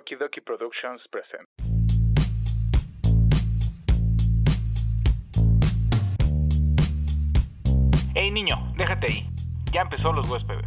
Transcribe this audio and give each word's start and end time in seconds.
Okidoki 0.00 0.40
Productions 0.40 1.06
present. 1.08 1.46
Hey 8.14 8.30
niño, 8.30 8.56
déjate 8.78 9.06
ahí. 9.08 9.30
Ya 9.72 9.82
empezó 9.82 10.10
los 10.12 10.26
huéspedes. 10.30 10.64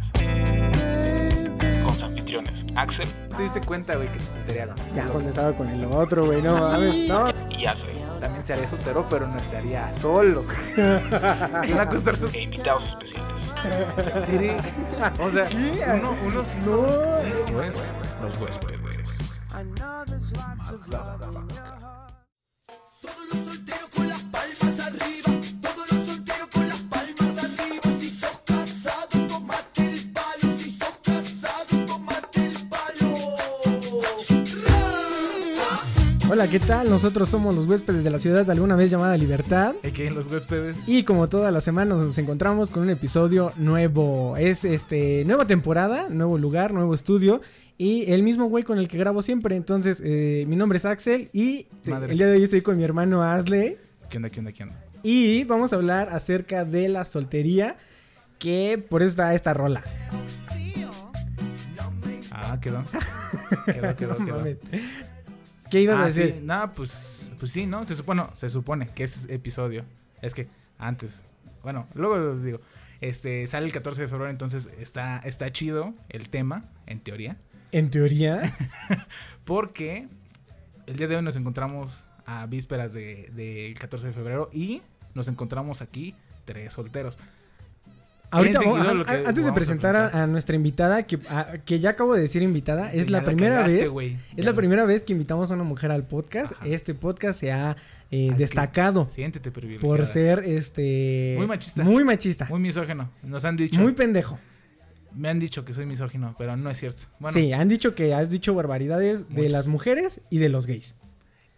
Con 1.84 1.92
sus 1.92 2.02
anfitriones, 2.04 2.64
Axel 2.76 3.08
¿Te 3.36 3.42
diste 3.42 3.60
cuenta, 3.60 3.96
güey, 3.96 4.06
que 4.12 4.18
te 4.18 4.24
solterearon? 4.24 4.76
Ya 4.94 5.06
cuando 5.06 5.30
estaba 5.30 5.52
con 5.52 5.68
el 5.68 5.84
otro, 5.86 6.24
güey, 6.26 6.40
no 6.40 6.56
mames, 6.56 7.08
no. 7.08 7.28
y 7.50 7.66
Ashley. 7.66 7.94
También 8.20 8.44
se 8.44 8.52
haría 8.52 8.68
soltero, 8.68 9.04
pero 9.10 9.26
no 9.26 9.36
estaría 9.36 9.92
solo. 9.94 10.44
una 10.76 11.88
cosa 11.88 12.12
E 12.32 12.42
invitados 12.42 12.88
especiales. 12.88 13.34
O 15.18 15.30
sea, 15.30 15.48
uno, 15.96 16.16
uno 16.24 16.44
sí. 16.44 16.58
No. 16.64 16.86
Esto 17.18 17.62
es 17.62 17.90
Los 18.22 18.40
Huéspedes. 18.40 18.83
Todos 23.00 23.26
los 23.32 23.44
solteros 23.44 23.88
con 23.94 24.08
las 24.08 24.22
palmas 24.22 24.80
arriba. 24.80 25.40
Todos 25.62 25.92
los 25.92 26.06
solteros 26.06 26.48
con 26.52 26.68
las 26.68 26.82
palmas 26.82 27.38
arriba. 27.44 27.82
Si 27.98 28.10
sos 28.10 28.40
casado, 28.44 29.26
tomate 29.26 29.84
el 29.92 30.12
palo. 30.12 30.58
Si 30.58 30.70
sos 30.70 30.98
casado, 31.02 31.86
tomate 31.86 32.46
el 32.46 32.68
palo. 32.68 33.14
Hola, 36.30 36.48
¿qué 36.48 36.60
tal? 36.60 36.90
Nosotros 36.90 37.28
somos 37.28 37.54
los 37.54 37.66
huéspedes 37.66 38.04
de 38.04 38.10
la 38.10 38.18
ciudad 38.18 38.50
alguna 38.50 38.76
vez 38.76 38.90
llamada 38.90 39.16
Libertad. 39.16 39.74
Aquí 39.84 40.02
en 40.02 40.14
los 40.14 40.26
huéspedes. 40.28 40.76
Y 40.86 41.04
como 41.04 41.28
todas 41.28 41.52
las 41.52 41.64
semanas 41.64 41.98
nos 41.98 42.18
encontramos 42.18 42.70
con 42.70 42.82
un 42.82 42.90
episodio 42.90 43.52
nuevo. 43.56 44.36
Es 44.36 44.64
este 44.64 45.24
nueva 45.24 45.46
temporada, 45.46 46.08
nuevo 46.10 46.36
lugar, 46.38 46.72
nuevo 46.74 46.94
estudio. 46.94 47.40
Y 47.76 48.10
el 48.12 48.22
mismo 48.22 48.46
güey 48.46 48.62
con 48.64 48.78
el 48.78 48.86
que 48.88 48.98
grabo 48.98 49.20
siempre. 49.22 49.56
Entonces, 49.56 50.00
eh, 50.04 50.44
mi 50.46 50.56
nombre 50.56 50.76
es 50.78 50.84
Axel 50.84 51.28
y 51.32 51.66
Madre. 51.86 52.12
el 52.12 52.18
día 52.18 52.26
de 52.28 52.36
hoy 52.36 52.42
estoy 52.44 52.62
con 52.62 52.76
mi 52.76 52.84
hermano 52.84 53.22
Asley. 53.22 53.76
¿Qué 54.08 54.16
onda, 54.18 54.30
qué 54.30 54.40
onda, 54.40 54.52
qué 54.52 54.62
onda? 54.62 54.80
Y 55.02 55.44
vamos 55.44 55.72
a 55.72 55.76
hablar 55.76 56.08
acerca 56.10 56.64
de 56.64 56.88
la 56.88 57.04
soltería. 57.04 57.76
Que 58.38 58.78
por 58.90 59.02
eso 59.02 59.10
está 59.10 59.34
esta 59.34 59.54
rola. 59.54 59.82
Ah, 62.30 62.58
quedó. 62.60 62.84
Quedó, 63.66 63.94
quedó, 63.96 64.16
quedó. 64.24 64.44
¿Qué 65.70 65.80
ibas 65.80 65.96
a 65.96 66.04
Ah, 66.04 66.10
sí. 66.10 66.20
decir? 66.22 66.42
Nada, 66.42 66.72
pues, 66.72 67.32
pues 67.38 67.50
sí, 67.52 67.66
¿no? 67.66 67.84
Se 67.86 67.94
supone, 67.94 68.24
se 68.34 68.48
supone 68.48 68.88
que 68.88 69.04
es 69.04 69.26
episodio. 69.28 69.84
Es 70.20 70.34
que 70.34 70.48
antes, 70.78 71.24
bueno, 71.62 71.86
luego 71.94 72.36
digo, 72.36 72.60
este, 73.00 73.46
sale 73.46 73.66
el 73.66 73.72
14 73.72 74.02
de 74.02 74.08
febrero, 74.08 74.30
entonces 74.30 74.68
está, 74.78 75.18
está 75.24 75.52
chido 75.52 75.94
el 76.08 76.28
tema, 76.28 76.64
en 76.86 77.00
teoría, 77.00 77.36
En 77.74 77.90
teoría. 77.90 78.54
porque 79.44 80.06
el 80.86 80.96
día 80.96 81.08
de 81.08 81.16
hoy 81.16 81.22
nos 81.22 81.34
encontramos 81.36 82.04
a 82.24 82.46
vísperas 82.46 82.92
del 82.92 83.34
de, 83.34 83.42
del 83.66 83.78
14 83.78 84.06
de 84.06 84.12
febrero 84.12 84.48
y 84.52 84.80
nos 85.14 85.26
encontramos 85.28 85.82
aquí 85.82 86.14
tres 86.44 86.72
solteros. 86.72 87.18
Ahorita, 88.30 88.60
antes 89.26 89.44
de 89.44 89.52
presentar 89.52 89.94
a, 89.96 90.26
nuestra 90.26 90.56
invitada, 90.56 91.04
que, 91.04 91.18
a- 91.28 91.54
que 91.64 91.78
ya 91.78 91.90
acabo 91.90 92.14
de 92.14 92.22
decir 92.22 92.42
invitada, 92.42 92.92
es 92.92 93.08
la 93.10 93.18
la 93.18 93.24
primera 93.24 93.56
cagaste, 93.56 93.88
vez. 93.90 94.18
Es 94.36 94.44
la 94.44 94.52
primera 94.54 94.84
vez 94.84 95.02
que 95.02 95.12
invitamos 95.12 95.50
a 95.50 95.54
una 95.54 95.62
mujer 95.62 95.92
al 95.92 96.04
podcast. 96.04 96.52
Ajá. 96.52 96.66
Este 96.66 96.94
podcast 96.94 97.38
se 97.38 97.52
ha 97.52 97.76
eh, 98.10 98.32
destacado 98.36 99.08
Siéntete 99.08 99.52
privilegiada. 99.52 99.96
por 99.96 100.06
ser 100.06 100.44
este 100.46 101.34
Muy 101.38 101.46
machista. 101.46 101.82
Muy 101.84 102.04
machista. 102.04 102.44
Muy 102.46 102.58
Muy, 102.60 102.68
misógeno. 102.68 103.10
Nos 103.22 103.44
han 103.44 103.56
dicho. 103.56 103.94
pendejo. 103.94 104.38
Me 105.14 105.28
han 105.28 105.38
dicho 105.38 105.64
que 105.64 105.74
soy 105.74 105.86
misógino, 105.86 106.34
pero 106.38 106.56
no 106.56 106.70
es 106.70 106.78
cierto. 106.78 107.04
Bueno, 107.18 107.32
sí, 107.38 107.52
han 107.52 107.68
dicho 107.68 107.94
que 107.94 108.14
has 108.14 108.30
dicho 108.30 108.54
barbaridades 108.54 109.28
de 109.28 109.48
las 109.48 109.66
mujeres 109.66 110.20
y 110.30 110.38
de 110.38 110.48
los 110.48 110.66
gays. 110.66 110.94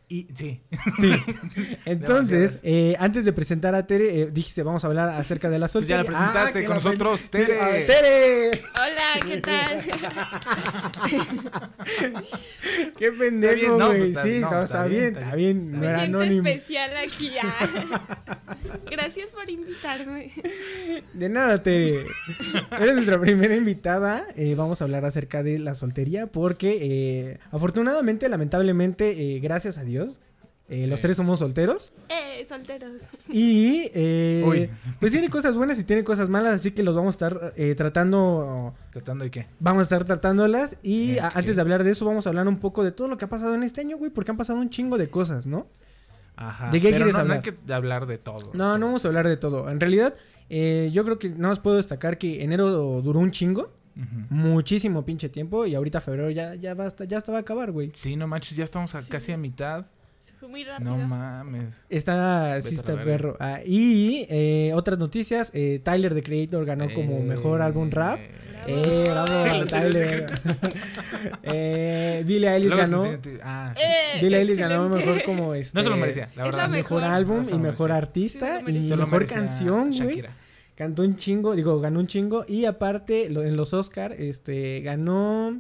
y 0.09 0.29
sí. 0.35 0.63
Sí. 1.01 1.13
Entonces, 1.85 2.61
eh, 2.63 2.95
antes 2.99 3.25
de 3.25 3.33
presentar 3.33 3.75
a 3.75 3.87
Tere, 3.87 4.21
eh, 4.21 4.27
dijiste, 4.31 4.63
vamos 4.63 4.85
a 4.85 4.87
hablar 4.89 5.09
acerca 5.09 5.49
de 5.51 5.59
la 5.59 5.69
Pues 5.69 5.89
ya 5.89 5.97
la 5.97 6.05
presentaste 6.05 6.61
que 6.61 6.67
con 6.67 6.77
la 6.77 6.83
nosotros, 6.85 7.21
Sí, 7.21 7.29
Tere. 7.31 7.59
ah, 7.61 7.71
¡Tere! 7.87 8.51
Hola, 8.75 9.27
¿qué 9.27 9.41
tal? 9.41 9.85
¡Qué 12.99 13.13
pendejo, 13.13 13.55
bien, 13.55 13.79
no, 13.79 13.87
güey! 13.89 14.13
pues 14.13 14.23
sí, 14.25 14.41
no, 14.41 14.47
está, 14.47 14.63
está 14.63 14.65
está 14.65 14.87
bien, 14.87 15.01
bien, 15.15 15.15
está 15.25 15.35
bien. 15.37 15.71
bien. 15.71 15.73
No 15.73 15.79
Me 15.81 15.99
siento 15.99 16.19
anónimo. 16.19 16.49
especial 16.49 16.91
aquí. 16.97 17.31
ah. 17.43 18.36
Gracias 18.91 19.31
por 19.31 19.49
invitarme. 19.51 20.33
De 21.13 21.29
nada, 21.29 21.63
Tere. 21.63 22.07
Eres 22.79 22.95
nuestra 22.95 23.21
primera 23.21 23.55
invitada. 23.55 24.27
Eh, 24.37 24.55
vamos 24.55 24.81
a 24.81 24.85
hablar 24.85 25.05
acerca 25.05 25.43
de 25.43 25.59
la 25.59 25.75
soltería 25.75 26.27
porque, 26.27 26.79
eh, 26.81 27.39
afortunadamente, 27.51 28.29
lamentablemente, 28.29 29.37
eh, 29.37 29.41
gracias 29.41 29.79
a 29.79 29.85
Dios, 29.85 30.21
eh, 30.69 30.87
los 30.89 31.01
tres 31.01 31.17
somos 31.17 31.39
solteros. 31.39 31.93
Eh, 32.09 32.45
solteros. 32.49 33.03
Y, 33.31 33.91
eh, 33.95 34.71
pues 34.99 35.13
tiene 35.13 35.29
cosas 35.31 35.57
buenas 35.57 35.79
y 35.79 35.85
tiene 35.85 36.03
cosas 36.05 36.29
malas, 36.29 36.55
así 36.55 36.73
que 36.73 36.83
los 36.83 36.97
vamos 36.97 37.15
a 37.15 37.17
estar 37.17 37.53
eh, 37.57 37.75
tratando, 37.77 38.75
¿Tratando 38.91 39.25
de 39.25 39.31
qué? 39.31 39.47
vamos 39.61 39.81
a 39.81 39.83
estar 39.85 40.05
tratándolas. 40.05 40.77
Y 40.83 41.13
Eh, 41.13 41.21
antes 41.35 41.57
de 41.57 41.63
hablar 41.63 41.85
de 41.85 41.93
eso, 41.93 42.05
vamos 42.05 42.27
a 42.27 42.31
hablar 42.31 42.49
un 42.49 42.59
poco 42.59 42.83
de 42.83 42.91
todo 42.93 43.07
lo 43.09 43.17
que 43.17 43.25
ha 43.25 43.29
pasado 43.29 43.55
en 43.55 43.63
este 43.63 43.81
año, 43.81 43.97
güey, 43.97 44.11
porque 44.11 44.31
han 44.33 44.37
pasado 44.37 44.59
un 44.59 44.69
chingo 44.71 44.99
de 44.99 45.09
cosas, 45.09 45.47
¿no? 45.47 45.67
Ajá. 46.37 46.71
¿De 46.71 46.81
qué 46.81 46.89
pero 46.89 46.97
quieres 46.99 47.15
no, 47.15 47.21
hablar? 47.21 47.39
No 47.39 47.43
hay 47.45 47.53
que 47.53 47.73
hablar 47.73 48.07
de 48.07 48.19
todo. 48.19 48.39
No, 48.53 48.53
todo. 48.53 48.79
no 48.79 48.87
vamos 48.87 49.05
a 49.05 49.09
hablar 49.09 49.27
de 49.27 49.37
todo. 49.37 49.71
En 49.71 49.81
realidad, 49.81 50.15
eh, 50.49 50.91
yo 50.93 51.05
creo 51.05 51.19
que 51.19 51.31
nada 51.31 51.49
más 51.49 51.59
puedo 51.59 51.77
destacar 51.77 52.19
que 52.19 52.45
enero 52.45 53.01
duró 53.03 53.21
un 53.21 53.31
chingo. 53.31 53.73
Muchísimo 54.29 55.07
pinche 55.07 55.31
tiempo 55.31 55.65
y 55.65 55.75
ahorita 55.75 56.03
febrero 56.03 56.31
ya 56.31 56.55
ya 56.55 56.75
basta, 56.75 57.07
ya 57.07 57.17
hasta 57.17 57.33
va 57.33 57.39
a 57.39 57.41
acabar, 57.41 57.73
güey. 57.73 57.93
Sí, 57.95 58.15
no 58.15 58.27
manches, 58.27 58.55
ya 58.55 58.65
estamos 58.65 58.95
a 58.95 59.01
casi 59.01 59.33
a 59.33 59.39
mitad. 59.39 59.87
Fue 60.39 60.49
muy 60.49 60.65
rápido. 60.65 60.97
No 60.97 61.07
mames. 61.07 61.75
Está 61.89 62.61
sí 62.63 62.75
está 62.75 62.95
perro. 63.03 63.37
Ah, 63.41 63.61
y 63.65 64.27
eh, 64.29 64.73
otras 64.75 64.99
noticias, 64.99 65.51
eh, 65.55 65.81
Tyler 65.83 66.15
the 66.15 66.23
Creator 66.23 66.65
ganó 66.65 66.93
como 66.95 67.19
Eh, 67.19 67.23
mejor 67.23 67.63
álbum 67.63 67.91
rap. 67.91 68.19
eh, 68.19 68.31
Eh, 68.69 69.05
bravo, 69.09 69.27
Tyler. 69.69 70.27
eh, 71.43 72.23
Billie 72.27 72.49
Eilish 72.51 72.71
luego 72.71 72.83
te 72.85 72.91
ganó. 72.91 73.05
enseño- 73.05 73.41
Ah, 73.43 73.73
sí. 73.77 73.83
Eh, 73.85 74.19
Billie 74.23 74.39
Eilish 74.39 74.59
ganó 74.59 74.87
excelente. 74.87 75.07
mejor 75.11 75.25
como 75.25 75.55
este 75.55 75.79
No 75.79 75.83
se 75.85 75.89
lo 75.91 75.97
merecía, 75.97 76.29
la 76.37 76.43
es 76.45 76.49
verdad. 76.51 76.59
la 76.65 76.69
mejor 76.69 77.01
mejor. 77.01 77.15
álbum 77.15 77.37
No 77.39 77.45
se 77.45 77.51
y 77.51 77.53
lo 77.55 77.59
mejor 77.61 77.89
merecía. 77.91 77.97
artista 77.97 78.59
Sí, 78.61 78.67
se 78.67 78.73
lo 78.73 78.79
y. 78.79 78.89
Se 78.89 78.97
lo 78.97 78.97
mejor 79.05 79.13
merecía 79.21 79.37
canción, 79.39 79.87
güey. 79.91 79.99
Shakira. 80.09 80.31
Cantó 80.75 81.03
un 81.05 81.15
chingo, 81.17 81.55
digo, 81.57 81.81
ganó 81.81 82.01
un 82.01 82.07
chingo 82.07 82.45
y 82.47 82.65
aparte 82.67 83.31
lo- 83.31 83.43
en 83.43 83.57
los 83.57 83.73
Oscar 83.73 84.13
este 84.13 84.81
ganó 84.83 85.59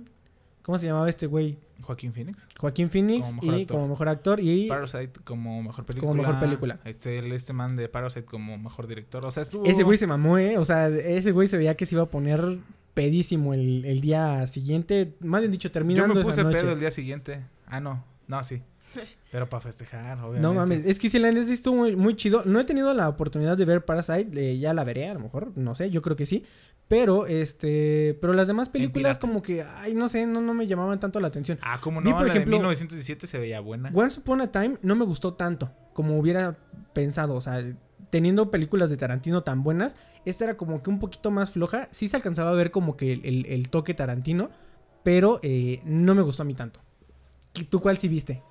¿Cómo 0.63 0.79
se 0.79 0.87
llamaba 0.87 1.09
este 1.09 1.27
güey? 1.27 1.59
Joaquín 1.83 2.13
Phoenix. 2.13 2.49
Joaquín 2.59 2.89
Phoenix 2.91 3.29
Como 3.29 3.43
mejor 3.43 3.59
y 3.59 3.63
actor. 3.63 3.77
como 3.77 3.89
mejor 3.89 4.09
actor 4.09 4.41
y 4.41 4.69
Parasite 4.69 5.11
como 5.25 5.63
mejor 5.63 5.85
película. 5.85 6.09
Como 6.11 6.23
mejor 6.23 6.41
película. 6.41 6.81
Este, 6.85 7.35
este 7.35 7.53
man 7.53 7.77
de 7.77 7.89
Parasite 7.89 8.25
como 8.25 8.59
mejor 8.59 8.87
director. 8.87 9.25
O 9.27 9.31
sea, 9.31 9.43
estuvo. 9.43 9.65
ese 9.65 9.83
güey 9.83 9.99
se 9.99 10.07
mamó, 10.07 10.39
¿eh? 10.39 10.59
O 10.59 10.65
sea, 10.65 10.89
ese 10.89 11.33
güey 11.33 11.49
se 11.49 11.59
veía 11.59 11.77
que 11.77 11.87
se 11.87 11.95
iba 11.95 12.03
a 12.05 12.11
poner 12.11 12.59
pedísimo 12.95 13.53
el, 13.55 13.85
el 13.85 14.01
día 14.01 14.47
siguiente, 14.47 15.15
más 15.21 15.43
bien 15.43 15.53
dicho, 15.53 15.69
Yo 15.69 15.73
terminando 15.73 16.15
me 16.15 16.21
esa 16.21 16.29
puse 16.31 16.43
noche. 16.43 16.59
pedo 16.59 16.73
el 16.73 16.81
día 16.81 16.91
siguiente. 16.91 17.41
Ah, 17.67 17.79
no. 17.79 18.03
No, 18.27 18.43
sí. 18.43 18.63
Pero 19.31 19.47
para 19.49 19.61
festejar, 19.61 20.19
obviamente. 20.21 20.41
No 20.41 20.55
mames, 20.55 20.87
es 20.87 20.99
que 20.99 21.11
si 21.11 21.19
la 21.19 21.29
estuvo 21.29 21.77
muy, 21.77 21.95
muy 21.95 22.17
chido. 22.17 22.43
No 22.47 22.59
he 22.59 22.65
tenido 22.65 22.95
la 22.95 23.09
oportunidad 23.09 23.57
de 23.57 23.65
ver 23.67 23.85
Parasite, 23.85 24.29
eh, 24.35 24.59
ya 24.59 24.73
la 24.73 24.83
veré 24.85 25.09
a 25.11 25.15
lo 25.15 25.21
mejor, 25.21 25.53
no 25.57 25.75
sé, 25.75 25.91
yo 25.91 26.01
creo 26.01 26.17
que 26.17 26.25
sí. 26.27 26.45
Pero 26.89 27.27
este, 27.27 28.17
pero 28.21 28.33
las 28.33 28.47
demás 28.47 28.69
películas 28.69 29.19
como 29.19 29.43
que, 29.43 29.63
ay, 29.63 29.95
no 29.95 30.09
sé, 30.09 30.25
no, 30.27 30.41
no 30.41 30.55
me 30.55 30.67
llamaban 30.69 31.01
tanto 31.01 31.19
la 31.19 31.29
atención. 31.29 31.59
Ah, 31.63 31.81
como 31.81 32.01
Vi, 32.01 32.11
no, 32.11 32.17
por 32.17 32.27
la 32.27 32.33
ejemplo, 32.33 32.51
de 32.53 32.57
1917 32.59 33.27
se 33.27 33.39
veía 33.39 33.59
buena. 33.61 33.91
Once 33.93 34.21
Upon 34.21 34.41
a 34.41 34.53
Time 34.53 34.77
no 34.83 34.95
me 34.95 35.05
gustó 35.05 35.35
tanto 35.35 35.73
como 35.93 36.17
hubiera 36.19 36.57
pensado, 36.93 37.35
o 37.35 37.41
sea, 37.41 37.65
teniendo 38.11 38.53
películas 38.53 38.89
de 38.89 38.97
Tarantino 38.97 39.43
tan 39.43 39.65
buenas, 39.65 39.97
esta 40.25 40.45
era 40.45 40.57
como 40.57 40.81
que 40.83 40.91
un 40.91 41.01
poquito 41.01 41.33
más 41.33 41.51
floja. 41.51 41.89
Sí 41.91 42.07
se 42.07 42.17
alcanzaba 42.17 42.51
a 42.51 42.55
ver 42.55 42.71
como 42.71 42.97
que 42.97 43.13
el, 43.15 43.25
el- 43.25 43.47
el 43.47 43.69
toque 43.69 43.93
Tarantino, 43.95 44.51
pero 45.03 45.41
eh, 45.43 45.81
no 45.85 46.15
me 46.15 46.23
gustó 46.23 46.43
a 46.45 46.47
mí 46.47 46.55
tanto. 46.55 46.79
¿Y 47.55 47.65
¿Tú 47.65 47.81
cuál 47.81 47.97
sí 47.99 48.07
viste? 48.07 48.43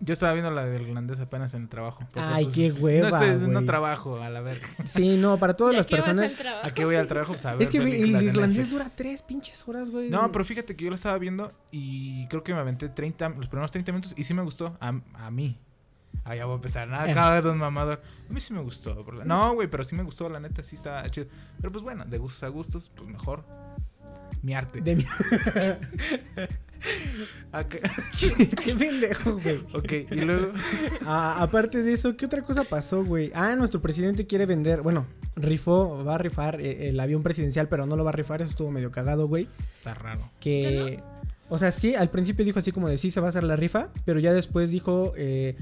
Yo 0.00 0.12
estaba 0.12 0.32
viendo 0.32 0.50
la 0.52 0.64
del 0.64 0.82
irlandés 0.82 1.18
apenas 1.18 1.54
en 1.54 1.62
el 1.62 1.68
trabajo. 1.68 2.04
Ay, 2.14 2.46
qué 2.46 2.68
No, 2.68 2.74
hueva, 2.76 3.08
estoy- 3.08 3.36
no 3.48 3.64
trabajo, 3.64 4.22
a 4.22 4.28
la 4.30 4.40
verga. 4.40 4.66
Sí, 4.84 5.16
no, 5.16 5.38
para 5.38 5.54
todas 5.54 5.72
¿Y 5.72 5.76
a 5.76 5.78
las 5.78 5.86
qué 5.86 5.96
personas. 5.96 6.32
¿A 6.62 6.70
qué 6.70 6.84
voy 6.84 6.94
al 6.94 7.08
trabajo? 7.08 7.32
Pues 7.32 7.44
a 7.46 7.54
ver 7.54 7.62
Es 7.62 7.70
que 7.70 7.78
el 7.78 7.84
de 8.12 8.24
irlandés 8.24 8.70
dura 8.70 8.90
tres 8.94 9.22
pinches 9.22 9.66
horas, 9.68 9.90
güey. 9.90 10.08
No, 10.08 10.30
pero 10.30 10.44
fíjate 10.44 10.76
que 10.76 10.84
yo 10.84 10.90
lo 10.90 10.94
estaba 10.94 11.18
viendo 11.18 11.52
y 11.72 12.26
creo 12.28 12.44
que 12.44 12.54
me 12.54 12.60
aventé 12.60 12.88
30, 12.88 13.28
los 13.30 13.48
primeros 13.48 13.70
30 13.72 13.90
minutos 13.92 14.14
y 14.16 14.22
sí 14.24 14.34
me 14.34 14.42
gustó. 14.42 14.76
A, 14.80 14.94
a 15.14 15.30
mí. 15.32 15.58
Ah, 16.24 16.34
ya 16.36 16.44
voy 16.44 16.52
a 16.52 16.56
empezar. 16.56 16.86
Nada, 16.88 17.10
Eh. 17.10 17.14
cada 17.14 17.40
vez 17.40 17.44
un 17.44 17.58
mamador. 17.58 18.00
A 18.28 18.32
mí 18.32 18.40
sí 18.40 18.52
me 18.54 18.60
gustó. 18.60 19.04
por 19.04 19.16
la- 19.16 19.24
No, 19.24 19.54
güey, 19.54 19.68
pero 19.68 19.82
sí 19.84 19.94
me 19.96 20.02
gustó, 20.04 20.28
la 20.28 20.38
neta, 20.40 20.62
sí 20.62 20.76
estaba 20.76 21.08
chido. 21.10 21.26
Pero 21.60 21.72
pues 21.72 21.82
bueno, 21.82 22.04
de 22.04 22.18
gustos 22.18 22.42
a 22.44 22.48
gustos, 22.48 22.90
pues 22.94 23.08
mejor. 23.08 23.44
Mi 24.42 24.54
arte. 24.54 24.80
De 24.80 24.94
mi- 24.96 25.04
Acá- 27.52 27.78
qué 28.64 28.74
pendejo, 28.74 29.40
güey. 29.42 29.58
ok, 29.72 29.92
y 30.10 30.14
luego. 30.20 30.52
Ah, 31.04 31.36
aparte 31.40 31.82
de 31.82 31.92
eso, 31.92 32.16
¿qué 32.16 32.26
otra 32.26 32.42
cosa 32.42 32.64
pasó, 32.64 33.04
güey? 33.04 33.30
Ah, 33.34 33.54
nuestro 33.56 33.80
presidente 33.80 34.26
quiere 34.26 34.46
vender, 34.46 34.82
bueno, 34.82 35.06
rifó, 35.36 36.04
va 36.04 36.16
a 36.16 36.18
rifar 36.18 36.60
eh, 36.60 36.88
el 36.90 37.00
avión 37.00 37.22
presidencial, 37.22 37.68
pero 37.68 37.86
no 37.86 37.96
lo 37.96 38.04
va 38.04 38.10
a 38.10 38.14
rifar, 38.14 38.42
eso 38.42 38.50
estuvo 38.50 38.70
medio 38.70 38.90
cagado, 38.90 39.26
güey. 39.28 39.48
Está 39.74 39.94
raro. 39.94 40.30
Que 40.40 41.00
O 41.48 41.58
sea, 41.58 41.70
sí, 41.72 41.94
al 41.94 42.10
principio 42.10 42.44
dijo 42.44 42.58
así 42.58 42.72
como 42.72 42.88
de 42.88 42.98
sí 42.98 43.10
se 43.10 43.20
va 43.20 43.26
a 43.26 43.30
hacer 43.30 43.44
la 43.44 43.56
rifa, 43.56 43.88
pero 44.04 44.20
ya 44.20 44.32
después 44.32 44.70
dijo 44.70 45.12
eh, 45.16 45.56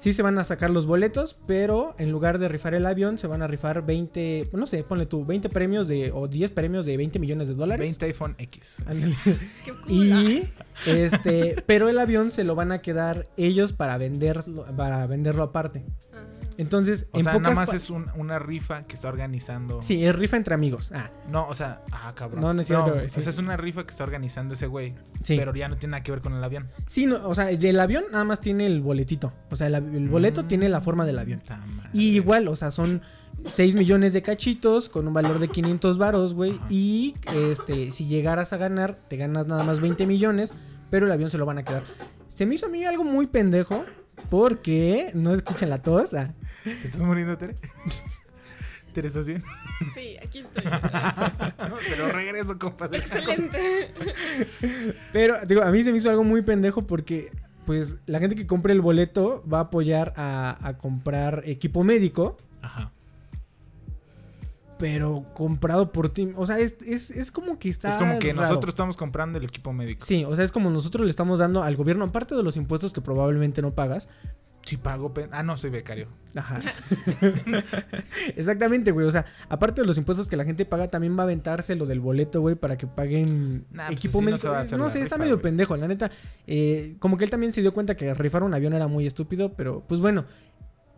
sí 0.00 0.14
se 0.14 0.22
van 0.22 0.38
a 0.38 0.44
sacar 0.44 0.70
los 0.70 0.86
boletos, 0.86 1.36
pero 1.46 1.94
en 1.98 2.10
lugar 2.10 2.38
de 2.38 2.48
rifar 2.48 2.74
el 2.74 2.86
avión 2.86 3.18
se 3.18 3.26
van 3.26 3.42
a 3.42 3.46
rifar 3.46 3.84
20, 3.84 4.48
no 4.52 4.66
sé, 4.66 4.82
ponle 4.82 5.06
tú, 5.06 5.26
20 5.26 5.50
premios 5.50 5.88
de 5.88 6.10
o 6.12 6.26
10 6.26 6.50
premios 6.52 6.86
de 6.86 6.96
20 6.96 7.18
millones 7.18 7.48
de 7.48 7.54
dólares. 7.54 7.82
20 7.82 8.06
iPhone 8.06 8.34
X. 8.38 8.76
Qué. 9.64 9.72
Y 9.92 10.48
este, 10.86 11.62
pero 11.66 11.88
el 11.88 11.98
avión 11.98 12.32
se 12.32 12.44
lo 12.44 12.54
van 12.54 12.72
a 12.72 12.80
quedar 12.80 13.28
ellos 13.36 13.74
para 13.74 13.98
venderlo, 13.98 14.64
para 14.74 15.06
venderlo 15.06 15.42
aparte. 15.42 15.84
Ah. 16.14 16.39
Entonces, 16.58 17.06
O 17.12 17.18
en 17.18 17.24
sea, 17.24 17.32
pocas 17.32 17.42
nada 17.50 17.54
más 17.54 17.74
es 17.74 17.90
un- 17.90 18.10
una 18.16 18.38
rifa 18.38 18.82
que 18.84 18.94
está 18.94 19.08
organizando. 19.08 19.80
Sí, 19.82 20.04
es 20.04 20.14
rifa 20.14 20.36
entre 20.36 20.54
amigos. 20.54 20.92
Ah, 20.94 21.10
No, 21.30 21.48
o 21.48 21.54
sea, 21.54 21.82
ah, 21.92 22.12
cabrón. 22.14 22.40
No, 22.40 22.52
no 22.54 22.60
es 22.62 22.66
cierto, 22.68 22.94
sí. 23.08 23.18
O 23.20 23.22
sea, 23.22 23.30
es 23.30 23.38
una 23.38 23.56
rifa 23.56 23.84
que 23.84 23.90
está 23.90 24.04
organizando 24.04 24.54
ese 24.54 24.66
güey. 24.66 24.94
sí. 25.22 25.36
Pero 25.38 25.54
ya 25.54 25.68
no 25.68 25.76
tiene 25.76 25.92
nada 25.92 26.02
que 26.02 26.10
ver 26.12 26.20
con 26.20 26.34
el 26.34 26.42
avión. 26.44 26.68
Sí, 26.86 27.06
no, 27.06 27.26
o 27.28 27.34
sea, 27.34 27.46
del 27.46 27.80
avión 27.80 28.04
nada 28.12 28.24
más 28.24 28.40
tiene 28.40 28.66
el 28.66 28.80
boletito. 28.82 29.32
O 29.50 29.56
sea, 29.56 29.68
el, 29.68 30.08
boleto 30.08 30.42
Mm. 30.44 30.48
tiene 30.48 30.68
la 30.68 30.80
forma 30.80 31.04
del 31.06 31.18
avión. 31.18 31.42
Y 31.92 32.10
igual, 32.16 32.48
o 32.48 32.56
sea, 32.56 32.70
son 32.70 33.00
6 33.46 33.74
millones 33.74 34.12
de 34.12 34.20
cachitos 34.22 34.88
con 34.90 35.06
un 35.08 35.14
valor 35.14 35.38
de 35.38 35.48
500 35.48 35.96
varos, 35.98 36.34
güey. 36.34 36.52
Ajá. 36.56 36.66
Y 36.68 37.14
este, 37.34 37.90
si 37.92 38.06
llegaras 38.06 38.52
a 38.52 38.58
ganar, 38.58 38.98
te 39.08 39.16
ganas 39.16 39.46
nada 39.46 39.64
más 39.64 39.80
20 39.80 40.06
millones, 40.06 40.52
pero 40.90 41.06
el 41.06 41.12
avión 41.12 41.30
se 41.30 41.38
lo 41.38 41.46
van 41.46 41.58
a 41.58 41.62
quedar. 41.64 41.84
Se 42.28 42.44
me 42.46 42.54
hizo 42.56 42.66
a 42.66 42.68
mí 42.68 42.84
algo 42.84 43.04
muy 43.04 43.26
pendejo 43.26 43.84
porque 44.28 45.10
no 45.14 45.32
escuchan 45.32 45.70
la 45.70 45.82
tos. 45.82 46.14
ah. 46.14 46.34
¿Te 46.64 46.72
estás 46.72 47.02
muriendo, 47.02 47.36
Tere? 47.38 47.56
¿Tere, 48.92 49.08
estás 49.08 49.26
bien? 49.26 49.42
Sí, 49.94 50.16
aquí 50.24 50.40
estoy. 50.40 50.64
Pero 51.88 52.10
regreso, 52.10 52.58
compadre. 52.58 52.98
Excelente. 52.98 53.94
Pero, 55.12 55.36
digo, 55.46 55.62
a 55.62 55.70
mí 55.70 55.82
se 55.82 55.92
me 55.92 55.98
hizo 55.98 56.10
algo 56.10 56.24
muy 56.24 56.42
pendejo 56.42 56.86
porque, 56.86 57.30
pues, 57.66 57.98
la 58.06 58.18
gente 58.18 58.34
que 58.34 58.46
compre 58.46 58.72
el 58.72 58.80
boleto 58.80 59.44
va 59.50 59.58
a 59.58 59.62
apoyar 59.62 60.12
a, 60.16 60.58
a 60.60 60.76
comprar 60.76 61.42
equipo 61.46 61.84
médico. 61.84 62.36
Ajá. 62.62 62.92
Pero 64.76 65.26
comprado 65.34 65.92
por 65.92 66.08
ti. 66.08 66.32
O 66.36 66.46
sea, 66.46 66.58
es, 66.58 66.74
es, 66.84 67.10
es 67.10 67.30
como 67.30 67.58
que 67.58 67.68
está. 67.68 67.90
es 67.90 67.96
como 67.96 68.18
que 68.18 68.32
raro. 68.32 68.48
nosotros 68.48 68.72
estamos 68.72 68.96
comprando 68.96 69.38
el 69.38 69.44
equipo 69.44 69.72
médico. 69.72 70.04
Sí, 70.04 70.24
o 70.24 70.34
sea, 70.34 70.44
es 70.44 70.52
como 70.52 70.70
nosotros 70.70 71.04
le 71.04 71.10
estamos 71.10 71.38
dando 71.38 71.62
al 71.62 71.76
gobierno, 71.76 72.06
aparte 72.06 72.34
de 72.34 72.42
los 72.42 72.56
impuestos 72.56 72.92
que 72.92 73.02
probablemente 73.02 73.62
no 73.62 73.72
pagas. 73.72 74.08
Si 74.64 74.76
pago. 74.76 75.12
Ah, 75.30 75.42
no, 75.42 75.56
soy 75.56 75.70
becario. 75.70 76.08
Ajá. 76.34 76.60
Exactamente, 78.36 78.92
güey. 78.92 79.06
O 79.06 79.10
sea, 79.10 79.24
aparte 79.48 79.80
de 79.80 79.86
los 79.86 79.98
impuestos 79.98 80.28
que 80.28 80.36
la 80.36 80.44
gente 80.44 80.64
paga, 80.64 80.88
también 80.88 81.16
va 81.16 81.22
a 81.22 81.24
aventarse 81.24 81.74
lo 81.76 81.86
del 81.86 82.00
boleto, 82.00 82.40
güey, 82.40 82.54
para 82.54 82.76
que 82.76 82.86
paguen 82.86 83.64
Nah, 83.70 83.86
pues 83.86 83.98
equipo 83.98 84.20
médico. 84.20 84.54
no 84.76 84.90
sé, 84.90 85.00
está 85.02 85.16
medio 85.16 85.34
güey. 85.34 85.42
pendejo, 85.42 85.76
la 85.76 85.88
neta. 85.88 86.10
Eh, 86.46 86.96
como 86.98 87.16
que 87.16 87.24
él 87.24 87.30
también 87.30 87.52
se 87.52 87.62
dio 87.62 87.72
cuenta 87.72 87.96
que 87.96 88.12
rifar 88.14 88.42
un 88.42 88.54
avión 88.54 88.72
era 88.74 88.86
muy 88.86 89.06
estúpido, 89.06 89.54
pero 89.54 89.84
pues 89.86 90.00
bueno. 90.00 90.24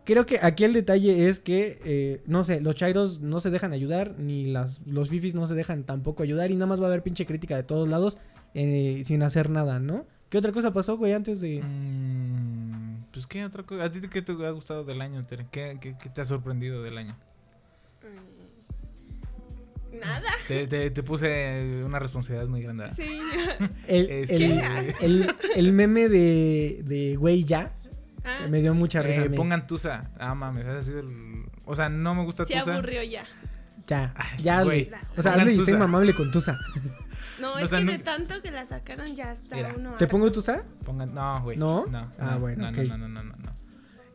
Creo 0.05 0.25
que 0.25 0.37
aquí 0.41 0.65
el 0.65 0.73
detalle 0.73 1.29
es 1.29 1.39
que, 1.39 1.79
eh, 1.85 2.23
no 2.25 2.43
sé, 2.43 2.59
los 2.59 2.75
chairos 2.75 3.21
no 3.21 3.39
se 3.39 3.51
dejan 3.51 3.71
ayudar, 3.71 4.15
ni 4.19 4.51
las, 4.51 4.81
los 4.85 5.07
fifis 5.07 5.33
no 5.33 5.47
se 5.47 5.55
dejan 5.55 5.85
tampoco 5.85 6.23
ayudar, 6.23 6.51
y 6.51 6.55
nada 6.55 6.65
más 6.65 6.81
va 6.81 6.85
a 6.85 6.87
haber 6.87 7.03
pinche 7.03 7.25
crítica 7.25 7.55
de 7.55 7.63
todos 7.63 7.87
lados 7.87 8.17
eh, 8.53 9.01
sin 9.05 9.23
hacer 9.23 9.49
nada, 9.49 9.79
¿no? 9.79 10.05
¿Qué 10.27 10.37
otra 10.37 10.51
cosa 10.51 10.73
pasó, 10.73 10.97
güey, 10.97 11.13
antes 11.13 11.39
de...? 11.39 11.61
Mm, 11.63 12.02
pues, 13.13 13.27
¿qué 13.27 13.45
otra 13.45 13.63
cosa? 13.63 13.85
¿A 13.85 13.91
ti 13.91 14.01
qué 14.09 14.21
te 14.21 14.31
ha 14.45 14.49
gustado 14.51 14.83
del 14.83 14.99
año, 15.01 15.23
Tere? 15.23 15.45
¿Qué, 15.51 15.77
qué, 15.79 15.95
qué 16.01 16.09
te 16.09 16.19
ha 16.21 16.25
sorprendido 16.25 16.81
del 16.81 16.97
año? 16.97 17.15
Mm. 18.01 19.99
Nada. 19.99 20.29
Te, 20.47 20.67
te, 20.67 20.89
te 20.89 21.03
puse 21.03 21.81
una 21.85 21.99
responsabilidad 21.99 22.47
muy 22.47 22.61
grande. 22.63 22.89
Sí. 22.95 23.19
El, 23.87 24.09
Este- 24.09 24.35
el, 24.45 24.95
el- 25.01 25.35
el 25.55 25.73
meme 25.73 26.09
de, 26.09 26.81
de 26.83 27.15
güey 27.15 27.43
ya 27.43 27.73
Ah, 28.25 28.47
me 28.49 28.61
dio 28.61 28.73
mucha 28.73 29.01
risa. 29.01 29.21
a 29.21 29.25
Eh, 29.25 29.29
mí. 29.29 29.35
pongan 29.35 29.67
Tusa. 29.67 30.09
Ah, 30.17 30.33
mames, 30.33 30.65
ha 30.65 30.81
sido 30.81 31.01
el... 31.01 31.43
O 31.65 31.75
sea, 31.75 31.89
no 31.89 32.15
me 32.15 32.23
gusta 32.23 32.45
se 32.45 32.53
Tusa. 32.57 32.73
aburrió 32.73 33.03
ya. 33.03 33.25
Ya, 33.85 34.13
Ay, 34.15 34.37
ya 34.41 34.59
hazle. 34.59 34.85
güey, 34.85 34.89
O 35.17 35.21
sea, 35.21 35.33
hazle 35.33 35.53
y 35.53 35.73
mamable 35.73 36.15
con 36.15 36.31
Tusa. 36.31 36.57
No, 37.43 37.53
O 37.53 37.57
es 37.59 37.69
sea, 37.69 37.79
que 37.79 37.85
no- 37.85 37.91
de 37.91 37.99
tanto 37.99 38.41
que 38.41 38.51
la 38.51 38.65
sacaron 38.65 39.15
ya 39.15 39.33
está 39.33 39.55
Mira, 39.55 39.73
uno. 39.77 39.93
¿Te 39.97 40.07
pongo 40.07 40.31
Tusa? 40.31 40.63
Pongan... 40.85 41.13
No, 41.13 41.41
güey. 41.43 41.57
¿No? 41.57 41.85
No. 41.87 42.07
Ah, 42.19 42.31
no, 42.35 42.39
bueno, 42.39 42.71
no, 42.71 42.83
no, 42.83 42.97
no, 42.97 43.07
no, 43.09 43.23
no, 43.23 43.35
no. 43.35 43.51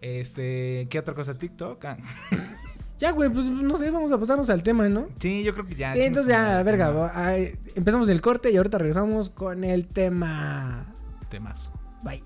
Este, 0.01 0.87
¿qué 0.91 0.99
otra 0.99 1.15
cosa? 1.15 1.35
TikTok. 1.35 1.85
Ah, 1.85 1.97
Ya, 2.99 3.13
güey, 3.13 3.31
pues 3.31 3.49
no 3.49 3.77
sé, 3.77 3.93
vamos 3.93 4.11
a 4.11 4.19
pasarnos 4.19 4.51
al 4.51 4.65
tema, 4.65 4.89
¿no? 4.89 5.07
Sí, 5.21 5.45
yo 5.45 5.53
creo 5.53 5.65
que 5.65 5.77
ya. 5.77 5.93
sí, 5.93 6.01
entonces 6.01 6.31
ya, 6.33 6.61
verga, 6.65 7.13
ay, 7.15 7.57
empezamos 7.77 8.09
el 8.09 8.21
corte 8.21 8.51
y 8.51 8.57
ahorita 8.57 8.77
regresamos 8.79 9.31
con 9.31 9.63
el 9.63 9.87
tema. 9.87 10.85
Temazo. 11.29 11.71
Bye. 12.03 12.25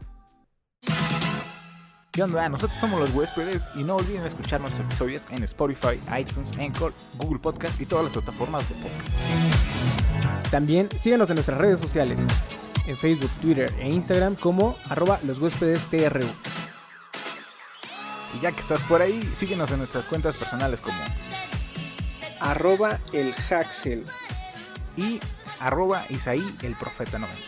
¿Qué 2.11 2.23
onda? 2.23 2.49
Nosotros 2.49 2.79
somos 2.81 3.01
los 3.01 3.15
huéspedes 3.15 3.65
y 3.75 3.85
no 3.85 3.97
olviden 3.97 4.25
escuchar 4.25 4.63
nuestros 4.63 4.87
episodios 4.87 5.27
en 5.31 5.43
Spotify, 5.45 6.01
iTunes, 6.19 6.53
Anchor, 6.59 6.95
Google 7.19 7.39
Podcast 7.41 7.79
y 7.79 7.85
todas 7.85 8.05
las 8.05 8.13
plataformas 8.15 8.67
de 8.71 8.75
podcast. 8.77 9.52
También 10.53 10.91
síganos 11.01 11.31
en 11.31 11.37
nuestras 11.37 11.57
redes 11.57 11.81
sociales, 11.81 12.21
en 12.87 12.95
Facebook, 12.99 13.31
Twitter 13.41 13.73
e 13.79 13.89
Instagram 13.89 14.37
como 14.37 14.77
arroba 14.91 15.19
los 15.25 15.39
huéspedes 15.39 15.81
TRU. 15.87 16.27
Y 18.37 18.41
ya 18.43 18.53
que 18.53 18.61
estás 18.61 18.83
por 18.83 19.01
ahí, 19.01 19.23
síguenos 19.39 19.71
en 19.71 19.79
nuestras 19.79 20.05
cuentas 20.05 20.37
personales 20.37 20.83
como 20.83 20.99
arroba 22.39 23.01
el 23.15 23.33
Haxel. 23.33 24.05
y 24.95 25.21
arroba 25.59 26.05
Isaí 26.11 26.55
el 26.61 26.77
Profeta 26.77 27.19
90. 27.19 27.41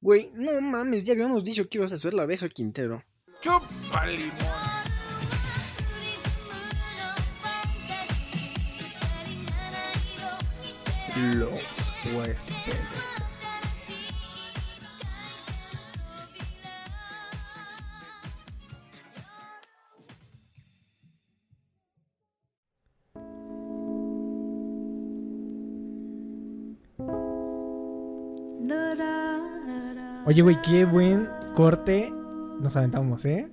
Güey, 0.00 0.30
no 0.32 0.58
mames, 0.62 1.04
ya 1.04 1.12
habíamos 1.12 1.44
dicho 1.44 1.68
que 1.68 1.76
ibas 1.76 1.92
a 1.92 1.98
ser 1.98 2.14
la 2.14 2.22
abeja 2.22 2.48
Quintero. 2.48 3.04
¡Chupa 3.42 4.06
limón! 4.06 4.32
Los 11.34 11.71
huéspedes. 12.16 12.82
Oye, 30.24 30.42
güey, 30.42 30.56
qué 30.62 30.84
buen 30.84 31.28
corte 31.54 32.12
nos 32.60 32.76
aventamos, 32.76 33.24
¿eh? 33.24 33.48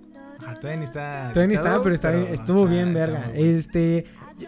Ah, 0.45 0.53
todavía 0.53 0.77
ni 0.79 0.85
está. 0.85 1.29
Todavía 1.33 1.47
ni 1.47 1.53
estaba, 1.55 1.81
pero, 1.83 1.95
está 1.95 2.11
bien- 2.11 2.27
estuvo 2.33 2.59
está- 2.65 2.71
bien, 2.71 2.87
está 2.89 2.99
verga. 2.99 3.31
Este, 3.33 4.05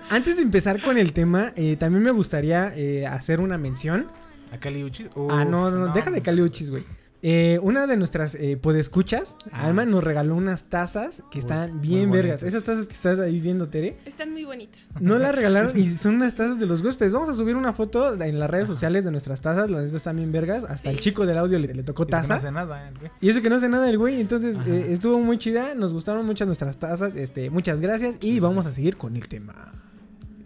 antes 0.10 0.38
de 0.38 0.44
empezar 0.44 0.82
con 0.82 0.98
el 0.98 1.14
tema, 1.14 1.54
eh, 1.56 1.76
también 1.78 2.04
me 2.04 2.12
gustaría 2.12 2.74
eh, 2.76 3.06
hacer 3.08 3.40
una 3.40 3.58
mención. 3.58 4.08
¿A 4.52 4.58
Cali 4.58 4.84
Uchis? 4.84 5.08
ah, 5.08 5.20
Uf, 5.20 5.46
no, 5.46 5.72
no, 5.72 5.94
deja 5.94 6.12
de 6.12 6.22
Caliuchis, 6.22 6.70
güey. 6.70 6.84
Eh, 7.24 7.60
una 7.62 7.86
de 7.86 7.98
nuestras 7.98 8.34
eh, 8.34 8.58
podescuchas, 8.58 9.38
Ah, 9.52 9.66
Alma, 9.68 9.86
nos 9.86 10.04
regaló 10.04 10.36
unas 10.36 10.64
tazas 10.66 11.22
que 11.30 11.38
Uy, 11.38 11.42
están 11.42 11.78
muy 11.78 11.88
bien 11.88 12.10
vergas. 12.12 12.42
Esas 12.42 12.64
tazas 12.64 12.88
que 12.88 12.94
estás 12.94 13.20
ahí 13.20 13.40
viendo, 13.40 13.70
Tere, 13.70 13.98
Están 14.06 14.32
muy 14.32 14.44
bonitas. 14.44 14.82
no 15.00 15.20
las 15.20 15.36
regalaron 15.36 15.78
y 15.78 15.88
son 15.96 16.16
unas 16.16 16.34
tazas 16.34 16.58
de 16.60 16.66
los 16.66 16.82
huéspedes. 16.82 17.14
Vamos 17.14 17.30
a 17.30 17.34
subir 17.34 17.56
una 17.56 17.74
foto 17.74 18.14
en 18.20 18.40
las 18.40 18.50
redes 18.50 18.68
sociales 18.68 19.04
de 19.04 19.12
nuestras 19.12 19.40
tazas. 19.40 19.70
Las 19.70 19.84
neta 19.84 19.98
están 19.98 20.16
bien 20.16 20.32
vergas. 20.32 20.64
Hasta 20.64 20.90
el 20.90 21.00
chico 21.00 21.26
del 21.28 21.38
audio 21.38 21.60
le, 21.60 21.74
le 21.74 21.84
tocó 21.84 22.04
Es 22.04 22.08
que 22.08 22.16
no 22.16 22.22
taza. 22.22 22.34
hace 22.36 22.52
nada, 22.52 22.90
eh, 22.90 22.94
güey. 23.00 23.12
Y 23.22 23.30
eso 23.30 23.42
que 23.42 23.50
no 23.52 23.56
hace 23.58 23.70
nada 23.70 23.88
el 23.90 23.98
güey, 24.00 24.20
entonces 24.20 24.58
eh, 24.66 24.88
estuvo 24.90 25.20
muy 25.20 25.38
chida, 25.38 25.76
nos 25.76 25.94
gustaron 25.94 26.26
muchas 26.26 26.48
nuestras 26.48 26.78
tazas, 26.78 27.16
este, 27.16 27.50
muchas 27.52 27.82
gracias 27.82 28.16
y 28.22 28.40
vamos 28.40 28.66
a 28.66 28.72
seguir 28.74 28.98
con 28.98 29.16
el 29.16 29.28
tema. 29.28 29.74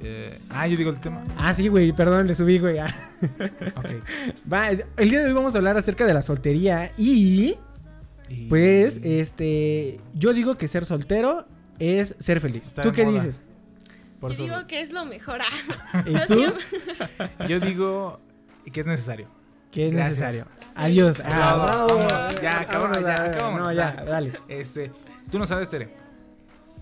Eh, 0.07 0.39
ah, 0.49 0.67
yo 0.67 0.77
digo 0.77 0.91
el 0.91 0.99
tema. 0.99 1.23
Ah, 1.35 1.51
sí, 1.51 1.67
güey, 1.67 1.91
perdón, 1.91 2.27
le 2.27 2.35
subí, 2.35 2.59
güey. 2.59 2.77
ah. 2.77 2.85
Ok. 3.75 3.89
Va, 4.51 4.69
el 4.69 5.09
día 5.09 5.21
de 5.21 5.25
hoy 5.25 5.33
vamos 5.33 5.55
a 5.55 5.57
hablar 5.57 5.77
acerca 5.77 6.05
de 6.05 6.13
la 6.13 6.21
soltería 6.21 6.91
y, 6.95 7.55
Y- 8.29 8.45
pues, 8.47 8.99
este, 9.03 9.99
yo 10.13 10.31
digo 10.33 10.57
que 10.57 10.67
ser 10.67 10.85
soltero 10.85 11.47
es 11.79 12.15
ser 12.19 12.39
feliz. 12.39 12.63
Está 12.67 12.83
¿Tú 12.83 12.91
qué 12.91 13.03
moda. 13.03 13.23
dices? 13.23 13.41
por 14.19 14.31
Yo 14.33 14.43
digo 14.43 14.67
que 14.67 14.81
es 14.81 14.91
lo 14.91 15.05
mejor. 15.05 15.39
ah. 15.41 16.03
¿Y 16.05 16.11
No 16.13 16.27
tú? 16.27 16.35
siempre- 16.35 16.63
Yo 17.49 17.59
digo 17.59 18.19
que 18.71 18.81
es 18.81 18.85
necesario. 18.85 19.27
Que 19.71 19.87
es 19.87 19.93
Gracias. 19.93 20.19
necesario. 20.19 20.47
Adiós. 20.75 21.19
Ah, 21.25 21.29
Bravo, 21.29 21.63
bravo. 21.65 21.87
vámonos, 22.07 22.41
ya, 22.41 22.59
acabamos, 22.61 23.01
ya, 23.01 23.13
acabamos, 23.25 23.61
No, 23.61 23.73
ya, 23.73 23.91
dale. 23.93 24.11
dale. 24.11 24.39
Este, 24.49 24.91
tú 25.31 25.39
no 25.39 25.47
sabes, 25.47 25.67
Tere. 25.69 25.89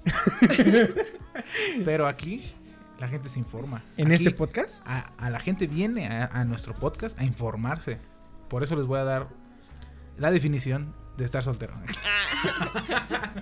Pero 1.85 2.07
aquí 2.07 2.41
la 3.03 3.10
gente 3.10 3.27
se 3.27 3.38
informa. 3.38 3.83
¿En 3.98 4.07
Aquí 4.07 4.15
este 4.15 4.31
podcast? 4.31 4.81
a, 4.86 5.12
a 5.17 5.29
la 5.29 5.38
gente 5.41 5.67
viene 5.67 6.07
a, 6.07 6.27
a 6.27 6.45
nuestro 6.45 6.74
podcast 6.74 7.19
a 7.19 7.25
informarse. 7.25 8.00
Por 8.48 8.63
eso 8.63 8.77
les 8.77 8.86
voy 8.86 8.98
a 8.98 9.03
dar 9.03 9.27
la 10.17 10.31
definición 10.31 10.95
de 11.17 11.25
estar 11.25 11.43
soltero. 11.43 11.74
Ah. 12.05 13.33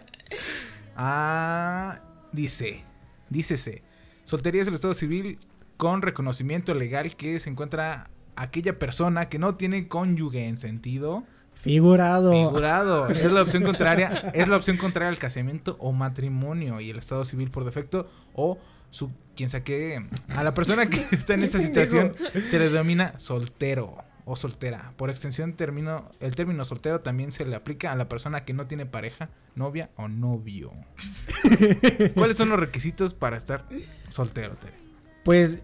Ah, 0.98 2.00
dice, 2.32 2.82
dícese, 3.28 3.82
soltería 4.24 4.62
es 4.62 4.68
el 4.68 4.72
estado 4.74 4.94
civil 4.94 5.38
con 5.76 6.00
reconocimiento 6.00 6.72
legal 6.72 7.16
que 7.16 7.38
se 7.38 7.50
encuentra 7.50 8.08
aquella 8.34 8.78
persona 8.78 9.28
que 9.28 9.38
no 9.38 9.56
tiene 9.56 9.88
cónyuge 9.88 10.48
en 10.48 10.56
sentido 10.56 11.24
Figurado. 11.52 12.32
figurado. 12.32 13.08
Es 13.10 13.30
la 13.30 13.42
opción 13.42 13.62
contraria, 13.62 14.30
es 14.32 14.48
la 14.48 14.56
opción 14.56 14.78
contraria 14.78 15.10
al 15.10 15.18
casamiento 15.18 15.76
o 15.80 15.92
matrimonio 15.92 16.80
y 16.80 16.88
el 16.88 16.98
estado 16.98 17.26
civil 17.26 17.50
por 17.50 17.64
defecto 17.66 18.08
o 18.32 18.58
su 18.90 19.10
quien 19.36 19.50
saque 19.50 20.02
a 20.34 20.42
la 20.44 20.54
persona 20.54 20.86
que 20.86 21.04
está 21.12 21.34
en 21.34 21.42
esta 21.42 21.58
situación 21.58 22.14
se 22.50 22.58
le 22.58 22.70
denomina 22.70 23.18
soltero 23.18 23.98
o 24.24 24.34
soltera. 24.34 24.92
Por 24.96 25.10
extensión 25.10 25.52
término 25.52 26.10
el 26.20 26.34
término 26.34 26.64
soltero 26.64 27.00
también 27.00 27.30
se 27.32 27.44
le 27.44 27.54
aplica 27.54 27.92
a 27.92 27.96
la 27.96 28.08
persona 28.08 28.44
que 28.44 28.52
no 28.54 28.66
tiene 28.66 28.86
pareja, 28.86 29.28
novia 29.54 29.90
o 29.96 30.08
novio. 30.08 30.72
¿Cuáles 32.14 32.36
son 32.36 32.48
los 32.48 32.58
requisitos 32.58 33.14
para 33.14 33.36
estar 33.36 33.64
soltero, 34.08 34.56
Tere? 34.56 34.74
Pues, 35.24 35.62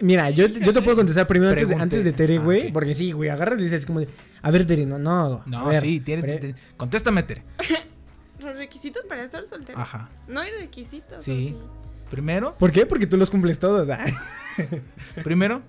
mira, 0.00 0.30
yo, 0.30 0.46
yo 0.46 0.72
te 0.72 0.82
puedo 0.82 0.96
contestar 0.96 1.26
primero 1.26 1.50
antes 1.52 1.68
de, 1.68 1.74
antes 1.74 2.04
de 2.04 2.12
Tere, 2.12 2.36
Ah, 2.38 2.40
güey. 2.42 2.72
Porque 2.72 2.94
sí, 2.94 3.12
güey, 3.12 3.30
agarras 3.30 3.58
y 3.60 3.64
dices 3.64 3.86
como 3.86 4.00
de, 4.00 4.08
a 4.42 4.50
ver, 4.50 4.66
Tere, 4.66 4.86
no, 4.86 4.98
no. 4.98 5.42
No, 5.46 5.66
ver, 5.66 5.80
sí, 5.80 6.00
tiene, 6.00 6.22
pre- 6.22 6.38
te- 6.38 6.54
contéstame, 6.76 7.22
Tere. 7.22 7.44
Los 8.40 8.56
requisitos 8.56 9.04
para 9.08 9.22
estar 9.24 9.44
soltero. 9.44 9.78
Ajá. 9.78 10.08
No 10.28 10.40
hay 10.40 10.50
requisitos. 10.52 11.18
¿o 11.18 11.20
Sí. 11.22 11.56
Primero, 12.12 12.54
¿Por 12.58 12.70
qué? 12.70 12.84
Porque 12.86 13.06
tú 13.06 13.16
los 13.16 13.30
cumples 13.30 13.58
todos. 13.58 13.88
ah. 13.88 14.04
primero 15.24 15.62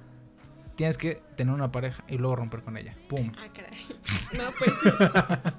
tienes 0.75 0.97
que 0.97 1.21
tener 1.38 1.53
una 1.53 1.71
pareja 1.71 2.03
y 2.09 2.17
luego 2.17 2.35
romper 2.35 2.62
con 2.63 2.75
ella. 2.77 2.95
Pum. 3.07 3.31
Ah, 3.38 3.47
caray. 3.53 3.85
No, 4.38 4.43
pues 4.59 4.71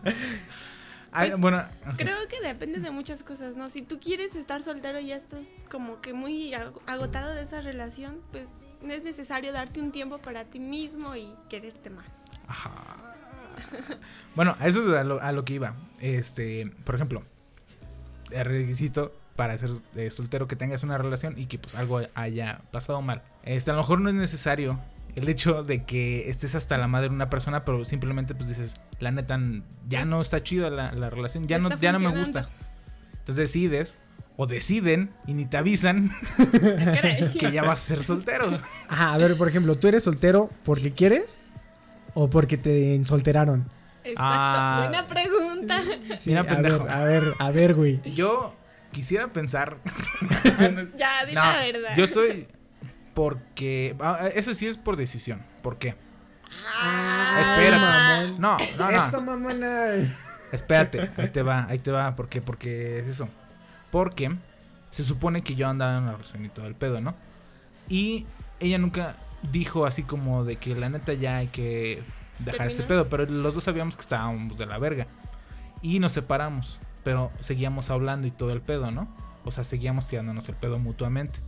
Ay, 1.13 1.31
Pues, 1.31 1.41
bueno, 1.41 1.65
creo 1.97 2.17
que 2.29 2.41
depende 2.47 2.81
de 2.81 2.91
muchas 2.91 3.23
cosas, 3.23 3.57
¿no? 3.57 3.71
Si 3.71 3.83
tú 3.83 3.99
quieres 4.01 4.35
estar 4.37 4.61
soltero 4.63 4.99
y 4.99 5.07
ya 5.07 5.17
estás 5.17 5.47
como 5.71 6.01
que 6.01 6.13
muy 6.13 6.53
ag- 6.53 6.79
agotado 6.87 7.33
de 7.35 7.43
esa 7.45 7.61
relación, 7.61 8.21
pues 8.33 8.47
es 8.87 9.05
necesario 9.05 9.53
darte 9.53 9.81
un 9.81 9.91
tiempo 9.93 10.19
para 10.19 10.45
ti 10.45 10.59
mismo 10.59 11.15
y 11.17 11.33
quererte 11.49 11.89
más. 11.91 12.07
Ajá. 12.49 13.15
Bueno, 14.35 14.57
eso 14.63 14.83
es 14.83 14.89
a 14.99 15.05
lo, 15.05 15.21
a 15.23 15.33
lo 15.33 15.45
que 15.45 15.55
iba. 15.55 15.75
Este, 16.01 16.71
por 16.85 16.97
ejemplo, 16.97 17.23
el 18.33 18.45
requisito 18.45 19.13
para 19.37 19.57
ser 19.59 19.71
eh, 19.97 20.11
soltero 20.11 20.47
que 20.49 20.57
tengas 20.57 20.83
una 20.83 20.97
relación 20.99 21.35
y 21.39 21.47
que 21.47 21.59
pues 21.59 21.75
algo 21.75 22.01
haya 22.15 22.61
pasado 22.71 23.03
mal. 23.03 23.23
Este, 23.43 23.71
a 23.71 23.75
lo 23.75 23.81
mejor 23.81 24.01
no 24.01 24.09
es 24.09 24.15
necesario 24.15 24.79
el 25.17 25.29
hecho 25.29 25.63
de 25.63 25.85
que 25.85 26.29
estés 26.31 26.55
hasta 26.55 26.77
la 26.79 26.89
madre 26.89 27.09
de 27.09 27.15
una 27.15 27.31
persona, 27.31 27.65
pero 27.65 27.85
simplemente 27.85 28.35
pues 28.35 28.49
dices, 28.49 28.75
la 29.01 29.11
neta, 29.11 29.39
ya 29.89 30.01
Es- 30.03 30.09
no 30.09 30.21
está 30.21 30.43
chida 30.43 30.71
la, 30.71 30.93
la 30.93 31.11
relación, 31.11 31.47
ya 31.47 31.59
no 31.59 31.77
ya 31.79 31.93
no 31.93 31.99
me 32.01 32.09
gusta. 32.17 32.49
Entonces 33.13 33.37
decides, 33.37 33.99
o 34.37 34.47
deciden, 34.47 35.11
y 35.27 35.35
ni 35.35 35.47
te 35.47 35.57
avisan 35.57 36.11
Ah, 36.39 37.27
que 37.39 37.53
ya 37.53 37.63
vas 37.63 37.83
a 37.83 37.87
ser 37.87 38.05
soltero. 38.05 38.61
Ajá, 38.89 39.15
a 39.15 39.19
ver, 39.19 39.37
por 39.37 39.49
ejemplo, 39.49 39.77
¿tú 39.77 39.87
eres 39.89 40.03
soltero 40.05 40.51
porque 40.65 40.93
quieres 40.93 41.39
o 42.15 42.29
porque 42.29 42.57
te 42.59 43.03
solteraron? 43.05 43.69
Exacto. 44.03 44.21
Ah. 44.23 44.85
Buena 44.89 45.07
pregunta. 45.07 45.81
Mira, 46.27 46.41
a 46.41 46.47
pendejo. 46.47 46.85
ver, 46.85 46.93
a 46.93 47.05
ver, 47.05 47.35
a 47.39 47.51
ver, 47.51 47.75
güey. 47.75 48.01
Yo 48.15 48.55
quisiera 48.95 49.29
pensar... 49.29 49.77
ya, 50.97 51.27
di 51.27 51.35
No, 51.35 51.45
la 51.45 51.65
verdad. 51.67 51.97
Yo 51.97 52.07
soy 52.07 52.49
porque 53.15 53.97
ah, 54.01 54.29
eso 54.35 54.53
sí 54.55 54.67
es 54.67 54.77
por 54.77 54.97
decisión. 54.97 55.43
¿Por 55.63 55.79
qué? 55.79 55.95
Ah, 56.67 57.39
Espérate. 57.41 57.81
mamón. 57.81 58.41
No, 58.41 58.57
no, 58.79 58.91
no. 58.91 59.09
Eso, 59.09 59.21
mamona. 59.21 59.87
Espérate, 60.53 61.11
ahí 61.17 61.29
te 61.31 61.43
va, 61.43 61.67
ahí 61.69 61.79
te 61.79 61.91
va, 61.91 62.15
¿por 62.15 62.29
qué? 62.29 62.41
Porque 62.41 62.99
es 63.01 63.07
eso. 63.07 63.29
Porque 63.91 64.37
se 64.91 65.03
supone 65.03 65.43
que 65.43 65.55
yo 65.55 65.69
andaba 65.69 65.97
en 65.97 66.05
una 66.05 66.13
relación 66.13 66.45
y 66.45 66.49
todo 66.49 66.67
el 66.67 66.75
pedo, 66.75 67.01
¿no? 67.01 67.15
Y 67.89 68.27
ella 68.61 68.79
nunca 68.79 69.17
dijo 69.51 69.87
así 69.87 70.03
como 70.03 70.45
de 70.45 70.57
que 70.57 70.75
la 70.75 70.89
neta 70.89 71.13
ya 71.15 71.39
hay 71.39 71.49
que 71.49 72.03
dejar 72.39 72.69
este 72.69 72.83
¿Terminar? 72.83 73.07
pedo, 73.07 73.09
pero 73.09 73.27
los 73.27 73.55
dos 73.55 73.65
sabíamos 73.65 73.97
que 73.97 74.03
estábamos 74.03 74.57
de 74.59 74.67
la 74.67 74.79
verga. 74.79 75.07
Y 75.83 75.99
nos 75.99 76.13
separamos, 76.13 76.79
pero 77.05 77.31
seguíamos 77.41 77.91
hablando 77.91 78.27
y 78.27 78.31
todo 78.31 78.51
el 78.53 78.61
pedo, 78.61 78.91
¿no? 78.91 79.09
O 79.45 79.53
sea, 79.53 79.63
seguíamos 79.63 80.07
tirándonos 80.09 80.49
el 80.49 80.55
pedo 80.57 80.79
mutuamente. 80.79 81.39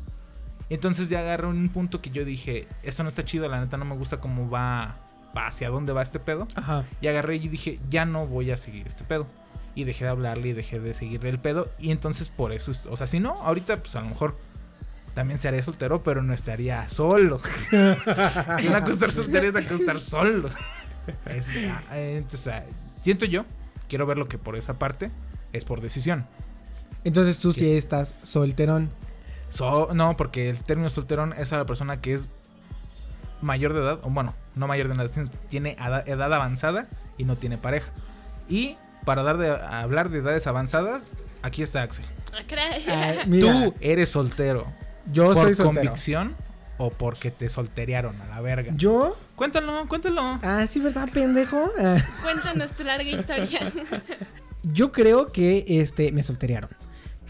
Entonces 0.68 1.08
ya 1.08 1.20
agarré 1.20 1.46
un 1.46 1.68
punto 1.68 2.00
que 2.02 2.10
yo 2.10 2.24
dije, 2.24 2.66
esto 2.82 3.02
no 3.02 3.08
está 3.08 3.24
chido, 3.24 3.48
la 3.48 3.60
neta 3.60 3.76
no 3.76 3.84
me 3.84 3.94
gusta 3.96 4.18
cómo 4.18 4.50
va, 4.50 4.96
va 5.36 5.46
hacia 5.46 5.70
dónde 5.70 5.92
va 5.92 6.02
este 6.02 6.18
pedo. 6.18 6.46
Ajá. 6.56 6.84
Y 7.00 7.06
agarré 7.06 7.36
y 7.36 7.48
dije, 7.48 7.78
ya 7.88 8.04
no 8.04 8.26
voy 8.26 8.50
a 8.50 8.56
seguir 8.56 8.86
este 8.86 9.04
pedo. 9.04 9.26
Y 9.74 9.84
dejé 9.84 10.04
de 10.04 10.10
hablarle 10.10 10.48
y 10.48 10.52
dejé 10.54 10.80
de 10.80 10.92
seguirle 10.94 11.28
el 11.30 11.38
pedo. 11.38 11.68
Y 11.78 11.90
entonces 11.90 12.28
por 12.28 12.52
eso, 12.52 12.70
es- 12.70 12.86
o 12.86 12.96
sea, 12.96 13.06
si 13.06 13.20
no, 13.20 13.32
ahorita 13.42 13.76
pues 13.78 13.94
a 13.96 14.00
lo 14.00 14.08
mejor 14.08 14.36
también 15.14 15.38
se 15.38 15.48
haría 15.48 15.62
soltero, 15.62 16.02
pero 16.02 16.22
no 16.22 16.34
estaría 16.34 16.88
solo. 16.88 17.40
soltero 19.12 19.52
cosa 19.52 19.74
estar 19.74 20.00
solo. 20.00 20.48
Es- 21.26 21.50
ah, 21.90 21.98
entonces, 21.98 22.48
ah, 22.52 22.64
siento 23.02 23.26
yo, 23.26 23.44
quiero 23.88 24.06
ver 24.06 24.18
lo 24.18 24.26
que 24.28 24.38
por 24.38 24.56
esa 24.56 24.78
parte 24.78 25.10
es 25.56 25.64
por 25.64 25.80
decisión. 25.80 26.26
Entonces 27.04 27.38
tú 27.38 27.52
sí 27.52 27.76
estás 27.76 28.14
solterón. 28.22 28.90
So- 29.48 29.90
no, 29.94 30.16
porque 30.16 30.50
el 30.50 30.58
término 30.60 30.90
solterón 30.90 31.32
es 31.38 31.52
a 31.52 31.56
la 31.58 31.66
persona 31.66 32.00
que 32.00 32.14
es 32.14 32.28
mayor 33.42 33.72
de 33.74 33.80
edad, 33.80 33.98
o 34.02 34.10
bueno, 34.10 34.34
no 34.54 34.66
mayor 34.66 34.88
de 34.88 34.94
edad, 34.94 35.10
sino 35.12 35.28
tiene 35.48 35.76
edad 36.06 36.32
avanzada 36.32 36.88
y 37.18 37.24
no 37.24 37.36
tiene 37.36 37.58
pareja. 37.58 37.90
Y 38.48 38.76
para 39.04 39.22
dar 39.22 39.38
de, 39.38 39.50
hablar 39.50 40.08
de 40.10 40.18
edades 40.18 40.46
avanzadas, 40.46 41.08
aquí 41.42 41.62
está 41.62 41.82
Axel. 41.82 42.04
Tú 43.40 43.74
eres 43.80 44.08
soltero. 44.08 44.66
yo 45.12 45.26
¿Por 45.26 45.36
soy 45.36 45.54
soltero. 45.54 45.82
convicción 45.86 46.34
o 46.78 46.90
porque 46.90 47.30
te 47.30 47.48
solterearon 47.48 48.20
a 48.20 48.26
la 48.26 48.40
verga? 48.40 48.72
Yo. 48.76 49.16
Cuéntalo, 49.36 49.86
cuéntalo. 49.88 50.38
Ah, 50.42 50.66
sí, 50.66 50.80
¿verdad, 50.80 51.08
pendejo? 51.12 51.70
Ah, 51.78 51.96
Cuéntanos 52.22 52.70
tu 52.70 52.84
larga 52.84 53.08
historia. 53.08 53.60
yo 54.62 54.92
creo 54.92 55.32
que 55.32 55.64
este 55.68 56.12
me 56.12 56.22
solterearon. 56.22 56.70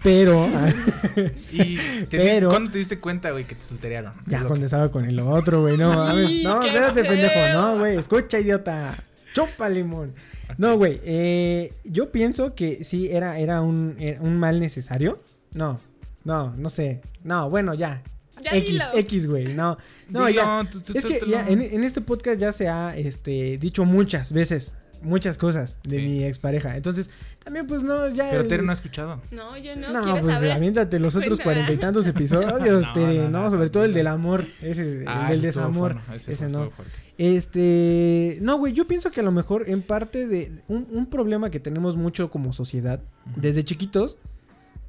Pero. 0.03 0.49
Y 1.53 1.77
te 2.07 2.19
Pero- 2.19 2.51
¿Cuándo 2.51 2.71
te 2.71 2.79
diste 2.79 2.99
cuenta, 3.01 3.31
güey, 3.31 3.45
que 3.47 3.55
te 3.55 3.65
solterearon? 3.65 4.13
ya 4.27 4.45
cuando 4.45 4.67
estaba 4.67 4.91
con 4.91 5.05
el 5.05 5.19
otro, 5.21 5.63
güey. 5.63 5.77
No, 5.77 5.93
mames. 5.95 6.43
No, 6.43 6.63
espérate, 6.63 7.05
pendejo. 7.05 7.49
No, 7.55 7.79
güey. 7.79 7.97
Escucha, 7.99 8.39
idiota. 8.39 9.03
Chupa 9.35 9.69
limón. 9.69 10.15
No, 10.59 10.77
güey. 10.77 11.01
eh, 11.05 11.73
yo 11.85 12.13
pienso 12.13 12.55
que 12.55 12.85
sí 12.85 13.09
era, 13.11 13.39
era 13.39 13.61
un, 13.63 13.97
era 13.99 14.21
un 14.21 14.39
mal 14.39 14.61
necesario. 14.61 15.21
No, 15.53 15.81
no, 16.25 16.55
no 16.57 16.69
sé. 16.69 17.01
No, 17.25 17.51
bueno, 17.51 17.75
ya. 17.75 18.03
Ya 18.43 18.53
X, 18.53 18.69
dilo. 18.71 18.85
X, 18.95 19.27
güey. 19.27 19.55
No, 19.55 19.77
no, 20.11 20.27
Dilo, 20.27 20.43
ya. 20.63 20.69
tú- 20.71 20.81
tú- 20.81 20.93
Es 20.95 21.03
tú- 21.05 21.09
que 21.09 21.19
tú 21.21 21.27
ya 21.27 21.43
lo- 21.43 21.49
en, 21.49 21.63
en 21.63 21.85
este 21.85 22.01
podcast 22.03 22.39
ya 22.39 22.53
se 22.53 22.69
ha 22.69 22.95
este, 22.97 23.57
dicho 23.59 23.85
muchas 23.85 24.31
veces, 24.33 24.73
muchas 25.03 25.39
cosas 25.39 25.77
de 25.85 25.97
Sí. 25.99 26.03
mi 26.05 26.25
expareja. 26.25 26.77
Entonces, 26.77 27.11
también 27.45 27.67
pues 27.67 27.83
no, 27.83 28.09
ya... 28.09 28.31
Pero 28.31 28.47
Tere 28.47 28.63
no 28.63 28.71
ha 28.71 28.75
escuchado. 28.75 29.21
No, 29.31 29.57
yo 29.57 29.77
no, 29.77 29.93
No, 29.93 30.21
pues 30.21 30.35
saber. 30.37 30.53
aviéntate 30.53 30.99
los 30.99 31.15
otros 31.17 31.39
cuarenta 31.41 31.73
y 31.73 31.77
tantos 31.77 32.07
episodios, 32.07 32.53
No, 32.61 32.93
Tere, 32.93 33.19
no, 33.19 33.29
no, 33.31 33.43
no, 33.45 33.51
sobre 33.51 33.67
no, 33.67 33.71
todo 33.71 33.85
el 33.85 33.93
del 33.95 34.07
amor, 34.07 34.47
ese 34.61 34.83
es 34.83 34.95
el 35.03 35.05
Ah, 35.09 35.31
del 35.31 35.43
desamor, 35.43 35.97
ese, 36.27 36.49
no. 36.49 36.71
Este, 37.19 38.39
no, 38.43 38.59
güey, 38.59 38.73
yo 38.73 38.87
pienso 38.87 39.11
que 39.11 39.21
a 39.21 39.23
lo 39.23 39.33
mejor 39.33 39.69
en 39.69 39.83
parte 39.83 40.27
de 40.27 40.53
un, 40.69 40.87
un 40.91 41.07
problema 41.07 41.51
que 41.51 41.61
tenemos 41.61 41.97
mucho 41.97 42.31
como 42.31 42.53
sociedad, 42.53 43.01
desde 43.37 43.65
chiquitos, 43.65 44.19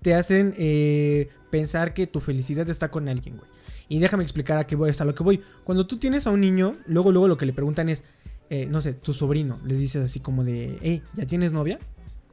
te 0.01 0.13
hacen 0.13 0.53
eh, 0.57 1.29
pensar 1.49 1.93
que 1.93 2.05
tu 2.07 2.19
felicidad 2.19 2.69
está 2.69 2.89
con 2.91 3.09
alguien, 3.09 3.37
güey. 3.37 3.49
Y 3.89 3.99
déjame 3.99 4.23
explicar 4.23 4.57
a 4.57 4.67
qué 4.67 4.75
voy, 4.75 4.89
hasta 4.89 5.05
lo 5.05 5.15
que 5.15 5.23
voy. 5.23 5.41
Cuando 5.63 5.87
tú 5.87 5.97
tienes 5.97 6.27
a 6.27 6.31
un 6.31 6.41
niño, 6.41 6.75
luego, 6.87 7.11
luego 7.11 7.27
lo 7.27 7.37
que 7.37 7.45
le 7.45 7.53
preguntan 7.53 7.87
es, 7.89 8.03
eh, 8.49 8.65
no 8.69 8.81
sé, 8.81 8.93
tu 8.93 9.13
sobrino, 9.13 9.59
le 9.65 9.75
dices 9.75 10.03
así 10.03 10.19
como 10.19 10.43
de, 10.43 10.77
hey, 10.81 11.01
¿ya 11.15 11.25
tienes 11.25 11.53
novia? 11.53 11.79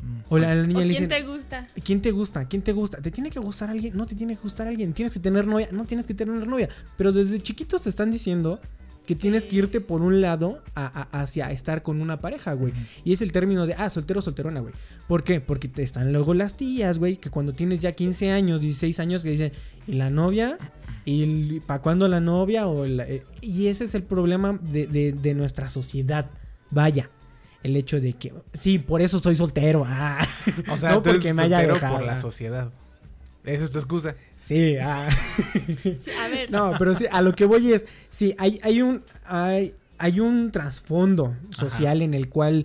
Mm. 0.00 0.20
O 0.28 0.38
la, 0.38 0.54
la 0.54 0.66
niña 0.66 0.80
¿O 0.80 0.82
le 0.82 0.88
quién 0.94 1.08
dicen, 1.08 1.08
te 1.08 1.22
gusta? 1.22 1.68
¿Quién 1.84 2.00
te 2.02 2.10
gusta? 2.10 2.44
¿Quién 2.48 2.62
te 2.62 2.72
gusta? 2.72 3.00
¿Te 3.00 3.10
tiene 3.10 3.30
que 3.30 3.40
gustar 3.40 3.70
alguien? 3.70 3.96
No 3.96 4.06
te 4.06 4.14
tiene 4.14 4.34
que 4.36 4.42
gustar 4.42 4.66
alguien. 4.68 4.92
¿Tienes 4.92 5.12
que 5.14 5.20
tener 5.20 5.46
novia? 5.46 5.68
No 5.72 5.84
tienes 5.84 6.06
que 6.06 6.14
tener 6.14 6.46
novia. 6.46 6.68
Pero 6.96 7.12
desde 7.12 7.40
chiquitos 7.40 7.82
te 7.82 7.88
están 7.88 8.10
diciendo 8.10 8.60
que 9.06 9.14
tienes 9.14 9.44
que 9.46 9.56
irte 9.56 9.80
por 9.82 10.00
un 10.02 10.20
lado 10.22 10.62
a- 10.74 10.86
a- 11.12 11.20
hacia 11.22 11.50
estar 11.52 11.82
con 11.82 12.00
una 12.00 12.20
pareja, 12.20 12.54
güey. 12.54 12.72
Ujú. 12.72 12.80
Y 13.04 13.12
es 13.12 13.20
el 13.22 13.32
término 13.32 13.66
de, 13.66 13.74
ah, 13.74 13.90
soltero, 13.90 14.20
solterona, 14.22 14.60
güey. 14.60 14.72
¿Por 15.08 15.24
qué? 15.24 15.40
Porque 15.40 15.68
te 15.68 15.82
están 15.82 16.12
luego 16.12 16.32
las 16.34 16.56
tías, 16.56 16.98
güey, 16.98 17.16
que 17.18 17.28
cuando 17.30 17.52
tienes 17.52 17.80
ya 17.80 17.92
15 17.92 18.30
años, 18.30 18.60
16 18.62 18.98
años, 19.00 19.22
que 19.22 19.30
dicen, 19.30 19.52
¿y 19.86 19.92
la 19.92 20.08
novia? 20.10 20.58
¿Y 21.04 21.60
para 21.60 21.82
cuándo 21.82 22.08
la 22.08 22.20
novia? 22.20 22.66
O 22.66 22.86
la- 22.86 23.04
eh, 23.06 23.24
y 23.40 23.66
ese 23.66 23.84
es 23.84 23.94
el 23.94 24.02
problema 24.02 24.58
de, 24.62 24.86
de- 24.86 25.12
de 25.12 25.34
nuestra 25.34 25.68
sociedad. 25.70 26.30
Vaya. 26.70 27.10
El 27.62 27.76
hecho 27.76 27.98
de 28.00 28.12
que, 28.12 28.32
sí, 28.52 28.78
por 28.78 29.00
eso 29.00 29.18
soy 29.18 29.36
soltero. 29.36 29.84
Ah. 29.86 30.26
O 30.70 30.76
sea, 30.76 30.90
no 30.94 31.02
tú 31.02 31.10
eres 31.10 31.22
porque 31.22 31.34
me 31.34 31.42
haya 31.42 31.56
soltero 31.58 31.74
dejado. 31.74 31.94
por 31.96 32.04
la 32.04 32.16
sociedad. 32.20 32.70
Esa 33.44 33.64
es 33.64 33.72
tu 33.72 33.78
excusa. 33.78 34.14
Sí, 34.36 34.76
ah. 34.78 35.08
Sí, 35.82 35.98
a 36.22 36.28
ver. 36.28 36.50
No, 36.50 36.72
pero 36.78 36.94
sí, 36.94 37.04
a 37.10 37.20
lo 37.20 37.34
que 37.34 37.44
voy 37.44 37.72
es, 37.74 37.86
sí, 38.08 38.34
hay, 38.38 38.58
hay 38.62 38.80
un, 38.80 39.02
hay, 39.26 39.74
hay 39.98 40.20
un 40.20 40.50
trasfondo 40.50 41.36
social 41.50 42.00
en 42.00 42.14
el 42.14 42.30
cual 42.30 42.64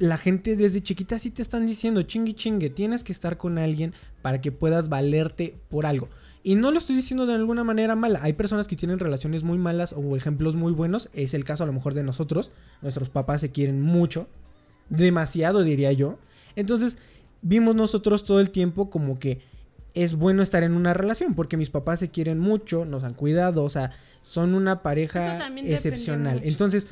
la 0.00 0.16
gente 0.16 0.56
desde 0.56 0.80
chiquita 0.82 1.18
sí 1.20 1.30
te 1.30 1.42
están 1.42 1.66
diciendo, 1.66 2.02
chingue 2.02 2.34
chingue, 2.34 2.68
tienes 2.70 3.04
que 3.04 3.12
estar 3.12 3.36
con 3.36 3.58
alguien 3.58 3.94
para 4.22 4.40
que 4.40 4.50
puedas 4.50 4.88
valerte 4.88 5.56
por 5.68 5.86
algo. 5.86 6.08
Y 6.42 6.54
no 6.54 6.70
lo 6.70 6.78
estoy 6.78 6.96
diciendo 6.96 7.26
de 7.26 7.34
alguna 7.34 7.64
manera 7.64 7.94
mala. 7.96 8.20
Hay 8.22 8.32
personas 8.34 8.68
que 8.68 8.76
tienen 8.76 8.98
relaciones 8.98 9.42
muy 9.42 9.58
malas 9.58 9.92
o 9.96 10.16
ejemplos 10.16 10.54
muy 10.56 10.72
buenos. 10.72 11.10
Es 11.12 11.34
el 11.34 11.44
caso 11.44 11.64
a 11.64 11.66
lo 11.66 11.72
mejor 11.72 11.94
de 11.94 12.02
nosotros. 12.04 12.50
Nuestros 12.80 13.08
papás 13.10 13.40
se 13.40 13.50
quieren 13.50 13.82
mucho. 13.82 14.28
Demasiado 14.88 15.62
diría 15.62 15.92
yo. 15.92 16.18
Entonces 16.56 16.98
vimos 17.42 17.74
nosotros 17.74 18.24
todo 18.24 18.40
el 18.40 18.50
tiempo 18.50 18.88
como 18.90 19.18
que 19.18 19.40
es 19.94 20.14
bueno 20.14 20.42
estar 20.42 20.62
en 20.62 20.72
una 20.74 20.94
relación. 20.94 21.34
Porque 21.34 21.56
mis 21.56 21.70
papás 21.70 21.98
se 22.00 22.10
quieren 22.10 22.38
mucho, 22.38 22.84
nos 22.84 23.04
han 23.04 23.14
cuidado. 23.14 23.64
O 23.64 23.70
sea, 23.70 23.90
son 24.22 24.54
una 24.54 24.82
pareja 24.82 25.48
excepcional. 25.56 26.40
Entonces 26.44 26.86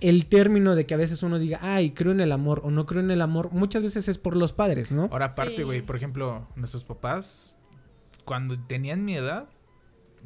el 0.00 0.26
término 0.26 0.74
de 0.74 0.84
que 0.84 0.92
a 0.94 0.98
veces 0.98 1.22
uno 1.22 1.38
diga, 1.38 1.58
ay, 1.62 1.90
creo 1.92 2.12
en 2.12 2.20
el 2.20 2.30
amor 2.32 2.60
o 2.64 2.70
no 2.70 2.84
creo 2.84 3.00
en 3.00 3.10
el 3.10 3.22
amor, 3.22 3.50
muchas 3.52 3.82
veces 3.82 4.08
es 4.08 4.18
por 4.18 4.36
los 4.36 4.52
padres, 4.52 4.92
¿no? 4.92 5.08
Ahora 5.10 5.26
aparte, 5.26 5.56
Sí. 5.56 5.62
güey, 5.62 5.80
por 5.80 5.96
ejemplo, 5.96 6.46
nuestros 6.54 6.84
papás, 6.84 7.55
cuando 8.26 8.58
tenían 8.58 9.02
mi 9.06 9.16
edad, 9.16 9.48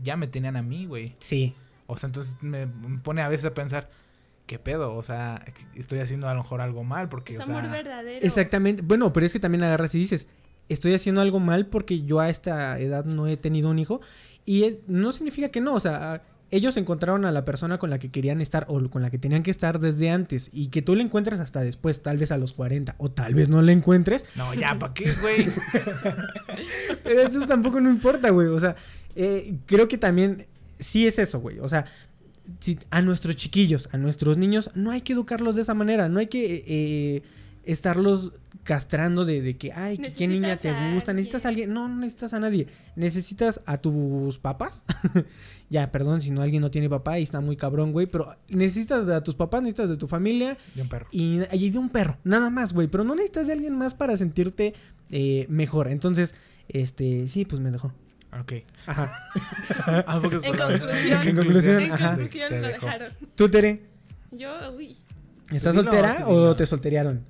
ya 0.03 0.17
me 0.17 0.27
tenían 0.27 0.57
a 0.57 0.63
mí, 0.63 0.87
güey. 0.87 1.15
Sí. 1.21 1.55
O 1.87 1.97
sea, 1.97 2.09
entonces 2.09 2.37
me 2.41 2.67
pone 3.03 3.23
a 3.23 3.29
veces 3.29 3.47
a 3.47 3.55
pensar, 3.55 3.89
¿qué 4.47 4.59
pedo? 4.59 4.95
O 4.97 5.03
sea, 5.05 5.45
estoy 5.75 6.01
haciendo 6.01 6.29
a 6.29 6.35
lo 6.35 6.43
mejor 6.43 6.61
algo 6.61 6.83
mal 6.83 7.09
porque, 7.09 7.35
Es 7.35 7.39
o 7.39 7.43
amor 7.45 7.63
sea... 7.63 7.71
verdadero. 7.73 8.27
Exactamente. 8.27 8.83
Bueno, 8.83 9.13
pero 9.13 9.27
es 9.27 9.33
que 9.33 9.39
también 9.39 9.63
agarras 9.63 9.95
y 9.95 9.99
dices, 9.99 10.27
estoy 10.69 10.95
haciendo 10.95 11.21
algo 11.21 11.39
mal 11.39 11.67
porque 11.67 12.03
yo 12.03 12.19
a 12.21 12.29
esta 12.31 12.79
edad 12.81 13.05
no 13.05 13.27
he 13.29 13.37
tenido 13.37 13.71
un 13.71 13.79
hijo. 13.79 14.01
Y 14.45 14.65
es- 14.65 14.79
no 14.89 15.13
significa 15.13 15.51
que 15.51 15.61
no, 15.61 15.75
o 15.75 15.81
sea, 15.81 16.23
ellos 16.51 16.77
encontraron 16.77 17.25
a 17.25 17.33
la 17.33 17.45
persona 17.45 17.79
con 17.79 17.91
la 17.91 17.99
que 17.99 18.11
querían 18.11 18.41
estar 18.41 18.67
o 18.69 18.89
con 18.91 19.03
la 19.03 19.11
que 19.11 19.19
tenían 19.19 19.43
que 19.43 19.51
estar 19.51 19.79
desde 19.79 20.11
antes. 20.11 20.51
Y 20.53 20.69
que 20.69 20.83
tú 20.83 20.95
la 20.97 21.03
encuentres 21.03 21.39
hasta 21.41 21.61
después, 21.61 22.03
tal 22.03 22.19
vez 22.19 22.33
a 22.33 22.39
los 22.39 22.53
40, 22.53 22.97
o 22.99 23.11
tal 23.11 23.35
vez 23.35 23.49
no 23.49 23.63
la 23.63 23.73
encuentres. 23.73 24.27
No, 24.35 24.53
ya, 24.55 24.79
¿para 24.79 24.93
qué, 24.93 25.13
güey? 25.21 25.47
Pero 27.05 27.21
eso 27.21 27.47
tampoco 27.47 27.81
no 27.81 27.91
importa, 27.91 28.31
güey. 28.31 28.49
O 28.49 28.59
sea, 28.59 28.75
eh, 29.15 29.57
creo 29.67 29.87
que 29.87 29.99
también 29.99 30.47
sí 30.79 31.07
es 31.07 31.19
eso, 31.19 31.41
güey. 31.41 31.59
O 31.61 31.69
sea, 31.69 31.85
si 32.59 32.79
a 32.91 33.01
nuestros 33.03 33.37
chiquillos, 33.37 33.89
a 33.93 33.99
nuestros 33.99 34.37
niños, 34.37 34.71
no 34.75 34.91
hay 34.91 35.03
que 35.03 35.13
educarlos 35.13 35.55
de 35.55 35.63
esa 35.63 35.75
manera. 35.75 36.09
No 36.09 36.19
hay 36.19 36.27
que 36.27 36.65
eh, 36.67 37.23
estarlos 37.65 38.33
castrando 38.65 39.25
de, 39.25 39.41
de 39.43 39.57
que, 39.57 39.73
ay, 39.73 39.99
¿qué- 39.99 40.13
¿qué 40.13 40.29
niña 40.29 40.57
te 40.57 40.73
gusta? 40.95 41.13
¿Necesitas 41.13 41.45
a 41.47 41.49
alguien. 41.49 41.73
No, 41.73 41.89
no 41.89 41.97
necesitas 41.97 42.35
a 42.35 42.41
nadie. 42.41 42.67
Necesitas 42.97 43.61
a 43.67 43.79
tus 43.79 44.39
papás. 44.39 44.85
ya, 45.71 45.91
perdón 45.93 46.21
si 46.23 46.31
no 46.31 46.43
alguien 46.43 46.63
no 46.63 46.71
tiene 46.71 46.89
papá 46.89 47.19
y 47.19 47.23
está 47.23 47.41
muy 47.41 47.57
cabrón, 47.57 47.93
güey. 47.93 48.07
Pero 48.07 48.37
necesitas 48.49 49.09
a 49.09 49.23
tus 49.23 49.35
papás, 49.35 49.63
necesitas 49.63 49.91
de 49.91 49.97
tu 49.97 50.09
familia 50.09 50.59
De 50.75 50.83
un 50.83 50.89
perro. 50.89 51.07
y, 51.11 51.41
y 51.53 51.71
de 51.71 51.79
un 51.79 51.89
perro, 51.91 52.19
nada 52.25 52.51
más, 52.51 52.73
güey. 52.73 52.89
Pero 52.89 53.05
no 53.05 53.15
necesitas 53.15 53.47
de 53.47 53.53
alguien 53.55 53.77
más 53.77 53.95
para 53.95 54.17
sentirte 54.17 54.75
eh, 55.11 55.47
mejor. 55.49 55.89
Entonces, 55.89 56.35
este, 56.69 57.29
sí, 57.29 57.45
pues 57.45 57.61
me 57.61 57.71
dejó. 57.71 57.93
Ok. 58.41 58.53
Ajá. 58.87 59.13
Ah, 59.87 60.21
En 60.23 60.31
conclusión. 60.31 61.29
En 61.29 61.37
conclusión, 61.37 61.81
En 61.83 61.93
ajá. 61.93 62.09
conclusión 62.11 62.49
Te 62.49 62.61
lo 62.61 62.69
dejaron. 62.69 63.09
¿Tú, 63.35 63.49
Tere? 63.49 63.83
Yo, 64.33 64.51
uy, 64.77 64.97
¿Estás 65.53 65.75
Dilo, 65.75 65.85
soltera 65.91 66.29
o 66.29 66.55
te 66.55 66.65
solterearon? 66.67 67.25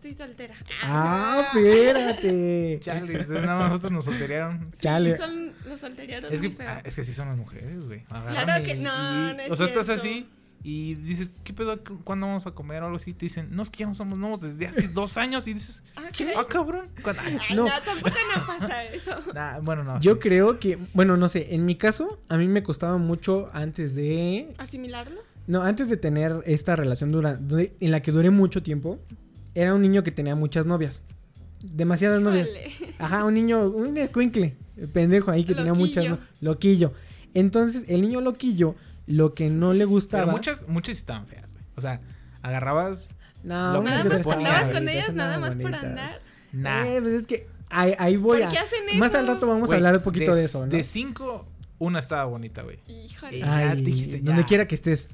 Estoy 0.00 0.14
soltera. 0.14 0.54
Ah, 0.82 1.42
espérate. 1.54 2.78
Chale, 2.82 3.12
entonces 3.20 3.44
nada 3.46 3.58
más 3.58 3.68
nosotros 3.70 3.92
nos 3.92 4.04
solterearon. 4.06 4.70
Sí, 4.74 4.80
Chale. 4.82 5.16
Son, 5.16 5.52
los 5.66 5.80
solteriaron 5.80 6.32
Es 6.32 6.40
muy 6.40 6.50
que, 6.50 6.56
feo. 6.56 6.66
ah, 6.68 6.80
es 6.84 6.94
que 6.94 7.00
así 7.02 7.12
son 7.12 7.28
las 7.28 7.36
mujeres, 7.36 7.86
güey. 7.86 8.04
Claro 8.04 8.64
que 8.64 8.74
no, 8.76 9.30
y- 9.30 9.34
no 9.36 9.40
es 9.42 9.50
O 9.50 9.56
sea, 9.56 9.66
estás 9.66 9.88
así 9.90 10.28
y 10.62 10.94
dices, 10.94 11.30
¿qué 11.44 11.52
pedo? 11.54 11.82
¿Cu- 11.84 12.02
¿Cuándo 12.04 12.26
vamos 12.26 12.46
a 12.46 12.50
comer 12.52 12.82
o 12.82 12.86
algo 12.86 12.96
así? 12.96 13.12
Te 13.14 13.26
dicen, 13.26 13.48
no, 13.50 13.62
es 13.62 13.70
que 13.70 13.78
ya 13.80 13.86
no 13.86 13.94
somos 13.94 14.18
nuevos 14.18 14.40
desde 14.40 14.66
hace 14.66 14.88
dos 14.92 15.16
años. 15.18 15.46
Y 15.46 15.54
dices, 15.54 15.82
Ah, 15.96 16.08
¿qué? 16.16 16.32
Ah, 16.36 16.46
cabrón. 16.48 16.88
Ay, 17.18 17.38
No. 17.54 17.64
no. 17.66 17.70
tampoco 17.84 18.16
no 18.36 18.46
pasa 18.46 18.84
eso. 18.84 19.16
nah, 19.34 19.58
bueno, 19.60 19.84
no. 19.84 20.00
Yo 20.00 20.14
sí. 20.14 20.18
creo 20.20 20.58
que, 20.58 20.78
bueno, 20.94 21.16
no 21.18 21.28
sé, 21.28 21.54
en 21.54 21.66
mi 21.66 21.76
caso, 21.76 22.20
a 22.28 22.36
mí 22.38 22.48
me 22.48 22.62
costaba 22.62 22.96
mucho 22.98 23.50
antes 23.52 23.94
de, 23.94 24.52
¿Asimilarlo? 24.58 25.20
no, 25.46 25.62
antes 25.62 25.88
de 25.90 25.96
tener 25.98 26.42
esta 26.46 26.74
relación 26.76 27.10
dura, 27.12 27.38
en 27.80 27.90
la 27.90 28.00
que 28.02 28.12
duré 28.12 28.30
mucho 28.30 28.62
tiempo, 28.62 28.98
era 29.60 29.74
un 29.74 29.82
niño 29.82 30.02
que 30.02 30.10
tenía 30.10 30.34
muchas 30.34 30.66
novias. 30.66 31.02
Demasiadas 31.62 32.20
novias. 32.22 32.48
Híjole. 32.48 32.94
Ajá, 32.98 33.24
un 33.24 33.34
niño, 33.34 33.68
un 33.68 33.96
escuincle, 33.96 34.56
pendejo 34.92 35.30
ahí 35.30 35.44
que 35.44 35.54
tenía 35.54 35.74
muchas, 35.74 36.04
Loquillo. 36.04 36.16
no- 36.40 36.48
loquillo. 36.50 36.92
Entonces, 37.34 37.84
el 37.88 38.00
niño 38.00 38.20
loquillo, 38.20 38.74
lo 39.06 39.34
que 39.34 39.50
no 39.50 39.72
le 39.74 39.84
gustaba. 39.84 40.24
Pero 40.24 40.36
muchas, 40.36 40.68
muchas 40.68 40.96
estaban 40.98 41.26
feas, 41.26 41.52
güey. 41.52 41.64
O 41.76 41.80
sea, 41.80 42.00
agarrabas, 42.42 43.08
No, 43.42 43.72
Lo 43.74 43.80
unas 43.80 44.02
que 44.02 44.08
Nada 44.08 44.18
más 44.24 44.36
andabas 44.36 44.68
con 44.68 44.88
ellas 44.88 45.12
nada 45.14 45.38
más 45.38 45.56
por 45.56 45.74
andar. 45.74 46.20
nah. 46.52 46.86
Eh, 46.86 47.00
pues 47.02 47.14
es 47.14 47.26
que 47.26 47.46
ahí, 47.70 47.94
ahí 47.98 48.16
voy 48.16 48.38
¿Por 48.38 48.46
a. 48.46 48.50
qué 48.50 48.58
hacen 48.58 48.98
Más 48.98 49.14
al 49.14 49.24
eso? 49.24 49.34
rato 49.34 49.46
vamos 49.46 49.68
Güey, 49.68 49.76
a 49.76 49.78
hablar 49.78 49.96
un 49.98 50.02
poquito 50.02 50.34
de, 50.34 50.44
eso, 50.44 50.60
¿no? 50.66 50.72
De 50.72 50.82
cinco, 50.84 51.46
una 51.78 51.98
estaba 52.00 52.24
bonita, 52.24 52.62
güey. 52.62 52.78
Híjole. 52.88 53.38
Ya 53.38 53.70
Ay, 53.70 53.82
dijiste, 53.82 54.20
donde 54.20 54.44
quiera 54.44 54.66
que 54.66 54.74
estés. 54.74 55.08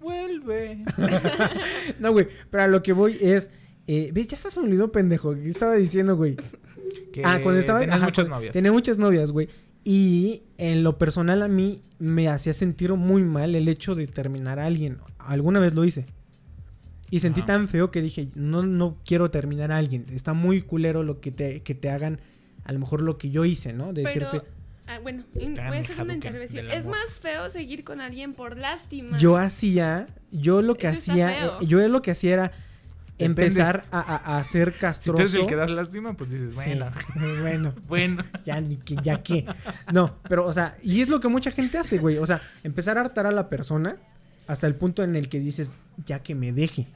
Vuelve. 0.00 0.82
No, 1.98 2.12
güey, 2.12 2.28
pero 2.50 2.64
a 2.64 2.66
lo 2.66 2.82
que 2.82 2.92
voy 2.92 3.16
es. 3.20 3.50
Eh, 3.86 4.10
¿Ves? 4.12 4.28
Ya 4.28 4.36
estás 4.36 4.52
se 4.52 4.60
me 4.60 4.66
olvidó, 4.66 4.92
pendejo. 4.92 5.34
¿Qué 5.34 5.48
estaba 5.48 5.74
diciendo, 5.74 6.16
güey? 6.16 6.36
Que 7.12 7.22
ah, 7.24 7.40
cuando 7.42 7.60
estaba. 7.60 7.80
tenías 7.80 7.96
ajá, 7.96 8.04
muchas 8.06 8.24
cuando- 8.24 8.36
novias. 8.36 8.52
Tenía 8.52 8.72
muchas 8.72 8.98
novias, 8.98 9.32
güey. 9.32 9.48
Y 9.84 10.42
en 10.58 10.82
lo 10.84 10.98
personal 10.98 11.42
a 11.42 11.48
mí 11.48 11.82
me 11.98 12.28
hacía 12.28 12.52
sentir 12.52 12.92
muy 12.92 13.22
mal 13.22 13.54
el 13.54 13.68
hecho 13.68 13.94
de 13.94 14.06
terminar 14.06 14.58
a 14.58 14.66
alguien. 14.66 14.98
Alguna 15.18 15.60
vez 15.60 15.74
lo 15.74 15.84
hice. 15.84 16.06
Y 17.10 17.20
sentí 17.20 17.40
tan 17.42 17.68
feo 17.68 17.90
que 17.90 18.02
dije, 18.02 18.28
no, 18.34 18.62
no 18.62 18.98
quiero 19.06 19.30
terminar 19.30 19.72
a 19.72 19.78
alguien. 19.78 20.04
Está 20.12 20.34
muy 20.34 20.60
culero 20.60 21.02
lo 21.02 21.20
que 21.20 21.30
te, 21.32 21.62
que 21.62 21.74
te 21.74 21.88
hagan, 21.88 22.20
a 22.64 22.72
lo 22.72 22.80
mejor 22.80 23.00
lo 23.00 23.16
que 23.16 23.30
yo 23.30 23.46
hice, 23.46 23.72
¿no? 23.72 23.94
De 23.94 24.02
Pero, 24.02 24.26
decirte, 24.26 24.46
ah, 24.88 24.98
bueno, 25.00 25.24
voy 25.34 25.56
a 25.58 25.80
hacer 25.80 26.00
una 26.00 26.14
intervención. 26.14 26.70
Es 26.70 26.86
más 26.86 27.18
feo 27.20 27.48
seguir 27.50 27.84
con 27.84 28.00
alguien 28.00 28.34
por 28.34 28.56
lástima. 28.58 29.18
yo 29.18 29.36
hacía, 29.36 30.06
yo 30.30 30.62
lo 30.62 30.74
que 30.74 30.88
Eso 30.88 31.12
hacía, 31.12 31.46
eh, 31.46 31.50
yo 31.66 31.86
lo 31.88 32.02
que 32.02 32.10
hacía 32.12 32.32
era 32.34 32.42
Depende. 33.18 33.42
empezar 33.42 33.84
a, 33.90 33.98
a, 34.00 34.38
a 34.38 34.44
ser 34.44 34.68
Si 34.72 34.74
tú 34.74 34.80
castroso. 34.80 35.22
eres 35.22 35.34
el 35.34 35.46
que 35.46 35.56
das 35.56 35.70
lástima, 35.70 36.14
pues 36.14 36.30
dices, 36.30 36.54
Sí, 36.54 36.60
bueno, 36.78 36.90
bueno. 37.42 37.74
bueno. 37.88 38.24
Ya 38.44 38.60
ni 38.60 38.76
que, 38.76 38.96
ya 39.02 39.22
que. 39.22 39.44
No, 39.92 40.16
pero, 40.28 40.46
o 40.46 40.52
sea, 40.52 40.76
y 40.82 41.00
es 41.02 41.08
lo 41.08 41.20
que 41.20 41.28
mucha 41.28 41.50
gente 41.50 41.78
hace, 41.78 41.98
güey. 41.98 42.18
O 42.18 42.26
sea, 42.26 42.40
empezar 42.62 42.96
a 42.98 43.00
hartar 43.02 43.26
a 43.26 43.30
la 43.32 43.48
persona 43.48 43.96
hasta 44.46 44.66
el 44.66 44.74
punto 44.76 45.02
en 45.02 45.16
el 45.16 45.28
que 45.28 45.40
dices, 45.40 45.72
ya 46.06 46.22
que 46.22 46.34
me 46.34 46.52
deje. 46.52 46.86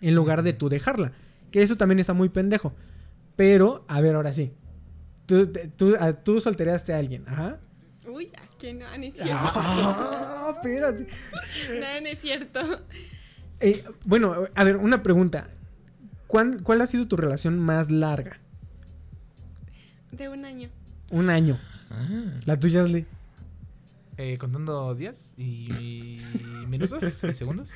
En 0.00 0.14
lugar 0.16 0.42
de 0.42 0.52
tú 0.52 0.68
dejarla. 0.68 1.12
Que 1.52 1.62
eso 1.62 1.76
también 1.76 2.00
está 2.00 2.14
muy 2.14 2.28
pendejo. 2.28 2.74
Pero, 3.36 3.84
a 3.88 4.00
ver, 4.00 4.16
ahora 4.16 4.32
sí. 4.32 4.52
Tú, 5.32 5.50
tú, 5.76 5.96
a- 5.98 6.12
tú 6.12 6.40
soltereaste 6.42 6.92
a 6.92 6.98
alguien, 6.98 7.24
ajá. 7.26 7.58
Uy, 8.06 8.30
¿a 8.36 8.42
quién 8.58 8.80
no? 8.80 8.86
No 8.98 9.02
es 9.04 9.14
cierto. 9.14 9.34
Ah, 9.54 10.52
espérate. 10.56 11.06
No, 11.80 12.00
no 12.02 12.06
es 12.08 12.18
cierto. 12.18 12.60
Eh, 13.60 13.82
bueno, 14.04 14.34
a 14.54 14.64
ver, 14.64 14.76
una 14.76 15.02
pregunta. 15.02 15.46
¿Cuál, 16.26 16.62
¿Cuál 16.62 16.82
ha 16.82 16.86
sido 16.86 17.06
tu 17.08 17.16
relación 17.16 17.58
más 17.58 17.90
larga? 17.90 18.40
De 20.10 20.28
un 20.28 20.44
año. 20.44 20.68
Un 21.10 21.30
año. 21.30 21.58
La 22.44 22.58
tuya, 22.58 22.82
Ashley. 22.82 23.06
Eh, 24.18 24.36
contando 24.38 24.94
días 24.94 25.32
y 25.38 26.18
minutos 26.68 27.02
y 27.24 27.32
segundos. 27.34 27.70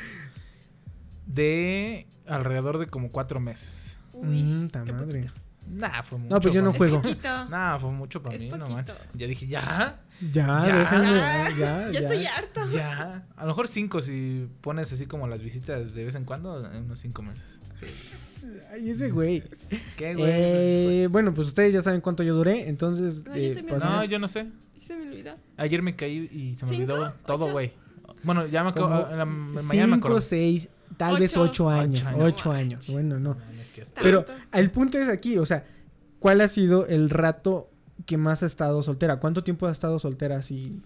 De 1.27 2.07
alrededor 2.27 2.79
de 2.79 2.87
como 2.87 3.11
cuatro 3.13 3.41
meses. 3.41 3.99
Uy, 4.13 4.43
Mm, 4.43 4.69
ta 4.69 4.85
madre. 4.85 5.23
poquito. 5.23 5.46
Nah, 5.69 6.03
fue 6.03 6.19
mucho. 6.19 6.35
No, 6.35 6.41
pues 6.41 6.55
yo 6.55 6.63
no 6.63 6.73
juego. 6.73 7.03
Nah, 7.51 7.79
fue 7.79 7.91
mucho 7.91 8.23
para 8.23 8.37
Es 8.37 8.43
mí, 8.43 8.49
no 8.49 8.59
poquito. 8.59 8.75
manches. 8.77 9.09
Ya 9.15 9.27
dije, 9.27 9.47
ya, 9.47 10.01
Ya, 10.21 10.65
Ya. 10.67 10.79
déjame, 10.79 11.11
Ya, 11.13 11.51
ya, 11.51 11.57
ya. 11.59 11.91
ya 11.91 12.01
estoy 12.01 12.27
harto. 12.27 12.71
ya. 12.71 13.27
A 13.37 13.43
lo 13.43 13.49
mejor 13.49 13.69
cinco 13.69 14.01
si 14.03 14.49
pones 14.61 14.93
así 14.93 15.07
como 15.07 15.27
las 15.29 15.43
visitas 15.43 15.95
de 15.95 16.05
vez 16.05 16.15
en 16.15 16.25
cuando, 16.25 16.65
en 16.71 16.85
unos 16.85 17.01
cinco 17.01 17.23
meses. 17.23 17.61
Ay, 18.73 18.91
ese 18.91 19.11
güey. 19.11 19.43
¿Qué, 19.97 20.15
güey? 20.15 20.31
Eh, 20.33 21.09
bueno, 21.11 21.35
pues 21.35 21.49
ustedes 21.49 21.73
ya 21.75 21.83
saben 21.83 22.01
cuánto 22.01 22.23
yo 22.23 22.35
duré, 22.35 22.69
entonces... 22.69 23.25
No, 23.25 23.35
yo 23.37 23.43
eh, 23.43 23.55
se 23.55 23.63
me 23.63 23.71
Pues, 23.71 23.85
no, 23.85 24.05
yo 24.05 24.19
no 24.19 24.29
sé. 24.29 24.47
Y 24.77 24.81
se 24.81 24.97
me 24.97 25.09
olvidó. 25.09 25.35
Ayer 25.57 25.83
me 25.83 25.97
caí 25.97 26.29
y 26.33 26.55
se 26.55 26.65
me 26.67 26.77
¿Cinco? 26.77 26.93
olvidó 26.93 27.13
todo, 27.27 27.51
güey. 27.51 27.73
Bueno, 28.23 28.47
ya 28.47 28.63
me 28.65 28.71
mañana 28.73 29.25
me 29.25 29.61
cinco, 29.61 29.95
acuerdo. 29.97 30.21
seis, 30.21 30.69
tal 30.97 31.19
vez 31.19 31.37
Ocho. 31.37 31.67
ocho 31.67 31.69
años. 31.71 32.03
Ocho 32.15 32.17
años. 32.19 32.29
Ocho 32.35 32.53
años. 32.53 32.91
Bueno, 32.91 33.19
no. 33.19 33.37
Pero 34.03 34.25
el 34.53 34.71
punto 34.71 34.99
es 34.99 35.09
aquí, 35.09 35.39
o 35.39 35.47
sea, 35.47 35.65
¿cuál 36.19 36.41
ha 36.41 36.49
sido 36.49 36.87
el 36.87 37.11
rato 37.11 37.71
que 38.07 38.17
más 38.17 38.43
has 38.43 38.51
estado 38.51 38.83
soltera? 38.83 39.17
¿Cuánto 39.21 39.43
tiempo 39.45 39.67
has 39.67 39.73
estado 39.77 39.99
soltera 39.99 40.39
así 40.39 40.83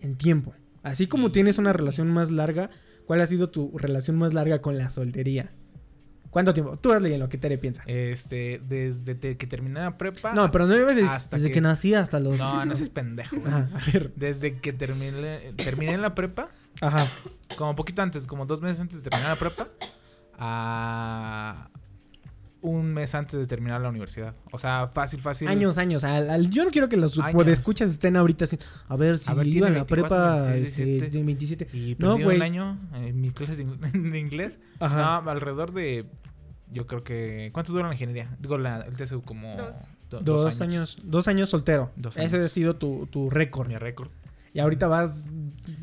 en 0.00 0.16
tiempo? 0.16 0.54
Así 0.82 1.06
como 1.06 1.32
tienes 1.32 1.58
una 1.58 1.72
relación 1.72 2.10
más 2.10 2.30
larga, 2.30 2.70
¿cuál 3.06 3.20
ha 3.20 3.26
sido 3.26 3.48
tu 3.50 3.76
relación 3.78 4.16
más 4.18 4.34
larga 4.34 4.60
con 4.60 4.76
la 4.78 4.90
soltería? 4.90 5.50
¿Cuánto 6.30 6.52
tiempo? 6.52 6.76
Tú 6.76 6.90
hazle 6.92 7.14
en 7.14 7.20
lo 7.20 7.28
que 7.28 7.38
Tere 7.38 7.58
piensa. 7.58 7.84
Este, 7.86 8.60
desde 8.68 9.36
que 9.36 9.46
terminé 9.46 9.78
la 9.80 9.96
prepa. 9.96 10.34
No, 10.34 10.50
pero 10.50 10.66
no 10.66 10.74
de- 10.74 11.04
hasta 11.04 11.36
desde 11.36 11.48
que... 11.48 11.54
que- 11.54 11.60
nací 11.60 11.94
hasta 11.94 12.18
los... 12.18 12.38
No, 12.38 12.64
no 12.66 12.74
seas 12.74 12.88
pendejo. 12.88 13.36
Ajá, 13.46 13.70
a 13.72 13.92
ver. 13.92 14.12
Desde 14.16 14.58
que 14.58 14.72
terminé, 14.72 15.52
terminé 15.56 15.92
en 15.92 16.02
la 16.02 16.16
prepa, 16.16 16.48
Ajá. 16.80 17.06
como 17.56 17.76
poquito 17.76 18.02
antes, 18.02 18.26
como 18.26 18.46
dos 18.46 18.60
meses 18.60 18.80
antes 18.80 19.00
de 19.00 19.08
terminar 19.08 19.30
la 19.30 19.38
prepa, 19.38 19.68
a 20.38 21.70
un 22.60 22.94
mes 22.94 23.14
antes 23.14 23.38
de 23.38 23.46
terminar 23.46 23.80
la 23.82 23.90
universidad. 23.90 24.34
O 24.52 24.58
sea, 24.58 24.88
fácil, 24.88 25.20
fácil. 25.20 25.48
Años, 25.48 25.76
años. 25.76 26.02
Al, 26.02 26.30
al- 26.30 26.48
yo 26.50 26.64
no 26.64 26.70
quiero 26.70 26.88
que 26.88 26.96
los 26.96 27.18
Años. 27.18 27.46
escuchas 27.48 27.90
estén 27.90 28.16
ahorita 28.16 28.46
así. 28.46 28.58
A 28.88 28.96
ver 28.96 29.18
si 29.18 29.30
A 29.30 29.34
ver, 29.34 29.44
tiene 29.44 29.66
a 29.66 29.70
24, 29.70 29.96
prepa 30.08 30.36
26, 30.46 30.68
este, 30.70 30.84
17. 30.84 31.18
de 31.18 31.24
27. 31.24 31.68
Y 31.76 31.96
No, 31.98 32.18
güey. 32.18 32.36
un 32.38 32.42
año 32.42 32.78
en 32.94 33.20
mis 33.20 33.34
clases 33.34 33.58
de, 33.58 33.66
ing- 33.66 34.10
de 34.10 34.18
inglés. 34.18 34.58
Ajá. 34.80 35.20
No, 35.22 35.30
alrededor 35.30 35.72
de. 35.74 36.06
Yo 36.72 36.86
creo 36.86 37.04
que. 37.04 37.50
¿Cuánto 37.52 37.72
dura 37.72 37.86
la 37.88 37.92
ingeniería? 37.92 38.34
Digo, 38.40 38.56
la, 38.56 38.80
el 38.80 38.94
TSU 38.96 39.20
como. 39.22 39.56
Dos. 39.56 39.76
do- 40.08 40.20
dos, 40.20 40.60
años. 40.62 40.96
Dos 41.02 41.28
años 41.28 41.50
soltero. 41.50 41.90
Dos 41.96 42.16
Ese 42.16 42.36
años. 42.36 42.46
ha 42.46 42.54
sido 42.54 42.76
tu, 42.76 43.06
tu 43.08 43.28
récord. 43.28 43.68
Mi 43.68 43.76
récord. 43.76 44.08
Y 44.54 44.60
ahorita 44.60 44.86
vas 44.86 45.26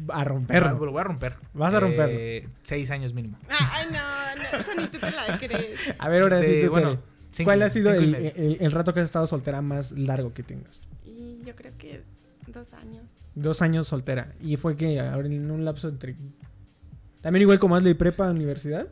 a 0.09 0.23
romperlo. 0.23 0.83
Lo 0.83 0.91
voy 0.93 1.01
a 1.01 1.03
romper. 1.03 1.35
Vas 1.53 1.73
a 1.75 1.79
romperlo. 1.81 2.17
Eh, 2.17 2.47
seis 2.63 2.89
años 2.89 3.13
mínimo. 3.13 3.37
Ay, 3.49 3.85
no, 3.91 3.99
no, 4.53 4.59
eso 4.59 4.75
ni 4.81 4.87
tú 4.87 4.97
te 4.99 5.11
la 5.11 5.37
crees. 5.39 5.79
A 5.97 6.09
ver, 6.09 6.21
ahora 6.23 6.41
sí, 6.43 6.51
De- 6.51 6.65
tú, 6.65 6.71
bueno, 6.71 6.99
cinco- 7.31 7.47
¿Cuál 7.49 7.61
ha 7.63 7.69
sido 7.69 7.91
el, 7.93 8.07
medio. 8.11 8.31
el- 8.35 8.57
el 8.59 8.71
rato 8.71 8.93
que 8.93 8.99
has 9.01 9.05
estado 9.05 9.27
soltera 9.27 9.61
más 9.61 9.91
largo 9.91 10.33
que 10.33 10.43
tengas? 10.43 10.81
Y 11.05 11.39
yo 11.45 11.55
creo 11.55 11.73
que 11.77 12.03
dos 12.47 12.73
años. 12.73 13.03
Dos 13.35 13.61
años 13.61 13.87
soltera. 13.87 14.33
Y 14.41 14.57
fue 14.57 14.75
que 14.75 14.99
ahora 14.99 15.27
en 15.27 15.49
un 15.51 15.63
lapso 15.65 15.87
entre. 15.89 16.15
También 17.21 17.41
igual 17.43 17.59
como 17.59 17.75
hazle 17.75 17.95
prepa 17.95 18.27
a 18.27 18.31
universidad. 18.31 18.87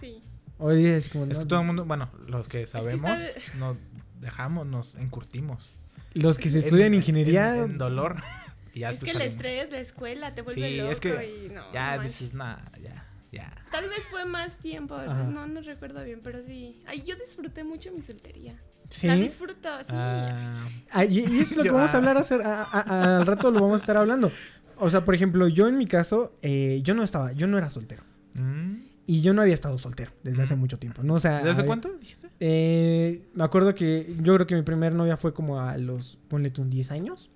Sí. 0.00 0.22
Hoy 0.58 0.78
día 0.82 0.96
es 0.96 1.08
como. 1.08 1.24
Es 1.26 1.38
no, 1.38 1.40
que 1.44 1.48
todo 1.48 1.60
el 1.60 1.66
mundo, 1.66 1.84
bueno, 1.84 2.10
los 2.26 2.48
que 2.48 2.66
sabemos, 2.66 3.18
de- 3.20 3.58
nos 3.58 3.76
dejamos, 4.20 4.66
nos 4.66 4.94
encurtimos. 4.96 5.76
Los 6.14 6.38
que 6.38 6.48
se 6.48 6.58
estudian 6.60 6.94
ingeniería. 6.94 7.56
En, 7.56 7.72
en 7.72 7.78
dolor. 7.78 8.16
Y 8.74 8.80
ya 8.80 8.90
es 8.90 8.98
que 9.00 9.06
después 9.06 9.14
el 9.24 9.30
salimos. 9.30 9.44
estrés, 9.46 9.70
la 9.70 9.78
escuela, 9.78 10.34
te 10.34 10.42
vuelve 10.42 10.68
Sí, 10.68 10.76
loco 10.76 10.90
es 10.92 11.00
que 11.00 11.08
y 11.46 11.48
no. 11.54 11.62
Ya 11.72 11.96
no 11.96 12.02
dices, 12.02 12.34
nada, 12.34 12.70
ya, 12.82 13.05
ya. 13.36 13.52
Tal 13.70 13.88
vez 13.88 14.06
fue 14.10 14.24
más 14.24 14.56
tiempo, 14.58 14.96
no, 14.96 15.46
no 15.46 15.60
recuerdo 15.60 16.02
bien, 16.04 16.20
pero 16.22 16.40
sí. 16.42 16.80
Ay, 16.86 17.02
yo 17.06 17.14
disfruté 17.16 17.64
mucho 17.64 17.90
mi 17.92 18.02
soltería. 18.02 18.60
Sí. 18.88 19.06
La 19.08 19.16
disfruto, 19.16 19.68
sí. 19.80 19.86
Ah, 19.90 20.54
Ah, 20.92 21.04
y, 21.04 21.18
y 21.20 21.40
eso 21.40 21.52
es 21.52 21.56
lo 21.56 21.62
que 21.64 21.70
vamos 21.72 21.92
a 21.92 21.96
ah. 21.96 21.98
hablar 21.98 22.16
hacer, 22.18 22.42
a- 22.42 22.62
a- 22.62 22.80
a- 22.80 23.16
al 23.18 23.26
rato 23.26 23.50
lo 23.50 23.60
vamos 23.60 23.80
a 23.80 23.82
estar 23.82 23.96
hablando. 23.96 24.30
O 24.78 24.90
sea, 24.90 25.04
por 25.04 25.14
ejemplo, 25.14 25.48
yo 25.48 25.66
en 25.68 25.76
mi 25.78 25.86
caso, 25.86 26.36
eh, 26.42 26.80
yo 26.84 26.94
no 26.94 27.02
estaba, 27.02 27.32
yo 27.32 27.46
no 27.46 27.58
era 27.58 27.70
soltero. 27.70 28.02
mm. 28.34 28.74
Y 29.08 29.22
yo 29.22 29.32
no 29.34 29.42
había 29.42 29.54
estado 29.54 29.78
soltero 29.78 30.10
desde 30.24 30.42
hace 30.42 30.56
mucho 30.56 30.78
tiempo, 30.78 31.04
¿no? 31.04 31.14
O 31.14 31.20
sea, 31.20 31.36
¿Desde 31.36 31.48
a 31.48 31.52
hace 31.52 31.60
ver, 31.62 31.66
cuánto 31.68 31.92
dijiste? 31.92 32.28
eh, 32.40 33.22
me 33.34 33.44
acuerdo 33.44 33.72
que 33.76 34.12
yo 34.20 34.34
creo 34.34 34.48
que 34.48 34.56
mi 34.56 34.62
primer 34.62 34.94
novia 34.94 35.16
fue 35.16 35.32
como 35.32 35.60
a 35.60 35.76
los, 35.78 36.18
ponle 36.28 36.50
tú, 36.50 36.64
10 36.64 36.90
años. 36.90 37.30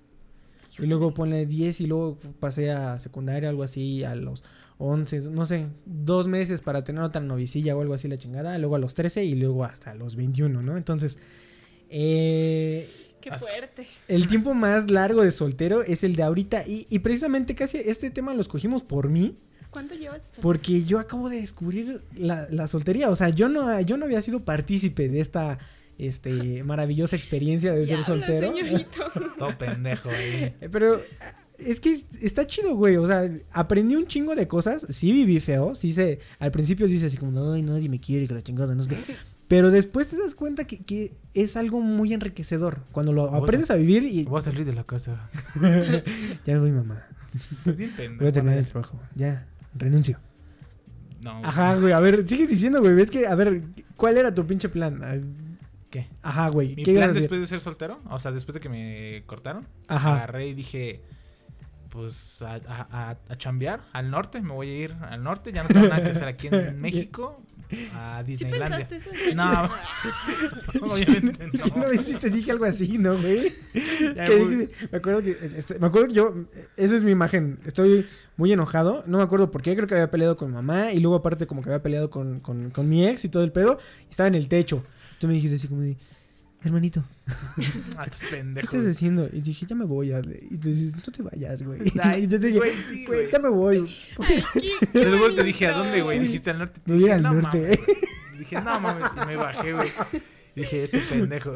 Y 0.81 0.87
luego 0.87 1.15
ponle 1.15 1.47
10 1.47 1.81
y 1.83 1.87
luego 1.87 2.19
pasé 2.41 2.73
a 2.73 2.99
secundaria, 2.99 3.49
algo 3.51 3.63
así, 3.63 4.03
a 4.03 4.15
los 4.17 4.43
11, 4.83 5.31
no 5.31 5.45
sé, 5.45 5.69
dos 5.85 6.27
meses 6.27 6.63
para 6.63 6.83
tener 6.85 7.03
otra 7.03 7.21
novicilla 7.21 7.77
o 7.77 7.83
algo 7.83 7.93
así 7.95 8.09
la 8.09 8.17
chingada. 8.17 8.57
Luego 8.59 8.77
a 8.77 8.79
los 8.79 8.95
13 8.95 9.25
y 9.25 9.35
luego 9.35 9.65
hasta 9.65 9.95
los 9.95 10.17
21, 10.17 10.63
¿no? 10.63 10.77
Entonces, 10.79 11.19
eh, 11.91 12.89
Qué 13.21 13.29
Asco. 13.31 13.47
fuerte. 13.49 13.87
el 14.09 14.27
tiempo 14.27 14.55
más 14.55 14.91
largo 14.91 15.23
de 15.23 15.31
soltero 15.31 15.83
es 15.83 16.03
el 16.05 16.17
de 16.17 16.23
ahorita. 16.23 16.67
Y, 16.67 16.87
y 16.89 17.01
precisamente 17.01 17.55
casi 17.55 17.77
este 17.79 18.11
tema 18.11 18.33
lo 18.33 18.41
escogimos 18.41 18.83
por 18.83 19.09
mí. 19.11 19.37
¿Cuánto 19.71 19.95
llevas? 19.95 20.21
de? 20.35 20.43
Porque 20.43 20.83
yo 20.85 20.99
acabo 20.99 21.29
de 21.29 21.41
descubrir 21.41 22.01
la, 22.17 22.49
la 22.51 22.67
soltería. 22.67 23.11
O 23.11 23.17
sea, 23.17 23.29
yo 23.29 23.49
no, 23.49 23.79
yo 23.83 23.97
no 23.99 24.07
había 24.07 24.23
sido 24.23 24.45
partícipe 24.45 25.09
de 25.09 25.21
esta 25.21 25.59
este, 25.99 26.65
maravillosa 26.65 27.15
experiencia 27.17 27.73
de 27.75 27.87
ser 27.87 28.03
soltero. 28.03 28.53
señorito. 28.55 29.03
Todo 29.39 29.59
pendejo. 29.59 30.09
Eh, 30.11 30.55
Pero 30.73 31.03
es 31.67 31.81
que 31.81 31.91
es- 31.93 32.07
está 32.23 32.47
chido, 32.47 32.75
güey. 32.75 32.97
O 32.97 33.07
sea, 33.07 33.31
aprendí 33.53 33.97
un 33.97 34.07
chingo 34.07 34.35
de 34.35 34.49
cosas. 34.49 34.87
Sí 34.91 35.13
viví 35.13 35.41
feo. 35.41 35.75
Sí 35.75 35.93
se... 35.93 36.21
Al 36.39 36.51
principio 36.51 36.87
dices 36.87 37.09
así 37.09 37.17
como, 37.17 37.53
ay, 37.53 37.63
nadie 37.63 37.89
me 37.89 38.01
quiere, 38.01 38.27
que 38.27 38.35
la 38.35 38.43
chingada, 38.43 38.75
no 38.75 38.87
qué. 38.87 38.97
Pero 39.49 39.71
después 39.71 40.07
te 40.09 40.17
das 40.17 40.35
cuenta 40.37 40.65
que, 40.65 40.79
que 40.79 41.13
es 41.35 41.57
algo 41.57 41.81
muy 41.81 42.13
enriquecedor. 42.13 42.85
Cuando 42.93 43.13
lo 43.13 43.35
aprendes 43.35 43.71
a 43.71 43.75
vivir 43.75 44.05
y... 44.05 44.25
Voy 44.25 44.39
a 44.39 44.43
salir 44.43 44.65
de 44.65 44.73
la 44.73 44.85
casa. 44.85 45.29
ya 46.47 46.55
me 46.55 46.59
voy, 46.61 46.71
mamá. 46.71 47.05
Voy 48.19 48.29
a 48.29 48.33
terminar 48.33 48.59
el 48.59 48.67
trabajo. 48.67 49.01
Ya, 49.15 49.49
renuncio. 49.75 50.19
No. 51.23 51.41
Ajá, 51.45 51.77
güey. 51.77 51.93
A 51.93 52.01
ver, 52.01 52.27
sigues 52.27 52.49
diciendo, 52.49 52.81
güey. 52.81 52.95
Ves 52.95 53.11
que, 53.11 53.27
a 53.27 53.35
ver, 53.35 53.63
¿cuál 53.97 54.19
era 54.19 54.35
tu 54.35 54.47
pinche 54.47 54.69
plan? 54.69 55.01
Ah, 55.03 55.17
¿Qué? 55.91 56.09
Ajá, 56.23 56.49
güey. 56.49 56.77
Mi 56.77 56.85
¿Qué 56.85 56.95
plan 56.95 57.13
después 57.13 57.41
de 57.41 57.47
ser 57.47 57.61
soltero, 57.61 58.01
o 58.09 58.21
sea, 58.21 58.31
después 58.31 58.55
de 58.55 58.61
que 58.61 58.69
me 58.69 59.25
cortaron, 59.27 59.67
Ajá. 59.89 60.15
agarré 60.17 60.47
y 60.49 60.55
dije, 60.55 61.01
pues 61.91 62.41
a, 62.43 62.55
a, 62.69 63.17
a- 63.29 63.37
chambear 63.37 63.81
al 63.93 64.11
norte, 64.11 64.41
me 64.41 64.53
voy 64.53 64.69
a 64.71 64.79
ir 64.85 64.93
al 65.03 65.23
norte, 65.23 65.53
ya 65.53 65.63
no 65.63 65.69
tengo 65.69 65.89
nada 65.89 66.03
que 66.03 66.11
hacer 66.11 66.29
aquí 66.29 66.49
en 66.51 66.81
México, 66.81 67.43
a 67.95 68.23
¿Sí 68.27 68.33
Disneylandia. 68.33 68.89
pensaste 68.89 69.29
eso? 69.31 69.35
No. 69.37 69.71
Obviamente 70.83 71.49
no. 71.53 71.65
Una 71.77 71.87
vez 71.89 72.05
sí 72.05 72.15
te 72.17 72.31
dije 72.31 72.51
algo 72.51 72.65
así, 72.65 72.99
¿no, 72.99 73.17
güey? 73.19 73.53
Que 73.73 74.69
me 74.91 74.99
acuerdo 74.99 75.23
que 75.23 75.31
este, 75.31 75.79
me 75.79 75.87
acuerdo 75.87 76.09
que 76.09 76.15
yo 76.15 76.35
esa 76.77 76.97
es 76.97 77.05
mi 77.05 77.11
imagen. 77.13 77.61
Estoy 77.67 78.07
muy 78.37 78.53
enojado, 78.53 79.05
no 79.07 79.19
me 79.19 79.25
acuerdo 79.25 79.51
por 79.51 79.63
qué, 79.63 79.75
creo 79.77 79.87
que 79.87 79.95
había 79.95 80.11
peleado 80.11 80.37
con 80.37 80.49
mi 80.49 80.55
mamá 80.55 80.93
y 80.93 81.01
luego 81.01 81.17
aparte 81.17 81.47
como 81.47 81.63
que 81.63 81.69
había 81.71 81.83
peleado 81.83 82.11
con, 82.11 82.41
con, 82.41 82.71
con 82.71 82.89
mi 82.89 83.07
ex 83.07 83.25
y 83.25 83.29
todo 83.29 83.45
el 83.45 83.53
pedo, 83.53 83.79
y 84.07 84.11
estaba 84.11 84.29
en 84.29 84.35
el 84.35 84.49
techo. 84.49 84.85
Tú 85.19 85.29
me 85.29 85.35
dijiste 85.35 85.57
así 85.57 85.69
como 85.69 85.83
de, 85.83 85.97
"Hermanito, 86.63 87.05
Ah, 87.97 88.05
estás 88.05 88.31
¿qué 88.31 88.61
estás 88.61 88.87
haciendo?" 88.87 89.29
Y 89.33 89.41
dije, 89.41 89.67
"Ya 89.69 89.77
me 89.77 89.85
voy." 89.85 90.13
a-". 90.13 90.21
Y 90.51 90.59
tú 90.59 90.69
dices, 90.69 90.95
"No 90.97 91.03
te 91.03 91.23
vayas, 91.23 91.63
güey." 91.63 91.81
Ay, 92.03 92.25
y 92.25 92.27
yo 92.29 92.39
te 92.41 92.47
dije, 92.47 92.59
güey, 92.59 92.73
sí, 92.89 93.05
"Güey, 93.07 93.31
ya 93.31 93.39
me 93.39 93.49
voy." 93.49 93.81
Después 94.93 95.37
te 95.37 95.43
dije, 95.45 95.67
¿a 95.69 95.73
dónde, 95.79 96.03
güey? 96.03 96.19
Dijiste 96.19 96.51
al 96.51 96.59
norte. 96.59 96.81
Me 96.87 96.95
voy 96.95 97.03
Dije, 97.03 97.13
al 97.15 97.23
"No 97.23 97.35
norte. 97.35 97.61
mames". 97.61 97.79
Dije, 98.39 98.57
no 98.57 98.81
mames, 98.81 99.05
y 99.23 99.27
me 99.27 99.37
bajé, 99.37 99.73
güey. 99.73 99.89
Dije, 100.57 100.85
este 100.85 100.99
pendejo. 101.21 101.55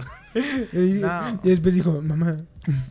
Y, 0.73 0.79
No. 1.01 1.41
y 1.43 1.49
después 1.49 1.75
dijo, 1.75 2.01
"Mamá, 2.03 2.37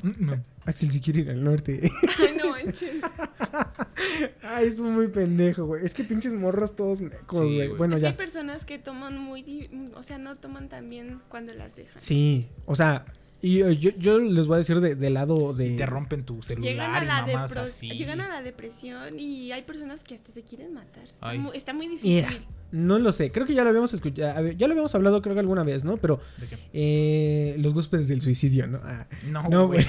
Mm, 0.03 0.25
no. 0.25 0.43
Axel 0.65 0.91
si 0.91 1.01
quiere 1.01 1.21
ir 1.21 1.29
al 1.29 1.43
norte." 1.43 1.81
Ay, 2.19 2.37
no 2.37 2.49
manches. 2.51 2.91
Ay, 4.43 4.67
es 4.67 4.79
muy 4.79 5.07
pendejo, 5.07 5.65
güey. 5.65 5.85
Es 5.85 5.93
que 5.93 6.03
pinches 6.03 6.33
morros 6.33 6.75
todos 6.75 7.01
mecos, 7.01 7.39
Sí, 7.39 7.55
güey. 7.55 7.67
bueno, 7.69 7.95
es 7.95 7.99
que 8.01 8.03
ya. 8.03 8.09
hay 8.09 8.15
personas 8.15 8.65
que 8.65 8.79
toman 8.79 9.17
muy. 9.17 9.69
O 9.95 10.03
sea, 10.03 10.17
no 10.17 10.35
toman 10.37 10.69
tan 10.69 10.89
bien 10.89 11.21
cuando 11.29 11.53
las 11.53 11.75
dejan. 11.75 11.99
Sí, 11.99 12.47
o 12.65 12.75
sea, 12.75 13.05
y 13.43 13.57
yo, 13.59 13.69
yo, 13.71 13.91
yo 13.97 14.17
les 14.19 14.47
voy 14.47 14.55
a 14.55 14.57
decir 14.59 14.79
de- 14.79 14.95
del 14.95 15.13
lado 15.13 15.53
de... 15.53 15.75
Te 15.75 15.85
rompen 15.85 16.23
tu 16.23 16.41
celular 16.41 16.71
Llegan 16.71 16.95
a, 16.95 17.03
y 17.03 17.05
la 17.07 17.21
mamás 17.27 17.51
depro- 17.51 17.63
así. 17.65 17.89
llegan 17.91 18.21
a 18.21 18.29
la 18.29 18.41
depresión 18.41 19.19
y 19.19 19.51
hay 19.51 19.61
personas 19.63 20.03
que 20.03 20.15
hasta 20.15 20.31
se 20.31 20.41
quieren 20.43 20.73
matar. 20.73 21.03
Está, 21.03 21.33
muy, 21.35 21.55
está 21.55 21.73
muy 21.73 21.87
difícil. 21.89 22.25
No 22.71 22.97
lo 22.97 23.11
sé. 23.11 23.31
Creo 23.31 23.45
que 23.45 23.53
ya 23.53 23.63
lo 23.63 23.69
habíamos 23.69 23.93
escuchado. 23.93 24.47
Ya 24.51 24.67
lo 24.67 24.71
habíamos 24.73 24.95
hablado, 24.95 25.21
creo 25.21 25.35
que 25.35 25.41
alguna 25.41 25.63
vez, 25.63 25.83
¿no? 25.83 25.97
Pero 25.97 26.19
¿De 26.39 26.47
qué? 26.47 26.57
eh, 26.73 27.55
los 27.59 27.73
huéspedes 27.73 28.07
del 28.07 28.21
suicidio, 28.21 28.65
¿no? 28.65 28.79
Ah, 28.83 29.05
No, 29.29 29.47
no, 29.49 29.67
güey. 29.67 29.85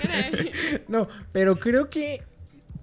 Caray. 0.00 0.50
no, 0.88 1.06
pero 1.32 1.58
creo 1.58 1.88
que 1.90 2.22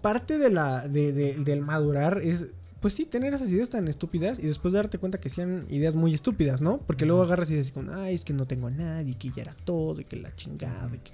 parte 0.02 0.38
de 0.38 0.50
la 0.50 0.88
de, 0.88 1.12
de- 1.12 1.34
del 1.34 1.62
madurar 1.62 2.22
es, 2.24 2.46
pues 2.82 2.94
sí, 2.94 3.06
tener 3.06 3.34
esas 3.34 3.52
ideas 3.52 3.70
tan 3.70 3.88
estúpidas 3.88 4.40
y 4.40 4.48
después 4.48 4.74
darte 4.74 4.98
cuenta 4.98 5.20
que 5.20 5.30
sean 5.30 5.66
ideas 5.70 5.96
muy 5.96 6.14
estúpidas, 6.14 6.62
¿no? 6.62 6.78
Porque 6.80 7.06
luego 7.06 7.24
agarras 7.24 7.52
y 7.52 7.56
dices, 7.56 7.72
como, 7.72 7.92
ay, 7.94 8.16
es 8.16 8.24
que 8.24 8.34
no 8.34 8.46
tengo 8.48 8.68
a 8.68 8.72
nadie, 8.72 9.16
que 9.16 9.30
ya 9.32 9.42
era 9.44 9.54
todo, 9.54 10.00
y 10.02 10.06
que 10.06 10.16
la 10.16 10.34
chingada, 10.36 10.90
y 10.94 11.00
que 11.00 11.12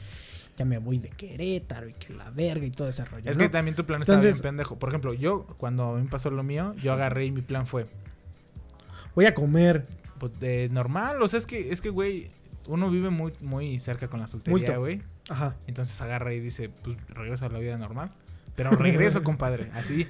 ya 0.57 0.65
me 0.65 0.77
voy 0.77 0.99
de 0.99 1.09
Querétaro, 1.09 1.89
y 1.89 1.93
que 1.93 2.13
la 2.13 2.29
verga, 2.29 2.65
y 2.65 2.71
todo 2.71 2.87
ese 2.89 3.03
rollo. 3.05 3.29
Es 3.29 3.37
¿no? 3.37 3.43
que 3.43 3.49
también 3.49 3.75
tu 3.75 3.85
plan 3.85 4.01
estaba 4.01 4.17
Entonces- 4.19 4.41
bien 4.41 4.51
pendejo. 4.51 4.77
Por 4.77 4.89
ejemplo, 4.89 5.13
yo, 5.13 5.45
cuando 5.57 5.89
a 5.91 5.95
mí 5.97 6.03
me 6.03 6.09
pasó 6.09 6.29
lo 6.29 6.43
mío, 6.43 6.75
yo 6.75 6.93
agarré 6.93 7.25
y 7.25 7.31
mi 7.31 7.41
plan 7.41 7.65
fue, 7.67 7.85
Voy 9.15 9.25
a 9.25 9.33
comer. 9.33 9.87
pues, 10.19 10.39
de 10.39 10.69
normal. 10.71 11.21
O 11.21 11.27
sea, 11.27 11.39
es 11.39 11.45
que, 11.45 11.71
es 11.71 11.81
que, 11.81 11.89
güey, 11.89 12.29
uno 12.67 12.89
vive 12.89 13.09
muy, 13.09 13.33
muy 13.41 13.79
cerca 13.79 14.07
con 14.07 14.19
la 14.19 14.27
soltería, 14.27 14.77
güey. 14.77 15.01
Ajá. 15.29 15.55
Entonces 15.67 15.99
agarra 16.01 16.33
y 16.33 16.39
dice, 16.39 16.69
pues 16.69 16.97
regreso 17.09 17.45
a 17.45 17.49
la 17.49 17.59
vida 17.59 17.77
normal. 17.77 18.09
Pero 18.55 18.71
regreso, 18.71 19.23
compadre, 19.23 19.69
así. 19.73 20.07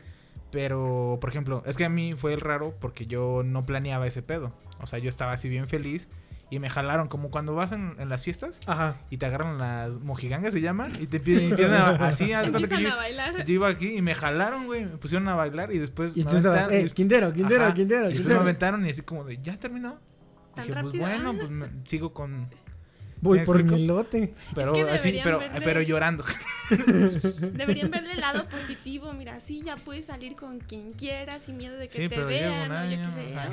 Pero, 0.56 1.18
por 1.20 1.30
ejemplo, 1.30 1.62
es 1.66 1.76
que 1.76 1.84
a 1.84 1.90
mí 1.90 2.14
fue 2.14 2.34
el 2.34 2.40
raro 2.40 2.74
porque 2.80 3.06
yo 3.06 3.42
no 3.44 3.64
planeaba 3.66 4.08
ese 4.08 4.22
pedo. 4.22 4.54
O 4.80 4.88
sea, 4.88 5.00
yo 5.00 5.10
estaba 5.10 5.34
así 5.34 5.50
bien 5.50 5.68
feliz 5.68 6.08
y 6.50 6.60
me 6.60 6.70
jalaron 6.70 7.10
como 7.10 7.30
cuando 7.30 7.56
vas 7.56 7.74
en, 7.74 7.96
en 8.00 8.08
las 8.08 8.24
fiestas 8.24 8.62
Ajá. 8.66 8.96
y 9.10 9.18
te 9.18 9.26
agarran 9.26 9.58
las 9.58 10.00
mojigangas, 10.00 10.54
se 10.54 10.62
llama, 10.62 10.88
y 10.98 11.08
te 11.08 11.20
piden, 11.20 11.50
empiezan 11.52 11.82
a- 12.02 12.08
así, 12.08 12.28
cuenta 12.30 12.42
que 12.44 12.48
Empiezan 12.64 12.80
yo, 12.84 12.94
a 12.94 12.96
bailar. 12.96 13.46
yo 13.46 13.54
iba 13.54 13.68
aquí 13.68 13.98
y 13.98 14.02
me 14.02 14.16
jalaron, 14.16 14.66
güey, 14.68 14.86
me 14.86 14.96
pusieron 14.98 15.28
a 15.28 15.36
bailar 15.36 15.74
y 15.74 15.78
después 15.80 16.16
Y 16.16 16.24
me 16.24 16.32
tú 16.32 16.38
estabas, 16.38 16.72
eh, 16.72 16.90
Quintero, 16.94 17.34
Quintero, 17.34 17.64
Ajá, 17.64 17.74
Quintero, 17.74 18.06
y 18.10 18.14
después 18.14 18.20
me 18.20 18.24
Quintero. 18.30 18.42
aventaron 18.42 18.86
y 18.86 18.92
así 18.92 19.02
como 19.02 19.26
de, 19.26 19.42
¿ya 19.42 19.60
terminó? 19.60 20.00
¿Tan 20.56 20.68
Dije, 20.68 20.80
pues 20.84 20.98
bueno, 21.00 21.32
Ah. 21.32 21.36
pues 21.38 21.50
me- 21.50 21.68
sigo 21.84 22.14
con... 22.14 22.48
Voy 23.22 23.40
¿Me 23.40 23.46
por 23.46 23.64
mi 23.64 23.84
elote. 23.84 24.34
Pero 24.54 24.74
que 24.74 24.82
así, 24.84 25.12
deberían 25.12 25.24
pero, 25.24 25.40
verle- 25.42 25.62
pero 25.64 25.82
llorando. 25.82 26.24
Deberían 27.54 27.92
verle 27.92 28.14
el 28.14 28.20
lado 28.22 28.48
positivo. 28.50 29.14
Mira, 29.14 29.40
sí, 29.40 29.62
ya 29.64 29.78
puedes 29.78 30.06
salir 30.06 30.36
con 30.36 30.60
quien 30.60 30.94
quieras 30.94 31.44
sin 31.44 31.58
miedo 31.58 31.76
de 31.78 31.88
que 31.88 32.04
Sí, 32.04 32.10
te 32.10 32.24
vean 32.24 32.64
yo 32.64 32.98
qué 32.98 33.04
año. 33.04 33.12
sé. 33.16 33.36
Ajá. 33.36 33.50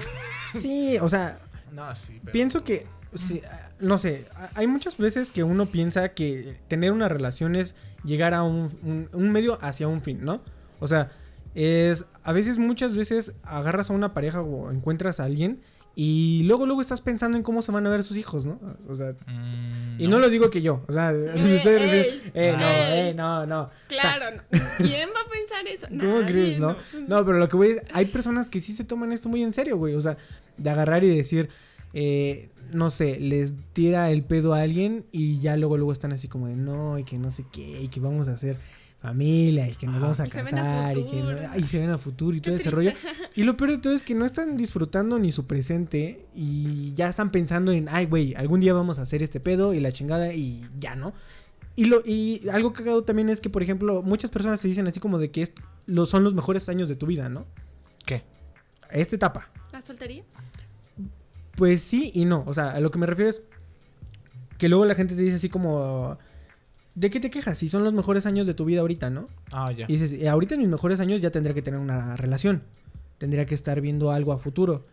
Sí, 0.52 0.98
o 1.00 1.08
sea, 1.08 1.38
No, 1.72 1.94
sí, 1.94 2.18
pero... 2.22 2.32
pienso 2.32 2.64
que, 2.64 2.86
sí, 3.14 3.40
ah, 3.50 3.70
no 3.80 3.98
sé, 3.98 4.26
ah, 4.34 4.50
hay 4.54 4.66
muchas 4.66 4.96
veces 4.98 5.32
que 5.32 5.42
uno 5.42 5.66
piensa 5.66 6.10
que 6.10 6.56
tener 6.68 6.92
una 6.92 7.08
relación 7.08 7.54
es 7.56 7.74
llegar 8.04 8.34
a 8.34 8.42
un, 8.42 8.76
un- 8.82 9.08
un 9.12 9.30
medio 9.30 9.58
hacia 9.62 9.88
un 9.88 10.02
fin, 10.02 10.24
¿no? 10.24 10.42
O 10.80 10.86
sea, 10.86 11.10
es, 11.54 12.06
a 12.24 12.32
veces, 12.32 12.58
muchas 12.58 12.94
veces 12.94 13.34
agarras 13.42 13.90
a 13.90 13.94
una 13.94 14.12
pareja 14.14 14.40
o 14.42 14.70
encuentras 14.70 15.20
a 15.20 15.24
alguien 15.24 15.60
Y 15.94 16.42
luego, 16.44 16.64
luego 16.64 16.80
estás 16.80 17.00
pensando 17.02 17.36
en 17.36 17.42
cómo 17.42 17.60
se 17.60 17.70
van 17.70 17.86
a 17.86 17.90
ver 17.90 18.02
sus 18.02 18.16
hijos, 18.16 18.46
¿no? 18.46 18.58
O 18.88 18.94
sea, 18.94 19.12
Mm, 19.26 20.00
y 20.00 20.08
no 20.08 20.18
lo 20.18 20.30
digo 20.30 20.48
que 20.50 20.62
yo, 20.62 20.82
o 20.88 20.92
sea, 20.92 21.12
Eh, 21.12 21.32
estoy 21.34 21.72
ey, 21.72 21.78
refiriendo- 21.78 22.30
eh, 22.34 22.56
no, 22.58 22.68
eh, 22.70 23.14
no, 23.14 23.46
no. 23.46 23.70
Claro, 23.88 24.36
no. 24.36 24.42
¿quién 24.78 25.08
va 25.10 25.20
a 25.20 25.30
pensar 25.30 25.66
eso? 25.68 25.86
¿Cómo 26.00 26.20
Nadie, 26.20 26.26
crees, 26.32 26.58
no? 26.58 26.74
pues, 26.76 27.08
No, 27.08 27.24
pero 27.26 27.38
lo 27.38 27.48
que 27.48 27.56
voy 27.56 27.68
es, 27.72 27.82
hay 27.92 28.06
personas 28.06 28.48
que 28.48 28.60
sí 28.60 28.72
se 28.72 28.84
toman 28.84 29.12
esto 29.12 29.28
muy 29.28 29.42
en 29.42 29.52
serio, 29.52 29.76
güey. 29.76 29.94
O 29.94 30.00
sea, 30.00 30.16
de 30.56 30.70
agarrar 30.70 31.04
y 31.04 31.14
decir, 31.14 31.50
eh, 31.92 32.48
no 32.72 32.90
sé, 32.90 33.20
les 33.20 33.52
tira 33.74 34.10
el 34.10 34.22
pedo 34.22 34.54
a 34.54 34.62
alguien 34.62 35.04
y 35.12 35.40
ya 35.40 35.58
luego, 35.58 35.76
luego 35.76 35.92
están 35.92 36.12
así 36.12 36.26
como 36.26 36.46
de 36.48 36.56
no, 36.56 36.98
y 36.98 37.04
que 37.04 37.18
no 37.18 37.30
sé 37.30 37.44
qué, 37.52 37.82
y 37.82 37.88
que 37.88 38.00
vamos 38.00 38.28
a 38.28 38.32
hacer 38.32 38.56
familia, 39.02 39.68
y 39.68 39.74
que 39.74 39.86
nos 39.86 40.00
vamos 40.00 40.20
a 40.20 40.26
Y 40.26 40.30
se 40.30 40.42
ven 40.42 40.58
a 40.58 40.62
casar, 40.62 40.96
y 40.98 41.04
que 41.04 41.20
no- 41.22 41.56
y 41.58 41.62
se 41.64 41.78
ven 41.78 41.90
a 41.90 41.98
futuro 41.98 42.36
y 42.36 42.40
Qué 42.40 42.44
todo 42.50 42.54
ese 42.56 42.70
triste. 42.70 42.76
rollo. 42.92 43.28
Y 43.34 43.42
lo 43.42 43.56
peor 43.56 43.72
de 43.72 43.78
todo 43.78 43.92
es 43.92 44.02
que 44.04 44.14
no 44.14 44.24
están 44.24 44.56
disfrutando 44.56 45.18
ni 45.18 45.32
su 45.32 45.46
presente 45.46 46.24
y 46.34 46.94
ya 46.94 47.08
están 47.08 47.30
pensando 47.32 47.72
en, 47.72 47.88
ay, 47.90 48.06
güey, 48.06 48.34
algún 48.36 48.60
día 48.60 48.72
vamos 48.72 48.98
a 48.98 49.02
hacer 49.02 49.22
este 49.22 49.40
pedo 49.40 49.74
y 49.74 49.80
la 49.80 49.90
chingada 49.92 50.32
y 50.32 50.64
ya, 50.78 50.94
¿no? 50.94 51.12
Y, 51.74 51.86
lo, 51.86 52.02
y 52.06 52.48
algo 52.52 52.72
cagado 52.72 53.02
también 53.02 53.28
es 53.28 53.40
que, 53.40 53.50
por 53.50 53.62
ejemplo, 53.62 54.02
muchas 54.02 54.30
personas 54.30 54.60
te 54.60 54.68
dicen 54.68 54.86
así 54.86 55.00
como 55.00 55.18
de 55.18 55.30
que 55.30 55.42
es, 55.42 55.52
lo, 55.86 56.06
son 56.06 56.22
los 56.22 56.34
mejores 56.34 56.68
años 56.68 56.88
de 56.88 56.96
tu 56.96 57.06
vida, 57.06 57.28
¿no? 57.28 57.44
¿Qué? 58.06 58.22
Esta 58.90 59.16
etapa. 59.16 59.50
¿La 59.72 59.82
soltería? 59.82 60.22
Pues 61.56 61.82
sí 61.82 62.12
y 62.14 62.24
no. 62.24 62.44
O 62.46 62.54
sea, 62.54 62.70
a 62.70 62.80
lo 62.80 62.90
que 62.90 62.98
me 62.98 63.06
refiero 63.06 63.30
es 63.30 63.42
que 64.58 64.68
luego 64.68 64.84
la 64.84 64.94
gente 64.94 65.16
te 65.16 65.22
dice 65.22 65.36
así 65.36 65.48
como... 65.48 66.18
¿De 66.94 67.08
qué 67.10 67.20
te 67.20 67.30
quejas? 67.30 67.56
Si 67.58 67.68
son 67.68 67.84
los 67.84 67.94
mejores 67.94 68.26
años 68.26 68.46
de 68.46 68.54
tu 68.54 68.64
vida 68.64 68.80
ahorita, 68.80 69.08
¿no? 69.10 69.28
Ah, 69.50 69.72
ya. 69.72 69.86
Y 69.88 69.92
dices, 69.92 70.12
"Eh, 70.12 70.28
ahorita 70.28 70.54
en 70.54 70.60
mis 70.60 70.68
mejores 70.68 71.00
años 71.00 71.20
ya 71.20 71.30
tendría 71.30 71.54
que 71.54 71.62
tener 71.62 71.80
una 71.80 72.16
relación. 72.16 72.62
Tendría 73.18 73.46
que 73.46 73.54
estar 73.54 73.80
viendo 73.80 74.10
algo 74.10 74.32
a 74.32 74.38
futuro. 74.38 74.84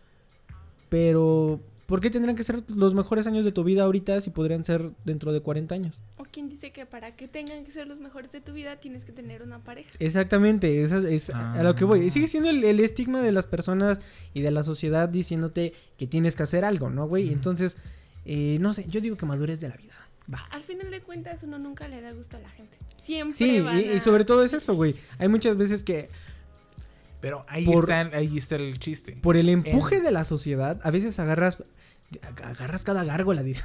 Pero, 0.90 1.60
¿por 1.88 2.02
qué 2.02 2.10
tendrían 2.10 2.36
que 2.36 2.44
ser 2.44 2.64
los 2.76 2.94
mejores 2.94 3.28
años 3.28 3.46
de 3.46 3.52
tu 3.52 3.64
vida 3.64 3.84
ahorita 3.84 4.22
si 4.22 4.30
podrían 4.30 4.66
ser 4.66 4.92
dentro 5.06 5.32
de 5.32 5.42
40 5.42 5.76
años? 5.76 6.04
¿O 6.18 6.24
quién 6.24 6.50
dice 6.50 6.72
que 6.72 6.86
para 6.86 7.16
que 7.16 7.28
tengan 7.28 7.64
que 7.66 7.72
ser 7.72 7.88
los 7.88 8.00
mejores 8.00 8.32
de 8.32 8.42
tu 8.42 8.54
vida 8.54 8.78
tienes 8.78 9.04
que 9.04 9.12
tener 9.12 9.44
una 9.44 9.60
pareja? 9.60 9.90
Exactamente, 10.00 10.82
esa 10.82 11.08
es 11.10 11.30
a 11.30 11.62
lo 11.64 11.76
que 11.76 11.86
voy. 11.86 12.08
Ah. 12.08 12.10
Sigue 12.10 12.28
siendo 12.28 12.50
el, 12.50 12.64
el 12.64 12.80
estigma 12.80 13.22
de 13.22 13.32
las 13.32 13.46
personas 13.46 14.00
y 14.34 14.42
de 14.42 14.52
la 14.52 14.64
sociedad 14.64 15.10
diciéndote 15.10 15.74
que 15.98 16.08
tienes 16.08 16.36
que 16.36 16.44
hacer 16.44 16.66
algo, 16.66 16.90
¿no, 16.90 17.08
güey? 17.08 17.32
Entonces, 17.32 17.78
eh, 18.26 18.58
no 18.60 18.74
sé, 18.74 18.86
yo 18.88 19.02
digo 19.02 19.18
que 19.18 19.26
madurez 19.26 19.60
de 19.60 19.70
la 19.70 19.76
vida. 19.78 19.94
Va. 20.34 20.40
Al 20.52 20.62
final 20.62 20.92
de 20.92 21.02
cuentas 21.02 21.42
uno 21.44 21.58
nunca 21.60 21.88
le 21.88 22.02
da 22.02 22.12
gusto 22.12 22.38
a 22.38 22.40
la 22.40 22.50
gente. 22.50 22.78
Siempre 23.04 23.34
Sí, 23.36 23.62
van 23.62 23.80
y, 23.80 24.00
sobre 24.00 24.26
todo 24.26 24.44
es 24.44 24.54
eso, 24.54 24.76
güey. 24.76 24.96
Hay 25.18 25.28
muchas 25.28 25.58
veces 25.58 25.84
que 25.84 26.10
Pero 27.22 27.46
ahí, 27.50 27.66
Por- 27.66 27.86
está, 27.86 28.02
el- 28.02 28.14
ahí 28.14 28.38
está 28.38 28.56
el 28.56 28.80
chiste. 28.80 29.18
por 29.22 29.36
el 29.38 29.50
empuje 29.50 30.00
de 30.02 30.12
la 30.12 30.24
sociedad, 30.24 30.80
a 30.84 30.92
veces 30.92 31.20
agarras 31.20 31.58
agarras 32.44 32.84
cada 32.84 33.04
gárgola, 33.04 33.44
dice. 33.44 33.64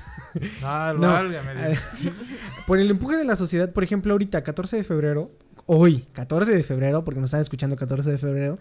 Ah, 0.62 0.92
No. 0.98 1.08
válgame 1.08 1.76
por 2.66 2.78
el 2.78 2.90
empuje 2.90 3.16
de 3.16 3.24
la 3.24 3.36
sociedad, 3.36 3.72
por 3.72 3.84
ejemplo, 3.84 4.12
ahorita 4.12 4.42
14 4.42 4.76
de 4.76 4.84
febrero, 4.84 5.30
hoy, 5.66 6.06
14 6.12 6.52
de 6.54 6.62
febrero, 6.62 7.04
porque 7.04 7.20
nos 7.20 7.28
están 7.28 7.40
escuchando 7.40 7.76
14 7.76 8.10
de 8.10 8.18
febrero, 8.18 8.58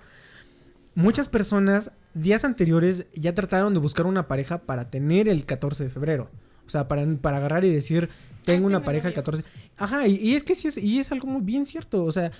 muchas 0.95 1.27
personas 1.27 1.91
días 2.13 2.45
anteriores 2.45 3.07
ya 3.15 3.33
trataron 3.33 3.73
de 3.73 3.79
buscar 3.79 4.05
una 4.05 4.27
pareja 4.27 4.59
para 4.59 4.89
tener 4.89 5.27
el 5.27 5.45
14 5.45 5.83
de 5.85 5.89
febrero. 5.89 6.29
O 6.65 6.69
sea, 6.69 6.87
para, 6.87 7.05
para 7.17 7.37
agarrar 7.37 7.65
y 7.65 7.69
decir, 7.73 8.09
tengo 8.45 8.65
una 8.67 8.77
tengo 8.77 8.85
pareja 8.85 9.07
el 9.09 9.13
novio. 9.13 9.23
14. 9.23 9.43
Ajá, 9.77 10.07
y, 10.07 10.15
y 10.15 10.35
es 10.35 10.43
que 10.43 10.55
sí 10.55 10.67
es, 10.67 10.77
y 10.77 10.99
es 10.99 11.11
algo 11.11 11.27
muy 11.27 11.41
bien 11.41 11.65
cierto. 11.65 12.03
O 12.03 12.11
sea, 12.11 12.31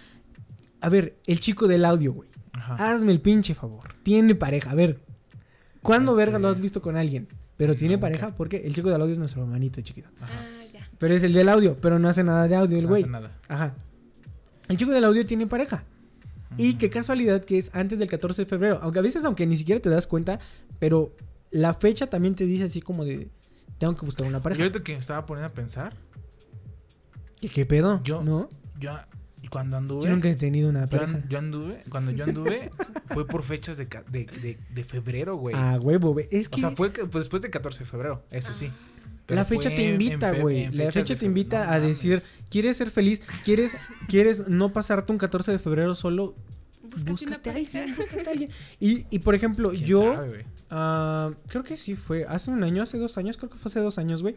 a 0.82 0.90
ver, 0.90 1.16
el 1.28 1.40
chico 1.40 1.68
del 1.68 1.86
audio, 1.86 2.14
güey. 2.14 2.30
Ajá. 2.54 2.94
Hazme 2.94 3.12
el 3.12 3.20
pinche 3.22 3.54
favor. 3.56 3.96
Tiene 4.04 4.36
pareja. 4.36 4.72
A 4.72 4.76
ver, 4.76 5.00
¿cuándo 5.82 6.12
Este- 6.12 6.26
verga 6.26 6.40
lo 6.40 6.50
has 6.50 6.62
visto 6.62 6.82
con 6.82 6.96
alguien? 6.96 7.28
Pero 7.58 7.76
tiene 7.76 7.96
Nunca. 7.96 8.08
pareja 8.08 8.36
porque 8.36 8.58
el 8.66 8.74
chico 8.74 8.90
del 8.90 9.02
audio 9.02 9.14
es 9.14 9.20
nuestro 9.20 9.42
hermanito 9.44 9.80
chiquito. 9.82 10.10
Ah, 10.22 10.28
ya. 10.74 10.90
Pero 10.98 11.14
es 11.14 11.24
el 11.24 11.34
del 11.34 11.50
audio, 11.50 11.78
pero 11.80 12.00
no 12.00 12.10
hace 12.10 12.24
nada 12.24 12.48
de 12.48 12.56
audio 12.56 12.78
el 12.78 12.84
No 12.84 12.90
güey. 12.90 13.04
hace 13.04 13.12
nada. 13.12 13.40
Ajá. 13.48 13.76
El 14.70 14.78
chico 14.78 14.92
del 14.92 15.04
audio 15.04 15.26
tiene 15.26 15.46
pareja. 15.48 15.84
Y 16.58 16.76
qué 16.76 16.90
casualidad 16.90 17.44
que 17.44 17.58
es 17.58 17.72
antes 17.74 17.98
del 18.00 18.08
14 18.10 18.44
de 18.44 18.46
febrero. 18.48 18.80
Aunque 18.82 19.00
a 19.00 19.02
veces, 19.02 19.26
aunque 19.26 19.46
ni 19.48 19.58
siquiera 19.58 19.82
te 19.82 19.90
das 19.90 20.06
cuenta, 20.08 20.40
pero 20.80 21.16
la 21.52 21.74
fecha 21.74 22.08
también 22.08 22.36
te 22.36 22.46
dice 22.46 22.66
así 22.66 22.80
como 22.82 23.06
de, 23.06 23.30
tengo 23.88 24.00
que 24.00 24.06
buscar 24.06 24.26
una 24.28 24.38
Yo 24.38 24.44
pareja. 24.44 24.62
ahorita 24.64 24.84
que 24.84 24.94
me 24.94 25.00
estaba 25.00 25.26
poniendo 25.26 25.48
a 25.48 25.54
pensar, 25.54 25.94
¿Qué, 27.42 27.50
qué 27.50 27.66
pedo? 27.66 28.02
Yo- 28.04 28.24
¿No? 28.24 28.50
yo 28.80 28.92
cuando 29.50 29.76
anduve... 29.78 30.06
Yo 30.06 30.10
nunca 30.10 30.30
he 30.30 30.36
tenido 30.36 30.70
una 30.70 30.86
yo, 30.86 30.90
pareja. 30.98 31.18
an- 31.18 31.30
yo 31.30 31.38
anduve, 31.38 31.84
cuando 31.90 32.12
yo 32.12 32.24
anduve, 32.24 32.72
fue 33.10 33.28
por 33.28 33.44
fechas 33.44 33.76
de, 33.78 33.86
de, 33.86 34.26
de, 34.26 34.58
de 34.74 34.84
febrero, 34.86 35.36
güey. 35.36 35.54
Ah, 35.58 35.78
huevo, 35.82 36.14
güey. 36.14 36.28
Es 36.32 36.48
que 36.50 36.56
o 36.56 36.60
sea, 36.60 36.72
fue 36.72 36.92
que- 36.94 37.06
pues, 37.06 37.26
después 37.26 37.42
de 37.42 37.50
14 37.50 37.80
de 37.80 37.86
febrero, 37.86 38.24
eso 38.32 38.54
sí. 38.54 38.72
Pero 39.26 39.40
la 39.40 39.46
fecha 39.46 39.70
te 39.70 39.84
invita, 39.92 40.32
güey. 40.34 40.70
La 40.72 40.92
fecha 40.92 41.16
te 41.18 41.26
invita 41.26 41.66
No 41.66 41.72
a 41.74 41.80
decir, 41.80 42.24
¿quieres 42.50 42.78
ser 42.78 42.90
feliz? 42.90 43.22
¿Quieres, 43.46 43.76
¿Quieres 44.08 44.48
no 44.48 44.72
pasarte 44.74 45.12
un 45.12 45.18
14 45.18 45.52
de 45.52 45.60
febrero 45.60 45.94
solo? 45.96 46.36
Búscate, 46.84 47.12
Búscate 47.12 47.50
a 47.50 47.54
alguien, 47.56 47.96
búscate 47.96 48.28
a 48.28 48.32
alguien. 48.32 48.50
Y, 48.80 49.06
y 49.10 49.20
por 49.20 49.34
ejemplo, 49.36 49.70
¿Quién 49.72 49.84
yo... 49.86 50.14
sabe, 50.16 50.46
Ah, 50.76 51.30
creo 51.48 51.64
que 51.64 51.78
sí 51.78 51.96
fue 51.96 52.26
hace 52.28 52.50
un 52.50 52.64
año, 52.64 52.82
hace 52.82 52.98
dos 52.98 53.18
años, 53.20 53.38
creo 53.38 53.50
que 53.52 53.60
fue 53.60 53.70
hace 53.70 53.80
dos 53.80 54.00
años, 54.00 54.24
güey. 54.24 54.36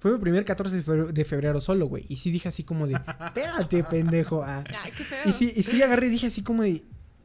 Fue 0.00 0.12
mi 0.12 0.18
primer 0.18 0.44
14 0.44 0.74
de 0.76 0.82
febrero, 0.82 1.12
de 1.12 1.24
febrero 1.24 1.60
solo, 1.60 1.86
güey. 1.86 2.04
Y 2.08 2.16
sí 2.16 2.30
dije 2.32 2.48
así 2.48 2.64
como 2.64 2.86
de, 2.88 2.94
espérate, 3.26 3.84
pendejo. 3.84 4.42
ah". 4.42 4.64
Ay, 4.82 4.92
qué 4.96 5.04
feo. 5.04 5.18
Y 5.24 5.32
sí, 5.32 5.52
y 5.54 5.62
sí 5.62 5.80
agarré 5.82 6.08
y 6.08 6.10
dije 6.10 6.26
así 6.26 6.42
como 6.42 6.62
de, 6.64 6.82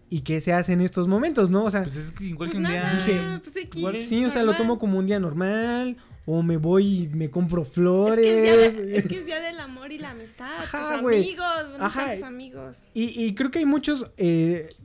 ¿y 0.10 0.22
qué 0.22 0.40
se 0.42 0.54
hace 0.54 0.74
en 0.74 0.82
estos 0.82 1.08
momentos, 1.08 1.50
no? 1.50 1.66
O 1.66 1.72
sea, 1.72 1.82
Pues 1.84 1.96
es 1.96 2.12
que 2.12 2.26
igual 2.26 2.50
Pues 2.50 2.52
que 2.52 2.58
un 2.58 2.64
día... 2.72 2.94
Dije, 2.94 3.42
pues 3.44 3.76
igual- 3.76 4.00
sí, 4.00 4.24
o 4.26 4.30
sea, 4.30 4.44
lo 4.44 4.56
tomo 4.56 4.78
como 4.78 5.00
un 5.00 5.08
día 5.08 5.20
normal. 5.20 5.98
O 6.26 6.42
me 6.42 6.56
voy 6.58 7.04
y 7.04 7.08
me 7.10 7.30
compro 7.30 7.64
Es 7.64 7.70
flores. 7.70 8.26
que, 8.26 8.66
es 8.66 8.76
día 8.78 8.84
de- 8.86 8.98
es 8.98 9.08
que 9.08 9.20
es 9.20 9.26
día 9.26 9.42
del 9.42 9.60
amor 9.60 9.92
y 9.92 9.98
la 10.00 10.12
amistad. 10.12 10.52
Ajá, 10.60 10.78
tus 10.80 10.92
amigos, 11.00 11.46
¿dónde 11.72 11.86
Ajá. 11.86 12.14
tus 12.14 12.24
amigos? 12.24 12.78
Y, 12.94 13.26
y 13.26 13.36
creo 13.36 13.52
que 13.52 13.60
hay 13.60 13.66
muchas 13.66 14.06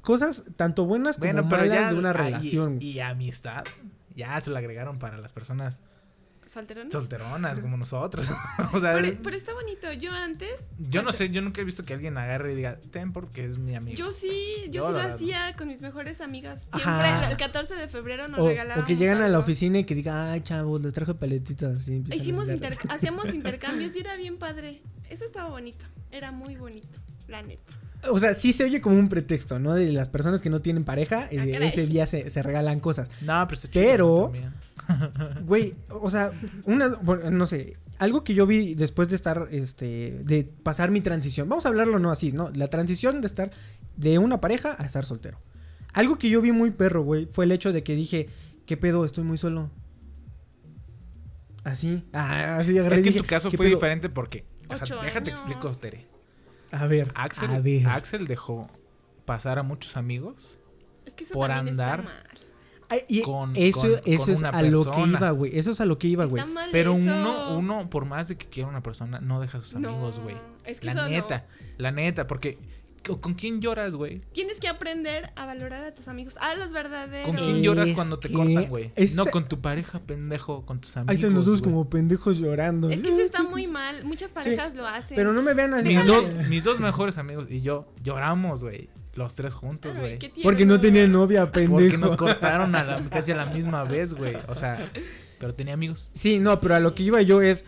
cosas, 0.01 0.43
tanto 0.57 0.85
buenas 0.85 1.17
como 1.19 1.33
Bueno, 1.33 1.49
pero 1.49 1.63
malas 1.63 1.79
ya... 1.81 1.89
de 1.93 1.95
una 1.99 2.11
ah, 2.11 2.15
y- 2.15 2.17
relación. 2.17 2.79
Y, 2.83 2.99
amistad, 3.01 3.65
ya 4.17 4.41
se 4.41 4.51
lo 4.51 4.57
agregaron 4.59 4.99
para 4.99 5.17
las 5.19 5.33
personas 5.33 5.81
¿Solterón? 6.49 6.91
solteronas 6.91 7.61
como 7.61 7.77
nosotros. 7.77 8.29
o 8.73 8.81
sea, 8.81 8.93
Pero, 8.93 9.19
pero 9.23 9.37
está 9.37 9.53
bonito. 9.55 9.93
Yo 9.93 10.13
antes. 10.13 10.51
yo 10.79 11.03
no 11.03 11.13
sé, 11.13 11.31
yo 11.31 11.43
nunca 11.43 11.61
he 11.61 11.65
visto 11.65 11.85
que 11.85 11.95
alguien 11.95 12.17
agarre 12.19 12.53
y 12.53 12.57
diga, 12.57 12.79
ten 12.91 13.13
porque 13.13 13.45
es 13.45 13.59
mi 13.59 13.75
amigo. 13.77 13.97
Yo 13.97 14.13
sí, 14.13 14.31
yo, 14.67 14.73
Yo, 14.73 14.87
sí 14.87 14.93
lo 14.93 14.99
verdad, 14.99 15.15
hacía 15.15 15.57
con 15.57 15.69
mis 15.69 15.81
mejores 15.81 16.21
amigas. 16.21 16.63
Siempre 16.63 16.83
Ajá. 16.83 17.25
el- 17.27 17.31
el 17.33 17.37
14 17.37 17.75
de 17.75 17.89
febrero 17.89 18.29
nos 18.29 18.41
o, 18.41 18.49
regalábamos. 18.49 18.85
o 18.85 18.87
que 18.87 18.97
llegan 18.97 19.19
a 19.19 19.21
la 19.21 19.27
algo. 19.27 19.41
oficina 19.41 19.79
y 19.79 19.85
que 19.85 19.95
digan, 19.95 20.31
ay, 20.31 20.41
chavos, 20.41 20.81
les 20.81 20.93
traje 20.95 21.15
paletitas. 21.15 21.87
A 21.89 22.15
Hicimos 22.15 22.49
hacíamos 22.91 23.35
intercambios 23.35 23.95
y 23.97 24.01
era 24.01 24.17
bien 24.17 24.39
padre. 24.39 24.81
Eso 25.11 25.25
estaba 25.25 25.49
bonito. 25.51 25.85
Era 26.11 26.31
muy 26.31 26.57
bonito, 26.57 26.99
la 27.29 27.43
neta. 27.43 27.73
O 28.11 28.19
sea, 28.21 28.33
sí 28.35 28.53
se 28.53 28.65
oye 28.65 28.81
como 28.81 28.97
un 28.99 29.09
pretexto, 29.09 29.59
¿no? 29.59 29.75
De 29.75 29.91
las 29.93 30.09
personas 30.09 30.41
que 30.41 30.51
no 30.51 30.61
tienen 30.61 30.85
pareja, 30.85 31.29
eh, 31.31 31.39
Ah, 31.41 31.47
caray. 31.53 31.69
ese 31.69 31.87
día 31.87 32.07
se, 32.07 32.31
se 32.31 32.43
regalan 32.43 32.79
cosas. 32.81 33.09
No, 33.23 33.45
pero 33.47 33.55
está 33.55 33.69
Pero-. 33.73 34.33
Güey, 35.45 35.75
o 35.91 36.09
sea, 36.09 36.31
una, 36.65 36.89
bueno, 37.03 37.31
no 37.31 37.45
sé, 37.47 37.77
algo 37.99 38.25
que 38.25 38.33
yo 38.35 38.47
vi 38.47 38.75
después 38.75 39.09
de 39.09 39.17
estar, 39.17 39.49
este, 39.51 40.21
de 40.25 40.45
pasar 40.45 40.91
mi 40.91 41.01
transición, 41.03 41.49
vamos 41.49 41.67
a 41.67 41.69
hablarlo 41.69 41.99
no 41.99 42.11
así, 42.11 42.33
¿no? 42.33 42.51
La 42.55 42.69
transición 42.69 43.21
de 43.21 43.27
estar 43.27 43.51
de 43.97 44.19
una 44.19 44.41
pareja 44.41 44.77
a 44.79 44.87
estar 44.87 45.05
soltero. 45.05 45.41
Algo 45.93 46.17
que 46.17 46.31
yo 46.31 46.41
vi 46.41 46.53
muy 46.53 46.71
perro, 46.71 47.03
güey, 47.03 47.27
fue 47.33 47.45
el 47.45 47.53
hecho 47.53 47.73
de 47.73 47.83
que 47.83 47.95
dije, 47.97 48.29
¿qué 48.65 48.77
pedo? 48.77 49.05
Estoy 49.05 49.25
muy 49.25 49.37
solo. 49.37 49.71
Así, 51.65 52.05
ah, 52.13 52.57
así 52.59 52.77
Es 52.79 53.03
que 53.03 53.09
en 53.11 53.17
tu 53.17 53.25
caso 53.25 53.51
¿qué 53.51 53.57
fue 53.57 53.67
pedo? 53.67 53.77
diferente 53.77 54.09
porque... 54.09 54.47
Ocho 54.71 55.01
déjate 55.03 55.31
años. 55.31 55.41
explico, 55.41 55.71
Tere. 55.73 56.07
A 56.71 56.87
ver, 56.87 57.11
Axel, 57.15 57.51
a 57.51 57.61
ver. 57.61 57.87
Axel 57.89 58.27
dejó 58.27 58.69
pasar 59.25 59.59
a 59.59 59.63
muchos 59.63 59.97
amigos 59.97 60.59
Es 61.07 61.15
que 61.15 61.25
eso 61.25 61.35
Por 61.35 61.51
está 61.51 61.61
andar. 61.61 62.05
mal. 62.05 62.15
Ay, 62.91 63.01
y 63.09 63.23
con- 63.23 63.53
eso 63.55 63.81
con- 63.81 63.91
eso 64.07 64.25
con 64.25 64.33
es 64.33 64.39
una 64.41 64.49
a 64.51 64.63
lo 64.63 64.85
que 64.85 64.91
persona. 64.91 65.19
iba, 65.19 65.31
güey. 65.33 65.59
Eso 65.59 65.71
es 65.73 65.81
a 65.81 65.85
lo 65.87 65.99
que 65.99 66.09
iba, 66.09 66.25
güey. 66.25 66.43
Pero 66.73 66.93
eso. 66.93 67.01
uno, 67.01 67.59
uno, 67.59 67.91
por 67.91 68.07
más 68.07 68.29
de 68.29 68.37
que 68.37 68.47
quiera 68.47 68.69
una 68.69 68.83
persona, 68.83 69.21
no 69.21 69.41
deja 69.41 69.59
a 69.59 69.61
sus 69.61 69.75
amigos, 69.75 70.21
güey. 70.21 70.37
es 70.65 70.81
que 70.81 70.87
La 70.87 70.93
eso 70.93 71.03
no. 71.03 71.09
neta, 71.09 71.47
la 71.79 71.91
neta, 71.91 72.27
porque 72.27 72.59
¿con, 73.09 73.21
con 73.21 73.35
quién 73.35 73.61
lloras, 73.61 73.95
güey? 73.97 74.21
Tienes 74.33 74.61
que 74.61 74.69
aprender 74.69 75.31
a 75.37 75.47
valorar 75.47 75.85
a 75.85 75.95
tus 75.95 76.09
amigos, 76.09 76.37
a 76.39 76.55
los 76.55 76.71
verdaderos. 76.73 77.27
¿Con 77.27 77.37
quién 77.37 77.57
Es 77.57 77.63
lloras 77.63 77.91
cuando 77.95 78.19
te 78.19 78.31
cortan, 78.33 78.67
güey? 78.69 78.93
No 79.15 79.27
con 79.27 79.49
tu 79.49 79.61
pareja, 79.61 80.01
pendejo, 80.01 80.65
con 80.65 80.81
tus 80.81 80.97
amigos. 80.97 81.11
Ahí 81.11 81.15
están 81.17 81.35
los 81.35 81.45
dos 81.47 81.63
como 81.63 81.89
pendejos 81.89 82.39
llorando. 82.39 82.91
Es 82.91 83.01
que 83.01 83.09
eso 83.09 83.21
está 83.23 83.43
muy 83.43 83.67
mal. 83.67 84.05
Muchas 84.05 84.31
parejas 84.33 84.75
lo 84.75 84.87
hacen. 84.87 85.17
Pero 85.17 85.33
no 85.33 85.43
me 85.43 85.55
vean 85.55 85.75
así. 85.75 85.89
Mis 85.89 86.07
dos, 86.07 86.25
mis 86.49 86.65
dos 86.65 86.81
mejores 86.81 87.19
amigos 87.19 87.49
y 87.51 87.61
yo 87.61 87.87
lloramos, 88.03 88.63
güey. 88.63 88.89
Los 89.15 89.35
tres 89.35 89.53
juntos, 89.53 89.99
güey. 89.99 90.19
qué 90.19 90.33
Porque 90.43 90.65
no 90.65 90.79
tenía 90.79 91.07
novia, 91.09 91.51
pendejo. 91.51 91.75
Porque 91.75 91.99
nos 91.99 92.17
cortaron 92.17 92.75
a 92.77 92.85
la- 92.85 93.11
casi 93.11 93.33
a 93.33 93.37
la 93.37 93.47
misma 93.47 93.83
vez, 93.83 94.15
güey. 94.15 94.37
O 94.47 94.55
sea, 94.55 94.91
pero 95.41 95.55
tenía 95.55 95.75
amigos. 95.75 96.09
Sí, 96.15 96.39
no, 96.39 96.61
pero 96.61 96.77
a 96.77 96.81
lo 96.81 96.95
que 96.95 97.03
iba 97.03 97.21
yo 97.23 97.43
es. 97.43 97.65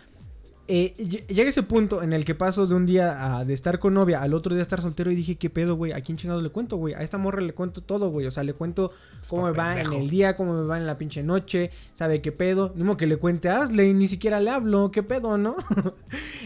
Eh, 0.72 0.94
lle- 0.98 1.26
llega 1.26 1.48
ese 1.48 1.64
punto 1.64 2.00
en 2.02 2.12
el 2.12 2.24
que 2.24 2.36
paso 2.36 2.64
de 2.64 2.76
un 2.76 2.86
día 2.86 3.38
a- 3.38 3.44
de 3.44 3.52
estar 3.54 3.80
con 3.80 3.92
novia 3.94 4.22
al 4.22 4.34
otro 4.34 4.54
día 4.54 4.62
estar 4.62 4.80
soltero 4.80 5.10
y 5.10 5.16
dije, 5.16 5.34
¿qué 5.36 5.50
pedo, 5.50 5.74
güey? 5.74 5.90
¿A 5.92 6.00
quién 6.00 6.16
chingados 6.16 6.42
le 6.44 6.50
cuento, 6.50 6.76
güey? 6.76 6.94
A 6.94 7.02
esta 7.02 7.18
morra 7.18 7.40
le 7.40 7.52
cuento 7.52 7.80
todo, 7.80 8.08
güey. 8.10 8.26
O 8.26 8.30
sea, 8.30 8.44
le 8.44 8.52
cuento 8.54 8.92
cómo 9.28 9.46
me 9.46 9.52
va 9.52 9.80
en 9.80 9.92
el 9.92 10.08
día, 10.08 10.36
cómo 10.36 10.54
me 10.54 10.66
va 10.66 10.76
en 10.78 10.86
la 10.86 10.96
pinche 10.96 11.22
noche, 11.24 11.70
sabe 11.92 12.22
qué 12.22 12.30
pedo. 12.30 12.72
Ni 12.76 12.84
modo 12.84 12.96
que 12.96 13.06
le 13.08 13.16
cuente 13.16 13.48
a 13.48 13.62
Asley, 13.62 13.92
ni 13.94 14.06
siquiera 14.06 14.38
le 14.40 14.50
hablo, 14.50 14.90
qué 14.92 15.02
pedo, 15.02 15.36
¿no? 15.38 15.56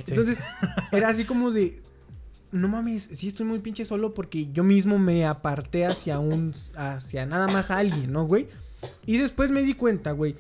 Entonces, 0.07 0.39
era 0.93 1.09
así 1.11 1.25
como 1.25 1.51
de, 1.51 1.83
no 2.53 2.69
mames, 2.69 3.09
sí 3.13 3.29
estoy 3.29 3.47
muy 3.47 3.59
pinche 3.59 3.85
solo 3.85 4.15
porque 4.15 4.51
yo 4.53 4.65
mismo 4.65 4.99
me 4.99 5.27
aparté 5.27 5.87
hacia 5.87 6.19
un, 6.19 6.55
hacia 6.77 7.27
nada 7.27 7.47
más 7.49 7.71
a 7.71 7.79
alguien, 7.79 8.13
¿no, 8.13 8.25
güey? 8.27 8.47
Y 9.07 9.17
después 9.19 9.51
me 9.51 9.63
di 9.63 9.75
cuenta, 9.75 10.13
güey, 10.13 10.35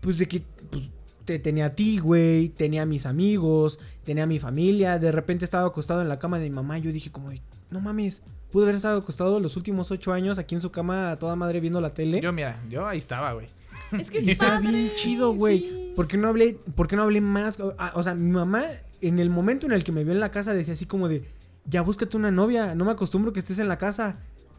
pues 0.00 0.18
de 0.18 0.26
que, 0.26 0.42
pues, 0.70 0.90
te 1.26 1.38
tenía 1.38 1.66
a 1.66 1.74
ti, 1.74 1.98
güey, 1.98 2.48
tenía 2.48 2.82
a 2.82 2.86
mis 2.86 3.04
amigos, 3.04 3.78
tenía 4.04 4.24
a 4.24 4.26
mi 4.26 4.38
familia, 4.38 4.98
de 4.98 5.12
repente 5.12 5.44
estaba 5.44 5.66
acostado 5.66 6.00
en 6.00 6.08
la 6.08 6.18
cama 6.18 6.38
de 6.38 6.44
mi 6.48 6.54
mamá 6.54 6.78
y 6.78 6.82
yo 6.82 6.92
dije 6.92 7.10
como, 7.10 7.30
no 7.70 7.80
mames, 7.80 8.22
pude 8.50 8.64
haber 8.64 8.76
estado 8.76 8.98
acostado 8.98 9.40
los 9.40 9.56
últimos 9.56 9.90
ocho 9.90 10.12
años 10.12 10.38
aquí 10.38 10.54
en 10.54 10.60
su 10.62 10.70
cama 10.70 11.10
a 11.10 11.18
toda 11.18 11.36
madre 11.36 11.60
viendo 11.60 11.80
la 11.80 11.92
tele. 11.92 12.20
Yo, 12.20 12.32
mira, 12.32 12.62
yo 12.70 12.86
ahí 12.86 12.98
estaba, 12.98 13.32
güey. 13.34 13.48
Es 13.92 14.10
que 14.10 14.18
Y 14.20 14.22
es 14.22 14.28
estaba 14.28 14.60
bien 14.60 14.90
chido, 14.94 15.32
güey. 15.32 15.60
sí. 15.60 15.92
¿Por 15.94 16.06
qué 16.06 16.16
no 16.16 16.28
hablé, 16.28 16.56
por 16.74 16.88
qué 16.88 16.96
no 16.96 17.02
hablé 17.02 17.20
más? 17.20 17.58
O, 17.60 17.74
ah, 17.78 17.92
o 17.94 18.02
sea, 18.02 18.14
mi 18.14 18.30
mamá, 18.30 18.64
en 19.00 19.18
el 19.18 19.28
momento 19.30 19.66
en 19.66 19.72
el 19.72 19.84
que 19.84 19.92
me 19.92 20.04
vio 20.04 20.12
en 20.12 20.20
la 20.20 20.30
casa, 20.30 20.54
decía 20.54 20.74
así 20.74 20.86
como 20.86 21.08
de, 21.08 21.24
ya 21.64 21.82
búscate 21.82 22.16
una 22.16 22.30
novia, 22.30 22.74
no 22.74 22.84
me 22.84 22.92
acostumbro 22.92 23.32
que 23.32 23.40
estés 23.40 23.58
en 23.58 23.68
la 23.68 23.78
casa. 23.78 24.18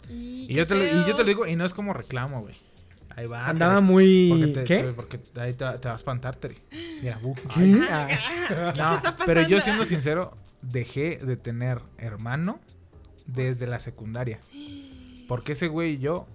Y, 0.10 0.46
Y 0.50 0.54
yo, 0.54 0.68
te 0.68 0.76
lo, 0.76 0.84
y 0.86 0.90
yo 0.90 1.06
te 1.06 1.12
feo. 1.14 1.18
lo 1.18 1.24
digo, 1.26 1.48
y 1.48 1.56
no 1.56 1.66
es 1.66 1.74
como 1.74 1.94
reclamo, 1.94 2.42
güey. 2.42 2.56
Ahí 3.18 3.26
va. 3.26 3.48
Andaba 3.48 3.74
Tere. 3.76 3.86
muy... 3.86 4.28
Porque 4.30 4.48
te, 4.54 4.64
¿Qué? 4.64 4.84
porque 4.96 5.20
ahí 5.42 5.54
te, 5.54 5.66
te 5.80 5.88
va 5.88 5.94
a 5.94 5.96
espantar, 5.96 6.36
Tere. 6.36 6.56
Mira, 7.02 7.18
bu. 7.18 7.34
¿Qué? 7.34 7.82
Ah, 7.90 8.08
No, 8.78 8.96
está 8.96 9.18
pero 9.26 9.42
yo 9.42 9.60
siendo 9.60 9.84
sincero, 9.86 10.38
dejé 10.62 11.18
de 11.18 11.36
tener 11.36 11.82
hermano 11.98 12.60
desde 13.26 13.66
la 13.68 13.80
secundaria. 13.80 14.40
Porque 15.28 15.54
ese 15.54 15.68
güey 15.68 15.94
y 15.96 15.98
yo 15.98 16.28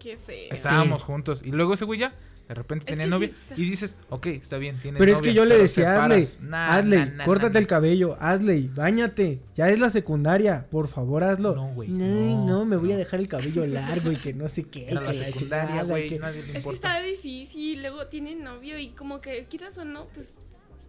Qué 0.00 0.16
feo. 0.16 0.48
estábamos 0.50 1.02
juntos. 1.02 1.42
Y 1.44 1.52
luego 1.52 1.74
ese 1.74 1.84
güey 1.84 2.00
ya, 2.00 2.14
de 2.50 2.54
repente 2.54 2.84
tenía 2.86 3.04
sí 3.04 3.10
novia. 3.10 3.26
está- 3.28 3.54
Y 3.60 3.64
dices, 3.64 3.96
ok, 4.08 4.26
está 4.26 4.58
bien, 4.58 4.76
tiene 4.82 4.98
Pero 4.98 5.12
es 5.12 5.22
que 5.22 5.32
yo 5.32 5.44
le 5.44 5.56
decía 5.56 5.94
a 5.94 6.04
Asley, 6.04 6.26
Nah, 6.40 6.70
Asley, 6.78 6.98
nah, 6.98 7.04
nah, 7.04 7.24
córtate 7.24 7.52
nah, 7.54 7.60
el 7.60 7.66
cabello, 7.68 8.16
Asley, 8.18 8.66
bañate, 8.74 9.38
ya 9.54 9.68
es 9.68 9.78
la 9.78 9.88
secundaria, 9.88 10.66
por 10.68 10.88
favor 10.88 11.22
hazlo. 11.22 11.54
No, 11.54 11.68
güey, 11.74 11.90
No, 11.90 12.04
no, 12.04 12.46
no, 12.46 12.64
me 12.64 12.74
voy 12.76 12.90
a 12.90 12.96
dejar 12.96 13.20
el 13.20 13.28
cabello 13.28 13.64
largo 13.68 14.10
y 14.10 14.16
que 14.16 14.34
no 14.34 14.48
sé 14.48 14.64
qué. 14.64 14.86
Que 14.86 14.94
la 14.96 15.12
secundaria, 15.12 15.30
chingada, 15.68 15.82
güey, 15.84 16.08
que- 16.08 16.18
nadie 16.18 16.42
le 16.42 16.58
Es 16.58 16.64
que 16.64 16.70
está 16.72 17.00
difícil, 17.02 17.82
luego 17.82 18.08
tienen 18.08 18.42
novio 18.42 18.80
y 18.80 18.88
como 18.88 19.20
que 19.20 19.46
quieras 19.48 19.78
o 19.78 19.84
no, 19.84 20.08
pues 20.12 20.34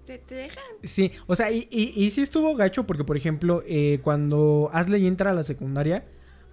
te, 0.07 0.17
te 0.17 0.33
dejan. 0.33 0.63
Sí, 0.81 1.11
o 1.27 1.35
sea, 1.35 1.51
y, 1.51 1.67
y, 1.69 1.93
y 1.95 2.09
sí 2.09 2.21
estuvo 2.21 2.55
gacho 2.55 2.87
porque, 2.87 3.03
por 3.03 3.17
ejemplo, 3.17 3.61
eh, 3.67 3.99
cuando 4.01 4.71
Asley 4.73 5.05
entra 5.05 5.29
a 5.29 5.33
la 5.35 5.43
secundaria, 5.43 6.05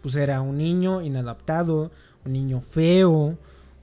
pues 0.02 0.16
era 0.16 0.42
un 0.42 0.58
niño 0.58 1.00
inadaptado, 1.00 1.90
un 2.26 2.32
niño 2.34 2.60
feo, 2.60 3.38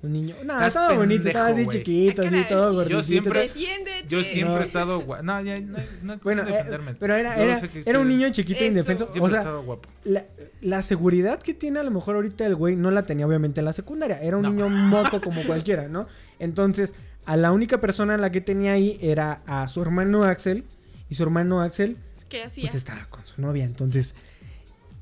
un 0.06 0.14
niño... 0.14 0.36
No, 0.44 0.54
Estás 0.54 0.68
estaba 0.68 0.94
bonito, 0.94 1.24
pendejo, 1.24 1.28
estaba 1.30 1.48
así 1.50 1.64
güey. 1.66 1.78
chiquito, 1.78 2.22
así 2.22 2.32
caray. 2.32 2.48
todo 2.48 2.70
Yo 2.72 2.74
gordito. 2.76 3.04
siempre- 3.04 3.40
Defiéndete. 3.42 4.08
Yo 4.08 4.24
siempre 4.24 4.54
No. 4.56 4.62
he 4.62 4.64
estado 4.64 5.00
guapo. 5.02 5.24
No, 5.24 5.42
ya, 5.42 5.60
no, 5.60 5.78
no, 6.04 6.18
Bueno, 6.24 6.44
no 6.44 6.50
eh, 6.50 6.54
defenderme. 6.54 6.94
pero 6.96 7.16
era, 7.16 7.36
Yo 7.38 7.44
era, 7.44 7.60
sé 7.60 7.70
que 7.70 7.84
era 7.86 8.00
un 8.00 8.08
niño 8.08 8.30
chiquito 8.32 8.60
Eso. 8.60 8.68
indefenso. 8.68 9.04
Siempre 9.12 9.22
O 9.22 9.28
he 9.28 9.30
sea, 9.32 9.40
estado 9.40 9.64
guapo. 9.64 9.90
la, 10.06 10.24
la 10.62 10.82
seguridad 10.84 11.40
que 11.42 11.54
tiene 11.54 11.80
a 11.80 11.84
lo 11.84 11.92
mejor 11.92 12.16
ahorita 12.16 12.46
el 12.46 12.56
güey 12.56 12.76
no 12.76 12.92
la 12.92 13.06
tenía 13.06 13.28
obviamente 13.28 13.62
en 13.62 13.66
la 13.66 13.74
secundaria. 13.74 14.20
Era 14.22 14.38
un 14.38 14.44
No. 14.44 14.50
niño 14.52 14.70
moco 14.70 15.20
como 15.22 15.42
cualquiera, 15.46 15.88
¿no? 15.88 16.08
Entonces, 16.40 16.94
a 17.26 17.38
la 17.38 17.52
única 17.52 17.82
persona 17.82 18.16
a 18.16 18.18
la 18.18 18.32
que 18.32 18.42
tenía 18.42 18.74
ahí 18.74 18.98
era 19.02 19.42
a 19.48 19.68
su 19.68 19.82
hermano 19.82 20.24
Axel. 20.24 20.64
Y 21.10 21.16
su 21.16 21.24
hermano 21.24 21.62
Axel, 21.62 21.98
¿Qué 22.30 22.44
hacía? 22.44 22.64
pues 22.64 22.76
estaba 22.76 23.06
con 23.10 23.26
su 23.28 23.40
novia. 23.42 23.64
Entonces, 23.66 24.16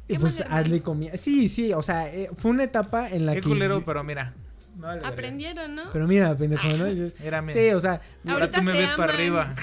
Qué 0.08 0.20
pues 0.20 0.34
mal 0.40 0.42
hermano. 0.48 0.62
Asley 0.62 0.80
comía. 0.82 1.16
Sí, 1.18 1.48
sí, 1.48 1.72
o 1.74 1.82
sea, 1.82 2.14
eh, 2.14 2.30
fue 2.38 2.52
una 2.52 2.66
etapa 2.66 3.08
en 3.10 3.26
la 3.26 3.34
Qué 3.36 3.40
que. 3.42 3.48
culero, 3.50 3.80
yo- 3.80 3.86
pero 3.86 4.04
mira. 4.04 4.34
Vale. 4.76 5.02
Aprendieron, 5.06 5.76
¿no? 5.76 5.84
Pero 5.92 6.08
mira, 6.08 6.36
pendejo, 6.36 6.68
¿no? 6.70 6.90
Yo- 6.92 7.08
Era 7.24 7.42
men. 7.42 7.54
Sí, 7.56 7.70
o 7.72 7.80
sea, 7.80 8.02
Ahora 8.26 8.46
Ahorita 8.46 8.60
tú 8.60 8.64
me 8.66 8.74
se 8.74 8.80
ves 8.80 8.92
para 8.92 9.14
arriba. 9.14 9.56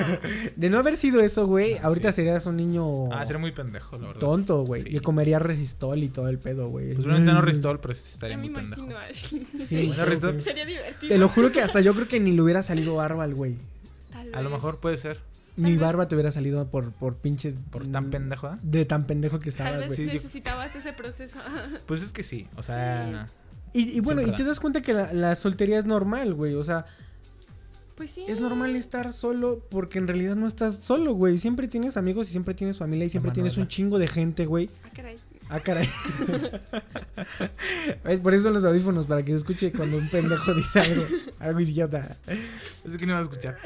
de 0.56 0.70
no 0.70 0.78
haber 0.78 0.96
sido 0.96 1.20
eso, 1.20 1.46
güey, 1.46 1.78
ahorita 1.78 2.12
Sí. 2.12 2.16
serías 2.16 2.46
un 2.46 2.56
niño 2.56 3.12
Ah, 3.12 3.24
sería 3.26 3.38
muy 3.40 3.52
pendejo, 3.52 3.96
la 3.98 4.06
verdad. 4.08 4.20
tonto, 4.20 4.64
güey. 4.64 4.82
Sí. 4.82 4.88
Y 4.96 5.00
comería 5.00 5.38
resistol 5.38 6.02
y 6.02 6.08
todo 6.08 6.28
el 6.28 6.38
pedo, 6.38 6.68
güey. 6.68 6.94
Pues 6.94 7.06
obviamente 7.06 7.32
no 7.32 7.40
Ristol, 7.42 7.80
pero 7.80 7.94
sí 7.94 8.10
estaría 8.14 8.36
Ya 8.36 8.42
me 8.42 8.48
pendejo. 8.50 8.82
imagino 8.82 8.98
a 8.98 9.04
Ashley. 9.04 9.46
Sí, 9.58 9.92
Bueno, 9.96 10.40
Sería 10.42 10.64
divertido. 10.66 11.08
Te 11.12 11.18
lo 11.18 11.28
juro 11.28 11.52
que 11.52 11.60
hasta 11.62 11.80
yo 11.80 11.94
creo 11.94 12.08
que 12.08 12.20
ni 12.20 12.32
le 12.32 12.42
hubiera 12.42 12.62
salido 12.62 12.96
barba 12.96 13.24
al 13.24 13.34
güey. 13.34 13.56
Tal 14.12 14.34
A 14.34 14.42
lo 14.42 14.50
mejor 14.50 14.80
puede 14.80 14.96
ser. 14.96 15.20
Ni 15.56 15.72
vez. 15.72 15.80
barba 15.80 16.08
te 16.08 16.16
hubiera 16.16 16.30
salido 16.32 16.66
por, 16.68 16.90
por 16.92 17.16
pinches. 17.16 17.54
Por 17.70 17.86
tan 17.86 18.10
pendejo, 18.10 18.48
¿eh? 18.48 18.56
De 18.62 18.84
tan 18.84 19.06
pendejo 19.06 19.38
que 19.38 19.52
Tal 19.52 19.66
estabas, 19.68 19.78
vez 19.78 19.86
güey. 19.88 19.96
Sí, 19.98 20.06
yo- 20.06 20.12
necesitabas 20.14 20.74
ese 20.74 20.92
proceso. 20.92 21.38
Pues 21.86 22.02
es 22.02 22.10
que 22.12 22.24
sí. 22.24 22.48
O 22.56 22.62
sea. 22.64 23.28
Y, 23.74 23.96
y 23.98 24.00
bueno, 24.00 24.22
y 24.22 24.30
te 24.34 24.42
da. 24.44 24.48
das 24.48 24.60
cuenta 24.60 24.80
que 24.80 24.94
la, 24.94 25.12
la 25.12 25.36
soltería 25.36 25.78
es 25.78 25.84
normal, 25.84 26.32
güey. 26.34 26.54
O 26.54 26.62
sea, 26.64 26.86
Pues 27.96 28.10
sí. 28.10 28.24
es 28.26 28.40
normal 28.40 28.74
estar 28.76 29.12
solo 29.12 29.60
porque 29.70 29.98
en 29.98 30.06
realidad 30.08 30.36
no 30.36 30.46
estás 30.46 30.78
solo, 30.78 31.12
güey. 31.12 31.38
Siempre 31.38 31.68
tienes 31.68 31.96
amigos 31.96 32.28
y 32.28 32.30
siempre 32.32 32.54
tienes 32.54 32.78
familia 32.78 33.04
y 33.06 33.08
siempre 33.10 33.32
tienes 33.32 33.56
un 33.58 33.68
chingo 33.68 33.98
de 33.98 34.06
gente, 34.08 34.46
güey. 34.46 34.70
Ah, 34.84 34.90
caray. 34.94 35.16
Ah, 35.50 35.60
caray. 35.60 35.88
¿Ves? 38.04 38.20
Por 38.20 38.32
eso 38.32 38.44
son 38.44 38.54
los 38.54 38.64
audífonos, 38.64 39.06
para 39.06 39.22
que 39.22 39.32
se 39.32 39.38
escuche 39.38 39.70
cuando 39.72 39.98
un 39.98 40.08
pendejo 40.08 40.54
dice 40.54 40.80
algo, 40.80 41.02
algo 41.38 41.60
idiota. 41.60 42.16
Es 42.26 42.96
que 42.96 43.04
no 43.06 43.12
va 43.12 43.18
a 43.18 43.22
escuchar. 43.22 43.56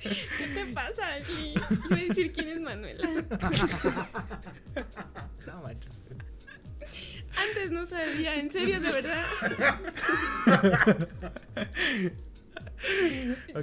¿Qué 0.00 0.46
te 0.54 0.66
pasa, 0.72 1.02
Ashley? 1.16 1.52
Iba 1.54 1.96
a 1.96 2.04
decir 2.08 2.32
quién 2.32 2.48
es 2.48 2.60
Manuela. 2.60 3.08
No 5.46 5.62
manches. 5.62 5.92
Antes 7.48 7.70
no 7.70 7.86
sabía, 7.86 8.36
en 8.36 8.50
serio, 8.50 8.80
de 8.80 8.92
verdad. 8.92 9.24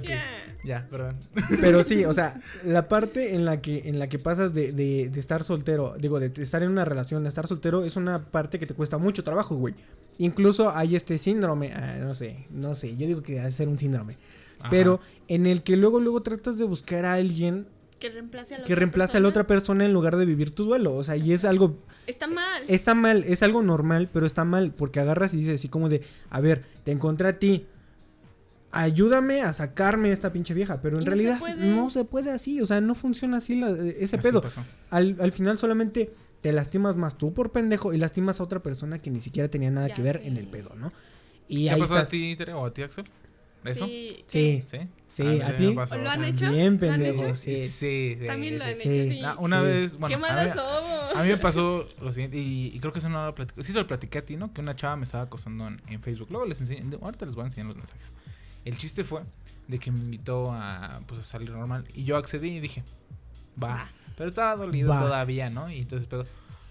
Ya. 0.04 0.22
Ya, 0.64 0.86
perdón. 0.88 1.16
Pero 1.60 1.82
sí, 1.82 2.04
o 2.04 2.12
sea, 2.12 2.40
la 2.64 2.88
parte 2.88 3.34
en 3.34 3.44
la 3.44 3.60
que, 3.60 3.88
en 3.88 3.98
la 3.98 4.08
que 4.08 4.18
pasas 4.18 4.54
de, 4.54 4.72
de, 4.72 5.08
de 5.08 5.20
estar 5.20 5.44
soltero, 5.44 5.96
digo, 5.98 6.20
de 6.20 6.32
estar 6.42 6.62
en 6.62 6.70
una 6.70 6.84
relación, 6.84 7.22
de 7.22 7.28
estar 7.28 7.46
soltero, 7.48 7.84
es 7.84 7.96
una 7.96 8.30
parte 8.30 8.58
que 8.58 8.66
te 8.66 8.74
cuesta 8.74 8.98
mucho 8.98 9.24
trabajo, 9.24 9.56
güey. 9.56 9.74
Incluso 10.18 10.70
hay 10.70 10.96
este 10.96 11.18
síndrome, 11.18 11.72
ah, 11.72 11.96
no 12.00 12.14
sé, 12.14 12.46
no 12.50 12.74
sé, 12.74 12.96
yo 12.96 13.06
digo 13.06 13.22
que 13.22 13.34
debe 13.34 13.52
ser 13.52 13.68
un 13.68 13.78
síndrome. 13.78 14.16
Ajá. 14.60 14.70
Pero 14.70 15.00
en 15.28 15.46
el 15.46 15.62
que 15.62 15.76
luego, 15.76 16.00
luego 16.00 16.22
tratas 16.22 16.58
de 16.58 16.64
buscar 16.64 17.04
a 17.04 17.14
alguien 17.14 17.66
Que 17.98 18.10
reemplace 18.10 18.54
a 18.54 18.58
la 18.58 18.64
que 18.64 18.72
otra 18.72 18.80
reemplace 18.80 19.16
a 19.16 19.20
la 19.20 19.24
persona. 19.24 19.28
otra 19.28 19.46
persona 19.46 19.84
en 19.84 19.92
lugar 19.92 20.16
de 20.16 20.24
vivir 20.26 20.54
tu 20.54 20.64
duelo. 20.64 20.94
O 20.94 21.02
sea, 21.04 21.16
y 21.16 21.32
es 21.32 21.44
algo, 21.44 21.78
Está 22.06 22.26
mal. 22.26 22.62
está 22.68 22.94
mal, 22.94 23.24
es 23.26 23.42
algo 23.42 23.62
normal, 23.62 24.08
pero 24.12 24.24
está 24.26 24.44
mal, 24.44 24.72
porque 24.72 25.00
agarras 25.00 25.34
y 25.34 25.38
dices 25.38 25.54
así 25.56 25.68
como 25.68 25.88
de, 25.88 26.02
a 26.30 26.40
ver, 26.40 26.64
te 26.84 26.92
encontré 26.92 27.28
a 27.28 27.38
ti, 27.38 27.66
ayúdame 28.70 29.42
a 29.42 29.52
sacarme 29.52 30.12
esta 30.12 30.32
pinche 30.32 30.54
vieja, 30.54 30.80
pero 30.80 30.98
en 30.98 31.04
no 31.04 31.10
se 31.10 31.10
realidad 31.16 31.38
puede. 31.38 31.74
no 31.74 31.90
se 31.90 32.04
puede 32.04 32.30
así, 32.30 32.60
o 32.60 32.66
sea, 32.66 32.80
no 32.80 32.94
funciona 32.94 33.38
así 33.38 33.56
la- 33.56 33.70
ese 33.70 34.16
Así 34.16 34.18
pedo. 34.18 34.42
Al, 34.90 35.16
al 35.20 35.32
final 35.32 35.56
solamente 35.58 36.12
te 36.40 36.52
lastimas 36.52 36.96
más 36.96 37.18
tú 37.18 37.32
por 37.34 37.50
pendejo 37.50 37.92
y 37.92 37.98
lastimas 37.98 38.40
a 38.40 38.44
otra 38.44 38.62
persona 38.62 39.00
que 39.00 39.10
ni 39.10 39.20
siquiera 39.20 39.48
tenía 39.48 39.70
nada 39.70 39.88
Ya 39.88 39.94
que 39.94 40.02
ver 40.02 40.20
en 40.24 40.36
el 40.36 40.46
pedo, 40.46 40.74
¿no? 40.76 40.92
Y 41.48 41.64
¿Qué 41.64 41.70
ahí 41.70 41.80
pasó 41.80 41.94
estás. 41.94 42.08
a 42.08 42.10
ti, 42.10 42.36
Tere, 42.36 42.52
o 42.52 42.64
a 42.66 42.70
ti, 42.70 42.82
Axel? 42.82 43.06
¿Eso? 43.64 43.86
Sí. 43.86 44.24
Sí, 44.26 44.64
¿Sí? 44.66 44.78
sí, 45.08 45.22
mí 45.24 45.40
a 45.42 45.56
ti. 45.56 45.72
pasó. 45.74 45.94
¿O 45.96 45.98
lo 45.98 46.08
han 46.10 46.24
hecho? 46.24 46.44
También, 46.46 46.64
¿Lo 46.80 46.86
han 46.88 46.94
pendejo, 47.00 47.24
hecho? 47.26 47.36
sí. 47.36 47.56
Sí, 47.68 48.16
sí. 48.20 48.26
También 48.26 48.58
lo 48.58 48.64
han 48.64 48.76
sí. 48.76 48.82
hecho, 48.88 49.10
sí. 49.14 49.20
Ah, 49.24 49.36
una 49.38 49.60
Sí. 49.60 49.66
vez, 49.66 49.98
bueno, 49.98 50.08
Qué 50.08 50.14
a 50.14 50.18
malos 50.18 50.44
mí, 50.46 50.50
somos. 50.60 51.16
a 51.16 51.22
mí 51.22 51.28
me 51.28 51.36
pasó 51.38 51.88
lo 52.00 52.12
siguiente, 52.12 52.38
y, 52.38 52.66
y 52.74 52.80
creo 52.80 52.92
que 52.92 53.00
eso 53.00 53.08
no 53.08 53.26
lo 53.26 53.34
platiqué, 53.34 53.64
sí 53.64 53.72
te 53.72 53.78
lo 53.80 53.86
platiqué 53.86 54.18
a 54.18 54.24
ti, 54.24 54.36
¿no? 54.36 54.52
Que 54.52 54.60
una 54.60 54.76
chava 54.76 54.96
me 54.96 55.04
estaba 55.04 55.24
acosando 55.24 55.66
en, 55.66 55.82
en 55.88 56.00
Facebook, 56.02 56.28
luego 56.30 56.46
les 56.46 56.60
enseño, 56.60 56.98
ahorita 57.02 57.26
les 57.26 57.34
voy 57.34 57.42
a 57.42 57.46
enseñar 57.46 57.66
los 57.66 57.76
mensajes. 57.76 58.12
El 58.64 58.76
chiste 58.78 59.02
fue 59.04 59.22
de 59.66 59.78
que 59.78 59.90
me 59.90 59.98
invitó 59.98 60.52
a, 60.52 61.00
pues, 61.06 61.20
a 61.20 61.24
salir 61.24 61.50
normal, 61.50 61.84
y 61.94 62.04
yo 62.04 62.16
accedí 62.16 62.50
y 62.56 62.60
dije, 62.60 62.84
va, 63.62 63.90
pero 64.16 64.28
estaba 64.28 64.56
dolido 64.56 64.88
todavía, 64.92 65.50
¿no? 65.50 65.70
Y 65.70 65.80
entonces, 65.80 66.06
pero, 66.08 66.26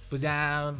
pues 0.09 0.21
ya, 0.21 0.73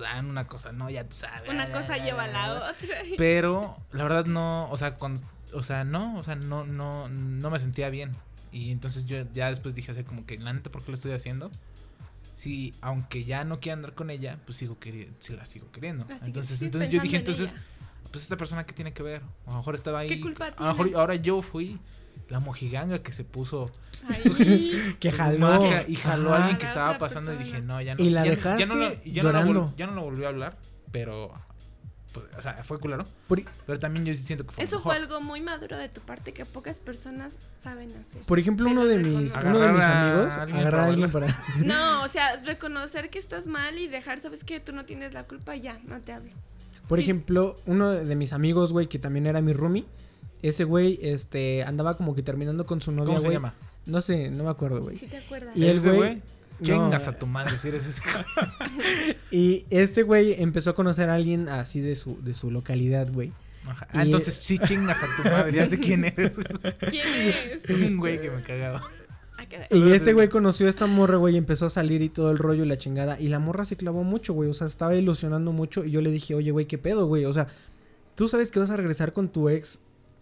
dan 0.00 0.26
una 0.26 0.46
cosa, 0.46 0.72
¿no? 0.72 0.90
Ya 0.90 1.04
tú 1.04 1.14
sabes. 1.14 1.48
Una 1.48 1.70
cosa 1.70 1.96
lleva 1.98 2.24
a 2.24 2.28
la 2.28 2.54
otra. 2.54 2.74
Pero 3.18 3.76
la 3.92 4.02
verdad 4.02 4.24
no, 4.26 4.68
o 4.70 4.76
sea, 4.76 4.94
cuando, 4.96 5.22
o 5.54 5.62
sea, 5.62 5.84
no, 5.84 6.18
o 6.18 6.22
sea, 6.22 6.34
no, 6.36 6.64
no, 6.64 7.08
no 7.08 7.50
me 7.50 7.58
sentía 7.58 7.88
bien. 7.90 8.12
Y 8.52 8.70
entonces 8.70 9.04
yo 9.06 9.24
ya 9.34 9.48
después 9.48 9.74
dije 9.74 9.90
así 9.92 10.04
como 10.04 10.26
que, 10.26 10.38
la 10.38 10.52
neta, 10.52 10.70
¿por 10.70 10.82
qué 10.82 10.90
lo 10.92 10.94
estoy 10.96 11.12
haciendo? 11.12 11.50
Sí, 12.36 12.74
aunque 12.80 13.24
ya 13.24 13.44
no 13.44 13.60
quiera 13.60 13.74
andar 13.76 13.94
con 13.94 14.10
ella, 14.10 14.38
pues 14.44 14.58
sigo 14.58 14.78
queriendo, 14.78 15.14
sí 15.20 15.34
la 15.34 15.46
sigo 15.46 15.70
queriendo. 15.70 16.04
Entonces, 16.24 16.60
entonces 16.62 16.90
yo 16.90 17.00
dije, 17.00 17.16
en 17.16 17.20
entonces, 17.20 17.54
pues 18.10 18.24
esta 18.24 18.36
persona 18.36 18.64
que 18.64 18.72
tiene 18.72 18.92
que 18.92 19.02
ver, 19.02 19.22
a 19.46 19.50
lo 19.52 19.56
mejor 19.58 19.74
estaba 19.74 20.00
ahí. 20.00 20.08
¿Qué 20.08 20.20
culpa 20.20 20.46
A 20.48 20.62
lo 20.62 20.68
mejor 20.68 20.86
tiene? 20.86 21.00
ahora 21.00 21.14
yo 21.16 21.42
fui 21.42 21.78
la 22.28 22.40
mojiganga 22.40 23.00
que 23.00 23.12
se 23.12 23.24
puso 23.24 23.70
Ahí. 24.08 24.94
Que 25.00 25.10
jaló. 25.10 25.84
y 25.88 25.94
jaló 25.96 26.32
a 26.32 26.36
alguien 26.38 26.58
que 26.58 26.66
estaba 26.66 26.98
pasando 26.98 27.32
y 27.34 27.38
dije, 27.38 27.60
no, 27.60 27.80
ya 27.80 27.94
no. 27.94 28.02
Y 28.02 28.10
la 28.10 28.24
ya, 28.24 28.30
dejaste 28.30 28.60
ya 28.62 28.66
no, 28.66 28.74
lo- 28.76 29.02
ya 29.04 29.22
no 29.22 29.32
la 29.32 29.72
ya 29.76 29.86
no 29.86 29.94
lo 29.94 30.02
volví 30.02 30.24
a 30.24 30.28
hablar, 30.28 30.58
pero 30.92 31.32
pues, 32.14 32.26
o 32.38 32.40
sea, 32.40 32.62
fue 32.64 32.78
culero. 32.80 33.06
Por, 33.28 33.42
Pero 33.66 33.78
también 33.78 34.06
yo 34.06 34.14
sí 34.14 34.22
siento 34.22 34.46
que 34.46 34.52
fue 34.52 34.64
Eso 34.64 34.76
mejor. 34.78 34.94
fue 34.94 35.02
algo 35.02 35.20
muy 35.20 35.42
maduro 35.42 35.76
de 35.76 35.90
tu 35.90 36.00
parte 36.00 36.32
que 36.32 36.46
pocas 36.46 36.78
personas 36.78 37.34
saben 37.62 37.92
hacer. 37.94 38.22
por 38.22 38.38
ejemplo, 38.38 38.70
uno 38.70 38.86
de 38.86 38.98
mis, 38.98 39.34
uno 39.36 39.58
de 39.58 39.72
mis 39.72 39.84
amigos, 39.84 40.32
agarrar 40.38 40.80
a 40.80 40.84
alguien 40.86 41.10
para... 41.10 41.26
No, 41.64 42.02
o 42.04 42.08
sea, 42.08 42.36
reconocer 42.44 43.10
que 43.10 43.18
estás 43.18 43.46
mal 43.46 43.78
y 43.78 43.88
dejar, 43.88 44.18
sabes 44.20 44.44
que 44.44 44.60
tú 44.60 44.72
no 44.72 44.86
tienes 44.86 45.12
la 45.12 45.24
culpa, 45.24 45.54
ya, 45.56 45.78
no 45.86 46.00
te 46.00 46.12
hablo. 46.12 46.30
Por 46.88 46.98
Sí. 46.98 47.04
ejemplo, 47.04 47.58
uno 47.66 47.90
de 47.90 48.14
mis 48.16 48.32
amigos, 48.32 48.72
güey, 48.72 48.86
que 48.88 48.98
también 48.98 49.26
era 49.26 49.40
mi 49.42 49.52
roomie, 49.52 49.84
ese 50.42 50.64
güey, 50.64 50.98
este, 51.02 51.64
andaba 51.64 51.96
como 51.96 52.14
que 52.14 52.22
terminando 52.22 52.64
con 52.66 52.80
su 52.80 52.92
novia, 52.92 53.06
¿Cómo 53.06 53.20
se 53.20 53.26
güey. 53.26 53.36
llama? 53.36 53.54
No 53.86 54.00
sé, 54.00 54.30
no 54.30 54.44
me 54.44 54.50
acuerdo, 54.50 54.80
güey. 54.82 54.96
Si 54.96 55.06
te 55.06 55.16
acuerdas. 55.18 55.56
Y 55.56 55.66
el 55.66 55.76
Ese 55.78 55.90
no, 56.60 56.66
Chingas 56.66 57.08
a 57.08 57.16
tu 57.18 57.26
madre 57.26 57.58
si 57.58 57.68
eres 57.68 57.86
ese. 57.86 58.02
Y 59.30 59.66
este 59.70 60.02
güey 60.02 60.40
empezó 60.40 60.70
a 60.70 60.74
conocer 60.74 61.10
a 61.10 61.14
alguien 61.14 61.48
así 61.48 61.80
de 61.80 61.96
su, 61.96 62.22
de 62.22 62.34
su 62.34 62.50
localidad, 62.50 63.12
güey. 63.12 63.32
Ajá. 63.66 63.88
Ah, 63.92 64.02
Y- 64.04 64.06
entonces 64.06 64.34
sí 64.34 64.58
chingas 64.58 65.02
a 65.02 65.06
tu 65.16 65.28
madre, 65.28 65.52
ya 65.56 65.66
sé 65.66 65.80
quién 65.80 66.04
eres. 66.04 66.36
¿Quién 66.90 67.06
es? 67.66 67.70
Un 67.70 67.96
güey 67.96 68.20
que 68.20 68.30
me 68.30 68.42
cagaba. 68.42 68.82
Ah. 69.36 69.44
Y 69.70 69.92
este 69.92 70.12
güey 70.12 70.28
conoció 70.28 70.66
a 70.66 70.70
esta 70.70 70.86
morra, 70.86 71.16
güey, 71.16 71.34
y 71.34 71.38
empezó 71.38 71.66
a 71.66 71.70
salir 71.70 72.00
y 72.02 72.08
todo 72.08 72.30
el 72.30 72.38
rollo 72.38 72.64
y 72.64 72.68
la 72.68 72.78
chingada. 72.78 73.18
Y 73.20 73.28
la 73.28 73.38
morra 73.38 73.64
se 73.64 73.76
clavó 73.76 74.04
mucho, 74.04 74.32
güey. 74.32 74.48
O 74.48 74.54
sea, 74.54 74.66
estaba 74.66 74.94
ilusionando 74.94 75.52
mucho. 75.52 75.84
Y 75.84 75.90
yo 75.90 76.00
le 76.00 76.10
dije, 76.10 76.34
oye, 76.34 76.50
güey, 76.50 76.66
¿qué 76.66 76.78
pedo, 76.78 77.06
güey? 77.06 77.24
O 77.24 77.32
sea, 77.32 77.48
tú 78.14 78.28
sabes 78.28 78.50
que 78.50 78.60
vas 78.60 78.70
a 78.70 78.76
regresar 78.76 79.12
con 79.12 79.28
tu 79.28 79.48
ex 79.48 79.80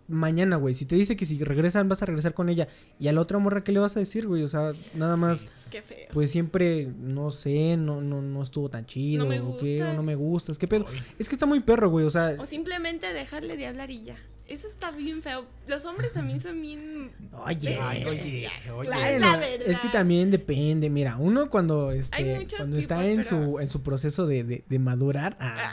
mañana, 0.09 0.57
güey. 0.57 0.75
Si 0.75 0.85
te 0.87 0.95
dice 0.97 1.17
que 1.17 1.25
si 1.27 1.43
regresan, 1.43 1.89
vas 1.89 2.03
a 2.03 2.07
regresar 2.07 2.35
con 2.35 2.49
ella. 2.49 2.69
Y 2.99 3.09
a 3.09 3.13
la 3.13 3.21
otra 3.21 3.39
morra, 3.39 3.65
¿qué 3.65 3.73
le 3.73 3.81
vas 3.81 3.97
a 3.97 4.01
decir, 4.01 4.27
güey? 4.27 4.43
O 4.43 4.49
sea, 4.49 4.73
nada 4.97 5.17
más, 5.17 5.47
Qué 5.71 5.83
feo. 5.83 6.09
pues 6.13 6.31
siempre, 6.31 6.89
no 6.99 7.31
sé, 7.31 7.77
no, 7.77 8.01
no, 8.01 8.21
no 8.23 8.43
estuvo 8.43 8.69
tan 8.69 8.87
chido. 8.87 9.25
No 9.25 9.29
me 9.31 9.41
o 9.41 9.57
qué, 9.59 9.83
o 9.83 9.93
no 9.95 10.03
me 10.03 10.15
gustas. 10.15 10.59
¿Qué 10.59 10.69
pedo? 10.69 10.87
Ay. 10.91 11.01
Es 11.19 11.29
que 11.29 11.35
está 11.35 11.47
muy 11.47 11.61
perro, 11.61 11.91
güey. 11.91 12.05
O 12.07 12.11
sea, 12.11 12.37
O 12.39 12.47
simplemente 12.47 13.13
dejarle 13.13 13.57
de 13.57 13.67
hablar 13.67 13.91
y 13.91 14.03
ya. 14.03 14.17
Eso 14.49 14.69
está 14.69 14.91
bien 14.91 15.23
feo. 15.23 15.47
Los 15.67 15.85
hombres 15.87 16.13
también 16.13 16.43
son 16.43 16.61
bien... 16.61 17.11
oye, 17.33 17.79
Ay, 17.81 18.05
oye, 18.05 18.49
oye. 18.77 18.89
La- 18.91 18.99
verdad. 18.99 19.43
es 19.65 19.79
que 19.79 19.89
también 19.89 20.31
depende, 20.31 20.91
mira, 20.91 21.17
uno 21.17 21.49
cuando 21.49 21.91
este 21.91 22.47
cuando 22.59 22.77
está 22.77 23.07
en 23.07 23.23
pero- 23.23 23.29
su 23.29 23.61
en 23.61 23.71
su 23.71 23.83
proceso 23.83 24.27
de, 24.27 24.45
de, 24.45 24.65
de 24.69 24.79
madurar, 24.79 25.39
ah, 25.41 25.73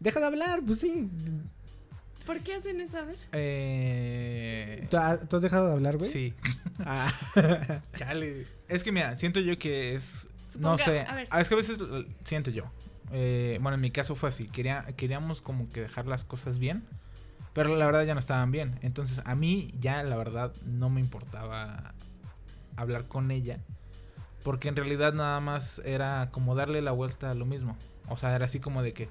deja 0.00 0.20
de 0.20 0.26
hablar, 0.26 0.60
pues 0.66 0.80
sí. 0.80 1.08
¿Por 2.28 2.40
qué 2.40 2.54
hacen 2.54 2.80
eso? 2.80 2.98
A 2.98 3.02
ver. 3.02 3.16
Eh... 3.32 4.86
¿Tú, 4.90 4.96
ha- 4.98 5.18
tú 5.18 5.36
has 5.36 5.42
dejado 5.42 5.66
de 5.66 5.72
hablar, 5.72 5.96
güey? 5.96 6.08
Sí. 6.10 6.34
Ah, 6.80 7.10
Chale. 7.96 8.46
Es 8.68 8.84
que 8.84 8.92
mira, 8.92 9.16
siento 9.16 9.40
yo 9.40 9.58
que 9.58 9.94
es. 9.96 10.28
no 10.58 10.78
sé. 10.78 11.00
a 11.00 11.14
ver. 11.14 11.26
ah, 11.30 11.40
Es 11.40 11.48
que 11.48 11.54
a 11.54 11.56
veces 11.56 11.78
siento 12.24 12.50
yo. 12.50 12.64
eh, 13.10 13.58
bueno, 13.60 13.74
en 13.76 13.80
mi 13.80 13.90
caso 13.90 14.14
fue 14.14 14.28
así. 14.28 14.46
Quería, 14.46 14.84
queríamos 14.96 15.40
como 15.42 15.68
que 15.70 15.80
dejar 15.80 16.06
las 16.06 16.24
cosas 16.24 16.58
bien. 16.58 16.84
Pero 17.54 17.74
la 17.76 17.86
verdad 17.86 18.04
ya 18.04 18.14
no 18.14 18.20
estaban 18.20 18.52
bien. 18.52 18.78
Entonces 18.82 19.22
a 19.24 19.34
mí 19.34 19.74
ya 19.80 20.02
la 20.04 20.16
verdad 20.16 20.52
no 20.64 20.90
me 20.90 21.00
importaba 21.00 21.94
hablar 22.76 23.08
con 23.08 23.30
ella. 23.30 23.58
Porque 24.44 24.68
en 24.68 24.76
realidad 24.76 25.12
nada 25.14 25.40
más 25.40 25.80
era 25.84 26.28
como 26.30 26.54
darle 26.54 26.82
la 26.82 26.92
vuelta 26.92 27.30
a 27.30 27.34
lo 27.34 27.46
mismo. 27.46 27.76
O 28.06 28.16
sea, 28.16 28.34
era 28.36 28.44
así 28.44 28.60
como 28.60 28.82
de 28.82 28.92
que 28.92 29.08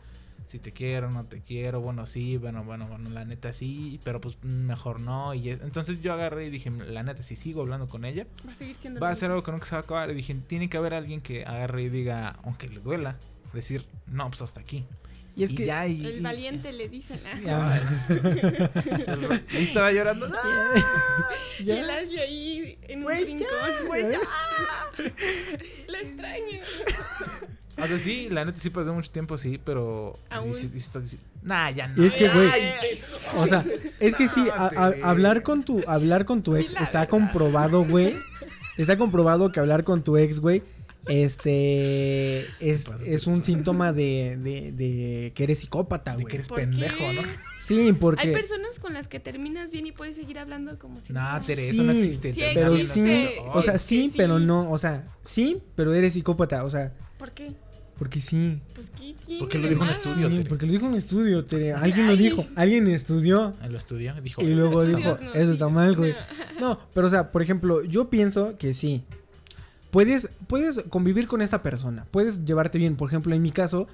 si 0.48 0.60
te 0.60 0.72
quiero, 0.72 1.12
no 1.12 1.26
te 1.26 1.42
quiero, 1.42 1.82
bueno, 1.82 2.06
sí, 2.08 2.38
bueno, 2.38 2.64
bueno, 2.64 2.88
bueno, 2.88 3.10
la 3.10 3.26
neta 3.26 3.52
sí, 3.54 4.00
pero 4.04 4.20
pues 4.22 4.38
mejor 4.44 5.00
no. 5.00 5.34
Y 5.34 5.50
es- 5.50 5.62
entonces 5.62 6.02
yo 6.02 6.14
agarré 6.14 6.48
y 6.48 6.50
dije, 6.50 6.70
la 6.72 7.04
neta, 7.04 7.22
si 7.22 7.36
sigo 7.36 7.62
hablando 7.62 7.88
con 7.88 8.06
ella, 8.06 8.26
Va 8.48 8.54
a 8.54 8.56
seguir 8.56 8.76
siendo... 8.78 9.00
va 9.00 9.10
a 9.10 9.16
ser 9.16 9.30
algo 9.32 9.44
que 9.44 9.52
nunca 9.52 9.66
se 9.66 9.76
va 9.76 9.80
a 9.80 9.84
acabar. 9.84 10.10
Y 10.10 10.14
dije, 10.16 10.34
tiene 10.48 10.70
que 10.70 10.78
haber 10.78 10.94
alguien 10.94 11.22
que 11.22 11.44
agarre 11.46 11.84
y 11.84 11.90
diga, 11.90 12.40
aunque 12.44 12.68
le 12.70 12.80
duela, 12.80 13.18
decir, 13.54 13.86
no, 14.08 14.28
pues 14.30 14.42
hasta 14.42 14.62
aquí. 14.62 14.86
y 15.36 15.44
es 15.44 15.52
y 15.52 15.56
que 15.56 15.66
ya, 15.66 15.86
y, 15.86 16.06
El 16.06 16.18
y- 16.20 16.22
valiente 16.22 16.72
le 16.72 16.88
dicen. 16.90 17.18
Sí, 17.18 17.44
ah. 17.48 17.78
ah, 17.78 19.40
y 19.52 19.58
estaba 19.58 19.92
llorando. 19.92 20.28
Y 21.60 21.64
ya. 21.66 21.80
el 21.80 21.90
Ashley 21.90 22.20
ahí 22.20 22.80
en 22.84 23.04
un 23.06 23.12
rincón. 23.12 23.48
ya, 23.50 23.82
güey, 23.86 24.04
ya. 24.12 24.20
La 25.88 26.00
extraño. 26.00 26.60
O 27.80 27.86
sea, 27.88 27.98
sí, 27.98 28.28
la 28.30 28.44
neta 28.46 28.58
sí 28.60 28.70
pasó 28.70 28.94
mucho 28.94 29.12
tiempo, 29.12 29.38
sí, 29.38 29.60
pero... 29.64 30.18
Aún. 30.30 30.54
sí, 30.56 30.68
sí, 30.68 30.80
sí, 30.80 30.90
sí. 31.06 31.20
Nah, 31.44 31.70
ya 31.70 31.88
no. 31.88 32.02
Y 32.04 32.08
es 32.08 32.16
que, 32.16 32.28
güey, 32.30 32.50
o 33.38 33.46
sea, 33.48 33.64
es 34.00 34.16
que 34.16 34.28
sí, 34.28 34.48
a- 34.54 34.66
a- 34.66 34.70
Cálmate. 34.70 35.02
hablar 35.04 35.44
con 35.44 35.64
tu 35.64 35.82
hablar 35.88 36.26
con 36.26 36.42
tu 36.44 36.56
ex 36.56 36.74
está 36.82 37.08
comprobado, 37.08 37.84
güey. 37.86 38.16
Está 38.78 38.98
comprobado 38.98 39.52
que 39.52 39.60
hablar 39.60 39.84
con 39.84 40.04
tu 40.04 40.18
ex, 40.18 40.40
güey, 40.40 40.62
este 41.08 42.42
es, 42.60 42.92
es 43.06 43.28
un 43.28 43.44
síntoma 43.44 43.94
de, 43.94 44.38
de, 44.38 44.72
de 44.72 45.32
que 45.36 45.44
eres 45.44 45.60
psicópata, 45.60 46.14
güey. 46.14 46.26
que 46.26 46.36
eres 46.36 46.48
¿Por 46.50 46.58
pendejo, 46.60 46.98
qué? 46.98 47.14
¿no? 47.14 47.22
Sí, 47.58 47.80
Hay 47.80 47.94
porque 47.94 48.28
personas 48.30 48.80
con 48.80 48.94
las 48.94 49.08
que 49.08 49.20
terminas 49.20 49.72
bien 49.72 49.88
y 49.88 49.92
puedes 49.92 50.16
seguir 50.16 50.38
hablando 50.40 50.78
como 50.78 51.00
si... 51.02 51.14
Nah, 51.14 51.34
nada. 51.34 51.40
Tere, 51.46 51.70
eso 51.70 51.84
no 51.84 51.94
Sí, 51.94 52.00
existe. 52.00 52.34
sí 52.34 52.42
pero 52.54 52.76
existe. 52.76 53.28
sí, 53.28 53.40
o 53.54 53.62
sea, 53.62 53.80
sí, 53.80 54.10
sí. 54.12 54.14
pero 54.18 54.40
no, 54.40 54.70
o 54.72 54.78
sea, 54.78 55.04
sí, 55.22 55.62
pero 55.76 55.94
eres 55.94 56.14
psicópata, 56.14 56.64
o 56.64 56.70
sea, 56.70 56.94
¿Por 57.18 57.32
qué? 57.32 57.54
Porque 57.98 58.22
sí. 58.22 58.60
Pues 58.74 58.88
¿qué 58.98 59.16
tiene 59.26 59.40
Porque 59.40 59.58
lo 59.58 59.68
dijo 59.68 59.82
en 59.82 59.88
malo? 59.88 59.94
estudio. 59.94 60.30
Sí, 60.30 60.36
Tere. 60.36 60.50
porque 60.50 60.66
lo 60.66 60.72
dijo 60.72 60.86
en 60.86 60.92
un 60.92 60.98
estudio, 60.98 61.46
Tere. 61.46 61.74
Alguien 61.74 62.08
lo 62.08 62.16
dijo, 62.16 62.44
alguien 62.56 62.88
estudió 62.88 63.56
En 63.62 63.72
lo 63.72 63.78
estudió, 63.78 64.14
dijo. 64.22 64.42
y 64.42 64.54
luego 64.54 64.84
dijo, 64.86 65.18
no, 65.22 65.34
eso 65.34 65.52
está 65.54 65.68
mal, 65.70 65.96
güey. 65.96 66.14
no. 66.60 66.70
No, 66.70 66.80
pero 66.94 67.08
o 67.08 67.10
sea, 67.10 67.32
por 67.32 67.42
ejemplo, 67.42 67.84
yo 67.84 68.10
pienso 68.10 68.56
que 68.58 68.74
sí. 68.74 69.04
Puedes, 69.92 70.30
puedes 70.48 70.84
convivir 70.90 71.28
con 71.28 71.42
esta 71.42 71.64
persona, 71.64 72.06
puedes 72.12 72.44
llevarte 72.46 72.78
bien. 72.78 72.96
Por 72.98 73.08
ejemplo, 73.10 73.34
en 73.34 73.42
mi 73.42 73.52
caso, 73.52 73.88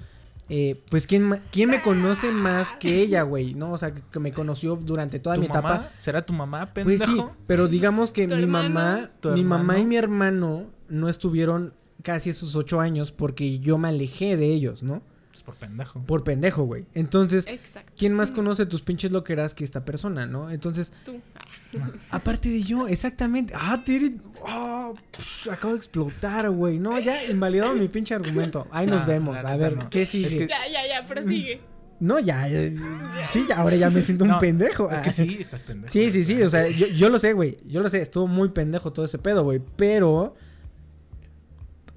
eh, 0.48 0.80
pues 0.90 1.06
¿quién, 1.06 1.40
¿quién 1.52 1.70
me 1.70 1.80
conoce 1.82 2.30
más 2.32 2.74
que 2.74 3.00
ella, 3.00 3.22
güey? 3.22 3.54
¿No? 3.54 3.72
O 3.72 3.78
sea, 3.78 3.94
que, 3.94 4.18
me 4.18 4.32
conoció 4.32 4.76
durante 4.76 5.20
toda 5.20 5.36
¿Tu 5.36 5.42
mi 5.42 5.46
etapa. 5.46 5.88
¿Será 6.00 6.26
tu 6.26 6.32
mamá, 6.32 6.72
Pues 6.74 6.84
pendejo? 7.00 7.12
sí, 7.12 7.22
pero 7.46 7.68
digamos 7.68 8.10
que 8.12 8.26
mi 8.26 8.34
hermano. 8.34 8.70
mamá, 8.70 9.10
mi 9.34 9.44
mamá 9.44 9.78
y 9.78 9.84
mi 9.86 9.96
hermano 9.96 10.64
no 10.88 11.08
estuvieron 11.08 11.72
casi 12.04 12.30
esos 12.30 12.54
ocho 12.54 12.80
años 12.80 13.10
porque 13.10 13.58
yo 13.58 13.76
me 13.78 13.88
alejé 13.88 14.36
de 14.36 14.46
ellos, 14.46 14.84
¿no? 14.84 15.02
Pues 15.32 15.42
por 15.42 15.54
pendejo. 15.56 16.00
Por 16.06 16.22
pendejo, 16.22 16.62
güey. 16.62 16.84
Entonces, 16.94 17.46
Exacto. 17.48 17.92
¿quién 17.98 18.12
más 18.14 18.30
conoce 18.30 18.66
tus 18.66 18.82
pinches 18.82 19.10
loqueras 19.10 19.52
que 19.54 19.64
esta 19.64 19.84
persona, 19.84 20.26
no? 20.26 20.48
Entonces, 20.50 20.92
Tú. 21.04 21.20
Ah, 21.34 21.88
aparte 22.10 22.48
de 22.50 22.62
yo, 22.62 22.86
exactamente. 22.86 23.52
Ah, 23.56 23.82
Tere, 23.84 24.12
ah, 24.46 24.92
pf, 25.10 25.50
acabo 25.50 25.72
de 25.72 25.78
explotar, 25.78 26.48
güey. 26.50 26.78
No, 26.78 26.96
ya 27.00 27.24
invalidado 27.28 27.74
mi 27.74 27.88
pinche 27.88 28.14
argumento. 28.14 28.68
Ahí 28.70 28.86
nos 28.86 29.02
Ah, 29.02 29.06
vemos. 29.06 29.36
A 29.44 29.56
ver, 29.56 29.76
no. 29.76 29.90
¿qué 29.90 30.06
sigue? 30.06 30.26
Es 30.28 30.32
que- 30.42 30.46
Ya, 30.48 30.68
ya, 30.70 30.86
ya, 31.00 31.06
prosigue. 31.08 31.60
No, 32.00 32.18
ya, 32.18 32.46
ya, 32.48 32.70
sí, 33.30 33.46
ya, 33.48 33.56
ahora 33.58 33.76
ya 33.76 33.88
me 33.88 34.02
siento 34.02 34.24
un 34.24 34.38
pendejo. 34.38 34.90
Es 34.90 35.00
que 35.00 35.10
Ah. 35.10 35.12
sí, 35.12 35.38
estás 35.40 35.62
pendejo. 35.62 35.92
Sí, 35.92 36.10
sí, 36.10 36.24
sí, 36.24 36.42
o 36.42 36.50
sea, 36.50 36.68
yo, 36.68 36.88
yo 36.88 37.08
lo 37.08 37.18
sé, 37.20 37.32
güey. 37.32 37.56
Yo 37.66 37.80
lo 37.82 37.88
sé, 37.88 38.02
estuvo 38.02 38.26
muy 38.26 38.48
pendejo 38.50 38.92
todo 38.92 39.04
ese 39.06 39.16
pedo, 39.18 39.44
güey. 39.44 39.62
Pero. 39.76 40.34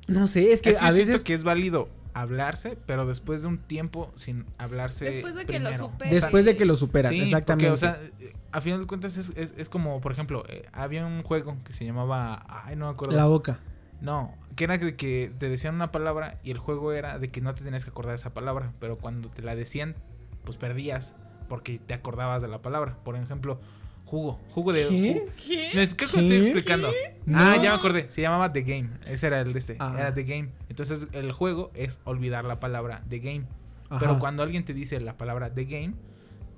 No 0.07 0.27
sé, 0.27 0.51
es 0.51 0.61
que 0.61 0.75
a 0.79 0.91
veces. 0.91 1.23
que 1.23 1.33
es 1.33 1.43
válido 1.43 1.89
hablarse, 2.13 2.77
pero 2.87 3.05
después 3.05 3.43
de 3.43 3.47
un 3.47 3.59
tiempo 3.59 4.11
sin 4.15 4.45
hablarse 4.57 5.05
Después 5.05 5.35
de 5.35 5.45
que 5.45 5.59
lo 5.59 5.69
primero. 5.69 5.85
superes. 5.85 6.13
Después 6.13 6.45
de 6.45 6.55
que 6.57 6.65
lo 6.65 6.75
superas, 6.75 7.11
Sí, 7.13 7.21
exactamente. 7.21 7.69
Porque, 7.69 7.73
o 7.73 7.77
sea, 7.77 8.01
eh, 8.19 8.33
a 8.51 8.59
final 8.59 8.79
de 8.79 8.87
cuentas 8.87 9.17
es, 9.17 9.31
es, 9.35 9.53
es 9.55 9.69
como, 9.69 10.01
por 10.01 10.13
ejemplo, 10.13 10.43
eh, 10.49 10.65
había 10.73 11.05
un 11.05 11.21
juego 11.21 11.57
que 11.63 11.73
se 11.73 11.85
llamaba. 11.85 12.43
Ay, 12.47 12.75
no 12.75 12.85
me 12.87 12.91
acuerdo. 12.91 13.15
la 13.15 13.25
boca. 13.27 13.59
No, 14.01 14.33
que 14.55 14.63
era 14.63 14.77
de 14.77 14.95
que 14.95 15.31
te 15.37 15.49
decían 15.49 15.75
una 15.75 15.91
palabra 15.91 16.39
y 16.43 16.51
el 16.51 16.57
juego 16.57 16.91
era 16.91 17.19
de 17.19 17.29
que 17.29 17.41
no 17.41 17.53
te 17.53 17.63
tenías 17.63 17.83
que 17.83 17.91
acordar 17.91 18.11
de 18.11 18.17
esa 18.17 18.33
palabra, 18.33 18.73
pero 18.79 18.97
cuando 18.97 19.29
te 19.29 19.41
la 19.41 19.55
decían, 19.55 19.95
pues 20.43 20.57
perdías 20.57 21.13
porque 21.49 21.79
te 21.79 21.93
acordabas 21.93 22.41
de 22.41 22.47
la 22.47 22.61
palabra. 22.61 22.97
Por 23.03 23.15
ejemplo, 23.15 23.59
jugo, 24.07 24.39
jugo 24.49 24.73
de. 24.73 24.87
¿Qué? 24.87 25.27
¿Qué? 25.45 25.69
Creo 25.71 25.87
que 25.89 26.05
lo 26.05 26.11
¿Qué? 26.13 26.19
estoy 26.19 26.35
explicando. 26.37 26.89
No. 27.25 27.37
Ah, 27.39 27.55
ya 27.57 27.61
me 27.71 27.77
acordé. 27.77 28.07
Se 28.09 28.21
llamaba 28.21 28.51
The 28.51 28.61
Game. 28.63 28.89
Ese 29.05 29.27
era 29.27 29.41
el 29.41 29.53
de 29.53 29.59
este. 29.59 29.75
Ah. 29.79 29.95
Era 29.99 30.13
The 30.13 30.23
Game. 30.23 30.49
Entonces, 30.69 31.05
el 31.11 31.31
juego 31.31 31.71
es 31.75 31.99
olvidar 32.05 32.45
la 32.45 32.59
palabra 32.59 33.03
The 33.09 33.19
Game. 33.19 33.43
Ajá. 33.89 33.99
Pero 33.99 34.19
cuando 34.19 34.41
alguien 34.43 34.65
te 34.65 34.73
dice 34.73 34.99
la 34.99 35.15
palabra 35.17 35.53
The 35.53 35.65
Game, 35.65 35.93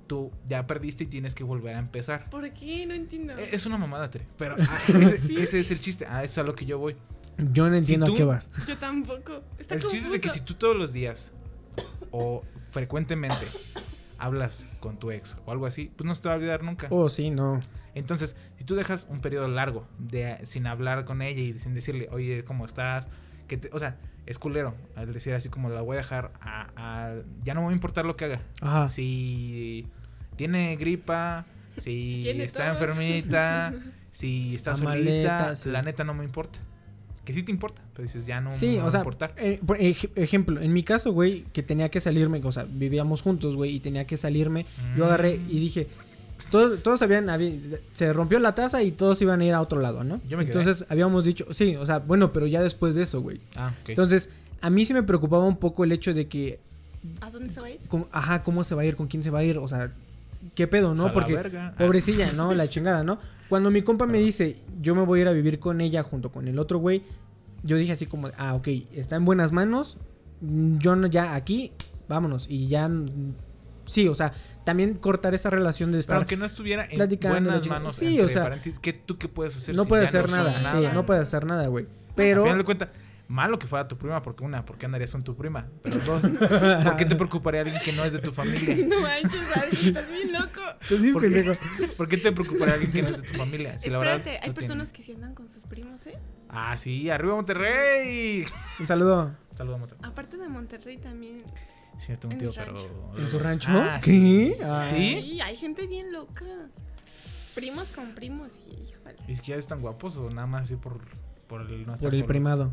tú 0.06 0.30
ya 0.48 0.66
perdiste 0.66 1.04
y 1.04 1.06
tienes 1.08 1.34
que 1.34 1.44
volver 1.44 1.76
a 1.76 1.78
empezar. 1.80 2.30
¿Por 2.30 2.48
qué? 2.52 2.86
No 2.86 2.94
entiendo. 2.94 3.36
E- 3.36 3.50
Es 3.54 3.66
una 3.66 3.76
mamada, 3.78 4.08
Tere. 4.10 4.26
Pero 4.38 4.56
ah, 4.58 4.76
ese, 4.88 5.18
Sí. 5.18 5.36
ese 5.36 5.60
es 5.60 5.70
el 5.70 5.80
chiste. 5.80 6.06
Ah, 6.08 6.24
eso 6.24 6.32
es 6.32 6.38
a 6.38 6.42
lo 6.44 6.54
que 6.54 6.64
yo 6.66 6.78
voy. 6.78 6.96
Yo 7.52 7.68
no 7.70 7.76
entiendo 7.76 8.06
tú- 8.06 8.14
a 8.14 8.16
qué 8.16 8.24
vas. 8.24 8.50
Yo 8.66 8.76
tampoco. 8.76 9.42
Está 9.58 9.74
el 9.76 9.82
chiste 9.82 9.96
es 10.06 10.12
de 10.12 10.20
que 10.20 10.28
confuso. 10.28 10.34
si 10.34 10.40
tú 10.40 10.54
todos 10.54 10.76
los 10.76 10.92
días 10.92 11.32
o 12.10 12.42
frecuentemente 12.70 13.46
hablas 14.20 14.64
con 14.80 14.98
tu 14.98 15.10
ex 15.10 15.36
o 15.46 15.50
algo 15.52 15.66
así, 15.66 15.90
pues 15.96 16.06
no 16.06 16.14
se 16.14 16.22
te 16.22 16.28
va 16.28 16.34
a 16.34 16.38
olvidar 16.38 16.62
nunca. 16.62 16.86
Oh, 16.90 17.08
sí, 17.08 17.30
no. 17.30 17.60
Entonces, 17.94 18.36
si 18.58 18.64
tú 18.64 18.76
dejas 18.76 19.08
un 19.10 19.20
periodo 19.20 19.48
largo 19.48 19.86
de 19.98 20.38
sin 20.46 20.66
hablar 20.66 21.04
con 21.04 21.22
ella 21.22 21.40
y 21.40 21.58
sin 21.58 21.74
decirle, 21.74 22.08
oye, 22.12 22.44
¿cómo 22.44 22.64
estás? 22.66 23.08
Que 23.48 23.56
te- 23.56 23.70
o 23.72 23.78
sea, 23.78 23.96
es 24.26 24.38
culero 24.38 24.74
al 24.94 25.12
decir 25.12 25.34
así 25.34 25.48
como 25.48 25.70
la 25.70 25.80
voy 25.80 25.94
a 25.94 25.98
dejar 25.98 26.30
a, 26.40 26.66
a- 26.76 27.14
ya 27.42 27.54
no 27.54 27.60
me 27.62 27.66
va 27.66 27.70
a 27.72 27.74
importar 27.74 28.04
lo 28.04 28.14
que 28.14 28.26
haga. 28.26 28.40
Ajá. 28.60 28.88
Si 28.90 29.86
tiene 30.36 30.76
gripa, 30.76 31.46
si 31.78 32.20
Tiene 32.22 32.44
está 32.44 32.68
enfermita, 32.70 33.72
si 34.12 34.54
está 34.54 34.72
Está 34.72 34.84
solita, 34.84 34.90
maleta, 35.04 35.56
sí. 35.56 35.68
la 35.70 35.82
neta 35.82 36.04
no 36.04 36.14
me 36.14 36.24
importa. 36.24 36.58
Que 37.30 37.34
sí 37.40 37.42
te 37.42 37.52
importa, 37.52 37.82
pero 37.94 38.06
dices, 38.06 38.26
ya 38.26 38.40
no 38.40 38.50
Sí, 38.52 38.66
me 38.68 38.76
va 38.78 38.84
o 38.84 38.88
a 38.88 38.90
sea, 38.90 39.00
importar. 39.00 39.34
eh, 39.38 39.60
por 39.64 39.76
ej- 39.78 40.10
ejemplo, 40.16 40.60
en 40.60 40.72
mi 40.72 40.82
caso, 40.82 41.12
güey, 41.12 41.44
que 41.52 41.62
tenía 41.62 41.88
que 41.88 42.00
salirme, 42.00 42.40
o 42.44 42.52
sea, 42.52 42.64
vivíamos 42.68 43.22
juntos, 43.22 43.56
güey, 43.56 43.74
y 43.76 43.80
tenía 43.80 44.06
que 44.06 44.16
salirme, 44.16 44.66
yo 44.96 45.04
agarré 45.06 45.38
Mm. 45.38 45.50
y 45.50 45.60
dije, 45.60 45.86
todos, 46.50 46.82
todos 46.82 47.00
habían, 47.02 47.28
habí- 47.30 47.60
se 47.92 48.12
rompió 48.12 48.38
la 48.40 48.54
taza 48.54 48.82
y 48.82 48.90
todos 48.90 49.22
iban 49.22 49.40
a 49.40 49.44
ir 49.44 49.52
a 49.54 49.60
otro 49.60 49.80
lado, 49.80 50.02
¿no? 50.04 50.20
Yo 50.28 50.36
me 50.36 50.44
quedé. 50.46 50.58
Entonces 50.58 50.84
habíamos 50.88 51.24
dicho, 51.24 51.46
sí, 51.52 51.76
o 51.76 51.86
sea, 51.86 51.98
bueno, 52.00 52.32
pero 52.32 52.46
ya 52.46 52.60
después 52.62 52.94
de 52.94 53.02
eso, 53.04 53.20
güey. 53.22 53.40
Ah, 53.56 53.72
ok. 53.82 53.90
Entonces, 53.90 54.30
a 54.60 54.68
mí 54.70 54.84
sí 54.84 54.92
me 54.92 55.02
preocupaba 55.02 55.44
un 55.46 55.56
poco 55.56 55.84
el 55.84 55.92
hecho 55.92 56.12
de 56.12 56.26
que, 56.26 56.58
¿A 57.20 57.30
dónde 57.30 57.50
se 57.54 57.60
va 57.60 57.68
a 57.68 57.70
ir? 57.70 57.78
con- 57.88 58.06
ajá, 58.12 58.42
¿cómo 58.42 58.62
se 58.64 58.74
va 58.74 58.82
a 58.82 58.84
ir? 58.84 58.96
¿Con 58.96 59.06
quién 59.06 59.22
se 59.22 59.30
va 59.30 59.38
a 59.38 59.44
ir? 59.44 59.56
O 59.58 59.68
sea, 59.68 59.92
¿qué 60.54 60.66
pedo, 60.66 60.88
Pues 60.88 60.98
no? 60.98 61.06
la 61.06 61.12
Porque, 61.12 61.34
verga. 61.34 61.68
Ah. 61.74 61.78
pobrecilla, 61.78 62.32
¿no? 62.32 62.54
La 62.54 62.68
chingada, 62.68 63.04
¿no? 63.04 63.18
Cuando 63.48 63.70
mi 63.70 63.82
compa 63.82 64.06
me 64.06 64.18
dice, 64.18 64.58
yo 64.80 64.94
me 64.94 65.04
voy 65.04 65.20
a 65.20 65.22
ir 65.22 65.28
a 65.28 65.32
vivir 65.32 65.58
con 65.58 65.80
ella 65.80 66.02
junto 66.02 66.30
con 66.30 66.46
el 66.48 66.58
otro 66.58 66.78
güey, 66.78 67.02
yo 67.62 67.76
dije 67.76 67.92
así 67.92 68.06
como, 68.06 68.30
ah, 68.38 68.54
ok, 68.54 68.68
está 68.92 69.16
en 69.16 69.24
buenas 69.24 69.52
manos, 69.52 69.98
yo 70.40 70.96
no, 70.96 71.06
ya 71.08 71.34
aquí, 71.34 71.72
vámonos, 72.08 72.46
y 72.48 72.68
ya, 72.68 72.88
mm, 72.88 73.34
sí, 73.86 74.08
o 74.08 74.14
sea, 74.14 74.32
también 74.64 74.94
cortar 74.94 75.34
esa 75.34 75.50
relación 75.50 75.90
de 75.92 75.98
estar, 75.98 76.16
aunque 76.16 76.36
no 76.36 76.46
estuviera 76.46 76.86
en 76.88 77.18
buenas 77.20 77.66
manos, 77.68 77.96
Sí, 77.96 78.20
entre 78.20 78.24
o 78.24 78.28
sea, 78.28 78.60
¿qué, 78.80 78.92
¿tú 78.92 79.18
qué 79.18 79.28
puedes 79.28 79.56
hacer? 79.56 79.74
no 79.74 79.82
si 79.82 79.88
puede 79.88 80.02
ya 80.04 80.08
hacer 80.08 80.28
nada, 80.30 80.72
sí, 80.80 80.86
no 80.94 81.04
puede 81.04 81.20
hacer 81.20 81.44
nada, 81.44 81.66
güey. 81.66 81.86
Pero... 81.86 81.96
Pero, 82.14 82.40
Al 82.42 82.46
final 82.46 82.58
de 82.58 82.64
cuentas, 82.64 82.88
malo 83.30 83.58
que 83.60 83.66
fuera 83.68 83.86
tu 83.86 83.96
prima, 83.96 84.20
porque 84.22 84.42
una, 84.44 84.64
¿por 84.64 84.76
qué 84.76 84.86
andarías 84.86 85.12
con 85.12 85.22
tu 85.22 85.36
prima? 85.36 85.68
Pero 85.82 85.98
dos, 86.00 86.22
¿por 86.84 86.96
qué 86.96 87.04
te 87.04 87.14
preocuparía 87.14 87.60
alguien 87.60 87.80
que 87.80 87.92
no 87.92 88.04
es 88.04 88.12
de 88.12 88.18
tu 88.18 88.32
familia? 88.32 88.76
No 88.88 89.00
manches, 89.00 89.40
estás 89.86 90.08
bien 90.08 90.32
loco. 90.32 90.60
Estás 90.80 91.00
bien 91.00 91.12
¿Por 91.12 91.22
qué? 91.22 91.28
pendejo. 91.30 91.54
¿Por 91.96 92.08
qué 92.08 92.16
te 92.16 92.32
preocuparía 92.32 92.74
alguien 92.74 92.92
que 92.92 93.02
no 93.02 93.08
es 93.10 93.22
de 93.22 93.28
tu 93.28 93.34
familia? 93.38 93.78
Si 93.78 93.88
la 93.88 93.98
verdad 93.98 94.16
Espérate, 94.16 94.44
hay 94.46 94.52
personas 94.52 94.88
tienen- 94.92 94.96
que 94.96 95.02
sí 95.04 95.12
andan 95.12 95.34
con 95.34 95.48
sus 95.48 95.64
primos, 95.64 96.04
¿eh? 96.08 96.18
Ah, 96.48 96.76
sí, 96.76 97.08
arriba 97.08 97.34
Monterrey. 97.36 98.44
un 98.80 98.86
saludo. 98.86 99.34
Saludos 99.54 99.76
a 99.76 99.78
Monterrey. 99.78 100.10
Aparte 100.10 100.36
de 100.36 100.48
Monterrey 100.48 100.96
también. 100.98 101.44
Cierto, 101.98 102.26
un 102.28 102.32
En 102.32 102.38
tío, 102.40 102.50
pero... 102.52 102.64
rancho. 102.72 103.12
¿En 103.18 103.30
tu 103.30 103.38
rancho? 103.38 103.68
Ah, 103.72 104.00
¿Qué? 104.02 104.10
sí. 104.10 104.54
Ah. 104.64 104.86
¿Sí? 104.90 105.20
Sí, 105.22 105.40
hay 105.40 105.54
gente 105.56 105.86
bien 105.86 106.12
loca. 106.12 106.44
Primos 107.54 107.90
con 107.90 108.14
primos, 108.14 108.52
y 108.66 108.70
híjole. 108.88 109.16
¿Y 109.28 109.32
es 109.32 109.40
que 109.40 109.48
ya 109.48 109.56
están 109.56 109.80
guapos 109.82 110.16
o 110.16 110.30
nada 110.30 110.46
más 110.46 110.64
así 110.66 110.76
por, 110.76 111.00
por 111.46 111.60
el 111.62 111.86
no 111.86 111.94
estar 111.94 112.06
Por 112.08 112.14
el 112.14 112.20
solos? 112.20 112.26
primado. 112.28 112.72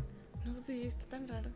No 0.52 0.58
sé, 0.60 0.86
está 0.86 1.04
tan 1.06 1.28
raro. 1.28 1.50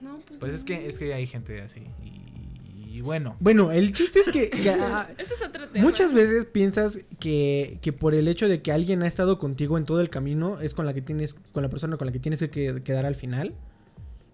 No, 0.00 0.18
pues. 0.26 0.40
Pues 0.40 0.54
es 0.54 0.64
que, 0.64 0.86
es 0.88 0.98
que 0.98 1.14
hay 1.14 1.26
gente 1.26 1.60
así. 1.62 1.80
Y, 2.04 2.98
y 2.98 3.00
bueno, 3.00 3.36
Bueno, 3.40 3.72
el 3.72 3.92
chiste 3.92 4.20
es 4.20 4.30
que, 4.30 4.50
que, 4.62 4.70
ah, 4.70 5.08
Ese 5.18 5.34
es 5.34 5.42
otro 5.42 5.68
tema. 5.68 5.84
Muchas 5.84 6.12
veces 6.14 6.44
piensas 6.44 7.00
que, 7.18 7.78
que 7.82 7.92
por 7.92 8.14
el 8.14 8.28
hecho 8.28 8.48
de 8.48 8.62
que 8.62 8.70
alguien 8.72 9.02
ha 9.02 9.06
estado 9.06 9.38
contigo 9.38 9.78
en 9.78 9.84
todo 9.84 10.00
el 10.00 10.10
camino 10.10 10.60
es 10.60 10.74
con 10.74 10.86
la 10.86 10.94
que 10.94 11.02
tienes, 11.02 11.34
con 11.52 11.62
la 11.62 11.68
persona 11.68 11.96
con 11.96 12.06
la 12.06 12.12
que 12.12 12.20
tienes 12.20 12.40
que 12.40 12.50
que- 12.50 12.82
quedar 12.82 13.06
al 13.06 13.14
final. 13.16 13.54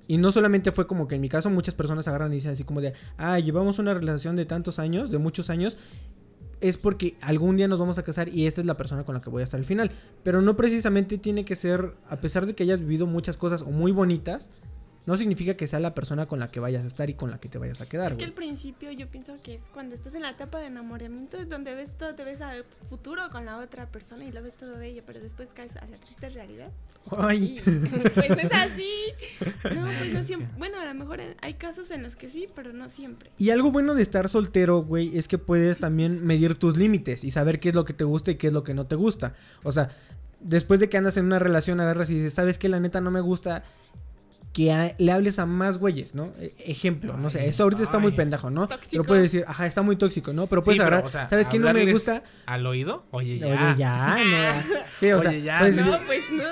Y 0.09 0.19
no 0.19 0.33
solamente 0.33 0.73
fue 0.73 0.87
como 0.89 1.07
que 1.07 1.15
en 1.15 1.21
mi 1.21 1.29
caso 1.29 1.51
muchas 1.51 1.75
personas 1.77 2.09
agarran 2.09 2.33
y 2.33 2.37
dicen 2.37 2.51
así 2.51 2.65
como 2.65 2.81
de, 2.81 2.95
ah, 3.17 3.39
llevamos 3.39 3.79
una 3.79 3.95
relación 3.95 4.35
de 4.35 4.45
tantos 4.45 4.81
años, 4.81 5.11
de 5.13 5.19
muchos 5.19 5.51
años, 5.51 5.77
es 6.61 6.77
porque 6.77 7.17
algún 7.21 7.57
día 7.57 7.69
nos 7.69 7.79
vamos 7.79 7.99
a 7.99 8.03
casar 8.03 8.29
y 8.29 8.47
esta 8.47 8.61
es 8.61 8.67
la 8.67 8.77
persona 8.77 9.05
con 9.05 9.15
la 9.15 9.21
que 9.21 9.31
voy 9.31 9.41
a 9.41 9.45
estar 9.45 9.59
al 9.59 9.65
final. 9.65 9.91
Pero 10.23 10.43
no 10.43 10.57
precisamente 10.57 11.19
tiene 11.19 11.45
que 11.45 11.57
ser, 11.57 11.95
a 12.09 12.21
pesar 12.21 12.47
de 12.47 12.55
que 12.55 12.63
hayas 12.63 12.81
vivido 12.81 13.07
muchas 13.07 13.37
cosas 13.37 13.63
o 13.63 13.71
muy 13.71 13.93
bonitas, 13.93 14.51
no 15.11 15.17
significa 15.17 15.55
que 15.55 15.67
sea 15.67 15.81
la 15.81 15.93
persona 15.93 16.27
con 16.27 16.39
la 16.39 16.49
que 16.49 16.61
vayas 16.61 16.85
a 16.85 16.87
estar 16.87 17.11
y 17.11 17.15
con 17.15 17.33
la 17.33 17.41
que 17.41 17.49
te 17.49 17.59
vayas 17.59 17.81
a 17.81 17.87
quedar. 17.87 18.13
Es 18.13 18.19
que 18.19 18.25
al 18.25 18.33
principio 18.33 18.93
yo 18.93 19.09
pienso 19.09 19.37
que 19.43 19.55
es 19.57 19.63
cuando 19.75 19.97
estás 19.97 20.15
en 20.15 20.23
la 20.23 20.31
etapa 20.31 20.61
de 20.61 20.67
enamoramiento 20.67 21.37
es 21.37 21.49
donde 21.49 21.75
ves 21.75 21.91
todo, 21.99 22.15
te 22.15 22.23
ves 22.23 22.41
al 22.41 22.65
futuro 22.89 23.29
con 23.31 23.45
la 23.45 23.59
otra 23.59 23.87
persona 23.87 24.25
y 24.25 24.31
lo 24.31 24.41
ves 24.41 24.57
todo 24.57 24.79
bello, 24.79 25.03
pero 25.05 25.19
después 25.21 25.51
caes 25.53 25.77
a 25.77 25.87
la 25.87 25.97
triste 25.97 26.29
realidad. 26.29 26.71
Ay. 27.19 27.59
Y 27.59 27.61
pues 27.61 28.29
no 28.29 28.37
es 28.37 28.53
así. 28.53 28.95
No, 29.75 29.87
pues 29.87 30.13
no 30.13 30.23
siempre. 30.23 30.49
Bueno, 30.59 30.79
a 30.81 30.85
lo 30.85 30.95
mejor 30.95 31.21
hay 31.43 31.55
casos 31.55 31.91
en 31.91 32.03
los 32.03 32.15
que 32.15 32.29
sí, 32.29 32.49
pero 32.55 32.73
no 32.73 32.89
siempre. 32.89 33.31
Y 33.37 33.51
algo 33.51 33.71
bueno 33.71 33.95
de 33.95 34.03
estar 34.03 34.29
soltero, 34.29 34.83
güey, 34.83 35.17
es 35.19 35.29
que 35.29 35.39
puedes 35.39 35.79
también 35.79 36.25
medir 36.25 36.55
tus 36.55 36.77
límites 36.77 37.25
y 37.25 37.31
saber 37.31 37.59
qué 37.59 37.71
es 37.71 37.75
lo 37.75 37.85
que 37.85 37.95
te 37.95 38.05
gusta 38.05 38.31
y 38.31 38.37
qué 38.37 38.47
es 38.47 38.53
lo 38.53 38.63
que 38.63 38.75
no 38.75 38.87
te 38.87 38.95
gusta. 38.95 39.35
O 39.65 39.73
sea, 39.73 39.91
después 40.41 40.81
de 40.81 40.89
que 40.89 40.99
andas 40.99 41.17
en 41.17 41.27
una 41.27 41.39
relación, 41.39 41.81
agarras 41.81 42.11
y 42.11 42.15
dices, 42.15 42.35
¿sabes 42.35 42.59
qué? 42.59 42.69
La 42.69 42.81
neta 42.81 43.01
no 43.01 43.11
me 43.11 43.21
gusta 43.21 43.65
que 44.53 44.73
a- 44.73 44.95
le 44.99 45.13
hables 45.13 45.39
a 45.39 45.47
más 45.47 45.79
güeyes, 45.79 46.15
¿no? 46.15 46.33
E- 46.41 46.55
Ejemplo, 46.67 47.17
no 47.17 47.31
sé, 47.31 47.49
eso 47.49 47.63
ahorita 47.63 47.83
está 47.85 47.99
muy 47.99 48.13
pendejo, 48.13 48.51
¿no? 48.51 48.67
Tóxico. 48.67 48.91
Pero 48.91 49.05
puedes 49.05 49.23
decir, 49.25 49.45
ajá, 49.47 49.67
está 49.67 49.83
muy 49.83 49.95
tóxico, 49.97 50.33
¿no? 50.33 50.47
Pero 50.49 50.63
puedes 50.63 50.77
Sí, 50.79 50.81
pero, 50.85 50.89
agarrar, 50.97 51.07
o 51.07 51.11
sea, 51.11 51.29
¿sabes 51.29 51.49
qué? 51.49 51.59
No 51.61 51.73
me 51.73 51.93
gusta. 51.93 52.23
¿Al 52.47 52.67
oído? 52.67 53.05
Oye, 53.13 53.39
ya. 53.39 53.47
Oye, 53.47 53.79
ya, 53.79 54.17
no. 54.17 54.75
Sí, 54.95 55.13
o 55.13 55.19
Oye, 55.19 55.29
sea, 55.31 55.39
ya, 55.39 55.57
puedes 55.59 55.77
No, 55.87 56.01
pues 56.07 56.23
no. 56.33 56.43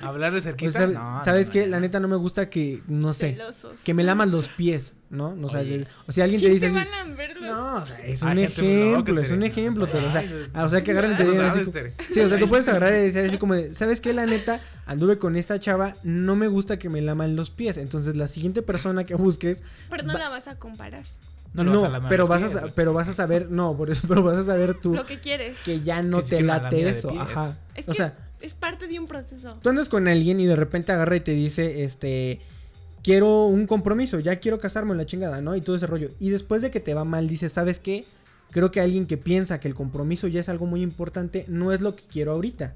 Hablarle 0.00 0.40
cerquita. 0.40 0.64
pues, 0.66 0.74
¿sabes, 0.74 0.96
No, 0.96 1.24
¿sabes 1.24 1.46
no, 1.48 1.52
qué? 1.52 1.64
no. 1.66 1.70
La 1.72 1.80
neta 1.80 2.00
no 2.00 2.08
me 2.08 2.16
gusta 2.16 2.48
que, 2.50 2.82
no 2.88 3.12
sé, 3.12 3.32
Celosos. 3.32 3.80
que 3.84 3.94
me 3.94 4.02
laman 4.04 4.30
los 4.30 4.48
pies, 4.48 4.94
¿no? 5.10 5.36
O 5.42 5.48
sea, 5.48 5.62
o 6.06 6.12
sea, 6.12 6.24
alguien 6.24 6.40
te 6.40 6.46
¿Quién 6.48 6.52
dice 6.54 6.70
te 6.70 6.78
así, 6.78 7.40
No, 7.42 7.76
o 7.76 7.86
sea, 7.86 8.04
es 8.06 8.22
un 8.22 8.38
ejemplo, 8.38 9.20
es 9.20 9.30
un 9.30 9.42
ejemplo, 9.42 9.88
pero, 9.90 10.08
o 10.08 10.12
sea, 10.12 10.24
ah, 10.54 10.64
o 10.64 10.68
sea, 10.68 10.82
que 10.82 10.90
agarren 10.92 11.12
y 11.12 11.16
te 11.16 11.24
digan 11.24 11.46
así. 11.46 11.60
como-. 11.64 11.78
Sí, 12.12 12.20
o 12.20 12.28
sea, 12.28 12.38
tú 12.38 12.48
puedes 12.48 12.66
agarrar 12.68 12.94
y 12.94 12.98
decir 12.98 13.24
así 13.24 13.38
como 13.38 13.54
de, 13.54 13.72
¿sabes 13.74 14.00
qué? 14.00 14.12
La 14.12 14.26
neta, 14.26 14.60
anduve 14.86 15.18
con 15.18 15.36
esta 15.36 15.58
chava, 15.60 15.96
no 16.02 16.36
me 16.36 16.48
gusta 16.48 16.78
que 16.78 16.88
me 16.88 17.00
laman 17.02 17.36
los 17.36 17.50
pies. 17.50 17.76
Entonces, 17.76 18.16
la 18.16 18.28
siguiente 18.28 18.62
persona 18.62 19.04
que 19.04 19.14
busques, 19.14 19.62
Pero 19.90 20.02
no 20.04 20.12
Va- 20.14 20.18
la 20.18 20.28
vas 20.28 20.48
a 20.48 20.56
comparar. 20.56 21.04
No, 21.52 21.64
no, 21.64 21.82
vas 21.82 21.94
a 22.04 22.08
pero 22.08 22.26
vas 22.26 22.42
pies, 22.42 22.56
a 22.56 22.74
pero 22.74 22.92
vas 22.92 23.08
a 23.08 23.12
saber, 23.12 23.50
no, 23.50 23.76
por 23.76 23.90
eso, 23.90 24.04
pero 24.08 24.22
vas 24.22 24.36
a 24.38 24.42
saber 24.42 24.74
tú 24.80 24.94
Lo 24.94 25.06
que 25.06 25.18
quieres. 25.18 25.56
que 25.64 25.80
ya 25.80 26.02
no 26.02 26.20
Que 26.20 26.36
te 26.36 26.42
late 26.42 26.88
eso, 26.88 27.18
ajá. 27.18 27.56
Es 27.74 27.88
o 27.88 27.92
que 27.92 27.96
sea, 27.98 28.16
es 28.40 28.54
parte 28.54 28.86
de 28.88 28.98
un 28.98 29.06
proceso. 29.06 29.56
tú 29.62 29.68
andas 29.70 29.88
con 29.88 30.06
alguien 30.08 30.40
y 30.40 30.46
de 30.46 30.56
repente 30.56 30.92
agarra 30.92 31.16
y 31.16 31.20
te 31.20 31.32
dice, 31.32 31.84
este, 31.84 32.40
quiero 33.02 33.44
un 33.46 33.66
compromiso, 33.66 34.18
ya 34.20 34.36
quiero 34.40 34.58
casarme 34.58 34.92
en 34.92 34.98
la 34.98 35.06
chingada, 35.06 35.40
¿no? 35.40 35.56
Y 35.56 35.60
todo 35.60 35.76
ese 35.76 35.86
rollo. 35.86 36.10
Y 36.18 36.30
después 36.30 36.60
de 36.62 36.70
que 36.70 36.80
te 36.80 36.92
va 36.92 37.04
mal, 37.04 37.28
dices, 37.28 37.52
¿sabes 37.52 37.78
qué? 37.78 38.04
Creo 38.50 38.70
que 38.70 38.80
alguien 38.80 39.06
que 39.06 39.16
piensa 39.16 39.60
que 39.60 39.68
el 39.68 39.74
compromiso 39.74 40.28
ya 40.28 40.40
es 40.40 40.48
algo 40.48 40.66
muy 40.66 40.82
importante, 40.82 41.44
no 41.48 41.72
es 41.72 41.80
lo 41.80 41.96
que 41.96 42.04
quiero 42.10 42.32
ahorita. 42.32 42.74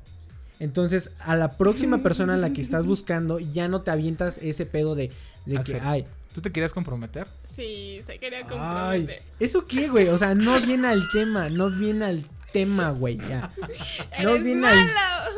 Entonces, 0.58 1.10
a 1.20 1.36
la 1.36 1.56
próxima 1.56 2.02
persona 2.02 2.34
a 2.34 2.36
la 2.36 2.52
que 2.52 2.60
estás 2.60 2.86
buscando, 2.94 3.38
ya 3.38 3.68
no 3.68 3.82
te 3.82 3.90
avientas 3.90 4.38
ese 4.42 4.66
pedo 4.66 4.94
de, 4.94 5.10
de 5.46 5.62
que, 5.62 5.80
ay, 5.80 6.06
¿Tú 6.34 6.40
te 6.40 6.50
querías 6.52 6.72
comprometer? 6.72 7.26
Sí, 7.56 8.00
se 8.06 8.18
quería 8.18 8.38
ay, 8.38 8.44
comprometer. 8.44 9.22
¿eso 9.40 9.66
qué, 9.66 9.88
güey? 9.88 10.08
O 10.08 10.18
sea, 10.18 10.34
no 10.34 10.60
viene 10.60 10.88
al 10.88 11.02
tema, 11.12 11.48
no 11.48 11.70
viene 11.70 12.04
al 12.04 12.26
tema, 12.52 12.90
güey, 12.90 13.18
ya. 13.18 13.52
No 14.22 14.30
Eres 14.30 14.44
viene 14.44 14.68
al 14.68 14.78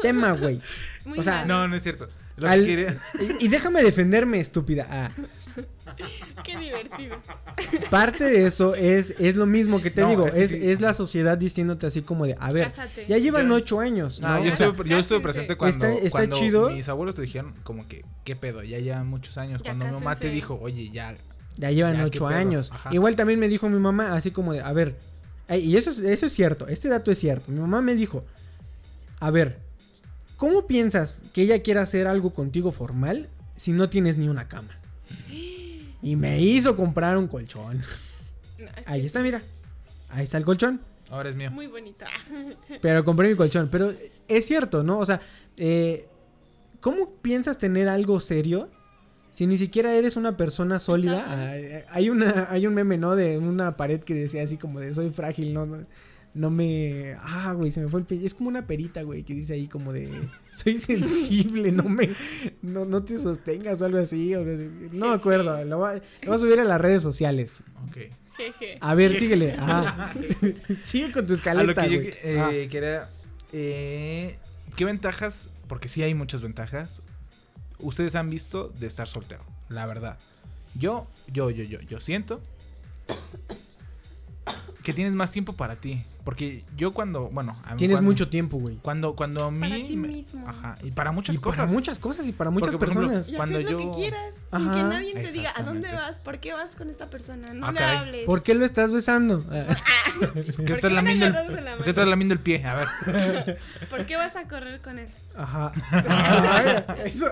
tema, 0.03 0.32
güey. 0.32 0.61
Muy 1.05 1.18
o 1.18 1.22
sea, 1.22 1.36
malo. 1.43 1.47
No, 1.49 1.68
no 1.68 1.76
es 1.76 1.82
cierto. 1.82 2.09
Al- 2.43 2.61
que 2.61 2.66
quería... 2.76 2.99
Y, 3.40 3.47
y 3.47 3.49
déjame 3.49 3.82
defenderme, 3.82 4.40
estúpida. 4.40 4.86
Ah. 4.90 5.11
Qué 6.45 6.57
divertido. 6.59 7.16
Parte 7.90 8.24
de 8.24 8.47
eso 8.47 8.74
es, 8.74 9.14
es 9.18 9.36
lo 9.36 9.47
mismo 9.47 9.80
que 9.80 9.90
te 9.90 10.03
No, 10.03 10.09
digo, 10.11 10.26
es 10.26 10.34
que 10.34 10.43
es, 10.43 10.51
sí. 10.51 10.59
es 10.70 10.80
la 10.80 10.93
sociedad 10.95 11.36
diciéndote 11.38 11.86
así 11.86 12.03
como 12.03 12.26
de, 12.26 12.34
a 12.38 12.53
ver, 12.53 12.68
Cásate. 12.72 13.07
ya 13.09 13.18
llevan 13.18 13.49
Yo- 13.49 13.55
ocho 13.55 13.80
años. 13.80 14.20
No, 14.20 14.28
¿no? 14.28 14.45
yo, 14.45 14.53
sea, 14.53 14.68
estuve, 14.68 14.88
yo 14.88 14.99
estuve 14.99 15.18
cásense. 15.20 15.22
presente 15.22 15.57
cuando, 15.57 15.86
Está- 15.86 15.93
está 16.07 16.18
cuando 16.18 16.36
chido. 16.36 16.70
mis 16.70 16.88
abuelos 16.88 17.14
te 17.14 17.22
dijeron 17.22 17.55
como 17.64 17.86
que, 17.88 18.05
¿qué 18.24 18.36
pedo? 18.36 18.62
Ya 18.62 18.78
llevan 18.78 19.07
muchos 19.09 19.38
años. 19.38 19.61
Ya 19.62 19.70
cuando 19.70 19.86
mi 19.86 19.93
mamá 19.93 20.14
te 20.16 20.20
cásense. 20.20 20.34
dijo, 20.34 20.59
oye, 20.61 20.90
ya... 20.90 21.16
ya 21.57 21.70
llevan 21.70 21.95
Ya, 21.97 21.99
¿qué 22.11 22.18
ocho 22.18 22.26
años. 22.28 22.70
Ajá. 22.72 22.90
Igual 22.93 23.16
también 23.16 23.38
me 23.38 23.49
dijo 23.49 23.68
mi 23.68 23.78
mamá 23.78 24.14
así 24.14 24.30
como 24.30 24.53
de, 24.53 24.61
a 24.61 24.72
ver, 24.72 24.97
y 25.51 25.76
eso, 25.76 25.90
es- 25.90 25.99
eso 26.01 26.26
es 26.26 26.32
cierto, 26.32 26.66
este 26.68 26.88
dato 26.88 27.11
es 27.11 27.18
cierto. 27.18 27.51
Mi 27.53 27.61
mamá 27.61 27.82
me 27.82 27.95
dijo, 27.95 28.24
a 29.20 29.30
ver, 29.30 29.59
¿cómo 30.36 30.66
piensas 30.66 31.20
que 31.32 31.43
ella 31.43 31.62
quiera 31.62 31.82
hacer 31.82 32.07
algo 32.07 32.32
contigo 32.32 32.72
formal 32.72 33.28
si 33.55 33.72
no 33.72 33.88
tienes 33.90 34.16
ni 34.16 34.28
una 34.28 34.49
cama? 34.49 34.78
Y 36.03 36.16
me 36.16 36.40
hizo 36.40 36.76
comprar 36.76 37.16
un 37.16 37.28
colchón. 37.28 37.80
No, 38.59 38.66
es 38.76 38.86
Ahí 38.86 39.07
está, 39.07 39.22
mira. 39.22 39.42
Ahí 40.09 40.24
está 40.24 40.36
el 40.36 40.44
colchón. 40.44 40.80
Ahora 41.11 41.30
es 41.30 41.36
mío. 41.36 41.50
Muy 41.50 41.66
bonito. 41.66 42.05
Pero 42.82 43.05
compré 43.05 43.28
mi 43.28 43.36
colchón. 43.36 43.68
Pero 43.70 43.92
es 44.28 44.46
cierto, 44.46 44.82
¿no? 44.82 44.98
O 44.98 45.07
sea, 45.07 45.20
eh, 45.57 46.09
¿cómo 46.80 47.11
piensas 47.22 47.59
tener 47.59 47.88
algo 47.88 48.18
serio 48.18 48.68
si 49.30 49.46
ni 49.46 49.57
siquiera 49.57 49.94
eres 49.94 50.16
una 50.16 50.36
persona 50.36 50.78
sólida? 50.78 51.24
Ah, 51.28 51.57
eh, 51.57 51.86
hay, 51.90 52.11
una, 52.11 52.48
hay 52.50 52.66
un 52.66 52.74
meme, 52.74 52.98
¿no? 52.98 53.14
De 53.14 53.38
una 53.38 53.76
pared 53.76 54.00
que 54.00 54.14
decía 54.14 54.42
así 54.42 54.57
como 54.57 54.80
de 54.80 54.94
soy 54.94 55.11
frágil, 55.11 55.55
¿no? 55.55 55.66
No, 56.35 56.49
me... 56.51 57.14
Ah, 57.20 57.53
güey, 57.55 57.70
se 57.72 57.80
me 57.80 57.89
fue 57.89 58.01
el... 58.01 58.07
pe- 58.07 58.24
Es 58.24 58.33
como 58.35 58.49
una 58.49 58.66
perita, 58.66 59.03
güey, 59.03 59.22
que 59.22 59.35
dice 59.35 59.53
ahí 59.53 59.66
como 59.68 59.93
de... 59.93 60.09
Soy 60.53 60.78
sensible, 60.80 61.72
no 61.72 61.85
me... 61.85 62.11
No, 62.62 62.85
no 62.87 63.03
te 63.05 63.18
sostengas 63.18 63.83
o 63.83 63.85
algo 63.87 63.99
así. 63.99 64.35
o 64.35 64.39
algo 64.39 64.53
así. 64.55 64.68
No 64.93 65.09
me 65.09 65.14
acuerdo. 65.14 65.62
Lo 65.64 65.78
voy, 65.78 65.91
a, 65.91 65.95
lo 65.95 66.01
voy 66.26 66.35
a 66.35 66.39
subir 66.39 66.59
a 66.61 66.64
las 66.64 66.80
redes 66.80 67.03
sociales. 67.03 67.62
Ok. 67.87 67.97
Jeje. 68.37 68.78
A 68.80 68.95
ver, 68.95 69.14
síguele. 69.18 69.53
Ajá. 69.53 70.11
Sigue 70.80 71.12
con 71.12 71.26
tu 71.26 71.35
A 71.35 71.37
lo 71.37 71.72
escaleta, 71.74 71.83
que 71.85 71.91
yo 71.91 71.99
güey. 72.01 72.14
eh, 72.22 72.39
Ah. 72.41 72.51
quería... 72.70 73.11
eh, 73.53 74.39
¿Qué 74.74 74.85
ventajas? 74.87 75.51
Porque 75.68 75.89
sí 75.91 76.03
hay 76.03 76.14
muchas 76.14 76.41
ventajas. 76.41 77.03
Ustedes 77.78 78.14
han 78.14 78.30
visto 78.30 78.68
de 78.80 78.87
estar 78.87 79.07
soltero. 79.07 79.45
La 79.68 79.85
verdad. 79.85 80.18
Yo, 80.74 81.07
yo, 81.30 81.51
yo, 81.51 81.64
yo, 81.64 81.80
yo 81.83 82.01
siento 82.01 82.41
que 84.83 84.93
tienes 84.93 85.12
más 85.14 85.30
tiempo 85.30 85.53
para 85.55 85.76
ti. 85.76 86.05
Porque 86.24 86.62
yo 86.76 86.93
cuando, 86.95 87.30
bueno, 87.30 87.61
a 87.64 87.72
mí 87.72 87.78
Tienes 87.78 87.97
cuando- 87.97 88.11
mucho 88.12 88.28
tiempo, 88.28 88.57
güey. 88.59 88.76
Cuando, 88.76 89.16
cuando 89.16 89.47
a 89.47 89.51
mí. 89.51 89.59
Para 89.59 89.74
ti 89.89 89.97
me- 89.97 90.07
mismo. 90.07 90.49
Ajá, 90.49 90.78
y 90.83 90.93
para 90.93 91.11
muchas 91.11 91.35
Y 91.35 91.39
cosas. 91.41 91.59
para 91.62 91.72
muchas 91.72 91.99
cosas 91.99 92.28
y 92.28 92.33
para 92.33 92.51
muchas 92.51 92.76
Porque, 92.76 92.78
por 92.78 92.89
ejemplo, 92.91 93.09
personas. 93.09 93.28
Y 93.28 93.37
Cuando 93.37 93.59
hacer 93.59 93.72
lo 93.72 93.78
yo- 93.80 93.91
que 93.91 93.97
quieras, 93.97 94.33
sin 94.57 94.68
Ajá. 94.68 94.74
que 94.76 94.83
nadie 94.85 95.14
te 95.14 95.33
diga 95.33 95.53
a 95.57 95.62
dónde 95.64 95.93
vas, 95.93 96.18
por 96.18 96.39
qué 96.39 96.53
vas 96.53 96.76
con 96.76 96.91
esta 96.91 97.11
persona, 97.11 97.53
no 97.53 97.66
Ah, 97.66 97.72
le 97.72 97.80
hables. 97.80 98.24
¿Por 98.26 98.45
qué 98.45 98.55
lo 98.55 98.64
estás 98.64 98.93
besando? 98.93 99.45
Ah, 99.51 99.74
¿Por 100.20 100.33
qué 100.35 100.43
¿Por 100.53 100.62
estás 100.62 100.78
qué 100.78 100.87
van 100.87 100.95
lamiendo 100.95 101.26
el, 101.26 101.33
agarrados 101.33 101.57
de 101.57 101.61
la 101.62 101.70
¿por 101.70 101.78
qué 101.78 101.80
mano? 101.80 101.91
estás 101.91 102.09
lamiendo 102.09 102.35
el 102.35 102.41
pie? 102.41 102.64
A 102.64 102.74
ver. 102.76 103.59
¿Por 103.91 104.07
qué 104.07 104.16
vas 104.16 104.37
a 104.37 104.47
correr 104.47 104.80
con 104.80 104.99
él? 105.01 105.09
Ajá. 105.37 105.72
Eso, 107.05 107.26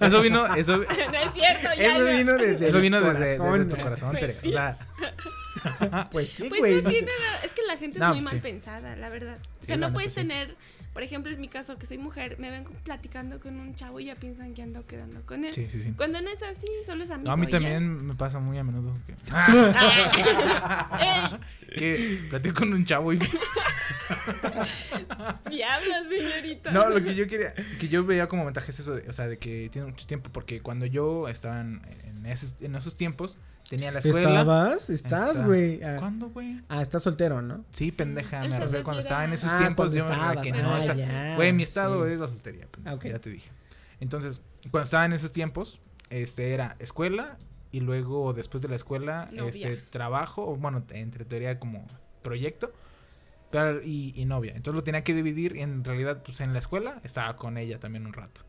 Eso 0.00 0.22
vino, 0.22 0.46
eso, 0.56 0.76
no 0.78 0.82
es 0.84 1.32
cierto, 1.34 1.68
ya 1.76 1.82
eso 1.96 1.98
no. 2.00 2.16
vino 2.16 2.32
desde 2.38 2.68
eso 2.68 2.80
vino 2.80 3.00
desde, 3.00 3.36
corazón. 3.38 3.58
desde 3.68 3.76
tu 3.76 3.82
corazón, 3.82 4.10
Pues 4.18 4.40
Tere. 4.40 4.48
O 4.48 4.52
sea, 4.52 6.08
Pues 6.10 6.30
sí, 6.32 6.48
Pues 6.48 6.60
güey. 6.60 6.82
no 6.82 6.88
tiene 6.90 7.08
nada. 7.08 7.40
Es 7.44 7.52
que 7.52 7.62
la 7.66 7.76
gente 7.76 7.98
es 8.02 8.08
muy 8.08 8.20
mal 8.20 8.34
sí. 8.34 8.40
pensada, 8.40 8.96
la 8.96 9.08
verdad. 9.08 9.38
O 9.40 9.60
Sí, 9.60 9.66
sea, 9.66 9.76
no 9.76 9.92
puedes 9.92 10.14
sí. 10.14 10.20
tener, 10.20 10.56
por 10.94 11.02
ejemplo, 11.02 11.32
en 11.32 11.40
mi 11.40 11.48
caso, 11.48 11.76
que 11.78 11.86
soy 11.86 11.98
mujer, 11.98 12.36
me 12.38 12.50
ven 12.50 12.64
platicando 12.84 13.40
con 13.40 13.58
un 13.58 13.74
chavo 13.74 13.98
y 14.00 14.06
ya 14.06 14.14
piensan 14.14 14.54
que 14.54 14.62
ando 14.62 14.86
quedando 14.86 15.20
con 15.26 15.44
él. 15.44 15.52
sí, 15.52 15.68
sí, 15.70 15.80
sí. 15.82 15.92
Cuando 15.96 16.20
no 16.22 16.30
es 16.30 16.42
así, 16.42 16.66
solo 16.86 17.02
es 17.04 17.10
amigo. 17.10 17.26
No, 17.26 17.32
a 17.32 17.36
mí 17.36 17.46
ya. 17.46 17.52
también 17.58 18.06
me 18.06 18.14
pasa 18.14 18.38
muy 18.38 18.56
a 18.58 18.64
menudo 18.64 18.96
que, 19.06 19.12
¡Eh! 21.00 21.38
que 21.76 22.18
platico 22.30 22.54
con 22.60 22.72
un 22.72 22.84
chavo 22.84 23.12
y 23.12 23.18
Diablo, 25.50 25.92
señorita. 26.08 26.70
No, 26.72 26.88
lo 26.90 27.02
que 27.02 27.14
yo 27.14 27.26
quería, 27.26 27.54
que 27.78 27.88
yo 27.88 28.04
veía 28.04 28.26
como 28.28 28.44
ventaja 28.44 28.70
es 28.70 28.80
eso, 28.80 28.94
de- 28.94 29.08
o 29.08 29.12
sea, 29.12 29.26
de 29.26 29.38
que 29.38 29.68
tiene 29.70 29.88
mucho 29.88 30.06
tiempo, 30.06 30.30
porque 30.32 30.60
cuando 30.60 30.86
yo 30.86 31.28
estaba 31.28 31.60
en, 31.60 31.80
en 32.04 32.26
esos, 32.26 32.54
en 32.60 32.74
esos 32.74 32.96
tiempos, 32.96 33.38
tenía 33.68 33.92
la 33.92 33.98
escuela. 34.00 34.28
¿Estabas? 34.40 34.90
¿Estás, 34.90 35.30
Está- 35.36 35.46
güey? 35.46 35.82
Ah, 35.82 35.96
¿Cuándo, 35.98 36.28
güey? 36.30 36.60
ah, 36.68 36.82
estás 36.82 37.02
soltero, 37.02 37.42
¿no? 37.42 37.64
Sí, 37.72 37.92
pendeja, 37.92 38.40
me 38.40 38.58
refiero 38.58 38.84
cuando 38.84 39.00
estaba 39.00 39.24
en 39.24 39.32
esos 39.32 39.50
Ah, 39.52 39.58
tiempos, 39.58 39.92
yo 39.92 40.00
estabas, 40.00 40.42
que 40.42 40.52
no, 40.52 40.74
ah, 40.74 40.78
o 40.78 40.82
sea, 40.82 40.94
ya, 40.94 41.36
güey, 41.36 41.52
mi 41.52 41.62
estado 41.62 42.06
sí. 42.06 42.12
es 42.12 42.20
la 42.20 42.28
soltería, 42.28 42.66
pendeja, 42.70 42.96
Ah, 43.02 43.08
ya 43.08 43.18
te 43.18 43.30
dije. 43.30 43.50
Entonces, 44.00 44.40
cuando 44.70 44.84
estaba 44.84 45.04
en 45.04 45.12
esos 45.12 45.32
tiempos, 45.32 45.80
este, 46.10 46.54
era 46.54 46.76
escuela, 46.78 47.36
y 47.70 47.80
luego 47.80 48.32
después 48.32 48.62
de 48.62 48.68
la 48.68 48.76
escuela, 48.76 49.28
Novia. 49.32 49.48
este, 49.50 49.76
trabajo, 49.90 50.46
o 50.48 50.56
bueno, 50.56 50.82
entre 50.90 51.24
teoría 51.26 51.58
como 51.58 51.86
proyecto, 52.22 52.72
pero, 53.50 53.82
y, 53.82 54.12
y 54.16 54.24
novia. 54.24 54.52
Entonces 54.54 54.74
lo 54.76 54.84
tenía 54.84 55.02
que 55.04 55.14
dividir 55.14 55.56
y 55.56 55.60
en 55.62 55.84
realidad, 55.84 56.22
pues 56.24 56.40
en 56.40 56.52
la 56.52 56.58
escuela 56.58 57.00
estaba 57.04 57.36
con 57.36 57.56
ella 57.58 57.78
también 57.78 58.06
un 58.06 58.12
rato. 58.12 58.42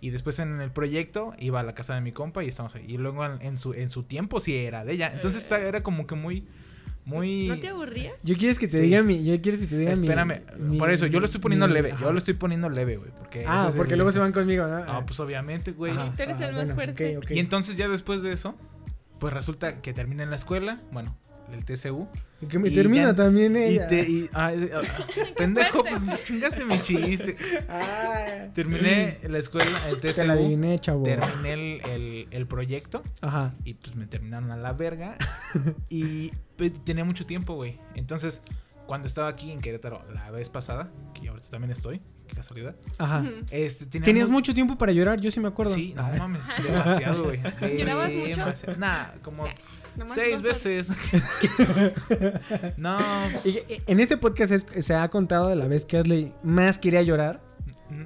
Y 0.00 0.10
después 0.10 0.38
en 0.38 0.60
el 0.60 0.70
proyecto 0.70 1.32
iba 1.38 1.60
a 1.60 1.62
la 1.62 1.74
casa 1.74 1.94
de 1.94 2.00
mi 2.02 2.12
compa 2.12 2.44
y 2.44 2.48
estamos 2.48 2.74
ahí. 2.74 2.84
Y 2.86 2.98
luego 2.98 3.24
en, 3.24 3.40
en 3.40 3.58
su, 3.58 3.72
en 3.74 3.90
su 3.90 4.02
tiempo 4.02 4.38
sí 4.40 4.54
era 4.56 4.84
de 4.84 4.92
ella. 4.92 5.10
Entonces 5.14 5.42
esta- 5.42 5.58
era 5.60 5.82
como 5.82 6.06
que 6.06 6.14
muy, 6.14 6.46
muy... 7.06 7.46
¿No 7.48 7.58
te 7.58 7.68
aburrías? 7.68 8.12
Yo 8.22 8.36
quieres 8.36 8.58
que 8.58 8.68
te 8.68 8.76
Sí. 8.76 8.82
diga 8.82 9.02
mi. 9.02 9.24
Yo 9.24 9.40
quieres 9.40 9.62
que 9.62 9.66
te 9.66 9.78
diga 9.78 9.92
mi. 9.96 10.06
Espérame, 10.06 10.42
mi- 10.58 10.78
por 10.78 10.90
eso, 10.90 11.06
yo 11.06 11.20
lo 11.20 11.26
estoy 11.26 11.40
poniendo 11.40 11.66
mi- 11.66 11.72
leve, 11.72 11.92
ajá. 11.92 12.02
yo 12.02 12.12
lo 12.12 12.18
estoy 12.18 12.34
poniendo 12.34 12.68
leve, 12.68 12.96
güey, 12.98 13.10
porque... 13.18 13.44
Ah, 13.48 13.70
porque 13.74 13.96
luego 13.96 14.12
se 14.12 14.18
van 14.18 14.32
conmigo, 14.32 14.66
¿no? 14.66 14.76
Ah, 14.86 15.04
pues 15.06 15.18
obviamente, 15.20 15.72
güey. 15.72 15.92
Ajá, 15.92 16.12
Tú 16.16 16.22
eres 16.22 16.36
ajá, 16.36 16.48
el 16.48 16.54
más 16.54 16.64
bueno, 16.66 16.74
fuerte. 16.74 17.18
Y 17.30 17.38
entonces 17.38 17.76
ya 17.78 17.88
después 17.88 18.22
de 18.22 18.32
eso, 18.32 18.56
pues 19.18 19.32
resulta 19.32 19.80
que 19.80 19.94
termina 19.94 20.22
en 20.22 20.28
la 20.30 20.36
escuela, 20.36 20.82
bueno, 20.92 21.16
el 21.52 21.64
TCU. 21.64 22.08
Y 22.40 22.46
que 22.46 22.58
me 22.58 22.68
y 22.68 22.74
termina 22.74 23.04
ya- 23.04 23.14
también 23.14 23.56
Y 23.56 23.58
ella. 23.60 23.86
te, 23.88 24.00
y, 24.08 24.28
ah, 24.34 24.52
pendejo, 25.36 25.82
pues 25.82 26.02
chingaste 26.24 26.64
mi 26.64 26.80
chiste. 26.80 27.36
Ah, 27.68 28.46
Terminé 28.54 29.18
la 29.28 29.38
escuela, 29.38 29.88
el 29.88 30.00
TCU. 30.00 30.12
te 30.14 30.24
la 30.26 30.32
adiviné, 30.34 30.78
chavo. 30.80 31.04
Terminé 31.04 31.52
el, 31.52 31.80
el, 31.90 32.28
el 32.30 32.46
proyecto 32.46 33.02
Ajá. 33.20 33.54
y 33.64 33.74
pues 33.74 33.94
me 33.96 34.06
terminaron 34.06 34.50
a 34.50 34.56
la 34.56 34.72
verga. 34.72 35.16
y 35.88 36.32
pues, 36.56 36.72
tenía 36.84 37.04
mucho 37.04 37.24
tiempo, 37.26 37.54
güey. 37.54 37.78
Entonces, 37.94 38.42
cuando 38.86 39.06
estaba 39.06 39.28
aquí 39.28 39.50
en 39.50 39.60
Querétaro 39.60 40.02
la 40.12 40.30
vez 40.30 40.48
pasada, 40.50 40.90
que 41.14 41.28
ahorita 41.28 41.48
también 41.48 41.70
estoy, 41.70 42.02
qué 42.28 42.34
casualidad. 42.36 42.74
Ajá. 42.98 43.24
Este, 43.50 43.86
tenía 43.86 44.04
Tenías 44.04 44.28
mu- 44.28 44.34
mucho 44.34 44.52
tiempo 44.52 44.76
para 44.76 44.92
llorar, 44.92 45.20
yo 45.20 45.30
sí 45.30 45.40
me 45.40 45.48
acuerdo. 45.48 45.74
Sí, 45.74 45.94
no 45.96 46.02
Ah, 46.02 46.12
mames, 46.18 46.42
demasiado, 46.62 47.24
güey. 47.24 47.40
¿Llorabas 47.78 48.12
mucho? 48.14 48.40
Demasiado. 48.40 48.76
Nah, 48.78 49.06
como 49.22 49.44
Nomás 49.96 50.14
seis 50.14 50.42
veces. 50.42 50.88
no. 52.76 52.98
y- 53.44 53.50
y- 53.50 53.82
En 53.86 54.00
este 54.00 54.16
podcast 54.16 54.52
es- 54.52 54.66
se 54.84 54.94
ha 54.94 55.08
contado 55.08 55.48
de 55.48 55.56
la 55.56 55.66
vez 55.66 55.84
que 55.84 55.98
Asley 55.98 56.32
más 56.42 56.78
quería 56.78 57.02
llorar, 57.02 57.40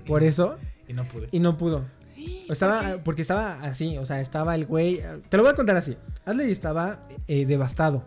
por 0.06 0.22
eso, 0.22 0.58
Y 0.86 0.92
no 0.92 1.06
pude. 1.06 1.28
y 1.32 1.40
no 1.40 1.56
pudo. 1.56 1.84
¿Por 2.46 2.52
Estaba, 2.52 2.98
porque 3.04 3.22
estaba 3.22 3.60
así, 3.62 3.96
o 3.98 4.06
sea, 4.06 4.20
estaba 4.20 4.54
el 4.54 4.66
güey. 4.66 5.02
Te 5.28 5.36
lo 5.36 5.42
voy 5.44 5.52
a 5.52 5.54
contar 5.54 5.76
así. 5.76 5.96
Asley 6.24 6.50
estaba 6.50 7.02
eh, 7.26 7.46
devastado. 7.46 8.04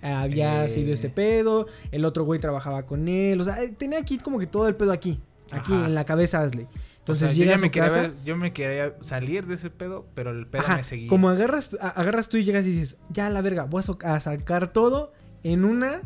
Había 0.00 0.64
Eh. 0.64 0.68
sido 0.68 0.92
este 0.92 1.10
pedo. 1.10 1.66
El 1.90 2.04
otro 2.04 2.24
güey 2.24 2.38
trabajaba 2.38 2.86
con 2.86 3.08
él. 3.08 3.40
O 3.40 3.44
sea, 3.44 3.60
eh, 3.62 3.74
tenía 3.76 3.98
aquí 3.98 4.18
como 4.18 4.38
que 4.38 4.46
todo 4.46 4.68
el 4.68 4.76
pedo 4.76 4.92
aquí. 4.92 5.20
Aquí 5.50 5.72
Ajá. 5.72 5.86
en 5.86 5.94
la 5.94 6.04
cabeza 6.04 6.46
O 7.08 7.12
Entonces 7.14 7.30
sea, 7.30 7.38
yo 7.38 7.44
llega 7.44 7.52
ya 7.52 7.54
a 7.54 7.58
su 7.58 7.62
me 7.62 7.70
quería 7.70 7.88
casa. 7.88 8.00
ver- 8.02 8.14
yo 8.24 8.36
me 8.36 8.52
quería 8.52 8.94
salir 9.00 9.46
de 9.46 9.54
ese 9.54 9.70
pedo, 9.70 10.06
pero 10.14 10.30
el 10.30 10.46
pedo 10.46 10.62
Ajá, 10.62 10.76
me 10.76 10.84
seguía. 10.84 11.08
como 11.08 11.28
agarras, 11.28 11.76
a- 11.80 11.88
agarras 11.88 12.28
tú 12.28 12.36
y 12.36 12.44
llegas 12.44 12.64
y 12.66 12.70
dices, 12.72 12.98
ya 13.10 13.30
la 13.30 13.40
verga, 13.40 13.64
voy 13.64 13.80
a, 13.80 13.82
so- 13.82 13.98
a 14.04 14.20
sacar 14.20 14.72
todo 14.72 15.12
en 15.42 15.64
una 15.64 16.02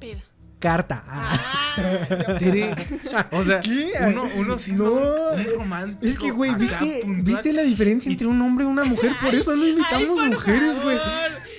Peda. 0.00 0.22
carta. 0.58 1.02
Ah. 1.06 1.38
Ah, 1.76 3.26
o 3.32 3.42
sea, 3.44 3.60
¿Qué? 3.60 3.92
uno, 4.08 4.22
uno 4.38 4.58
siendo 4.58 4.84
No. 5.00 5.36
un 5.36 5.44
romántico. 5.58 6.06
Es 6.06 6.18
que, 6.18 6.30
güey, 6.30 6.54
¿viste, 6.54 7.00
puntual. 7.02 7.22
¿viste 7.22 7.52
la 7.52 7.62
diferencia 7.62 8.10
entre 8.10 8.26
un 8.26 8.40
hombre 8.42 8.64
y 8.64 8.68
una 8.68 8.84
mujer? 8.84 9.12
Por 9.22 9.34
eso 9.34 9.54
no 9.56 9.66
invitamos 9.66 10.08
Ay, 10.10 10.16
por 10.16 10.28
mujeres, 10.30 10.80
güey. 10.82 10.98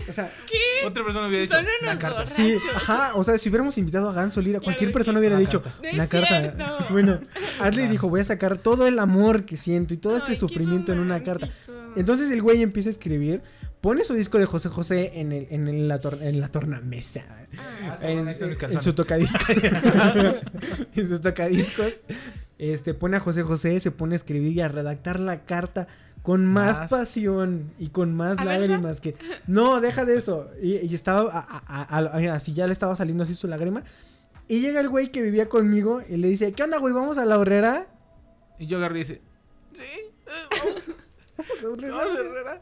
O 0.08 0.14
sea, 0.14 0.32
Otra 0.86 1.04
persona 1.04 1.28
hubiera 1.28 1.42
dicho 1.44 1.56
Son 1.56 1.66
una 1.66 1.92
unos 1.92 2.02
carta. 2.02 2.10
borrachos. 2.20 2.34
Sí, 2.36 2.58
ajá, 2.76 3.12
o 3.16 3.24
sea, 3.24 3.38
si 3.38 3.50
hubiéramos 3.50 3.78
invitado 3.78 4.10
a 4.10 4.14
Ganso 4.14 4.42
Lira, 4.42 4.60
cualquier 4.60 4.90
Claro 4.92 4.94
persona 5.00 5.20
hubiera 5.20 5.36
Una 5.36 5.46
dicho 5.46 5.62
carta. 5.62 5.80
No 5.84 5.94
una 5.94 6.08
carta. 6.08 6.40
cierto. 6.40 6.66
Bueno, 6.92 7.20
Adley 7.60 7.88
dijo, 7.88 8.10
voy 8.10 8.22
a 8.22 8.24
sacar 8.24 8.58
todo 8.58 8.88
el 8.88 9.00
amor 9.00 9.46
que 9.46 9.58
siento 9.58 9.94
y 9.94 9.98
todo 9.98 10.18
este 10.18 10.32
Ay, 10.32 10.38
sufrimiento 10.38 10.94
en 10.94 11.00
una 11.00 11.24
carta. 11.24 11.50
Entonces 11.96 12.30
el 12.32 12.42
güey 12.42 12.62
empieza 12.62 12.90
a 12.90 12.92
escribir, 12.92 13.42
pone 13.82 14.04
su 14.04 14.14
disco 14.14 14.38
de 14.38 14.46
José 14.46 14.70
José 14.70 15.12
en, 15.16 15.32
el, 15.32 15.48
en, 15.50 15.68
el- 15.68 15.88
la, 15.88 16.00
tor- 16.00 16.22
en 16.22 16.40
la 16.42 16.50
tornamesa. 16.50 17.22
Ah, 17.88 17.98
En, 18.02 18.36
su 18.82 18.94
tocadiscos. 18.94 19.42
en 20.96 21.08
sus 21.08 21.22
tocadiscos. 21.22 22.02
Este, 22.58 22.94
pone 22.94 23.18
a 23.18 23.20
José 23.20 23.44
José, 23.44 23.80
se 23.80 23.92
pone 23.92 24.16
a 24.16 24.18
escribir 24.18 24.54
y 24.54 24.62
a 24.62 24.68
redactar 24.68 25.20
la 25.20 25.44
carta 25.46 25.88
con 26.26 26.44
más, 26.46 26.80
Más. 26.80 26.90
pasión 26.90 27.72
y 27.78 27.90
con 27.90 28.16
más 28.16 28.36
ver, 28.38 28.46
lágrimas 28.48 29.00
que... 29.00 29.16
No, 29.46 29.80
deja 29.80 30.06
de 30.06 30.18
eso. 30.18 30.50
Y, 30.62 30.78
y 30.78 30.96
estaba 30.96 31.32
a- 31.32 31.62
a- 31.68 31.84
a- 32.00 32.00
a- 32.00 32.34
así, 32.34 32.54
ya 32.54 32.66
le 32.66 32.74
estaba 32.74 32.96
saliendo 32.96 33.24
así 33.24 33.36
su 33.36 33.48
lágrima. 33.48 33.84
Y 34.48 34.60
llega 34.60 34.80
el 34.80 34.90
güey 34.90 35.12
que 35.12 35.22
vivía 35.22 35.48
conmigo 35.48 36.02
y 36.10 36.18
le 36.18 36.28
dice, 36.28 36.52
¿qué 36.54 36.64
onda, 36.64 36.80
güey? 36.80 36.94
¿Vamos 36.94 37.20
a 37.20 37.26
la 37.26 37.38
horrera? 37.38 37.86
Y 38.58 38.66
yo 38.66 38.78
agarré 38.80 38.96
y 38.98 39.00
dice, 39.04 39.22
sí, 39.74 39.82
eh, 39.84 40.82
vamos, 41.62 41.82
vamos 41.90 42.16
a 42.16 42.20
Herrera. 42.20 42.62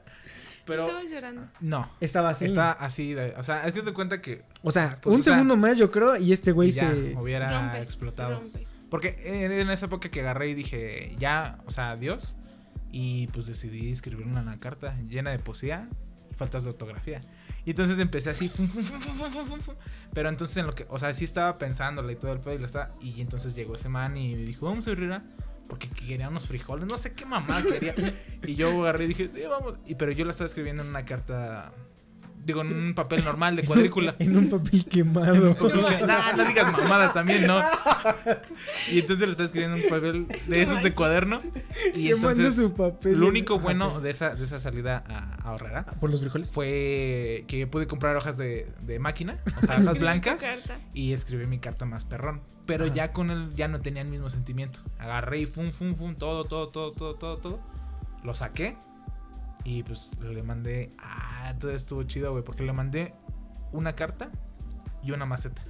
Pero 0.65 0.83
Estabas 0.83 1.09
llorando. 1.09 1.41
no, 1.61 1.89
Estaba 1.99 2.29
así. 2.29 2.45
está 2.45 2.71
así, 2.73 3.13
de- 3.13 3.33
o 3.37 3.43
sea, 3.43 3.65
es 3.67 3.73
que 3.73 3.81
te 3.81 3.91
cuenta 3.93 4.21
que 4.21 4.43
O 4.61 4.71
sea, 4.71 4.97
Pues, 5.01 5.13
un 5.15 5.21
o 5.21 5.23
sea, 5.23 5.33
segundo 5.33 5.55
más 5.57 5.77
yo 5.77 5.89
creo 5.91 6.15
y 6.17 6.31
este 6.33 6.51
güey 6.51 6.71
se... 6.71 7.15
hubiera 7.17 7.49
Rompe, 7.61 7.79
explotado. 7.81 8.39
rompes. 8.41 8.67
Porque 8.89 9.15
en, 9.23 9.51
en 9.51 9.69
esa 9.71 9.87
época 9.87 10.09
que 10.09 10.21
agarré 10.21 10.49
y 10.49 10.53
dije, 10.53 11.15
ya, 11.17 11.59
o 11.65 11.71
sea, 11.71 11.91
adiós 11.91 12.35
y 12.93 13.25
pues 13.27 13.47
decidí 13.47 13.91
escribir 13.91 14.27
una 14.27 14.57
carta 14.59 14.95
llena 15.09 15.31
de 15.31 15.39
poesía 15.39 15.89
y 16.31 16.35
faltas 16.35 16.63
de 16.63 16.69
ortografía. 16.69 17.19
Y 17.65 17.71
entonces 17.71 17.97
empecé 17.97 18.29
así, 18.29 18.49
fum, 18.49 18.67
fum, 18.67 18.83
fum, 18.83 19.75
pero 20.13 20.29
entonces 20.29 20.57
en 20.57 20.67
lo 20.67 20.75
que, 20.75 20.85
o 20.89 20.99
sea, 20.99 21.11
sí 21.13 21.23
estaba 21.25 21.57
pensándole 21.57 22.13
y 22.13 22.15
todo 22.17 22.31
el 22.31 22.39
pedo 22.39 22.53
y 22.53 22.59
lo 22.59 22.65
estaba, 22.67 22.91
y 23.01 23.19
entonces 23.19 23.55
llegó 23.55 23.75
ese 23.75 23.89
man 23.89 24.15
y 24.15 24.35
me 24.35 24.43
dijo, 24.43 24.67
vamos 24.67 24.85
a 24.85 24.91
abrir 24.91 25.07
una, 25.07 25.17
¿eh? 25.17 25.43
porque 25.67 25.89
quería 25.89 26.29
unos 26.29 26.47
frijoles, 26.47 26.85
no 26.85 26.97
sé 26.97 27.13
qué 27.13 27.25
mamá 27.25 27.63
quería. 27.63 27.95
y 28.45 28.55
yo 28.55 28.83
agarré 28.83 29.05
y 29.05 29.07
dije, 29.07 29.29
sí, 29.33 29.41
vamos, 29.49 29.75
y, 29.87 29.95
pero 29.95 30.11
yo 30.11 30.23
la 30.23 30.31
estaba 30.31 30.47
escribiendo 30.47 30.83
en 30.83 30.89
una 30.89 31.03
carta 31.03 31.73
digo, 32.45 32.61
en 32.61 32.73
un 32.73 32.93
papel 32.93 33.23
normal 33.25 33.55
de 33.55 33.63
cuadrícula. 33.63 34.15
En 34.19 34.37
un 34.37 34.49
papel 34.49 34.85
quemado. 34.85 35.55
Papel 35.55 35.85
que- 35.85 36.05
Nah, 36.05 36.33
no 36.35 36.45
digas 36.45 36.71
mamadas 36.71 37.13
también, 37.13 37.47
¿no? 37.47 37.61
Y 38.91 38.99
entonces 38.99 39.25
le 39.27 39.31
estaba 39.31 39.45
escribiendo 39.45 39.77
un 39.77 39.89
papel 39.89 40.27
de 40.47 40.61
esos 40.61 40.81
de 40.83 40.93
cuaderno. 40.93 41.41
Y 41.95 42.09
entonces, 42.11 42.55
su 42.55 42.73
papel. 42.75 43.19
lo 43.19 43.27
único 43.27 43.59
bueno 43.59 43.99
de 43.99 44.09
esa, 44.11 44.35
de 44.35 44.43
esa 44.45 44.59
salida 44.59 45.03
a, 45.07 45.35
a 45.49 45.51
Horrera 45.53 45.85
¿Por 45.85 46.09
los 46.09 46.21
frijoles? 46.21 46.51
fue 46.51 47.45
que 47.47 47.67
pude 47.67 47.87
comprar 47.87 48.15
hojas 48.15 48.37
de, 48.37 48.67
de 48.81 48.99
máquina, 48.99 49.37
o 49.61 49.65
sea, 49.65 49.77
hojas 49.81 49.99
blancas, 49.99 50.43
y 50.93 51.13
escribí 51.13 51.45
mi 51.45 51.59
carta 51.59 51.85
más 51.85 52.05
perrón. 52.05 52.41
Pero 52.65 52.85
Ajá. 52.85 52.93
ya 52.93 53.11
con 53.13 53.31
él 53.31 53.51
ya 53.55 53.67
no 53.67 53.81
tenía 53.81 54.01
el 54.01 54.07
mismo 54.09 54.29
sentimiento. 54.29 54.79
Agarré 54.99 55.39
y 55.41 55.45
fum, 55.45 55.71
fum, 55.71 55.95
fum, 55.95 56.15
todo, 56.15 56.45
todo, 56.45 56.67
todo, 56.69 56.91
todo, 56.91 57.15
todo, 57.15 57.37
todo. 57.37 57.59
Lo 58.23 58.33
saqué 58.35 58.77
y 59.63 59.83
pues 59.83 60.09
le 60.21 60.43
mandé. 60.43 60.89
Ah, 60.99 61.53
todo 61.59 61.71
estuvo 61.71 62.03
chido, 62.03 62.31
güey, 62.31 62.43
porque 62.43 62.63
le 62.63 62.73
mandé 62.73 63.13
una 63.71 63.93
carta 63.93 64.29
y 65.03 65.11
una 65.11 65.25
maceta. 65.25 65.61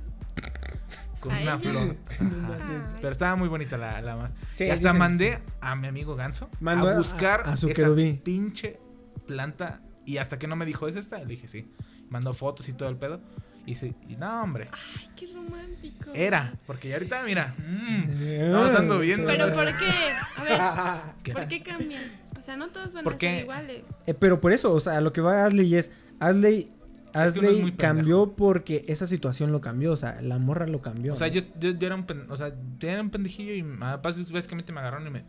Con 1.19 1.31
¿A 1.33 1.41
una 1.41 1.59
flor. 1.59 1.95
Ajá. 2.19 2.89
Pero 2.97 3.09
estaba 3.11 3.35
muy 3.37 3.47
bonita 3.47 3.77
la, 3.77 4.01
la 4.01 4.31
Sí, 4.53 4.65
y 4.65 4.69
hasta 4.69 4.89
dicen- 4.89 4.99
mandé 4.99 5.39
a 5.61 5.73
mi 5.75 5.87
amigo 5.87 6.15
Ganso 6.17 6.49
Mandó 6.59 6.89
a- 6.89 6.97
buscar 6.97 7.41
a- 7.45 7.53
a 7.53 7.57
su 7.57 7.69
esa 7.69 7.87
pinche 8.23 8.79
planta. 9.25 9.79
Y 10.05 10.17
hasta 10.17 10.37
que 10.37 10.47
no 10.47 10.57
me 10.57 10.65
dijo, 10.65 10.87
¿es 10.89 10.97
esta? 10.97 11.19
Le 11.19 11.25
dije, 11.27 11.47
sí. 11.47 11.71
Mandó 12.09 12.33
fotos 12.33 12.67
y 12.67 12.73
todo 12.73 12.89
el 12.89 12.97
pedo. 12.97 13.21
Y, 13.65 13.75
se, 13.75 13.95
y 14.09 14.17
no, 14.17 14.43
hombre. 14.43 14.67
Ay, 14.73 15.09
qué 15.15 15.27
romántico. 15.33 16.11
Era, 16.13 16.53
porque 16.67 16.89
ya 16.89 16.95
ahorita, 16.95 17.23
mira, 17.23 17.55
mm, 17.57 18.03
Eh, 18.19 18.63
estamos 18.65 18.99
viendo. 18.99 19.25
Pero 19.25 19.53
¿por 19.53 19.65
qué? 19.77 19.89
A 20.35 20.43
ver, 20.43 21.13
¿Qué? 21.23 21.31
¿por 21.31 21.47
qué 21.47 21.63
cambian? 21.63 22.03
O 22.43 22.45
sea, 22.45 22.57
no 22.57 22.67
todos 22.71 22.91
van 22.93 23.05
¿Por 23.05 23.13
a 23.13 23.17
qué? 23.17 23.29
ser 23.29 23.41
iguales. 23.43 23.81
Eh, 24.05 24.13
pero 24.13 24.41
por 24.41 24.51
eso, 24.51 24.73
o 24.73 24.79
sea, 24.81 24.99
lo 24.99 25.13
que 25.13 25.21
va 25.21 25.45
Ashley 25.45 25.75
es, 25.75 25.91
Ashley, 26.19 26.71
Es 27.15 27.31
que 27.31 27.39
uno 27.39 27.47
es 27.47 27.53
Ashley 27.53 27.61
muy 27.61 27.71
cambió 27.71 28.33
porque 28.35 28.83
esa 28.89 29.07
situación 29.07 29.53
lo 29.53 29.61
cambió, 29.61 29.93
o 29.93 29.95
sea, 29.95 30.21
la 30.21 30.37
morra 30.39 30.67
lo 30.67 30.81
cambió. 30.81 31.13
O 31.13 31.15
sea, 31.15 31.27
¿no? 31.27 31.33
yo, 31.35 31.41
yo, 31.57 31.71
yo 31.71 31.87
era 31.87 31.95
un 31.95 32.05
pen- 32.05 32.25
o 32.29 32.35
sea, 32.35 32.53
yo 32.79 32.89
era 32.89 33.01
un 33.01 33.11
pendejillo 33.11 33.53
y 33.53 33.61
básicamente 33.61 34.73
me 34.73 34.81
agarraron 34.81 35.07
y 35.07 35.11
me 35.11 35.23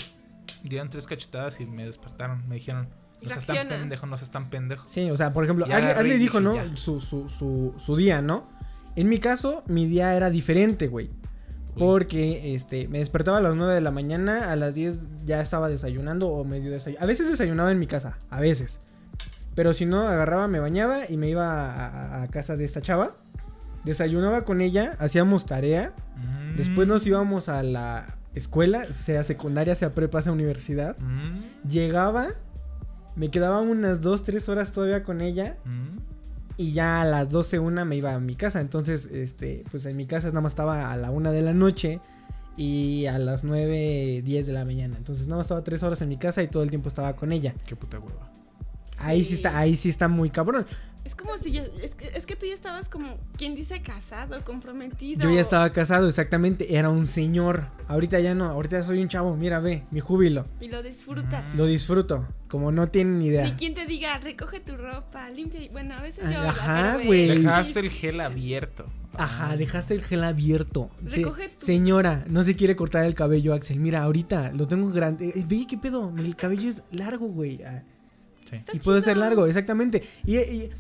dieron 0.65 0.91
tres 0.91 1.07
cachetadas 1.07 1.61
y 1.61 1.67
me 1.67 1.87
despertaron. 1.87 2.49
Me 2.49 2.57
dijeron, 2.57 2.89
no 3.23 3.31
seas 3.31 3.47
tan 3.47 3.69
pendejo, 3.69 4.07
no 4.07 4.17
seas 4.19 4.33
tan 4.33 4.51
pendejo. 4.51 4.89
Sí, 4.89 5.09
o 5.09 5.17
sea, 5.17 5.33
por 5.33 5.45
ejemplo, 5.45 5.67
Ashley, 5.67 5.91
Ashley 5.93 6.19
dijo, 6.19 6.41
¿no? 6.41 6.57
Su, 6.77 7.01
su, 7.01 7.29
su, 7.29 7.75
su 7.77 7.95
día, 7.97 8.23
¿no? 8.23 8.49
En 8.97 9.09
mi 9.09 9.19
caso, 9.21 9.63
mi 9.69 9.87
día 9.87 10.17
era 10.17 10.31
diferente, 10.31 10.89
güey. 10.89 11.11
Porque 11.79 12.55
este, 12.55 12.87
me 12.89 12.99
despertaba 12.99 13.39
a 13.39 13.41
las 13.41 13.57
9 13.57 13.75
de 13.75 13.81
la 13.81 13.91
mañana, 13.91 14.53
a 14.53 14.57
las 14.57 14.75
10 14.75 15.01
ya 15.25 15.41
estaba 15.41 15.69
desayunando 15.69 16.29
o 16.29 16.45
medio 16.45 16.71
desayunando. 16.71 17.05
A 17.05 17.07
veces 17.09 17.29
desayunaba 17.29 17.73
en 17.73 17.79
mi 17.79 17.87
casa, 17.87 18.19
a 18.31 18.41
veces. 18.41 18.81
Pero 19.55 19.73
si 19.75 19.85
no, 19.87 20.01
agarraba, 20.01 20.47
me 20.49 20.61
bañaba 20.61 21.09
y 21.09 21.17
me 21.17 21.29
iba 21.29 21.49
a, 21.49 21.87
a- 22.19 22.23
a 22.23 22.29
casa 22.29 22.57
de 22.57 22.65
esta 22.65 22.81
chava. 22.83 23.13
Desayunaba 23.85 24.45
con 24.45 24.61
ella, 24.61 24.97
hacíamos 24.99 25.47
tarea. 25.47 25.93
Mm. 26.17 26.57
Después 26.57 26.89
nos 26.89 27.07
íbamos 27.07 27.49
a 27.49 27.63
la 27.63 28.17
escuela, 28.35 28.87
sea 28.93 29.23
secundaria, 29.25 29.75
sea 29.75 29.91
prepa, 29.91 30.23
sea 30.23 30.33
universidad. 30.33 30.97
Mm, 30.99 31.69
Llegaba, 31.69 32.29
me 33.17 33.31
quedaba 33.31 33.61
unas 33.61 34.01
2, 34.01 34.23
3 34.25 34.49
horas 34.49 34.73
todavía 34.73 35.03
con 35.03 35.21
ella. 35.21 35.57
mm. 35.65 36.14
Y 36.57 36.73
ya 36.73 37.03
a 37.03 37.05
las 37.05 37.31
12, 37.31 37.59
una 37.59 37.85
me 37.85 37.97
iba 37.97 38.15
a 38.15 38.21
mi 38.21 38.37
casa. 38.37 38.61
Entonces, 38.61 39.07
este, 39.07 39.65
pues 39.71 39.85
en 39.87 39.97
mi 39.97 40.07
casa 40.07 40.29
nada 40.29 40.41
más 40.41 40.53
estaba 40.53 40.93
a 40.93 40.97
la 40.97 41.11
1 41.11 41.33
de 41.33 41.43
la 41.43 41.53
noche 41.53 42.01
y 42.57 43.07
a 43.07 43.19
las 43.19 43.43
9, 43.43 44.23
10 44.25 44.47
de 44.47 44.53
la 44.53 44.65
mañana. 44.65 44.97
Entonces 44.97 45.27
nada 45.27 45.39
más 45.39 45.47
estaba 45.47 45.65
3 45.65 45.83
horas 45.83 46.01
en 46.03 46.09
mi 46.09 46.17
casa 46.17 46.43
y 46.43 46.49
todo 46.49 46.63
el 46.63 46.71
tiempo 46.71 46.89
estaba 46.89 47.17
con 47.17 47.33
ella. 47.33 47.55
Qué 47.67 47.75
puta 47.75 47.99
hueva. 47.99 48.31
Ahí 48.99 49.23
sí 49.25 49.31
Sí. 49.31 49.35
está, 49.35 49.59
ahí 49.59 49.77
sí 49.77 49.89
está 49.89 50.07
muy 50.07 50.31
cabrón. 50.31 50.67
Es 51.05 51.15
como 51.15 51.37
si 51.37 51.53
ya. 51.53 51.65
Es 51.83 51.95
que, 51.95 52.07
es 52.15 52.25
que 52.25 52.35
tú 52.35 52.47
ya 52.47 52.55
estabas 52.55 52.89
como. 52.89 53.19
¿Quién 53.37 53.55
dice 53.55 53.83
casado, 53.83 54.43
comprometido? 54.45 55.23
Yo 55.29 55.35
ya 55.35 55.41
estaba 55.43 55.69
casado, 55.71 56.09
exactamente, 56.09 56.77
era 56.79 56.89
un 56.89 57.07
señor. 57.07 57.67
Ahorita 57.89 58.19
ya 58.21 58.35
no, 58.35 58.47
ahorita 58.47 58.83
soy 58.83 59.01
un 59.03 59.09
chavo, 59.09 59.37
mira, 59.37 59.59
ve, 59.61 59.83
mi 59.91 60.01
júbilo. 60.01 60.47
Y 60.61 60.69
lo 60.69 60.83
disfrutas. 60.83 61.55
Lo 61.57 61.67
disfruto, 61.67 62.27
como 62.49 62.73
no 62.73 62.89
tienen 62.89 63.19
ni 63.19 63.25
Ni 63.27 63.31
idea. 63.31 63.55
quien 63.57 63.75
te 63.75 63.85
diga, 63.85 64.17
recoge 64.19 64.61
tu 64.61 64.77
ropa, 64.79 65.29
limpia. 65.29 65.63
y- 65.63 65.69
Bueno, 65.69 65.95
a 65.95 66.01
veces 66.01 66.25
yo. 66.33 66.41
Ajá, 66.41 66.97
güey. 67.05 67.29
Dejaste 67.43 67.81
el 67.81 67.91
gel 67.91 68.21
abierto. 68.21 68.87
Ajá, 69.17 69.51
Ah. 69.51 69.57
dejaste 69.59 69.95
el 69.95 70.03
gel 70.03 70.25
abierto. 70.25 70.91
Te- 71.05 71.17
Recoge 71.17 71.51
tu- 71.51 71.65
Señora, 71.67 72.25
no 72.29 72.43
se 72.43 72.57
quiere 72.57 72.75
cortar 72.77 73.05
el 73.05 73.15
cabello, 73.15 73.53
Axel. 73.55 73.79
Mira, 73.79 74.03
ahorita 74.03 74.53
lo 74.53 74.67
tengo 74.67 74.91
grande. 74.91 75.29
Eh, 75.29 75.45
Ve, 75.47 75.67
¿qué 75.69 75.77
pedo? 75.77 76.13
El 76.17 76.35
cabello 76.35 76.69
es 76.71 76.83
largo, 76.91 77.27
güey. 77.29 77.63
Ah, 77.63 77.83
Sí. 78.49 78.57
Está 78.57 78.77
Y 78.77 78.79
puede 78.81 79.01
ser 79.01 79.17
largo, 79.17 79.47
exactamente. 79.47 80.03
Y, 80.27 80.37
y 80.37 80.71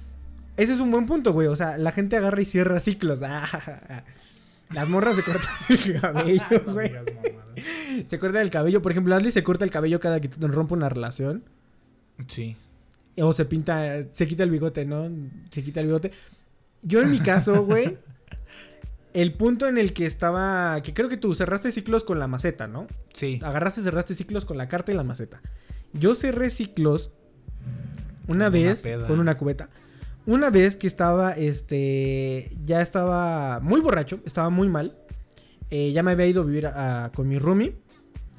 ese 0.56 0.74
es 0.74 0.80
un 0.80 0.90
buen 0.90 1.06
punto, 1.06 1.32
güey. 1.32 1.48
O 1.48 1.56
sea, 1.56 1.78
la 1.78 1.92
gente 1.92 2.16
agarra 2.16 2.40
y 2.40 2.44
cierra 2.44 2.80
ciclos. 2.80 3.20
Ah, 3.22 4.04
Las 4.70 4.88
morras 4.88 5.16
se 5.16 5.22
cortan 5.22 5.50
el 5.68 6.00
cabello, 6.00 6.42
güey. 6.66 6.92
Se 8.06 8.18
corta 8.18 8.40
el 8.40 8.50
cabello. 8.50 8.82
Por 8.82 8.92
ejemplo, 8.92 9.14
Ashley 9.14 9.30
se 9.30 9.42
corta 9.44 9.64
el 9.64 9.70
cabello 9.70 10.00
cada 10.00 10.20
que 10.20 10.28
rompe 10.40 10.74
una 10.74 10.88
relación. 10.88 11.44
Sí. 12.26 12.56
O 13.16 13.32
se 13.32 13.44
pinta, 13.44 14.02
se 14.10 14.26
quita 14.26 14.42
el 14.42 14.50
bigote, 14.50 14.84
¿no? 14.84 15.08
Se 15.50 15.62
quita 15.62 15.80
el 15.80 15.86
bigote. 15.86 16.10
Yo 16.82 17.00
en 17.00 17.10
mi 17.10 17.20
caso, 17.20 17.62
güey, 17.64 17.98
el 19.14 19.32
punto 19.34 19.68
en 19.68 19.78
el 19.78 19.92
que 19.92 20.06
estaba, 20.06 20.82
que 20.82 20.92
creo 20.92 21.08
que 21.08 21.16
tú 21.16 21.34
cerraste 21.34 21.70
ciclos 21.70 22.02
con 22.02 22.18
la 22.18 22.26
maceta, 22.26 22.66
¿no? 22.66 22.88
Sí. 23.12 23.40
Agarraste 23.42 23.80
y 23.82 23.84
cerraste 23.84 24.14
ciclos 24.14 24.44
con 24.44 24.58
la 24.58 24.68
carta 24.68 24.90
y 24.90 24.96
la 24.96 25.04
maceta. 25.04 25.40
Yo 25.92 26.14
cerré 26.16 26.50
ciclos 26.50 27.12
una 28.26 28.48
vez 28.48 28.82
peda. 28.82 29.06
con 29.06 29.20
una 29.20 29.36
cubeta. 29.36 29.68
Una 30.26 30.48
vez 30.50 30.76
que 30.76 30.86
estaba, 30.86 31.32
este, 31.32 32.50
ya 32.64 32.80
estaba 32.80 33.60
muy 33.60 33.80
borracho, 33.80 34.20
estaba 34.24 34.48
muy 34.50 34.68
mal. 34.68 34.96
Eh, 35.70 35.92
ya 35.92 36.02
me 36.02 36.12
había 36.12 36.26
ido 36.26 36.42
a 36.42 36.44
vivir 36.44 36.68
con 37.14 37.28
mi 37.28 37.38
roomie. 37.38 37.76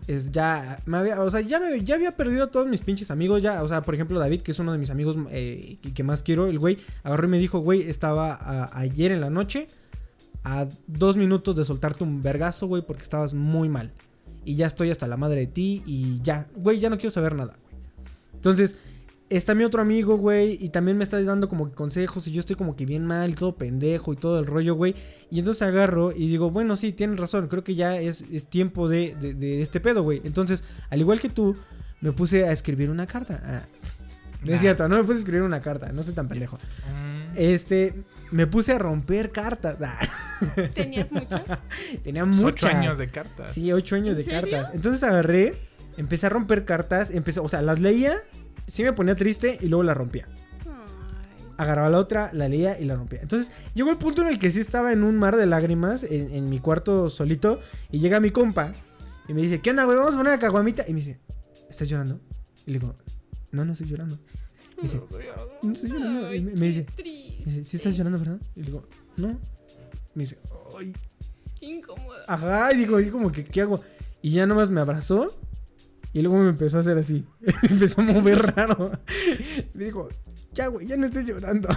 Es 0.07 0.31
ya, 0.31 0.81
me 0.85 0.97
había, 0.97 1.19
o 1.21 1.29
sea, 1.29 1.41
ya, 1.41 1.59
me- 1.59 1.83
ya 1.83 1.95
había 1.95 2.15
perdido 2.15 2.43
a 2.45 2.51
todos 2.51 2.67
mis 2.67 2.81
pinches 2.81 3.11
amigos. 3.11 3.41
Ya, 3.41 3.61
o 3.63 3.67
sea, 3.67 3.81
por 3.81 3.93
ejemplo, 3.95 4.19
David, 4.19 4.41
que 4.41 4.51
es 4.51 4.59
uno 4.59 4.71
de 4.71 4.77
mis 4.77 4.89
amigos 4.89 5.17
eh, 5.31 5.77
que, 5.93 6.03
más 6.03 6.23
quiero, 6.23 6.47
el 6.47 6.57
güey 6.59 6.77
agarró 7.03 7.27
y 7.27 7.31
me 7.31 7.39
dijo, 7.39 7.59
güey, 7.59 7.81
estaba 7.89 8.69
ayer 8.79 9.11
en 9.11 9.21
la 9.21 9.29
noche 9.29 9.67
a 10.43 10.67
dos 10.87 11.17
minutos 11.17 11.55
de 11.55 11.65
soltarte 11.65 12.03
un 12.03 12.21
vergazo, 12.21 12.67
güey, 12.67 12.83
porque 12.85 13.03
estabas 13.03 13.33
muy 13.33 13.67
mal. 13.69 13.91
Y 14.43 14.55
ya 14.55 14.67
estoy 14.67 14.91
hasta 14.91 15.07
la 15.07 15.17
madre 15.17 15.39
de 15.41 15.47
ti 15.47 15.81
y 15.87 16.21
ya, 16.21 16.47
güey, 16.55 16.79
ya 16.79 16.89
no 16.91 16.97
quiero 16.97 17.09
saber 17.11 17.33
nada, 17.33 17.57
güey. 17.63 17.75
Entonces, 18.35 18.77
está 19.37 19.55
mi 19.55 19.63
otro 19.63 19.81
amigo, 19.81 20.17
güey, 20.17 20.57
y 20.61 20.69
también 20.69 20.97
me 20.97 21.03
está 21.03 21.21
dando 21.21 21.47
como 21.49 21.69
que 21.69 21.75
consejos 21.75 22.27
y 22.27 22.31
yo 22.31 22.39
estoy 22.39 22.55
como 22.55 22.75
que 22.75 22.85
bien 22.85 23.05
mal 23.05 23.31
y 23.31 23.33
todo 23.33 23.55
pendejo 23.55 24.13
y 24.13 24.15
todo 24.15 24.39
el 24.39 24.45
rollo, 24.45 24.75
güey. 24.75 24.95
Y 25.31 25.39
entonces 25.39 25.61
agarro 25.61 26.11
y 26.11 26.27
digo, 26.27 26.51
bueno, 26.51 26.75
sí, 26.77 26.91
tienes 26.93 27.19
razón, 27.19 27.47
creo 27.47 27.63
que 27.63 27.75
ya 27.75 27.97
es, 27.99 28.21
es 28.31 28.47
tiempo 28.47 28.87
de, 28.87 29.15
de- 29.19 29.33
de 29.33 29.61
este 29.61 29.79
pedo, 29.79 30.03
güey. 30.03 30.21
Entonces, 30.23 30.63
al 30.89 30.99
igual 31.01 31.19
que 31.19 31.29
tú, 31.29 31.55
me 32.01 32.11
puse 32.11 32.45
a 32.45 32.51
escribir 32.51 32.89
una 32.89 33.07
carta. 33.07 33.41
Ah, 33.43 33.61
no 34.41 34.47
es 34.53 34.57
Nah. 34.57 34.57
cierto, 34.61 34.87
no 34.87 34.97
me 34.97 35.03
puse 35.03 35.15
a 35.15 35.19
escribir 35.19 35.41
una 35.41 35.59
carta, 35.59 35.91
no 35.91 36.03
soy 36.03 36.13
tan 36.13 36.27
pendejo. 36.27 36.57
Mm. 36.57 37.33
Este, 37.35 37.95
me 38.31 38.45
puse 38.47 38.73
a 38.73 38.77
romper 38.77 39.31
cartas. 39.31 39.77
Ah, 39.81 39.99
¿Tenías 40.73 41.11
muchas? 41.11 41.41
tenía 42.03 42.25
muchas. 42.25 42.43
Ocho 42.43 42.67
años 42.67 42.97
de 42.97 43.07
cartas. 43.07 43.51
Sí, 43.53 43.71
ocho 43.73 43.95
años 43.95 44.11
¿En 44.11 44.17
de 44.17 44.23
serio? 44.23 44.51
cartas. 44.51 44.75
Entonces 44.75 45.03
agarré, 45.03 45.57
empecé 45.97 46.27
a 46.27 46.29
romper 46.29 46.63
cartas, 46.65 47.09
empecé, 47.11 47.39
o 47.39 47.49
sea, 47.49 47.61
las 47.61 47.79
leía, 47.79 48.17
sí 48.67 48.83
me 48.83 48.93
ponía 48.93 49.15
triste 49.15 49.57
y 49.61 49.67
luego 49.67 49.83
la 49.83 49.93
rompía. 49.93 50.27
Agarraba 51.57 51.89
la 51.89 51.99
otra, 51.99 52.31
la 52.33 52.49
leía 52.49 52.79
y 52.79 52.85
la 52.85 52.95
rompía. 52.95 53.21
Entonces 53.21 53.51
llegó 53.73 53.89
el 53.89 53.97
punto 53.97 54.21
en 54.21 54.27
el 54.27 54.39
que 54.39 54.51
sí 54.51 54.59
estaba 54.59 54.91
en 54.91 55.03
un 55.03 55.17
mar 55.17 55.37
de 55.37 55.45
lágrimas 55.45 56.03
en, 56.03 56.31
en 56.33 56.49
mi 56.49 56.59
cuarto 56.59 57.09
solito 57.09 57.61
y 57.91 57.99
llega 57.99 58.19
mi 58.19 58.31
compa 58.31 58.73
y 59.27 59.33
me 59.33 59.41
dice, 59.41 59.59
¿qué 59.61 59.71
onda, 59.71 59.85
güey? 59.85 59.97
Vamos 59.97 60.13
a 60.13 60.17
poner 60.17 60.33
una 60.33 60.39
caguamita. 60.39 60.85
Y 60.87 60.93
me 60.93 60.99
dice, 60.99 61.19
¿estás 61.69 61.87
llorando? 61.87 62.19
Y 62.65 62.71
le 62.71 62.79
digo, 62.79 62.95
no, 63.51 63.65
no 63.65 63.71
estoy 63.71 63.87
llorando. 63.87 64.19
Y 64.77 64.83
dice, 64.83 65.01
no 65.63 65.73
estoy 65.73 65.91
llorando. 65.91 66.33
Y 66.33 66.41
me, 66.41 66.51
me 66.53 66.67
dice, 66.67 66.85
me 66.97 67.51
dice. 67.51 67.63
¿sí 67.63 67.77
estás 67.77 67.95
llorando, 67.97 68.19
verdad? 68.19 68.39
Y 68.55 68.59
le 68.59 68.65
digo, 68.65 68.87
no. 69.17 69.39
Me 70.13 70.23
dice, 70.23 70.37
ay, 70.77 70.93
Qué 71.59 71.65
incómodo. 71.67 72.17
Ajá, 72.27 72.73
y 72.73 72.77
digo, 72.77 72.99
y 72.99 73.09
como 73.09 73.31
que, 73.31 73.43
¿qué 73.45 73.61
hago? 73.61 73.81
Y 74.21 74.31
ya 74.31 74.45
nomás 74.45 74.69
me 74.69 74.81
abrazó 74.81 75.35
y 76.15 76.21
luego 76.21 76.37
me 76.39 76.49
empezó 76.49 76.77
a 76.77 76.79
hacer 76.79 76.97
así. 76.97 77.25
empezó 77.69 78.01
a 78.01 78.05
mover 78.05 78.55
raro. 78.55 78.91
me 79.73 79.85
dijo, 79.85 80.07
ya, 80.53 80.67
güey, 80.67 80.87
ya 80.87 80.95
no 80.97 81.05
estoy 81.05 81.25
llorando. 81.25 81.67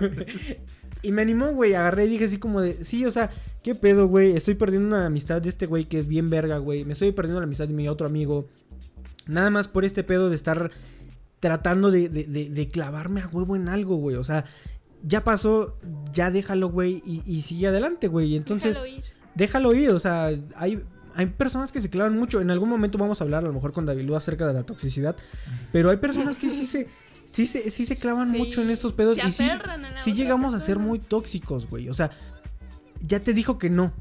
y 1.02 1.12
me 1.12 1.22
animó, 1.22 1.52
güey. 1.52 1.74
Agarré 1.74 2.06
y 2.06 2.08
dije 2.08 2.24
así 2.24 2.38
como 2.38 2.60
de, 2.60 2.82
sí, 2.84 3.04
o 3.04 3.10
sea, 3.10 3.30
¿qué 3.62 3.74
pedo, 3.74 4.08
güey? 4.08 4.36
Estoy 4.36 4.54
perdiendo 4.54 4.88
una 4.96 5.06
amistad 5.06 5.42
de 5.42 5.48
este 5.48 5.66
güey 5.66 5.84
que 5.84 5.98
es 5.98 6.06
bien 6.06 6.30
verga, 6.30 6.58
güey. 6.58 6.84
Me 6.84 6.92
estoy 6.94 7.12
perdiendo 7.12 7.40
la 7.40 7.44
amistad 7.44 7.68
de 7.68 7.74
mi 7.74 7.88
otro 7.88 8.06
amigo. 8.06 8.48
Nada 9.26 9.50
más 9.50 9.68
por 9.68 9.84
este 9.84 10.02
pedo 10.04 10.30
de 10.30 10.36
estar 10.36 10.70
tratando 11.40 11.90
de, 11.90 12.08
de- 12.08 12.24
de- 12.24 12.50
de 12.50 12.68
clavarme 12.68 13.20
a 13.20 13.28
huevo 13.28 13.56
en 13.56 13.68
algo, 13.68 13.96
güey. 13.96 14.16
O 14.16 14.24
sea, 14.24 14.44
ya 15.02 15.24
pasó, 15.24 15.76
ya 16.12 16.30
déjalo, 16.30 16.70
güey, 16.70 17.02
y, 17.04 17.22
y 17.26 17.42
sigue 17.42 17.66
adelante, 17.68 18.06
güey. 18.08 18.36
Entonces, 18.36 18.76
Déjalo 18.76 18.86
ir. 18.96 19.04
déjalo 19.34 19.74
ir, 19.74 19.90
o 19.90 19.98
sea, 19.98 20.30
hay, 20.56 20.82
hay 21.16 21.26
personas 21.26 21.72
que 21.72 21.80
se 21.80 21.90
clavan 21.90 22.16
mucho. 22.18 22.40
En 22.40 22.50
algún 22.50 22.68
momento 22.68 22.98
vamos 22.98 23.20
a 23.20 23.24
hablar 23.24 23.44
a 23.44 23.46
lo 23.48 23.52
mejor 23.52 23.72
con 23.72 23.86
David 23.86 24.04
Lu 24.04 24.16
acerca 24.16 24.46
de 24.46 24.54
la 24.54 24.62
toxicidad, 24.64 25.16
pero 25.72 25.90
hay 25.90 25.96
personas 25.98 26.38
que 26.38 26.48
sí 26.50 26.66
se, 26.66 26.88
sí 27.26 27.46
se, 27.46 27.70
sí 27.70 27.84
se 27.86 27.96
clavan 27.96 28.32
Sí, 28.32 28.38
mucho 28.38 28.62
en 28.62 28.70
estos 28.70 28.92
pedos 28.92 29.16
se 29.18 29.26
y 29.26 29.30
sí, 29.32 29.48
sí 30.02 30.12
llegamos 30.12 30.54
a 30.54 30.60
ser 30.60 30.78
muy 30.78 30.98
tóxicos, 30.98 31.68
güey. 31.68 31.88
O 31.88 31.94
sea, 31.94 32.10
ya 33.00 33.20
te 33.20 33.32
dijo 33.34 33.58
que 33.58 33.70
no. 33.70 33.92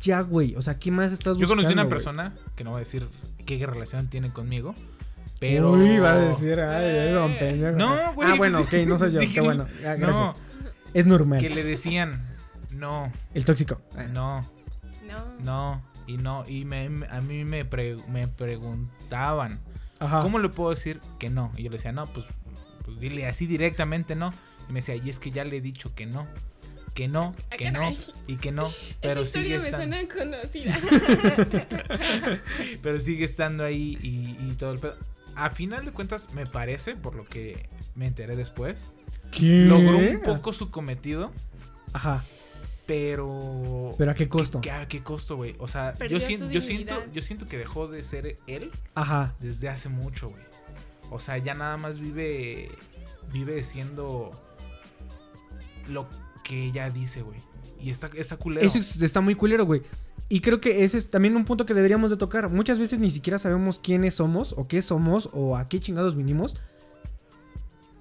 Ya, 0.00 0.20
güey. 0.20 0.54
O 0.56 0.62
sea, 0.62 0.78
¿qué 0.78 0.90
más 0.90 1.10
estás 1.12 1.36
Yo 1.36 1.40
buscando? 1.40 1.62
conocí 1.62 1.72
una 1.72 1.82
güey? 1.84 1.90
persona, 1.90 2.34
que 2.54 2.64
no 2.64 2.70
voy 2.70 2.76
a 2.76 2.80
decir 2.80 3.08
qué 3.46 3.64
relación 3.66 4.08
tiene 4.08 4.30
conmigo, 4.30 4.74
pero... 5.40 5.72
Uy, 5.72 5.98
va 5.98 6.12
a 6.12 6.18
decir, 6.18 6.60
ay, 6.60 7.12
don 7.12 7.30
Eh, 7.32 7.36
pendejo. 7.38 7.76
no, 7.78 8.12
güey, 8.14 8.30
Ah, 8.30 8.34
bueno, 8.36 8.58
pues, 8.58 8.82
ok, 8.82 8.88
no 8.88 8.98
soy 8.98 9.12
yo. 9.12 9.20
dije, 9.20 9.34
Qué 9.34 9.40
bueno. 9.40 9.66
Ah, 9.86 9.94
gracias. 9.94 10.06
No, 10.16 10.34
Es 10.92 11.06
normal. 11.06 11.40
que 11.40 11.48
le 11.50 11.64
decían, 11.64 12.26
no, 12.70 13.10
El 13.34 13.44
tóxico. 13.46 13.80
Ah. 13.96 14.04
no, 14.12 14.40
No. 15.06 15.24
no, 15.42 15.82
y 16.06 16.16
no, 16.18 16.44
y 16.48 16.64
me, 16.64 16.88
a 17.10 17.20
mí 17.20 17.44
me, 17.44 17.64
pre- 17.64 17.96
me 18.08 18.28
preguntaban, 18.28 19.60
Ajá. 19.98 20.20
¿cómo 20.20 20.38
le 20.38 20.48
puedo 20.48 20.70
decir 20.70 21.00
que 21.18 21.30
no? 21.30 21.50
Y 21.56 21.64
yo 21.64 21.70
le 21.70 21.76
decía, 21.76 21.92
no, 21.92 22.06
pues, 22.06 22.26
pues 22.84 23.00
dile 23.00 23.26
así 23.26 23.46
directamente 23.46 24.14
no. 24.14 24.32
Y 24.68 24.72
me 24.72 24.80
decía, 24.80 24.96
y 24.96 25.08
es 25.10 25.18
que 25.18 25.30
ya 25.30 25.44
le 25.44 25.56
he 25.56 25.60
dicho 25.60 25.94
que 25.94 26.06
no, 26.06 26.26
que 26.94 27.08
no, 27.08 27.34
Ah, 27.50 27.56
que 27.56 27.70
no, 27.70 27.92
y 28.26 28.36
que 28.36 28.52
no, 28.52 28.70
pero 29.00 29.22
Esa 29.22 29.40
sigue 29.40 29.56
historia 29.56 29.60
me 29.60 29.68
estando, 29.86 29.96
suena 29.96 30.40
conocida. 30.40 30.78
pero 32.82 33.00
sigue 33.00 33.24
estando 33.24 33.64
ahí 33.64 33.98
y, 34.02 34.36
y 34.50 34.54
todo 34.58 34.72
el 34.72 34.78
pedo. 34.78 34.94
A 35.34 35.50
final 35.50 35.84
de 35.84 35.92
cuentas, 35.92 36.32
me 36.34 36.46
parece, 36.46 36.96
por 36.96 37.14
lo 37.14 37.24
que 37.26 37.68
me 37.94 38.06
enteré 38.06 38.36
después, 38.36 38.92
¿Qué? 39.30 39.66
logró 39.66 39.98
un 39.98 40.20
poco 40.22 40.52
su 40.52 40.70
cometido 40.70 41.32
Ajá. 41.92 42.22
Pero. 42.86 43.94
Pero 43.98 44.10
¿a 44.10 44.14
qué 44.14 44.28
costo? 44.28 44.60
¿Qué- 44.60 44.70
¿A 44.70 44.86
qué 44.88 45.02
costo, 45.02 45.36
güey? 45.36 45.56
O 45.58 45.66
sea, 45.68 45.92
Perdió 45.92 46.18
yo, 46.18 46.26
siento, 46.26 46.50
yo, 46.50 46.60
siento, 46.60 46.94
yo 47.12 47.22
siento 47.22 47.46
que 47.46 47.58
dejó 47.58 47.88
de 47.88 48.04
ser 48.04 48.38
él 48.46 48.70
Ajá. 48.94 49.34
desde 49.40 49.68
hace 49.68 49.88
mucho, 49.88 50.30
güey. 50.30 50.42
O 51.10 51.18
sea, 51.20 51.38
ya 51.38 51.54
nada 51.54 51.76
más 51.76 51.98
vive. 51.98 52.70
Vive 53.32 53.62
siendo. 53.64 54.30
Lo 55.88 56.08
que 56.44 56.64
ella 56.66 56.90
dice, 56.90 57.22
güey. 57.22 57.40
Y 57.80 57.90
está, 57.90 58.08
está 58.16 58.36
culero. 58.36 58.66
Eso 58.66 58.78
es- 58.78 59.00
está 59.02 59.20
muy 59.20 59.34
culero, 59.34 59.66
güey. 59.66 59.82
Y 60.28 60.40
creo 60.40 60.60
que 60.60 60.84
ese 60.84 60.98
es 60.98 61.08
también 61.10 61.36
un 61.36 61.44
punto 61.44 61.66
que 61.66 61.74
deberíamos 61.74 62.10
de 62.10 62.16
tocar. 62.16 62.48
Muchas 62.48 62.78
veces 62.78 62.98
ni 62.98 63.10
siquiera 63.10 63.38
sabemos 63.38 63.78
quiénes 63.78 64.14
somos 64.16 64.54
o 64.56 64.66
qué 64.66 64.82
somos 64.82 65.28
o 65.32 65.56
a 65.56 65.68
qué 65.68 65.78
chingados 65.78 66.16
vinimos. 66.16 66.56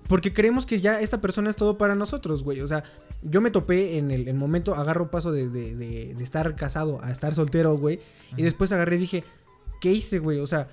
Porque 0.08 0.34
creemos 0.34 0.66
que 0.66 0.80
ya 0.82 1.00
esta 1.02 1.20
persona 1.20 1.50
es 1.50 1.56
todo 1.56 1.78
para 1.78 1.96
nosotros, 1.96 2.44
güey. 2.44 2.62
O 2.62 2.68
sea, 2.68 2.84
yo 3.24 3.42
me 3.42 3.50
topé 3.52 3.98
en 3.98 4.12
el, 4.12 4.28
el 4.28 4.36
momento, 4.36 4.76
agarro 4.76 5.10
paso 5.10 5.32
de, 5.32 5.50
de- 5.50 5.76
de- 5.76 6.14
de 6.16 6.24
estar 6.24 6.56
casado 6.56 7.04
a 7.04 7.12
estar 7.12 7.34
soltero, 7.34 7.76
güey. 7.78 8.00
Y 8.38 8.44
después 8.44 8.72
agarré 8.72 8.98
y 8.98 9.00
dije, 9.00 9.24
¿qué 9.82 9.92
hice, 9.92 10.20
güey? 10.20 10.40
O 10.40 10.48
sea, 10.48 10.68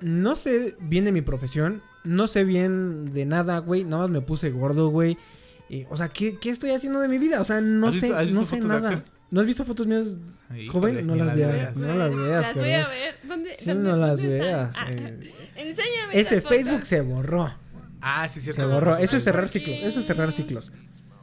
no 0.00 0.34
sé 0.36 0.76
bien 0.80 1.04
de 1.04 1.12
mi 1.12 1.20
profesión, 1.20 1.82
no 2.04 2.26
sé 2.26 2.44
bien 2.44 3.12
de 3.12 3.26
nada, 3.26 3.58
güey. 3.58 3.84
Nada 3.84 4.02
más 4.02 4.10
me 4.10 4.22
puse 4.22 4.48
gordo, 4.50 4.88
güey. 4.88 5.18
Y, 5.68 5.84
o 5.90 5.96
sea, 5.96 6.08
¿qué, 6.08 6.38
qué 6.38 6.48
estoy 6.48 6.70
haciendo 6.70 7.00
de 7.00 7.08
mi 7.08 7.18
vida? 7.18 7.40
O 7.40 7.44
sea, 7.44 7.60
no 7.60 7.88
¿Has 7.88 7.92
visto- 7.94 8.08
sé, 8.08 8.14
has 8.14 8.24
visto 8.26 8.40
no 8.40 8.46
sé 8.46 8.60
nada. 8.60 9.04
¿No 9.30 9.40
has 9.42 9.46
visto 9.46 9.64
fotos 9.64 9.86
mías 9.86 10.06
Híjole, 10.48 10.68
joven? 10.70 11.06
No 11.06 11.12
ni 11.14 11.20
las 11.20 11.36
veas, 11.36 11.76
no 11.76 11.94
las 11.94 12.16
veas, 12.16 12.42
Las 12.46 12.54
voy 12.56 12.72
a 12.72 12.88
ver. 12.88 13.14
¿Dónde, 13.28 13.54
Sí, 13.54 13.66
dónde- 13.66 13.90
no 13.90 13.96
las 13.96 14.20
dónde 14.22 14.38
veas. 14.40 14.74
Ah, 14.76 14.86
eh. 14.90 15.32
enséñame. 15.56 16.18
Ese 16.18 16.34
las 16.36 16.44
fotos. 16.44 16.56
Facebook 16.56 16.84
se 16.84 17.00
borró. 17.02 17.54
Ah, 18.00 18.28
sí, 18.28 18.40
cierto. 18.40 18.62
Se 18.62 18.66
borró. 18.66 18.96
Eso 18.96 19.16
es 19.16 19.24
cerrar 19.24 19.48
ciclos. 19.48 19.76
Eso 19.82 20.00
es 20.00 20.06
cerrar 20.06 20.32
ciclos. 20.32 20.72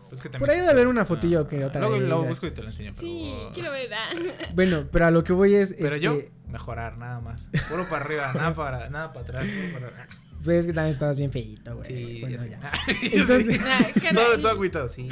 Pues 0.10 0.22
que 0.22 0.30
Por 0.30 0.50
ahí 0.50 0.58
debe 0.58 0.72
haber 0.72 0.88
una 0.88 1.06
fotillo 1.06 1.42
Ah, 1.42 1.48
que 1.50 1.66
otra 1.66 1.82
Luego 1.82 2.00
vez, 2.00 2.08
lo 2.08 2.24
busco 2.24 2.48
y 2.48 2.52
te 2.52 2.62
lo 2.62 2.70
enseño. 2.70 2.94
Pero, 2.96 3.08
Sí, 3.08 3.34
quiero 3.54 3.72
ver. 3.72 3.94
ah. 3.94 4.10
Bueno, 4.56 4.88
pero 4.92 5.06
a 5.08 5.12
lo 5.12 5.24
que 5.24 5.34
voy 5.34 5.56
es. 5.56 5.74
pero 5.74 5.88
este, 5.88 6.00
yo, 6.00 6.18
mejorar, 6.48 6.98
nada 6.98 7.20
más. 7.20 7.50
Puro 7.70 7.84
para 7.90 8.06
arriba, 8.06 8.32
nada 8.36 8.56
para, 8.56 8.90
nada 8.90 9.12
para 9.12 9.24
atrás. 9.26 9.46
Puro 9.74 9.88
para... 9.88 10.08
Ves 10.46 10.66
que 10.68 10.72
también 10.74 10.94
estabas 10.94 11.18
bien 11.18 11.32
feíto, 11.32 11.76
güey. 11.76 11.86
Sí, 11.88 12.22
Bueno, 12.22 12.38
ya 12.38 12.44
sé. 12.44 12.50
ya. 12.52 12.72
Entonces, 13.12 13.62
Ah, 13.66 14.14
todo, 14.14 14.38
todo 14.38 14.50
agüitado, 14.50 14.88
sí. 14.88 15.10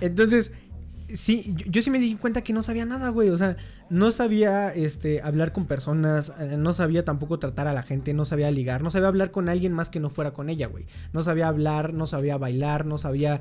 Entonces, 0.00 0.54
sí, 1.14 1.54
yo, 1.56 1.66
yo 1.66 1.82
sí 1.82 1.90
me 1.90 1.98
di 1.98 2.14
cuenta 2.16 2.42
que 2.42 2.52
no 2.52 2.62
sabía 2.62 2.84
nada, 2.84 3.08
güey. 3.10 3.30
O 3.30 3.36
sea, 3.36 3.56
no 3.90 4.10
sabía 4.10 4.72
este, 4.74 5.20
hablar 5.22 5.52
con 5.52 5.66
personas, 5.66 6.32
eh, 6.38 6.56
no 6.56 6.72
sabía 6.72 7.04
tampoco 7.04 7.38
tratar 7.38 7.68
a 7.68 7.72
la 7.72 7.82
gente, 7.82 8.14
no 8.14 8.24
sabía 8.24 8.50
ligar, 8.50 8.82
no 8.82 8.90
sabía 8.90 9.08
hablar 9.08 9.30
con 9.30 9.48
alguien 9.48 9.72
más 9.72 9.90
que 9.90 10.00
no 10.00 10.10
fuera 10.10 10.32
con 10.32 10.50
ella, 10.50 10.66
güey. 10.66 10.86
No 11.12 11.22
sabía 11.22 11.48
hablar, 11.48 11.94
no 11.94 12.06
sabía 12.06 12.36
bailar, 12.36 12.86
no 12.86 12.98
sabía. 12.98 13.40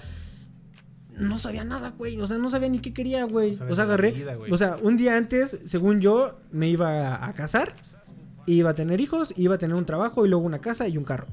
No 1.18 1.40
sabía 1.40 1.64
nada, 1.64 1.94
güey. 1.98 2.20
O 2.20 2.28
sea, 2.28 2.38
no 2.38 2.50
sabía 2.50 2.70
ni 2.70 2.80
qué 2.80 2.94
quería, 2.94 3.26
güey. 3.26 3.56
No 3.56 3.68
o 3.70 3.76
sea, 3.76 3.84
agarré. 3.84 4.12
vida, 4.12 4.38
o 4.50 4.58
sea, 4.58 4.78
un 4.82 4.98
día 4.98 5.18
antes, 5.18 5.60
según 5.66 6.02
yo, 6.02 6.40
me 6.52 6.70
iba 6.70 7.16
a, 7.16 7.28
a 7.28 7.34
casar, 7.34 7.76
iba 8.46 8.72
a 8.72 8.76
tener 8.76 9.02
hijos, 9.02 9.34
iba 9.38 9.56
a 9.56 9.58
tener 9.58 9.76
un 9.76 9.86
trabajo 9.86 10.26
y 10.26 10.30
luego 10.30 10.46
una 10.46 10.60
casa 10.60 10.88
y 10.88 10.98
un 10.98 11.04
carro. 11.04 11.28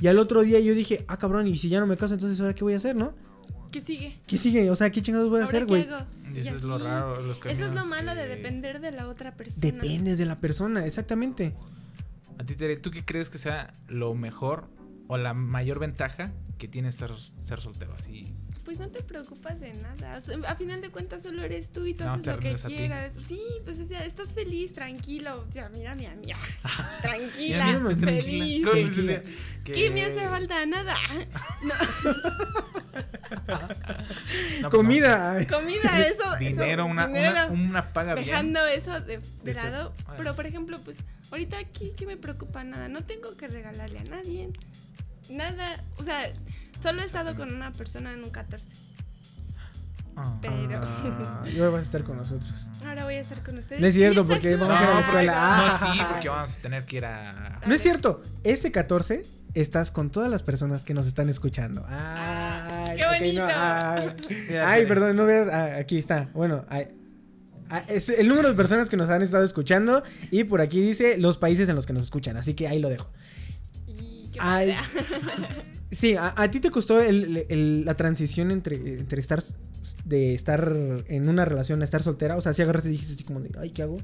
Y 0.00 0.08
al 0.08 0.18
otro 0.18 0.42
día 0.42 0.58
yo 0.58 0.74
dije, 0.74 1.04
ah, 1.06 1.16
cabrón, 1.16 1.46
y 1.46 1.54
si 1.54 1.68
ya 1.68 1.78
no 1.78 1.86
me 1.86 1.96
caso, 1.96 2.14
entonces 2.14 2.40
ahora 2.40 2.54
qué 2.54 2.64
voy 2.64 2.72
a 2.72 2.76
hacer, 2.76 2.96
¿no? 2.96 3.14
¿Qué 3.72 3.80
sigue? 3.80 4.18
¿Qué 4.26 4.38
sigue? 4.38 4.70
O 4.70 4.76
sea, 4.76 4.90
¿qué 4.90 5.02
chingados 5.02 5.28
voy 5.30 5.40
a 5.40 5.44
¿Ahora 5.44 5.56
hacer, 5.58 5.66
qué 5.66 5.86
güey? 5.86 6.38
eso 6.40 6.56
es 6.56 6.62
lo 6.62 6.78
raro. 6.78 7.20
Los 7.22 7.38
Eso 7.46 7.64
es 7.66 7.72
lo 7.74 7.84
malo 7.86 8.14
de 8.14 8.22
que- 8.22 8.28
depender 8.36 8.80
de 8.80 8.92
la 8.92 9.08
otra 9.08 9.34
persona. 9.34 9.60
Dependes 9.62 10.18
de 10.18 10.26
la 10.26 10.36
persona, 10.36 10.86
exactamente. 10.86 11.54
A 12.38 12.44
ti, 12.44 12.54
Tere, 12.54 12.76
¿tú 12.76 12.90
qué 12.90 13.04
crees 13.04 13.30
que 13.30 13.38
sea 13.38 13.74
lo 13.88 14.14
mejor 14.14 14.68
o 15.08 15.16
la 15.16 15.34
mayor 15.34 15.78
ventaja 15.78 16.32
que 16.58 16.68
tiene 16.68 16.88
estar 16.88 17.10
ser 17.40 17.60
soltero? 17.60 17.94
Así. 17.94 18.32
Pues 18.64 18.78
no 18.78 18.88
te 18.90 19.02
preocupas 19.02 19.58
de 19.60 19.74
nada. 19.74 20.22
A 20.48 20.54
final 20.54 20.80
de 20.80 20.90
cuentas 20.90 21.22
solo 21.24 21.42
eres 21.42 21.70
tú 21.70 21.84
y 21.84 21.94
tú 21.94 22.04
No, 22.04 22.12
haces 22.12 22.26
lo 22.26 22.38
que 22.38 22.54
quieras. 22.54 23.12
Sí, 23.26 23.40
pues 23.64 23.80
o 23.80 23.86
sea, 23.86 24.04
estás 24.04 24.32
feliz, 24.32 24.72
tranquilo. 24.72 25.44
O 25.48 25.52
sea, 25.52 25.68
mira, 25.68 25.94
mira, 25.96 26.14
mira. 26.14 26.38
Tranquila, 27.02 27.80
feliz. 28.00 28.64
¿Cómo 28.64 28.72
Tranquila. 28.80 29.22
que- 29.64 29.72
¿Qué 29.72 29.90
me 29.90 30.04
hace 30.04 30.28
falta? 30.28 30.64
Nada. 30.66 30.94
No, 31.64 31.74
No, 33.32 33.58
pues, 34.68 34.70
Comida. 34.70 35.46
comida, 35.50 36.06
eso. 36.06 36.30
no. 36.30 36.36
Dinero, 36.38 36.82
eso, 36.82 36.90
una, 36.90 37.06
dinero. 37.06 37.30
Una, 37.30 37.46
una 37.46 37.92
paga 37.92 38.14
bien. 38.14 38.26
Dejando 38.26 38.66
eso 38.66 39.00
de, 39.00 39.20
lado. 39.54 39.92
Bueno. 40.04 40.14
Pero 40.16 40.34
por 40.34 40.46
ejemplo, 40.46 40.80
pues 40.84 40.98
ahorita 41.30 41.58
aquí, 41.58 41.92
¿qué 41.96 42.06
me 42.06 42.16
preocupa? 42.16 42.64
Nada. 42.64 42.88
No 42.88 43.04
tengo 43.04 43.36
que 43.36 43.48
regalarle 43.48 43.98
a 44.00 44.04
nadie. 44.04 44.50
Nada. 45.28 45.82
O 45.96 46.02
sea, 46.02 46.30
solo 46.80 47.02
he 47.02 47.04
estado 47.04 47.34
con 47.34 47.54
una 47.54 47.72
persona 47.72 48.12
en 48.12 48.22
un 48.24 48.30
14. 48.30 48.66
Ah. 50.16 50.36
Pero 50.42 50.80
Ah, 50.82 51.42
y 51.50 51.58
ahora 51.58 51.70
vas 51.70 51.80
a 51.80 51.84
estar 51.86 52.04
con 52.04 52.18
nosotros. 52.18 52.66
ahora 52.84 53.04
voy 53.04 53.14
a 53.14 53.20
estar 53.20 53.42
con 53.42 53.56
ustedes. 53.56 53.80
No 53.80 53.86
es 53.86 53.94
cierto, 53.94 54.26
porque 54.26 54.56
vamos 54.56 54.76
a 54.78 54.82
ir 54.82 54.88
a 54.88 54.88
la 54.88 54.94
No, 54.94 55.00
escuela. 55.00 55.32
No, 55.32 55.38
Ah. 55.40 55.78
sí, 55.94 56.00
porque 56.12 56.28
vamos 56.28 56.52
a 56.52 56.56
tener 56.60 56.84
que 56.84 56.96
ir 56.98 57.04
a. 57.06 57.60
No 57.66 57.74
es 57.74 57.80
cierto. 57.80 58.22
Este 58.44 58.70
14 58.70 59.24
estás 59.54 59.90
con 59.90 60.10
todas 60.10 60.30
las 60.30 60.42
personas 60.42 60.84
que 60.84 60.92
nos 60.92 61.06
están 61.06 61.28
escuchando. 61.30 61.84
Ay, 62.92 62.96
¡Qué 62.98 63.02
no, 63.04 63.42
bonito! 63.42 63.46
ay. 63.48 64.16
Mira, 64.48 64.70
Ay, 64.70 64.86
perdón, 64.86 65.16
no 65.16 65.26
veas. 65.26 65.48
ah, 65.48 65.76
aquí 65.78 65.98
está. 65.98 66.30
Bueno, 66.34 66.64
ay. 66.68 66.88
Ah, 67.70 67.84
es 67.88 68.08
el 68.10 68.28
número 68.28 68.48
de 68.48 68.54
personas 68.54 68.90
que 68.90 68.96
nos 68.98 69.08
han 69.08 69.22
estado 69.22 69.44
escuchando 69.44 70.02
y 70.30 70.44
por 70.44 70.60
aquí 70.60 70.80
dice 70.82 71.16
los 71.16 71.38
países 71.38 71.68
en 71.70 71.74
los 71.74 71.86
que 71.86 71.94
nos 71.94 72.02
escuchan, 72.02 72.36
así 72.36 72.52
que 72.54 72.68
ahí 72.68 72.78
lo 72.78 72.90
dejo. 72.90 73.10
Y 73.86 74.28
qué 74.32 74.38
Ay, 74.40 74.72
padre. 74.72 75.62
Sí, 75.90 76.14
a, 76.16 76.32
a 76.36 76.50
ti 76.50 76.58
te 76.60 76.70
costó 76.70 77.00
el- 77.02 77.44
el- 77.50 77.84
la 77.84 77.92
transición 77.94 78.50
entre, 78.50 78.76
entre 78.76 79.20
estar 79.20 79.42
de 80.06 80.34
estar 80.34 80.72
en 81.06 81.28
una 81.28 81.44
relación 81.44 81.82
a 81.82 81.84
estar 81.84 82.02
soltera, 82.02 82.36
o 82.36 82.40
sea, 82.40 82.54
si 82.54 82.62
agarraste 82.62 82.88
y 82.88 82.92
dijiste 82.92 83.12
así 83.14 83.24
como 83.24 83.40
de, 83.40 83.50
ay, 83.60 83.70
¿qué 83.72 83.82
hago? 83.82 83.98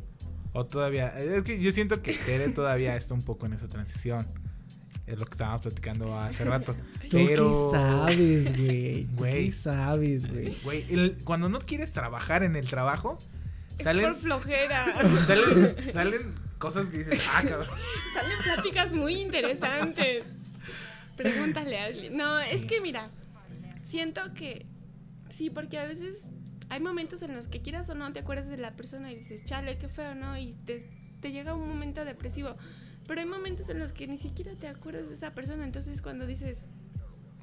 O 0.53 0.66
todavía. 0.66 1.09
Es 1.18 1.45
que 1.45 1.59
yo 1.61 1.70
siento 1.72 2.03
que 2.03 2.12
Tere 2.14 2.49
todavía 2.51 2.95
está 2.97 3.14
un 3.14 3.22
poco 3.22 3.47
en 3.47 3.55
esa 3.55 3.68
transición. 3.68 4.26
Es 5.09 5.18
lo 5.18 5.24
que 5.24 5.32
estábamos 5.32 5.62
platicando 5.62 6.18
hace 6.18 6.44
rato. 6.44 6.74
¿Tú 7.09 7.16
Pero. 7.26 7.70
qué 7.72 7.78
sabes, 7.78 8.56
güey? 8.56 9.04
¿Tú 9.06 9.16
Güey. 9.16 9.44
qué 9.46 9.50
sabes, 9.52 10.30
güey? 10.30 10.54
Güey, 10.64 10.84
el- 10.92 11.16
cuando 11.24 11.48
no 11.48 11.59
quieres 11.61 11.92
trabajar 11.92 12.42
en 12.42 12.56
el 12.56 12.68
trabajo, 12.68 13.18
Es 13.78 13.84
salen, 13.84 14.04
por 14.12 14.16
flojera. 14.16 14.84
salen, 15.26 15.92
salen 15.92 16.34
cosas 16.59 16.90
que 16.90 16.98
dices, 16.98 17.26
ah, 17.34 17.42
cabrón. 17.48 17.76
Salen 18.14 18.38
pláticas 18.44 18.92
muy 18.92 19.20
interesantes. 19.20 20.24
Pregúntale 21.16 21.78
a 21.78 21.86
Ashley. 21.86 22.11
No, 22.11 22.38
es 22.40 22.64
que 22.64 22.80
mira, 22.80 23.11
siento 23.82 24.20
que 24.34 24.66
sí, 25.30 25.50
porque 25.50 25.78
a 25.78 25.84
veces 25.86 26.26
hay 26.68 26.80
momentos 26.80 27.22
en 27.22 27.34
los 27.34 27.48
que 27.48 27.61
quieras 27.62 27.88
o 27.88 27.94
no 27.94 28.12
te 28.12 28.20
acuerdas 28.20 28.48
de 28.48 28.56
la 28.59 28.72
persona 28.76 29.11
y 29.11 29.16
dices, 29.16 29.42
chale, 29.44 29.78
qué 29.78 29.88
feo, 29.88 30.14
¿no? 30.14 30.36
Y 30.38 30.52
te, 30.66 30.88
te 31.20 31.32
llega 31.32 31.54
un 31.54 31.66
momento 31.68 32.04
depresivo. 32.04 32.56
Pero 33.09 33.20
hay 33.22 33.26
momentos 33.26 33.68
en 33.70 33.80
los 33.80 33.92
que 33.92 34.06
ni 34.06 34.18
siquiera 34.18 34.52
te 34.54 34.68
acuerdas 34.68 35.09
de 35.09 35.14
esa 35.16 35.34
persona. 35.34 35.64
Entonces, 35.64 36.00
cuando 36.02 36.26
dices, 36.26 36.66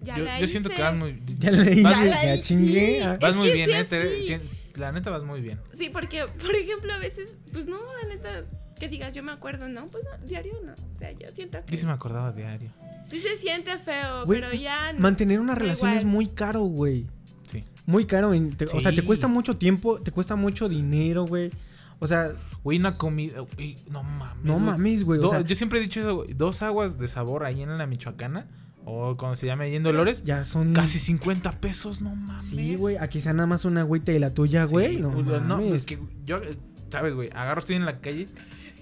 ya 0.02 0.16
Yo, 0.18 0.24
la 0.24 0.40
yo 0.40 0.48
siento 0.48 0.70
hice, 0.70 0.78
que 0.78 0.84
vas 0.84 0.96
muy. 0.96 1.22
Ya 1.40 1.52
le 1.52 1.72
hice, 1.74 1.84
vas, 1.84 2.04
Ya 2.04 2.24
la 2.26 2.42
chingué. 2.42 2.98
sí. 2.98 3.00
ah. 3.02 3.18
vas 3.20 3.32
Es 3.32 3.36
muy 3.36 3.52
bien, 3.52 3.70
sí, 3.70 3.96
eh. 3.96 4.24
Sí, 4.28 4.80
La 4.80 4.92
neta 4.94 5.10
vas 5.10 5.24
muy 5.24 5.42
bien. 5.42 5.60
Sí, 5.78 5.90
porque, 5.90 6.26
por 6.28 6.56
ejemplo, 6.56 6.94
a 6.94 7.00
veces, 7.00 7.42
pues 7.52 7.66
no, 7.66 7.80
la 8.02 8.08
neta, 8.08 8.46
que 8.80 8.88
digas, 8.88 9.14
yo 9.14 9.24
me 9.24 9.32
acuerdo, 9.32 9.68
no, 9.68 9.86
pues 9.88 10.04
no, 10.04 10.26
diario 10.28 10.54
no. 10.64 10.74
O 10.74 10.98
sea, 10.98 11.12
yo 11.14 11.28
siento 11.34 11.60
que 11.66 11.72
Yo 11.74 11.78
sí 11.80 11.86
me 11.86 11.94
acordaba 11.94 12.32
diario. 12.32 12.72
sí 13.08 13.20
se 13.20 13.36
siente 13.38 13.78
feo, 13.80 14.26
Güey, 14.26 14.40
pero 14.42 14.54
ya. 14.54 14.94
no. 14.94 15.00
Mantener 15.00 15.40
una 15.40 15.56
relación 15.56 15.90
igual. 15.90 15.98
es 15.98 16.06
muy 16.06 16.28
caro, 16.28 16.62
güey. 16.62 17.08
Sí. 17.52 17.64
Muy 17.88 18.06
caro. 18.06 18.32
O 18.74 18.82
sea, 18.82 18.94
te 18.94 19.04
cuesta 19.04 19.28
mucho 19.28 19.58
tiempo, 19.58 20.00
te 20.02 20.12
cuesta 20.12 20.36
mucho 20.36 20.70
dinero, 20.70 21.26
güey. 21.26 21.52
O 22.00 22.08
sea, 22.08 22.34
Güey, 22.64 22.80
una 22.80 22.98
comida. 22.98 23.42
Güey, 23.42 23.78
no 23.90 24.04
mames. 24.04 24.44
no 24.44 24.54
güey. 24.54 24.66
mames, 24.66 25.04
güey. 25.04 25.20
O 25.20 25.28
sea, 25.28 25.42
yo 25.42 25.56
siempre 25.56 25.80
he 25.80 25.82
dicho 25.82 26.00
eso, 26.00 26.16
güey. 26.18 26.34
Dos 26.34 26.62
aguas 26.62 26.98
de 26.98 27.08
sabor 27.08 27.44
ahí 27.46 27.62
en 27.62 27.78
la 27.78 27.86
Michoacana. 27.88 28.48
O 28.88 29.18
cuando 29.18 29.36
se 29.36 29.48
llama 29.48 29.64
ahí 29.64 29.76
en 29.76 29.82
Dolores. 29.84 30.24
ya 30.24 30.44
son... 30.46 30.74
Casi 30.74 31.00
50 31.00 31.60
pesos, 31.60 32.02
no 32.02 32.16
mames. 32.16 32.46
Sí, 32.46 32.76
güey. 32.76 32.98
Aquí 32.98 33.20
sea 33.22 33.34
nada 33.34 33.48
más 33.48 33.66
una 33.66 33.82
agüita 33.82 34.12
y 34.12 34.20
la 34.20 34.34
tuya, 34.34 34.68
Sí, 34.68 34.72
güey. 34.72 34.98
no, 35.00 35.10
mames. 35.10 35.70
pues 35.70 35.86
que 35.86 36.00
yo, 36.26 36.40
sabes, 36.92 37.14
güey, 37.16 37.30
agarro, 37.34 37.60
estoy 37.62 37.78
en 37.78 37.86
la 37.86 38.00
calle 38.00 38.28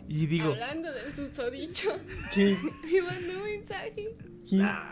y 0.10 0.26
digo, 0.26 0.52
Hablando 0.52 0.90
del 0.92 1.14
susodicho, 1.14 1.90
¿Qué? 2.34 2.58
me 2.92 3.02
mandó 3.02 3.38
un 3.38 3.44
mensaje. 3.46 3.94
¿Qué? 4.50 4.58
Ya, 4.58 4.84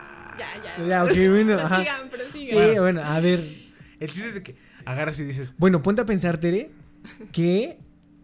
ya. 0.78 0.86
Ya, 0.86 1.04
ok, 1.04 1.12
bueno, 1.28 1.58
ajá. 1.60 1.84
Prosigan, 2.10 2.72
Sí, 2.72 2.78
bueno, 2.78 3.02
a 3.02 3.20
ver. 3.20 3.54
el 4.00 4.10
chiste 4.12 4.28
es 4.28 4.34
de 4.34 4.42
que 4.42 4.56
agarras 4.86 5.20
y 5.20 5.24
dices, 5.24 5.54
Bueno, 5.58 5.82
ponte 5.82 6.00
a 6.00 6.06
pensar, 6.06 6.38
Tere, 6.38 6.70
que 7.32 7.76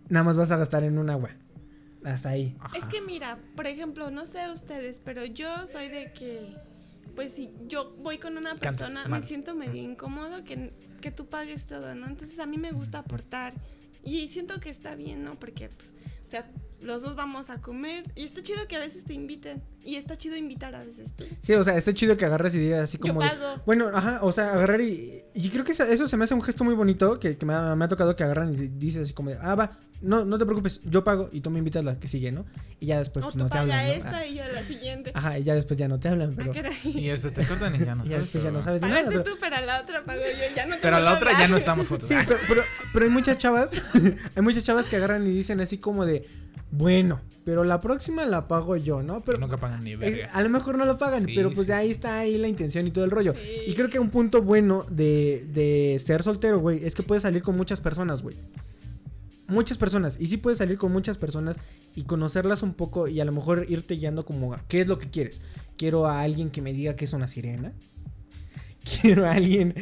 nada 0.09 0.25
más 0.25 0.39
vas 0.39 0.51
a 0.51 0.57
gastar 0.57 0.85
en 0.85 0.99
un 0.99 1.11
agua. 1.11 1.31
Hasta 2.05 2.31
ahí. 2.31 2.57
ajá. 2.61 2.77
Es 2.79 2.85
que 2.85 3.01
mira, 3.01 3.39
por 3.57 3.67
ejemplo, 3.67 4.11
no 4.11 4.25
sé 4.25 4.51
ustedes, 4.51 5.01
pero 5.05 5.25
yo 5.25 5.67
soy 5.67 5.89
de 5.89 6.13
que, 6.13 6.57
pues 7.15 7.33
si 7.33 7.51
yo 7.67 7.97
voy 8.03 8.19
con 8.19 8.37
una 8.37 8.55
persona, 8.55 9.07
me 9.09 9.23
siento 9.23 9.55
medio 9.55 9.83
incómodo 9.83 10.45
que, 10.45 10.73
que 11.01 11.11
tú 11.11 11.27
pagues 11.27 11.67
todo, 11.67 11.95
¿no? 11.95 12.07
Entonces 12.07 12.39
a 12.39 12.47
mí 12.47 12.57
me 12.57 12.73
gusta 12.73 12.99
aportar 12.99 13.55
Y 14.05 14.29
siento 14.29 14.59
que 14.61 14.71
está 14.71 14.95
bien, 14.95 15.25
¿no? 15.25 15.39
Porque, 15.39 15.69
pues, 15.69 15.93
o 16.25 16.31
sea, 16.31 16.49
los 16.81 17.03
dos 17.03 17.17
vamos 17.17 17.51
a 17.51 17.61
comer. 17.61 18.05
Y 18.15 18.25
está 18.25 18.43
chido 18.43 18.67
que 18.69 18.77
a 18.77 18.79
veces 18.79 19.05
te 19.05 19.13
inviten. 19.13 19.63
Y 19.83 19.97
está 19.97 20.17
chido 20.17 20.37
invitar 20.37 20.75
a 20.75 20.85
veces 20.85 21.15
tú. 21.17 21.25
Sí, 21.41 21.55
o 21.55 21.63
sea, 21.65 21.77
está 21.77 21.93
chido 21.93 22.17
que 22.17 22.25
agarres 22.25 22.55
y 22.55 22.59
digas 22.59 22.85
así 22.85 22.99
Yo 22.99 23.09
como 23.09 23.23
de, 23.23 23.31
pago. 23.31 23.63
Bueno, 23.67 23.91
ajá, 23.93 24.21
o 24.23 24.33
sea, 24.33 24.53
agarrar 24.53 24.81
y. 24.81 25.25
Y 25.35 25.51
creo 25.51 25.65
que 25.65 25.73
eso, 25.73 25.85
eso 25.85 26.07
se 26.07 26.17
me 26.17 26.25
hace 26.25 26.35
un 26.35 26.43
gesto 26.43 26.65
muy 26.65 26.75
bonito 26.75 27.19
que, 27.19 27.37
que 27.37 27.45
me, 27.45 27.55
ha, 27.55 27.75
me 27.75 27.85
ha 27.85 27.89
tocado 27.89 28.15
que 28.17 28.25
agarran 28.25 28.55
y 28.55 28.57
dices 28.57 29.03
así 29.03 29.15
como 29.15 29.31
de, 29.31 29.39
ah, 29.41 29.55
va, 29.55 29.79
no, 30.01 30.25
no 30.25 30.39
te 30.39 30.45
preocupes, 30.45 30.81
yo 30.85 31.03
pago 31.05 31.29
y 31.33 31.41
tú 31.41 31.51
me 31.51 31.59
invitas 31.59 31.85
la 31.85 31.99
que 31.99 32.07
sigue, 32.09 32.31
¿no? 32.33 32.45
Y 32.81 32.87
ya 32.87 32.99
después 32.99 33.25
o 33.25 33.27
pues, 33.29 33.37
no 33.37 33.49
te 33.49 33.59
hablan. 33.59 33.85
¿no? 33.87 33.93
esta 33.93 34.19
Ah, 34.19 34.27
y 34.27 34.37
yo 34.37 34.45
la 34.53 34.63
siguiente. 34.63 35.11
Ajá, 35.15 35.39
y 35.39 35.43
ya 35.43 35.55
después 35.55 35.77
ya 35.79 35.89
no 35.89 35.99
te 35.99 36.09
hablan, 36.09 36.37
Ah, 36.39 36.43
pero. 36.53 36.71
Y 36.85 37.09
después 37.09 37.35
te 37.35 37.45
cortan 37.45 37.75
y 37.75 37.79
ya 37.79 37.95
no. 37.95 38.05
Y 38.07 38.11
ya 38.11 38.19
después 38.19 38.43
ya 38.45 38.51
no 38.51 38.63
sabes 38.63 38.81
de 38.81 38.89
nada. 38.89 39.03
Pero, 39.09 39.25
tú, 39.25 39.31
pero 39.41 39.57
a 39.57 39.61
la 39.61 39.81
otra 39.81 40.05
pago 40.05 40.21
yo. 40.23 40.55
Ya 40.57 40.67
no 40.67 40.77
te 40.77 40.83
Pero 40.83 40.97
a 40.97 41.01
la 41.01 41.15
otra 41.15 41.33
ya 41.39 41.49
no 41.49 41.57
estamos 41.57 41.89
juntos. 41.89 42.09
sí, 42.09 42.15
pero, 42.27 42.39
pero, 42.49 42.63
pero 42.93 43.05
hay 43.05 43.11
muchas 43.11 43.37
chavas, 43.39 43.83
hay 44.37 44.43
muchas 44.43 44.63
chavas 44.65 44.89
que 44.89 44.97
agarran 44.97 45.27
y 45.27 45.31
dicen 45.31 45.61
así 45.61 45.79
como 45.79 46.07
de, 46.07 46.27
bueno, 46.71 47.21
pero 47.45 47.65
la 47.65 47.81
próxima 47.81 48.25
la 48.27 48.47
pago 48.47 48.77
yo, 48.77 49.03
¿no? 49.03 49.23
Pero 49.23 49.39
nunca 49.39 49.57
pagan 49.57 49.83
ni 49.83 49.93
Es- 49.95 49.99
verga. 49.99 50.31
a 50.33 50.43
lo 50.43 50.51
mejor 50.51 50.77
no 50.79 50.85
lo 50.85 50.99
pagan, 50.99 51.25
Sí, 51.27 51.33
pero 51.35 51.49
pues 51.51 51.67
sí, 51.67 51.73
de 51.73 51.79
ahí 51.79 51.91
está 51.91 52.19
ahí 52.21 52.37
la 52.39 52.47
intención 52.47 52.87
y 52.87 52.91
todo 52.93 53.05
el 53.05 53.11
rollo. 53.11 53.35
Sí. 53.35 53.63
Y 53.67 53.75
creo 53.75 53.89
que 53.89 53.99
un 53.99 54.11
punto 54.11 54.43
bueno 54.43 54.85
de, 54.91 55.47
de 55.53 55.97
ser 55.99 56.23
soltero, 56.23 56.61
güey, 56.61 56.85
es 56.85 56.95
que 56.95 57.03
puedes 57.03 57.23
salir 57.23 57.43
con 57.43 57.57
muchas 57.57 57.81
personas, 57.81 58.23
güey. 58.23 58.37
Muchas 59.49 59.79
personas. 59.79 60.21
Y 60.21 60.27
sí 60.27 60.37
puedes 60.37 60.59
salir 60.59 60.79
con 60.79 60.93
muchas 60.93 61.19
personas 61.19 61.59
y 61.95 62.05
conocerlas 62.05 62.63
un 62.63 62.75
poco 62.75 63.09
y 63.09 63.21
a 63.21 63.25
lo 63.25 63.33
mejor 63.33 63.67
irte 63.69 63.95
guiando 63.95 64.25
como 64.25 64.53
a 64.55 64.63
qué 64.69 64.83
es 64.83 64.89
lo 64.89 64.99
que 64.99 65.11
quieres. 65.11 65.43
Quiero 65.77 66.07
a 66.07 66.21
alguien 66.21 66.51
que 66.51 66.63
me 66.63 66.73
diga 66.73 66.97
que 66.97 67.07
es 67.07 67.13
una 67.15 67.27
sirena. 67.27 67.73
Quiero 69.03 69.27
a 69.27 69.33
alguien 69.33 69.75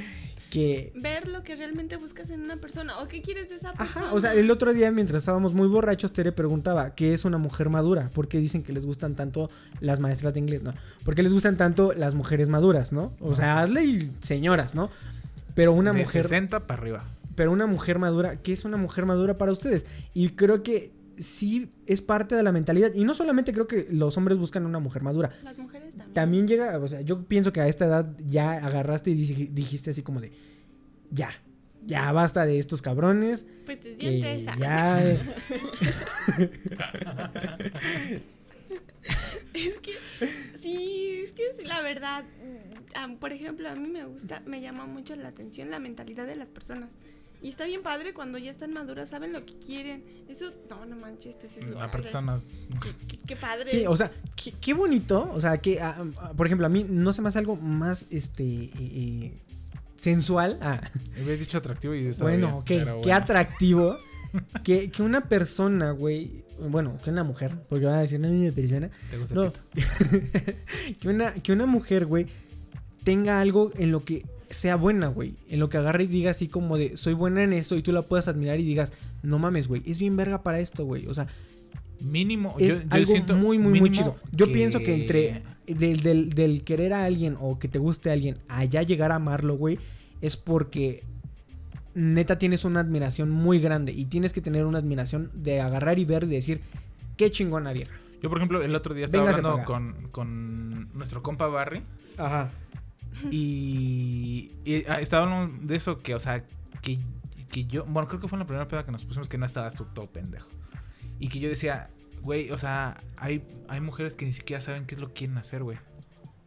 que... 0.50 0.92
Ver 0.94 1.28
lo 1.28 1.42
que 1.42 1.56
realmente 1.56 1.96
buscas 1.96 2.30
en 2.30 2.42
una 2.42 2.58
persona. 2.58 2.98
O 3.00 3.08
qué 3.08 3.22
quieres 3.22 3.48
de 3.48 3.56
esa 3.56 3.72
persona. 3.72 4.06
Ajá, 4.06 4.14
o 4.14 4.20
sea, 4.20 4.34
el 4.34 4.50
otro 4.50 4.72
día 4.72 4.90
mientras 4.90 5.22
estábamos 5.22 5.52
muy 5.52 5.68
borrachos, 5.68 6.12
Tere 6.12 6.32
preguntaba, 6.32 6.94
¿qué 6.94 7.12
es 7.12 7.24
una 7.24 7.38
mujer 7.38 7.68
madura? 7.68 8.10
¿Por 8.14 8.28
qué 8.28 8.38
dicen 8.38 8.62
que 8.62 8.72
les 8.72 8.86
gustan 8.86 9.16
tanto 9.16 9.50
las 9.80 10.00
maestras 10.00 10.34
de 10.34 10.40
inglés, 10.40 10.62
no? 10.62 10.74
¿Por 11.04 11.14
qué 11.14 11.22
les 11.22 11.32
gustan 11.32 11.56
tanto 11.56 11.92
las 11.92 12.14
mujeres 12.14 12.48
maduras, 12.48 12.92
no? 12.92 13.12
O 13.20 13.34
sea, 13.34 13.60
hazle 13.60 13.84
y 13.84 14.12
señoras, 14.20 14.74
¿no? 14.74 14.90
Pero 15.56 15.72
una 15.72 15.92
de 15.92 16.00
mujer, 16.00 16.22
60 16.22 16.66
para 16.66 16.80
arriba. 16.80 17.04
Pero 17.36 17.52
una 17.52 17.66
mujer 17.66 17.98
madura, 18.00 18.42
¿qué 18.42 18.52
es 18.52 18.64
una 18.64 18.76
mujer 18.76 19.06
madura 19.06 19.38
para 19.38 19.52
ustedes? 19.52 19.86
Y 20.14 20.30
creo 20.30 20.62
que 20.64 20.92
sí 21.18 21.70
es 21.86 22.02
parte 22.02 22.34
de 22.34 22.42
la 22.42 22.50
mentalidad. 22.52 22.92
Y 22.94 23.04
no 23.04 23.14
solamente 23.14 23.52
creo 23.52 23.66
que 23.68 23.86
los 23.90 24.16
hombres 24.18 24.36
buscan 24.38 24.66
una 24.66 24.78
mujer 24.80 25.02
madura. 25.02 25.30
Las 25.44 25.58
mujeres 25.58 25.90
también. 25.94 26.14
También 26.14 26.48
llega, 26.48 26.78
o 26.78 26.88
sea, 26.88 27.00
yo 27.02 27.24
pienso 27.26 27.52
que 27.52 27.60
a 27.60 27.68
esta 27.68 27.86
edad 27.86 28.16
ya 28.26 28.52
agarraste 28.52 29.10
y 29.10 29.24
dij- 29.26 29.50
dijiste 29.50 29.90
así 29.90 30.02
como 30.02 30.20
de, 30.20 30.32
ya, 31.10 31.30
ya 31.86 32.10
basta 32.12 32.44
de 32.44 32.58
estos 32.58 32.82
cabrones. 32.82 33.46
Pues 33.64 33.80
te 33.80 33.96
sientes. 33.96 34.44
ya... 34.58 35.00
Es 39.54 39.74
que, 39.78 39.92
sí, 40.60 41.22
es 41.24 41.32
que 41.32 41.64
la 41.64 41.80
verdad. 41.80 42.24
mm, 43.08 43.14
por 43.14 43.32
ejemplo, 43.32 43.68
a 43.68 43.74
mí 43.74 43.88
me 43.88 44.04
gusta, 44.04 44.42
me 44.46 44.60
llama 44.60 44.86
mucho 44.86 45.16
la 45.16 45.28
atención 45.28 45.70
la 45.70 45.78
mentalidad 45.78 46.26
de 46.26 46.36
las 46.36 46.48
personas. 46.48 46.90
Y 47.46 47.50
está 47.50 47.64
bien 47.64 47.82
padre 47.84 48.12
cuando 48.12 48.38
ya 48.38 48.50
están 48.50 48.72
maduras, 48.72 49.08
saben 49.08 49.32
lo 49.32 49.44
que 49.46 49.56
quieren. 49.60 50.02
Eso, 50.28 50.52
no, 50.68 50.84
no 50.84 50.96
manches, 50.96 51.36
este 51.40 51.46
es 51.46 51.68
su 51.68 51.74
Aparte 51.74 51.92
padre. 51.98 52.06
están 52.06 52.24
más. 52.24 52.42
Qué, 52.82 53.06
qué- 53.06 53.16
qué 53.24 53.36
padre. 53.36 53.66
Sí, 53.66 53.84
o 53.86 53.96
sea, 53.96 54.10
qué, 54.34 54.52
qué 54.60 54.74
bonito. 54.74 55.30
O 55.32 55.40
sea, 55.40 55.58
que, 55.58 55.80
ah, 55.80 56.04
ah, 56.18 56.32
por 56.36 56.46
ejemplo, 56.46 56.66
a 56.66 56.68
mí 56.70 56.84
no 56.88 57.12
se 57.12 57.22
me 57.22 57.28
hace 57.28 57.38
algo 57.38 57.54
más, 57.54 58.06
este, 58.10 58.42
eh, 58.42 58.70
eh, 58.80 59.42
sensual. 59.96 60.58
Ah, 60.60 60.80
Habías 61.20 61.38
dicho 61.38 61.58
atractivo 61.58 61.94
y 61.94 62.10
bueno, 62.18 62.36
bien, 62.36 62.44
ok, 62.54 62.64
qué 62.64 62.84
bueno. 63.02 63.14
atractivo. 63.14 63.96
que, 64.64 64.90
que 64.90 65.02
una 65.04 65.28
persona, 65.28 65.92
güey, 65.92 66.44
bueno, 66.68 66.98
que 67.04 67.10
una 67.10 67.22
mujer, 67.22 67.52
porque 67.68 67.84
van 67.86 67.94
a 67.94 68.00
decir, 68.00 68.18
no, 68.18 68.28
una 68.28 68.50
persona. 68.50 68.90
¿Te 69.08 69.18
gusta 69.18 69.34
el 69.34 69.40
No, 69.40 69.52
pito? 69.52 69.60
que, 71.00 71.08
una, 71.08 71.32
que 71.34 71.52
una 71.52 71.66
mujer, 71.66 72.06
güey, 72.06 72.26
tenga 73.04 73.40
algo 73.40 73.70
en 73.76 73.92
lo 73.92 74.04
que 74.04 74.24
sea 74.50 74.76
buena, 74.76 75.08
güey. 75.08 75.34
En 75.48 75.60
lo 75.60 75.68
que 75.68 75.78
agarre 75.78 76.04
y 76.04 76.06
diga 76.06 76.30
así 76.30 76.48
como 76.48 76.76
de, 76.78 76.96
soy 76.96 77.14
buena 77.14 77.42
en 77.42 77.52
esto 77.52 77.76
y 77.76 77.82
tú 77.82 77.92
la 77.92 78.02
puedas 78.02 78.28
admirar 78.28 78.60
y 78.60 78.64
digas, 78.64 78.92
no 79.22 79.38
mames, 79.38 79.68
güey, 79.68 79.82
es 79.86 79.98
bien 79.98 80.16
verga 80.16 80.42
para 80.42 80.60
esto, 80.60 80.84
güey. 80.84 81.06
O 81.08 81.14
sea, 81.14 81.26
Mínimo. 82.00 82.54
es 82.58 82.78
yo, 82.82 82.88
yo 82.88 82.94
algo 82.94 83.12
siento 83.12 83.34
muy, 83.34 83.58
muy, 83.58 83.80
muy 83.80 83.90
chido. 83.90 84.16
Yo 84.32 84.52
pienso 84.52 84.80
que 84.80 84.94
entre 84.94 85.42
del, 85.66 86.00
del- 86.02 86.28
del 86.30 86.62
querer 86.62 86.92
a 86.92 87.04
alguien 87.04 87.36
o 87.40 87.58
que 87.58 87.68
te 87.68 87.78
guste 87.78 88.10
a 88.10 88.12
alguien 88.12 88.36
a 88.48 88.64
ya 88.64 88.82
llegar 88.82 89.12
a 89.12 89.16
amarlo, 89.16 89.56
güey, 89.56 89.78
es 90.20 90.36
porque 90.36 91.02
neta 91.94 92.38
tienes 92.38 92.64
una 92.64 92.80
admiración 92.80 93.30
muy 93.30 93.58
grande 93.58 93.92
y 93.92 94.04
tienes 94.04 94.32
que 94.32 94.40
tener 94.42 94.66
una 94.66 94.78
admiración 94.78 95.30
de 95.34 95.60
agarrar 95.60 95.98
y 95.98 96.04
ver 96.04 96.24
y 96.24 96.26
decir, 96.26 96.60
qué 97.16 97.30
chingona 97.30 97.72
vieja. 97.72 97.92
Yo, 98.22 98.28
por 98.28 98.38
ejemplo, 98.38 98.62
el 98.62 98.74
otro 98.74 98.94
día 98.94 99.06
estaba 99.06 99.24
Véngase 99.24 99.46
hablando 99.46 99.64
con, 99.64 100.08
con 100.10 100.88
nuestro 100.96 101.22
compa 101.22 101.46
Barry. 101.46 101.82
Ajá. 102.18 102.50
Y, 103.30 104.52
y, 104.64 104.84
ah, 104.88 105.00
estaba 105.00 105.24
hablando 105.24 105.66
de 105.66 105.76
eso, 105.76 105.98
que, 106.00 106.14
o 106.14 106.20
sea, 106.20 106.44
que, 106.82 106.98
que 107.50 107.64
yo, 107.64 107.84
bueno, 107.84 108.08
creo 108.08 108.20
que 108.20 108.28
fue 108.28 108.36
en 108.36 108.40
la 108.40 108.46
primera 108.46 108.68
peda 108.68 108.84
que 108.84 108.92
nos 108.92 109.04
pusimos 109.04 109.28
que 109.28 109.38
no 109.38 109.46
estabas 109.46 109.74
tú 109.74 109.84
todo 109.94 110.06
pendejo. 110.06 110.48
Y 111.18 111.28
que 111.28 111.38
yo 111.40 111.48
decía, 111.48 111.88
güey, 112.22 112.50
o 112.50 112.58
sea, 112.58 113.00
hay, 113.16 113.42
hay 113.68 113.80
mujeres 113.80 114.16
que 114.16 114.26
ni 114.26 114.32
siquiera 114.32 114.60
saben 114.60 114.84
qué 114.86 114.94
es 114.94 115.00
lo 115.00 115.08
que 115.08 115.14
quieren 115.14 115.38
hacer, 115.38 115.62
güey. 115.62 115.78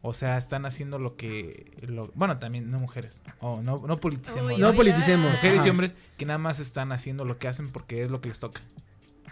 O 0.01 0.13
sea, 0.13 0.37
están 0.37 0.65
haciendo 0.65 0.97
lo 0.97 1.17
que... 1.17 1.73
Lo, 1.81 2.09
bueno, 2.15 2.37
también 2.39 2.71
no 2.71 2.79
mujeres. 2.79 3.21
O 3.41 3.61
no, 3.61 3.85
no 3.85 3.99
politicemos. 3.99 4.53
Uy, 4.53 4.57
No 4.57 4.73
politicemos. 4.73 5.29
Mujeres 5.31 5.65
y 5.65 5.69
hombres 5.69 5.93
que 6.17 6.25
nada 6.25 6.37
más 6.39 6.59
están 6.59 6.93
haciendo 6.93 7.25
lo 7.25 7.37
que 7.37 7.49
hacen 7.49 7.69
porque 7.69 8.01
es 8.03 8.09
lo 8.09 8.21
que 8.21 8.29
les 8.29 8.39
toca. 8.39 8.61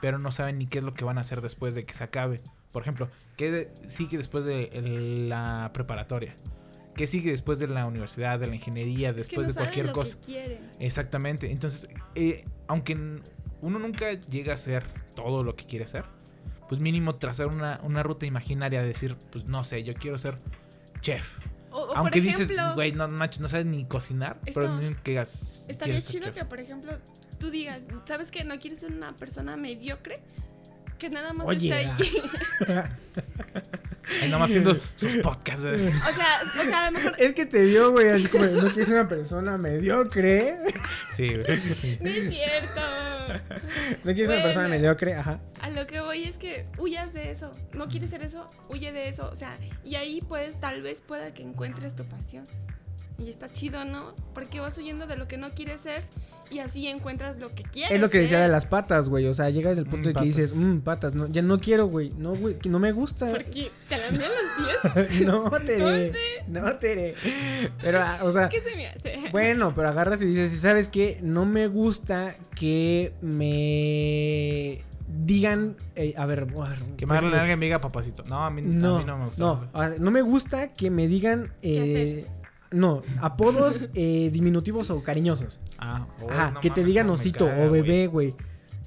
Pero 0.01 0.19
no 0.19 0.31
saben 0.33 0.57
ni 0.57 0.65
qué 0.67 0.79
es 0.79 0.83
lo 0.83 0.93
que 0.93 1.05
van 1.05 1.17
a 1.17 1.21
hacer 1.21 1.39
después 1.41 1.73
de 1.73 1.85
que 1.85 1.93
se 1.93 2.03
acabe. 2.03 2.41
Por 2.73 2.81
ejemplo, 2.81 3.07
¿qué 3.37 3.71
sigue 3.87 4.17
después 4.17 4.43
de 4.43 4.65
el- 4.73 5.29
la 5.29 5.71
preparatoria? 5.73 6.35
¿Qué 6.97 7.07
sigue 7.07 7.31
después 7.31 7.59
de 7.59 7.67
la 7.67 7.85
universidad, 7.85 8.39
de 8.39 8.47
la 8.47 8.55
ingeniería, 8.55 9.09
Es 9.09 9.15
que 9.15 9.19
después 9.21 9.47
no 9.47 9.47
de 9.47 9.53
saben 9.53 9.67
cualquier 9.67 9.85
lo 9.85 9.93
cosa? 9.93 10.17
Que. 10.25 10.59
Exactamente. 10.79 11.51
Entonces, 11.51 11.87
eh, 12.15 12.43
aunque 12.67 12.93
uno 13.61 13.79
nunca 13.79 14.13
llega 14.13 14.53
a 14.53 14.57
ser 14.57 14.83
todo 15.15 15.43
lo 15.43 15.55
que 15.55 15.65
quiere 15.65 15.87
ser, 15.87 16.05
pues 16.67 16.81
mínimo 16.81 17.15
trazar 17.15 17.47
una, 17.47 17.79
una 17.83 18.03
ruta 18.03 18.25
imaginaria, 18.25 18.81
decir, 18.81 19.15
pues 19.31 19.45
no 19.45 19.63
sé, 19.63 19.83
yo 19.83 19.93
quiero 19.93 20.17
ser 20.17 20.35
chef. 20.99 21.25
O, 21.71 21.81
o 21.81 21.95
Aunque 21.95 22.19
por 22.19 22.27
dices, 22.27 22.51
güey, 22.75 22.91
no 22.91 23.07
no 23.07 23.27
sabes 23.47 23.65
ni 23.65 23.85
cocinar, 23.85 24.39
pero 24.43 24.77
que 25.03 25.11
digas, 25.11 25.65
estaría 25.67 26.01
chido 26.01 26.31
que, 26.31 26.43
por 26.45 26.59
ejemplo, 26.59 26.97
tú 27.39 27.51
digas, 27.51 27.85
¿sabes 28.05 28.31
que 28.31 28.43
no 28.43 28.59
quieres 28.59 28.79
ser 28.79 28.91
una 28.91 29.15
persona 29.15 29.55
mediocre? 29.55 30.21
Que 30.97 31.09
nada 31.09 31.33
más 31.33 31.47
Oye, 31.47 31.69
está 31.69 31.95
ahí. 31.95 32.87
Ahí 34.21 34.29
nomás 34.31 34.49
haciendo 34.49 34.79
sus 34.95 35.17
podcasts. 35.17 35.65
o 35.65 35.77
sea, 36.13 36.41
o 36.59 36.63
sea, 36.63 36.87
a 36.87 36.91
lo 36.91 36.97
mejor 36.97 37.15
Es 37.17 37.33
que 37.33 37.45
te 37.45 37.63
vio, 37.65 37.91
güey, 37.91 38.07
así 38.09 38.27
como, 38.29 38.45
no 38.45 38.67
quieres 38.69 38.87
una 38.89 39.07
persona 39.07 39.57
mediocre. 39.57 40.55
Sí, 41.13 41.27
güey. 41.27 41.99
no 41.99 42.09
es 42.09 42.29
cierto. 42.29 42.81
No 44.05 44.13
quieres 44.13 44.29
una 44.29 44.41
persona 44.43 44.67
Bueno. 44.67 44.69
mediocre, 44.69 45.13
ajá. 45.15 45.41
A 45.61 45.69
lo 45.71 45.85
que 45.87 45.99
voy 45.99 46.23
es 46.23 46.37
que 46.37 46.65
huyas 46.77 47.13
de 47.13 47.31
eso. 47.31 47.51
No 47.73 47.87
quieres 47.89 48.09
ser 48.09 48.21
eso, 48.23 48.49
huye 48.69 48.91
de 48.93 49.09
eso. 49.09 49.29
O 49.29 49.35
sea, 49.35 49.57
y 49.83 49.95
ahí 49.95 50.21
pues 50.27 50.57
tal 50.59 50.81
vez 50.81 51.01
pueda 51.01 51.33
que 51.33 51.43
encuentres 51.43 51.95
tu 51.95 52.05
pasión. 52.05 52.47
Y 53.19 53.29
está 53.29 53.51
chido, 53.51 53.83
¿no? 53.85 54.13
Porque 54.33 54.59
vas 54.59 54.77
huyendo 54.77 55.07
de 55.07 55.15
lo 55.17 55.27
que 55.27 55.37
no 55.37 55.51
quieres 55.51 55.81
ser 55.81 56.03
y 56.49 56.59
así 56.59 56.87
encuentras 56.87 57.39
lo 57.39 57.53
que 57.53 57.63
quieres. 57.63 57.91
Es 57.91 57.99
lo 57.99 58.09
que 58.09 58.19
decía 58.19 58.39
de 58.39 58.47
las 58.47 58.65
patas, 58.67 59.09
güey. 59.09 59.25
O 59.25 59.33
sea, 59.33 59.49
llegas 59.49 59.77
al 59.77 59.85
punto 59.85 60.09
Mm, 60.09 60.13
de 60.13 60.19
que 60.19 60.25
dices, 60.25 60.51
patas. 60.51 60.65
mmm, 60.65 60.77
patas, 60.79 61.13
no, 61.15 61.27
ya 61.27 61.41
no 61.41 61.59
quiero, 61.59 61.87
güey. 61.87 62.11
No, 62.17 62.35
güey, 62.35 62.57
no 62.69 62.77
me 62.79 62.91
gusta. 62.91 63.25
Porque 63.31 63.71
te 63.89 63.97
la 63.97 64.07
envían 64.07 64.29
los 64.85 64.95
pies. 65.09 65.21
no, 65.27 65.49
Tere. 65.51 65.73
Entonces- 65.75 66.21
No, 66.47 66.75
Tere. 66.77 67.15
Pero, 67.81 67.99
ah, 68.01 68.19
o 68.23 68.31
sea, 68.31 68.49
¿Qué 68.49 68.61
se 68.61 68.75
me 68.75 68.87
hace? 68.87 69.17
bueno, 69.31 69.73
pero 69.75 69.89
agarras 69.89 70.21
y 70.21 70.25
dices, 70.27 70.53
¿y 70.53 70.57
sabes 70.57 70.87
qué? 70.87 71.17
No 71.21 71.45
me 71.45 71.67
gusta 71.67 72.35
que 72.55 73.13
me 73.21 74.79
digan, 75.07 75.75
eh, 75.95 76.13
a 76.17 76.25
ver, 76.25 76.45
Que 76.97 77.05
me 77.05 77.15
ejemplo, 77.15 77.37
alguien 77.39 77.59
me 77.59 77.65
diga 77.65 77.81
papacito. 77.81 78.23
No, 78.27 78.45
a 78.45 78.49
mí 78.51 78.61
No, 78.61 78.97
a 78.97 78.99
mí 78.99 79.05
no 79.05 79.17
me 79.17 79.25
gusta. 79.25 79.41
no, 79.99 80.11
me 80.11 80.21
gusta 80.21 80.73
que 80.73 80.89
me 80.91 81.07
digan, 81.07 81.51
¿Qué 81.61 82.19
eh, 82.19 82.27
no, 82.71 83.03
apodos 83.21 83.85
eh, 83.93 84.29
diminutivos 84.31 84.89
o 84.89 85.01
cariñosos. 85.03 85.59
Ah, 85.77 86.07
oh, 86.21 86.29
Ajá, 86.29 86.51
no 86.51 86.59
que 86.59 86.69
te 86.69 86.81
mames, 86.81 86.87
digan 86.87 87.09
osito 87.09 87.45
o 87.45 87.69
bebé, 87.69 88.07
güey. 88.07 88.35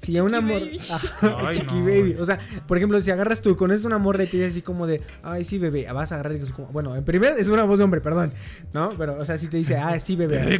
Si 0.01 0.17
a. 0.17 0.23
Ajá, 0.23 1.37
Ay, 1.47 1.57
chiqui 1.57 1.75
no, 1.75 1.85
baby. 1.85 2.15
O 2.19 2.25
sea, 2.25 2.39
por 2.67 2.77
ejemplo, 2.77 2.99
si 2.99 3.11
agarras 3.11 3.41
tú, 3.41 3.55
conoces 3.55 3.85
una 3.85 3.99
morra 3.99 4.23
y 4.23 4.27
te 4.27 4.37
dice 4.37 4.49
así 4.49 4.61
como 4.63 4.87
de, 4.87 5.01
ay, 5.21 5.43
sí, 5.43 5.59
bebé, 5.59 5.91
vas 5.93 6.11
a 6.11 6.15
agarrar 6.15 6.33
y 6.33 6.39
dices 6.39 6.53
como, 6.53 6.69
bueno, 6.69 6.95
en 6.95 7.03
primer 7.03 7.37
es 7.37 7.49
una 7.49 7.65
voz 7.65 7.77
de 7.77 7.85
hombre, 7.85 8.01
perdón, 8.01 8.33
¿no? 8.73 8.95
Pero, 8.97 9.17
o 9.19 9.23
sea, 9.23 9.37
si 9.37 9.47
te 9.47 9.57
dice, 9.57 9.77
ah, 9.77 9.99
sí, 9.99 10.15
bebé. 10.15 10.39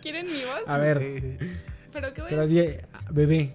¿Quieren 0.00 0.26
mi 0.26 0.42
voz? 0.44 0.62
A 0.66 0.78
ver. 0.78 1.38
Pero 1.92 2.14
qué 2.14 2.22
voy 2.22 2.28
a 2.28 2.30
pero 2.30 2.46
di, 2.46 2.62
bebé. 3.10 3.52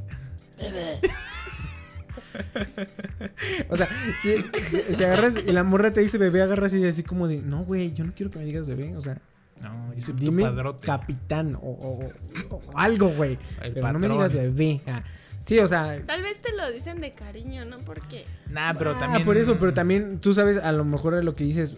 O 3.70 3.78
sea, 3.78 3.88
si, 4.22 4.42
si- 4.62 4.96
si 4.96 5.04
agarras 5.04 5.44
y 5.46 5.52
la 5.52 5.64
morra 5.64 5.92
te 5.94 6.02
dice 6.02 6.18
bebé, 6.18 6.42
agarras 6.42 6.74
y 6.74 6.86
así 6.86 7.04
como 7.04 7.28
de, 7.28 7.38
no, 7.42 7.64
güey, 7.66 7.92
yo 7.94 8.04
no 8.04 8.14
quiero 8.16 8.32
que 8.32 8.40
me 8.40 8.46
digas 8.46 8.68
bebé, 8.68 8.96
o 8.96 9.02
sea, 9.02 9.18
No, 9.62 9.94
yo 9.94 10.02
soy 10.02 10.14
Dime 10.18 10.44
tu 10.44 10.50
padrote. 10.50 10.86
capitán 10.86 11.56
o, 11.56 11.60
o- 11.60 12.12
o- 12.50 12.56
o 12.56 12.78
algo, 12.78 13.10
güey. 13.10 13.38
Pero 13.74 13.94
no 13.94 14.00
me 14.00 14.10
digas 14.10 14.34
bebé. 14.34 14.82
Ah, 14.88 15.04
Sí, 15.46 15.60
o 15.60 15.68
sea, 15.68 16.02
Tal 16.06 16.22
vez 16.22 16.42
te 16.42 16.54
lo 16.56 16.72
dicen 16.72 17.02
de 17.02 17.12
cariño, 17.14 17.66
¿no? 17.66 17.80
Porque 17.80 18.24
Nah, 18.50 18.74
pero 18.78 18.92
ah, 18.92 19.00
también. 19.00 19.26
por 19.26 19.36
eso, 19.36 19.58
pero 19.60 19.74
también 19.74 20.20
tú 20.20 20.34
sabes 20.34 20.58
a 20.58 20.72
lo 20.72 20.86
mejor 20.86 21.22
lo 21.24 21.36
que 21.36 21.44
dices. 21.44 21.78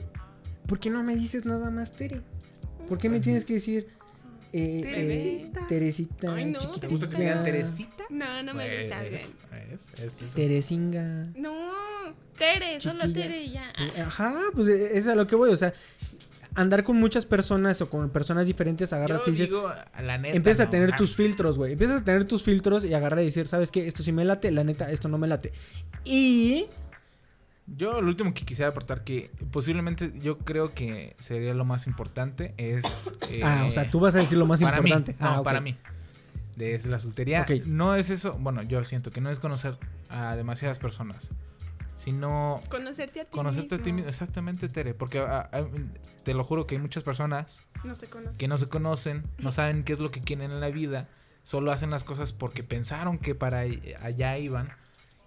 ¿Por 0.68 0.80
qué 0.80 0.90
no 0.92 1.02
me 1.04 1.16
dices 1.16 1.46
nada 1.46 1.72
más, 1.72 1.92
Tere? 1.92 2.22
¿Por 2.88 3.00
qué 3.00 3.10
me 3.10 3.20
tienes 3.20 3.44
que 3.44 3.54
decir 3.56 3.88
eh, 4.58 4.82
eh, 4.86 5.52
Teresita. 5.68 6.34
Ay, 6.34 6.46
no, 6.46 6.60
¿Te 6.60 6.88
gusta 6.88 7.10
que 7.10 7.16
te 7.16 7.22
digan 7.22 7.44
Teresita? 7.44 8.06
no, 8.10 8.44
no 8.44 8.54
me 8.54 8.82
gusta 8.82 9.02
bien. 9.04 9.22
Pues, 9.50 9.90
es, 10.00 10.00
es 10.00 10.22
eso. 10.22 10.36
Teresinga. 10.36 11.28
No, 11.36 11.54
Tere, 12.38 12.80
solo. 12.82 13.12
Tere 13.12 13.44
y 13.44 13.52
ya. 13.52 13.72
Eh, 13.78 14.02
Ajá, 14.02 14.34
pues 14.54 14.68
eh, 14.68 14.98
es 14.98 15.08
a 15.08 15.16
lo 15.16 15.28
que 15.28 15.36
voy, 15.36 15.50
o 15.52 15.58
sea, 15.58 15.74
andar 16.54 16.84
con 16.86 16.98
muchas 16.98 17.26
personas 17.26 17.82
o 17.82 17.90
con 17.90 18.10
personas 18.10 18.48
diferentes, 18.48 18.94
agarras 18.94 19.26
Yo 19.26 19.28
y 19.28 19.32
dices, 19.32 19.50
digo, 19.50 19.72
la 20.02 20.18
neta, 20.18 20.36
empiezas 20.38 20.68
a 20.68 20.70
tener 20.70 20.92
Ah, 20.94 20.96
tus 20.96 21.16
filtros, 21.16 21.58
güey. 21.58 21.74
Empiezas 21.74 22.02
a 22.02 22.06
tener 22.06 22.26
tus 22.26 22.44
filtros 22.44 22.86
y 22.86 22.94
agarrar 22.94 23.20
y 23.22 23.26
decir, 23.26 23.48
¿sabes 23.48 23.72
qué? 23.72 23.88
Esto 23.88 24.04
sí 24.04 24.12
me 24.14 24.24
late, 24.24 24.52
la 24.52 24.64
neta, 24.64 24.90
esto 24.92 25.10
no 25.10 25.18
me 25.18 25.28
late. 25.28 25.52
Y 26.06 26.68
Yo 27.68 28.00
lo 28.02 28.08
último 28.08 28.34
que 28.34 28.46
quisiera 28.46 28.70
aportar 28.70 29.04
que 29.04 29.32
posiblemente 29.52 30.14
yo 30.20 30.38
creo 30.38 30.74
que 30.74 31.16
sería 31.20 31.54
lo 31.54 31.66
más 31.66 31.88
importante 31.88 32.54
es... 32.58 33.12
eh, 33.30 33.42
ah, 33.44 33.66
o 33.68 33.72
sea, 33.72 33.90
tú 33.90 34.00
vas 34.00 34.16
a 34.16 34.20
decir 34.20 34.38
lo 34.38 34.46
más 34.46 34.62
para 34.62 34.78
importante. 34.78 35.14
Mí, 35.14 35.18
no, 35.20 35.28
ah, 35.28 35.44
para 35.44 35.62
mí. 35.62 35.76
Desde 36.56 36.90
la 36.90 37.00
soltería. 37.00 37.46
No 37.66 37.96
es 37.96 38.10
eso, 38.10 38.34
bueno, 38.40 38.62
yo 38.62 38.84
siento 38.86 39.12
que 39.12 39.20
no 39.20 39.30
es 39.30 39.40
conocer 39.40 39.78
a 40.10 40.36
demasiadas 40.36 40.80
personas, 40.80 41.32
sino 41.96 42.62
Conocerte 42.70 43.22
a 43.22 43.26
ti 43.26 43.32
conocerte 43.32 43.76
a 43.76 43.78
ti 43.80 43.86
mismo. 43.86 43.96
mismo. 43.96 44.10
Exactamente, 44.10 44.70
Tere, 44.70 44.94
porque 44.94 45.20
ah, 45.20 45.50
ah, 45.52 45.64
te 46.24 46.34
lo 46.34 46.44
juro 46.44 46.68
que 46.68 46.76
hay 46.76 46.82
muchas 46.82 47.04
personas 47.04 47.62
No 47.84 47.96
se 47.96 48.08
conoce. 48.08 48.38
que 48.38 48.48
no 48.48 48.58
se 48.58 48.70
conocen, 48.70 49.24
no 49.40 49.52
saben 49.52 49.84
qué 49.84 49.94
es 49.94 50.00
lo 50.00 50.12
que 50.12 50.22
quieren 50.22 50.52
en 50.52 50.60
la 50.60 50.70
vida, 50.70 51.10
solo 51.44 51.72
hacen 51.72 51.90
las 51.90 52.04
cosas 52.04 52.32
porque 52.32 52.64
pensaron 52.64 53.18
que 53.18 53.34
para 53.36 53.66
allá 54.02 54.38
iban. 54.38 54.70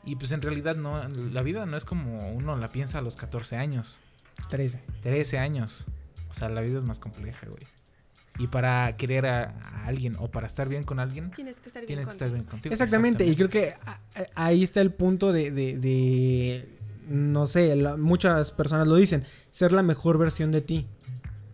Y 0.09 0.17
pues 0.17 0.33
en 0.33 0.41
realidad 0.43 0.77
no, 0.77 1.07
la 1.09 1.43
vida 1.43 1.67
no 1.67 1.77
es 1.77 1.85
como 1.85 2.33
uno 2.33 2.57
la 2.57 2.69
piensa 2.69 2.99
a 2.99 3.03
los 3.03 3.17
14 3.17 3.57
años, 3.57 4.01
13. 4.49 4.81
13 5.03 5.39
años. 5.39 5.87
O 6.31 6.35
sea, 6.35 6.49
la 6.49 6.61
vida 6.61 6.79
es 6.79 6.85
más 6.85 6.99
compleja, 6.99 7.47
güey. 7.47 7.63
Y 8.39 8.47
para 8.47 8.97
querer 8.97 9.27
a, 9.27 9.43
a 9.61 9.87
alguien 9.87 10.17
o 10.19 10.31
para 10.31 10.47
estar 10.47 10.69
bien 10.69 10.85
con 10.85 11.01
alguien, 11.01 11.31
Tienes 11.33 11.57
que 11.61 11.69
estar 11.69 11.83
bien 11.83 11.87
tienes 11.89 12.07
que 12.07 12.13
estar 12.13 12.29
contigo. 12.29 12.43
bien 12.45 12.51
contigo. 12.51 12.73
Exactamente, 12.73 13.27
y 13.27 13.35
creo 13.35 13.49
que 13.51 13.75
a- 13.85 14.01
a- 14.15 14.45
ahí 14.47 14.63
está 14.63 14.81
el 14.81 14.93
punto 14.93 15.33
de, 15.33 15.51
de- 15.51 15.77
de- 15.79 16.79
no 17.09 17.47
sé, 17.47 17.75
la- 17.75 17.97
muchas 17.97 18.53
personas 18.53 18.87
lo 18.87 18.95
dicen, 18.97 19.25
ser 19.51 19.73
la 19.73 19.83
mejor 19.83 20.19
versión 20.19 20.53
de 20.53 20.61
ti. 20.61 20.87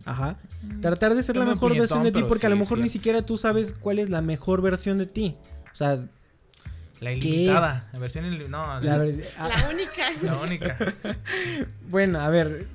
Ajá. 0.05 0.37
Tratar 0.81 1.15
de 1.15 1.23
ser 1.23 1.37
la 1.37 1.45
mejor 1.45 1.75
versión 1.75 2.03
de 2.03 2.11
ti 2.11 2.23
porque 2.23 2.45
a 2.45 2.49
lo 2.49 2.55
mejor 2.57 2.77
ni 2.77 2.89
siquiera 2.89 3.23
tú 3.23 3.37
sabes 3.39 3.73
cuál 3.73 3.97
es 3.99 4.09
la 4.11 4.21
mejor 4.21 4.61
versión 4.61 4.97
de 4.99 5.07
ti. 5.07 5.35
O 5.73 5.75
sea, 5.75 6.07
La 6.99 7.09
¿Qué 7.11 7.15
ilimitada. 7.17 7.89
La 7.93 7.99
versión 7.99 8.25
ili- 8.25 8.47
No, 8.47 8.65
la 8.67 8.79
la, 8.81 8.97
ver- 8.97 9.29
ah, 9.37 9.49
La 9.49 9.69
única. 9.69 10.11
la 10.21 10.37
única. 10.39 10.77
bueno, 11.89 12.19
a 12.19 12.29
ver, 12.29 12.67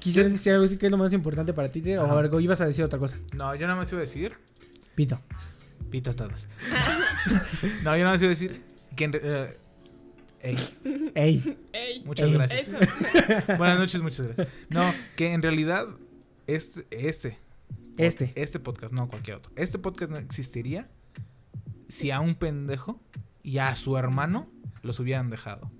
quisieras 0.00 0.32
decir 0.32 0.52
algo 0.52 0.64
así 0.64 0.76
que 0.76 0.86
es 0.86 0.92
lo 0.92 0.98
más 0.98 1.12
importante 1.12 1.52
para 1.52 1.70
ti, 1.70 1.80
o 1.94 2.04
algo 2.18 2.40
ibas 2.40 2.60
a 2.60 2.66
decir 2.66 2.84
otra 2.84 2.98
cosa. 2.98 3.16
No, 3.32 3.54
yo 3.54 3.66
nada 3.66 3.78
más 3.78 3.90
iba 3.92 3.98
a 3.98 4.02
decir. 4.02 4.34
Pito. 4.94 5.20
Pito 5.90 6.10
a 6.10 6.14
todos. 6.14 6.48
no, 7.84 7.96
yo 7.96 8.04
nada 8.04 8.12
más 8.12 8.22
iba 8.22 8.28
a 8.28 8.34
decir 8.34 8.62
que 8.96 9.04
en 9.04 9.12
re- 9.12 9.20
eh, 9.22 9.58
ey, 10.42 10.56
Ey, 11.14 11.58
Ey, 11.72 12.02
muchas 12.04 12.28
Ey. 12.28 12.34
gracias. 12.34 12.68
eso. 12.68 12.76
Buenas 13.58 13.78
noches, 13.78 14.02
muchas 14.02 14.26
gracias. 14.26 14.48
No, 14.68 14.92
que 15.16 15.32
en 15.32 15.42
realidad 15.42 15.86
este, 16.46 16.86
este, 16.90 17.38
Este. 17.98 18.32
este 18.36 18.58
podcast, 18.58 18.92
no 18.92 19.08
cualquier 19.08 19.36
otro. 19.36 19.52
Este 19.56 19.78
podcast 19.78 20.10
no 20.10 20.18
existiría 20.18 20.88
si 21.88 22.10
a 22.10 22.20
un 22.20 22.34
pendejo 22.34 23.00
y 23.42 23.58
a 23.58 23.74
su 23.76 23.96
hermano 23.96 24.48
los 24.82 24.98
hubieran 25.00 25.30
dejado. 25.30 25.70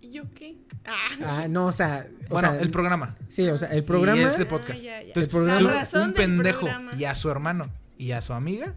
¿Y 0.00 0.12
yo 0.12 0.24
qué? 0.34 0.58
Ah. 0.84 1.08
ah, 1.42 1.48
no, 1.48 1.66
o 1.66 1.72
sea, 1.72 2.06
o 2.26 2.34
Bueno, 2.34 2.50
sea, 2.52 2.60
el 2.60 2.70
programa. 2.70 3.16
sí, 3.28 3.46
o 3.48 3.56
sea, 3.56 3.68
el 3.70 3.78
Y 3.78 3.82
programa 3.82 4.22
este 4.30 4.46
podcast. 4.46 4.70
Ah, 4.80 4.82
ya, 4.82 4.82
ya. 5.02 5.08
Entonces, 5.08 5.24
El 5.24 5.30
programa- 5.30 5.60
La 5.60 5.66
un- 5.68 5.74
razón 5.74 6.02
un 6.02 6.14
del 6.14 6.24
pendejo 6.24 6.60
programa. 6.60 6.92
y 6.98 7.04
a 7.04 7.14
su 7.14 7.30
hermano 7.30 7.70
y 7.98 8.12
a 8.12 8.22
su 8.22 8.32
amiga 8.32 8.74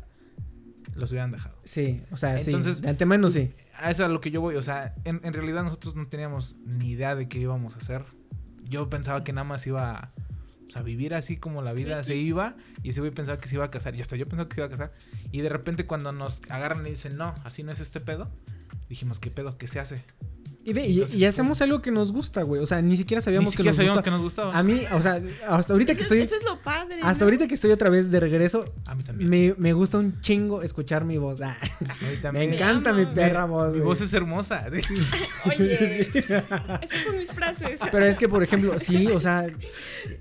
los 0.96 1.12
hubieran 1.12 1.32
dejado. 1.32 1.56
Sí, 1.64 2.04
o 2.12 2.18
sea, 2.18 2.38
Entonces- 2.40 2.78
sí, 2.78 2.82
de 2.84 2.90
antemano 2.90 3.30
sí. 3.30 3.52
A 3.76 3.90
eso 3.90 4.04
es 4.04 4.10
a 4.10 4.12
lo 4.12 4.22
que 4.22 4.30
yo 4.32 4.40
voy. 4.42 4.56
O 4.56 4.62
sea, 4.62 4.94
en, 5.06 5.20
en 5.24 5.34
realidad 5.34 5.64
nosotros 5.64 5.96
no 5.96 6.08
teníamos 6.08 6.56
ni 6.66 6.92
idea 6.92 7.16
de 7.16 7.28
qué 7.28 7.40
íbamos 7.40 7.74
a 7.76 7.78
hacer. 7.80 8.04
Yo 8.64 8.90
pensaba 8.90 9.24
que 9.24 9.34
nada 9.34 9.46
más 9.46 9.66
iba 9.66 9.92
a, 9.92 10.12
pues, 10.74 10.78
a 10.78 10.84
vivir 10.84 11.14
así 11.14 11.38
como 11.38 11.62
la 11.62 11.74
vida 11.74 12.04
se 12.04 12.16
iba. 12.16 12.56
Y 12.82 12.90
ese 12.90 13.02
güey 13.02 13.12
pensaba 13.12 13.40
que 13.40 13.48
se 13.48 13.56
iba 13.56 13.66
a 13.66 13.72
casar. 13.72 13.96
Y 13.96 14.02
hasta 14.02 14.16
yo 14.16 14.28
pensaba 14.28 14.50
que 14.50 14.56
se 14.56 14.62
iba 14.62 14.68
a 14.68 14.70
casar. 14.70 14.94
Y 15.32 15.42
de 15.42 15.50
repente 15.50 15.86
cuando 15.86 16.12
nos 16.12 16.42
agarran 16.50 16.86
y 16.88 16.92
dicen, 16.92 17.18
no, 17.18 17.36
así 17.44 17.64
no 17.64 17.72
es 17.72 17.80
este 17.80 18.00
pedo. 18.00 18.30
Dijimos, 18.90 19.20
¿qué 19.20 19.32
pedo? 19.32 19.58
¿Qué 19.58 19.68
se 19.68 19.80
hace? 19.80 20.04
Y 20.66 20.72
ve, 20.72 20.88
y, 20.88 20.94
Entonces, 20.94 21.20
y 21.20 21.26
hacemos 21.26 21.62
algo 21.62 21.82
que 21.82 21.92
nos 21.92 22.14
gusta, 22.14 22.42
güey. 22.44 22.62
O 22.62 22.66
sea, 22.66 22.82
ni 22.82 22.96
siquiera 22.96 23.20
sabíamos 23.20 23.48
Ni 23.48 23.52
siquiera 23.52 23.72
que 23.72 23.76
sabíamos 23.76 23.98
nos 23.98 24.04
que 24.04 24.10
gusta. 24.12 24.18
nos 24.18 24.24
gustaba. 24.24 24.58
A 24.58 24.64
mí, 24.64 24.82
o 24.94 25.02
sea, 25.02 25.22
hasta 25.50 25.74
ahorita 25.74 25.94
que 25.94 26.02
estoy 26.04 26.22
eso 26.22 26.36
es 26.36 26.44
lo 26.46 26.58
padre. 26.62 27.00
hasta 27.02 27.26
¿no? 27.26 27.26
ahorita 27.26 27.48
que 27.48 27.56
estoy 27.56 27.72
otra 27.72 27.90
vez 27.90 28.10
de 28.12 28.20
regreso, 28.22 28.66
A 28.86 28.96
mí 28.96 29.04
también. 29.04 29.30
me, 29.30 29.54
me 29.58 29.74
gusta 29.74 29.98
un 29.98 30.22
chingo 30.22 30.62
escuchar 30.62 31.04
mi 31.06 31.18
voz. 31.18 31.40
Ah, 31.44 31.58
A 32.30 32.32
mí 32.32 32.38
me 32.48 32.56
encanta 32.56 32.94
mi 32.94 33.06
perra 33.08 33.44
voz. 33.46 33.74
Mi 33.74 33.82
voz 33.82 34.00
es 34.00 34.14
hermosa. 34.14 34.66
Oye, 35.46 36.02
esas 36.18 37.04
son 37.06 37.18
mis 37.18 37.28
frases. 37.32 37.80
Pero 37.92 38.06
es 38.06 38.18
que, 38.18 38.30
por 38.30 38.42
ejemplo, 38.44 38.80
sí, 38.80 39.08
o 39.08 39.20
sea, 39.20 39.46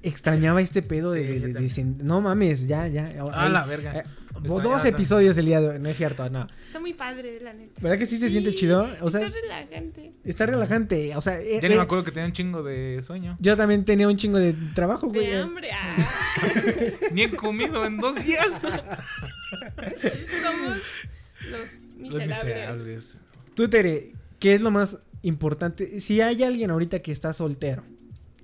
extrañaba 0.03 0.61
este 0.61 0.83
pedo 0.83 1.13
de, 1.13 1.21
Sí, 1.23 1.27
de- 1.27 1.47
de- 1.49 1.53
también. 1.55 1.97
de- 1.99 2.05
no 2.05 2.21
mames, 2.21 2.67
ya, 2.67 2.89
ya. 2.89 3.13
A 3.33 3.49
la 3.49 3.65
verga. 3.65 3.99
eh, 3.99 4.03
dos 4.43 4.85
episodios 4.85 5.37
el 5.39 5.47
día 5.47 5.61
de 5.61 5.69
hoy, 5.71 5.79
no 5.79 5.89
es 5.89 5.97
cierto, 5.97 6.29
no. 6.31 6.47
Está 6.67 6.81
muy 6.81 6.93
padre, 6.95 7.39
la 7.41 7.53
neta. 7.53 7.81
¿Verdad 7.81 7.99
que 7.99 8.07
sí 8.07 8.19
se 8.19 8.29
siente 8.31 8.55
chido? 8.55 8.89
O 9.01 9.11
sea, 9.11 9.21
está 9.21 9.35
relajante. 9.41 10.13
está 10.25 10.47
relajante. 10.47 11.17
O 11.17 11.23
sea, 11.23 11.41
eh, 11.41 11.59
Ya 11.63 11.69
ni 11.69 11.75
eh, 11.75 11.77
me 11.79 11.83
acuerdo 11.83 12.05
que 12.05 12.13
tenía 12.13 12.27
un 12.27 12.33
chingo 12.33 12.63
de 12.63 13.01
sueño. 13.03 13.37
yo 13.41 13.57
también 13.57 13.85
tenía 13.85 14.09
un 14.09 14.17
chingo 14.17 14.39
de 14.39 14.55
trabajo, 14.75 15.09
güey. 15.09 15.27
De 15.27 15.39
hambre. 15.39 15.69
Ah. 15.73 15.97
Ni 17.13 17.23
he 17.23 17.31
comido 17.31 17.85
en 17.85 17.99
dos 17.99 18.15
días. 18.25 18.47
Somos 20.43 20.79
los 21.51 21.69
Los 21.99 22.27
miserables. 22.27 22.27
miserables. 22.27 23.19
Tú, 23.55 23.69
Tere, 23.69 24.13
¿qué 24.39 24.55
es 24.55 24.61
lo 24.61 24.71
más 24.71 24.99
importante? 25.23 26.01
Si 26.01 26.21
hay 26.21 26.43
alguien 26.43 26.71
ahorita 26.71 27.01
que 27.01 27.13
está 27.13 27.33
soltero, 27.33 27.85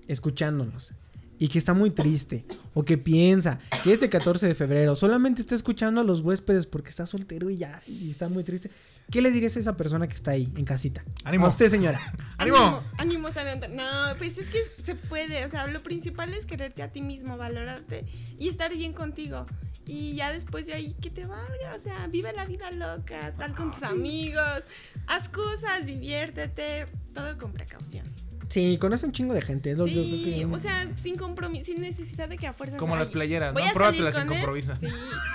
escuchándonos, 0.06 0.92
y 1.38 1.48
que 1.48 1.58
está 1.58 1.74
muy 1.74 1.90
triste, 1.90 2.44
o 2.74 2.84
que 2.84 2.98
piensa 2.98 3.58
que 3.82 3.92
este 3.92 4.08
14 4.08 4.46
de 4.46 4.54
febrero 4.54 4.96
solamente 4.96 5.40
está 5.40 5.54
escuchando 5.54 6.00
a 6.00 6.04
los 6.04 6.20
huéspedes 6.20 6.66
porque 6.66 6.90
está 6.90 7.06
soltero 7.06 7.50
y 7.50 7.56
ya, 7.56 7.80
y 7.86 8.10
está 8.10 8.28
muy 8.28 8.44
triste, 8.44 8.70
¿qué 9.10 9.22
le 9.22 9.30
dirías 9.30 9.56
a 9.56 9.60
esa 9.60 9.76
persona 9.76 10.08
que 10.08 10.14
está 10.14 10.32
ahí, 10.32 10.52
en 10.56 10.64
casita? 10.64 11.02
Ánimo. 11.24 11.46
A 11.46 11.48
usted, 11.48 11.68
señora. 11.68 12.12
¡Ánimo! 12.38 12.82
Ánimo, 12.98 13.32
Samantha. 13.32 13.68
No, 13.68 14.16
pues 14.18 14.38
es 14.38 14.48
que 14.48 14.58
se 14.84 14.94
puede. 14.94 15.44
O 15.44 15.48
sea, 15.48 15.66
lo 15.66 15.80
principal 15.82 16.32
es 16.34 16.46
quererte 16.46 16.82
a 16.82 16.90
ti 16.90 17.02
mismo, 17.02 17.36
valorarte 17.36 18.06
y 18.38 18.48
estar 18.48 18.74
bien 18.74 18.92
contigo. 18.92 19.46
Y 19.86 20.14
ya 20.14 20.32
después 20.32 20.66
de 20.66 20.74
ahí, 20.74 20.94
que 21.00 21.10
te 21.10 21.26
valga. 21.26 21.74
O 21.76 21.80
sea, 21.80 22.06
vive 22.08 22.32
la 22.32 22.44
vida 22.44 22.70
loca, 22.70 23.32
sal 23.36 23.54
con 23.54 23.70
tus 23.70 23.82
amigos, 23.82 24.62
haz 25.06 25.28
cosas, 25.28 25.86
diviértete. 25.86 26.86
Todo 27.14 27.38
con 27.38 27.52
precaución. 27.52 28.06
Sí, 28.48 28.78
conoce 28.78 29.04
un 29.04 29.12
chingo 29.12 29.34
de 29.34 29.42
gente. 29.42 29.70
es 29.72 29.78
lo- 29.78 29.86
yo 29.86 29.92
creo 30.02 30.04
Sí, 30.04 30.34
que- 30.38 30.44
o 30.46 30.58
sea, 30.58 30.90
sin 31.02 31.16
compromiso, 31.16 31.66
sin 31.66 31.80
necesidad 31.82 32.28
de 32.28 32.38
que 32.38 32.46
a 32.46 32.52
fuerzas. 32.54 32.78
Como 32.78 32.96
las 32.96 33.10
playeras, 33.10 33.52
¿no? 33.54 33.60
a 33.60 33.72
Pruébatelas 33.72 34.14
salir 34.14 34.14
sin 34.14 34.28
con 34.28 34.36
él. 34.36 34.64
compromiso. 34.64 34.76
Sí. 34.80 34.86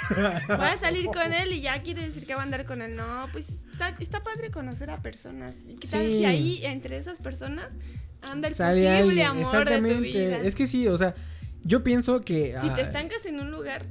Voy 0.47 0.65
a 0.67 0.77
salir 0.79 1.05
con 1.05 1.31
él 1.33 1.53
y 1.53 1.61
ya 1.61 1.81
quiere 1.83 2.05
decir 2.07 2.25
que 2.25 2.33
va 2.33 2.41
a 2.41 2.43
andar 2.43 2.65
con 2.65 2.81
él. 2.81 2.95
No, 2.95 3.27
pues 3.31 3.49
está, 3.71 3.89
está 3.99 4.23
padre 4.23 4.49
conocer 4.51 4.89
a 4.89 5.01
personas. 5.01 5.59
¿Y 5.67 5.75
qué 5.75 5.87
tal 5.87 6.01
Sí. 6.07 6.17
si 6.17 6.25
ahí, 6.25 6.65
entre 6.65 6.97
esas 6.97 7.19
personas, 7.19 7.67
anda 8.23 8.47
el 8.47 8.55
sale 8.55 8.81
posible 8.81 8.97
alguien, 8.97 9.27
amor 9.27 9.37
de 9.37 9.43
tu 9.43 9.49
exactamente. 9.59 10.01
vida? 10.27 10.37
Es 10.39 10.55
que 10.55 10.65
sí, 10.67 10.87
o 10.87 10.97
sea, 10.97 11.13
yo 11.63 11.83
pienso 11.83 12.21
que... 12.21 12.55
Si 12.61 12.69
te 12.71 12.81
ah, 12.81 12.85
estancas 12.85 13.25
en 13.27 13.39
un 13.39 13.51
lugar, 13.51 13.83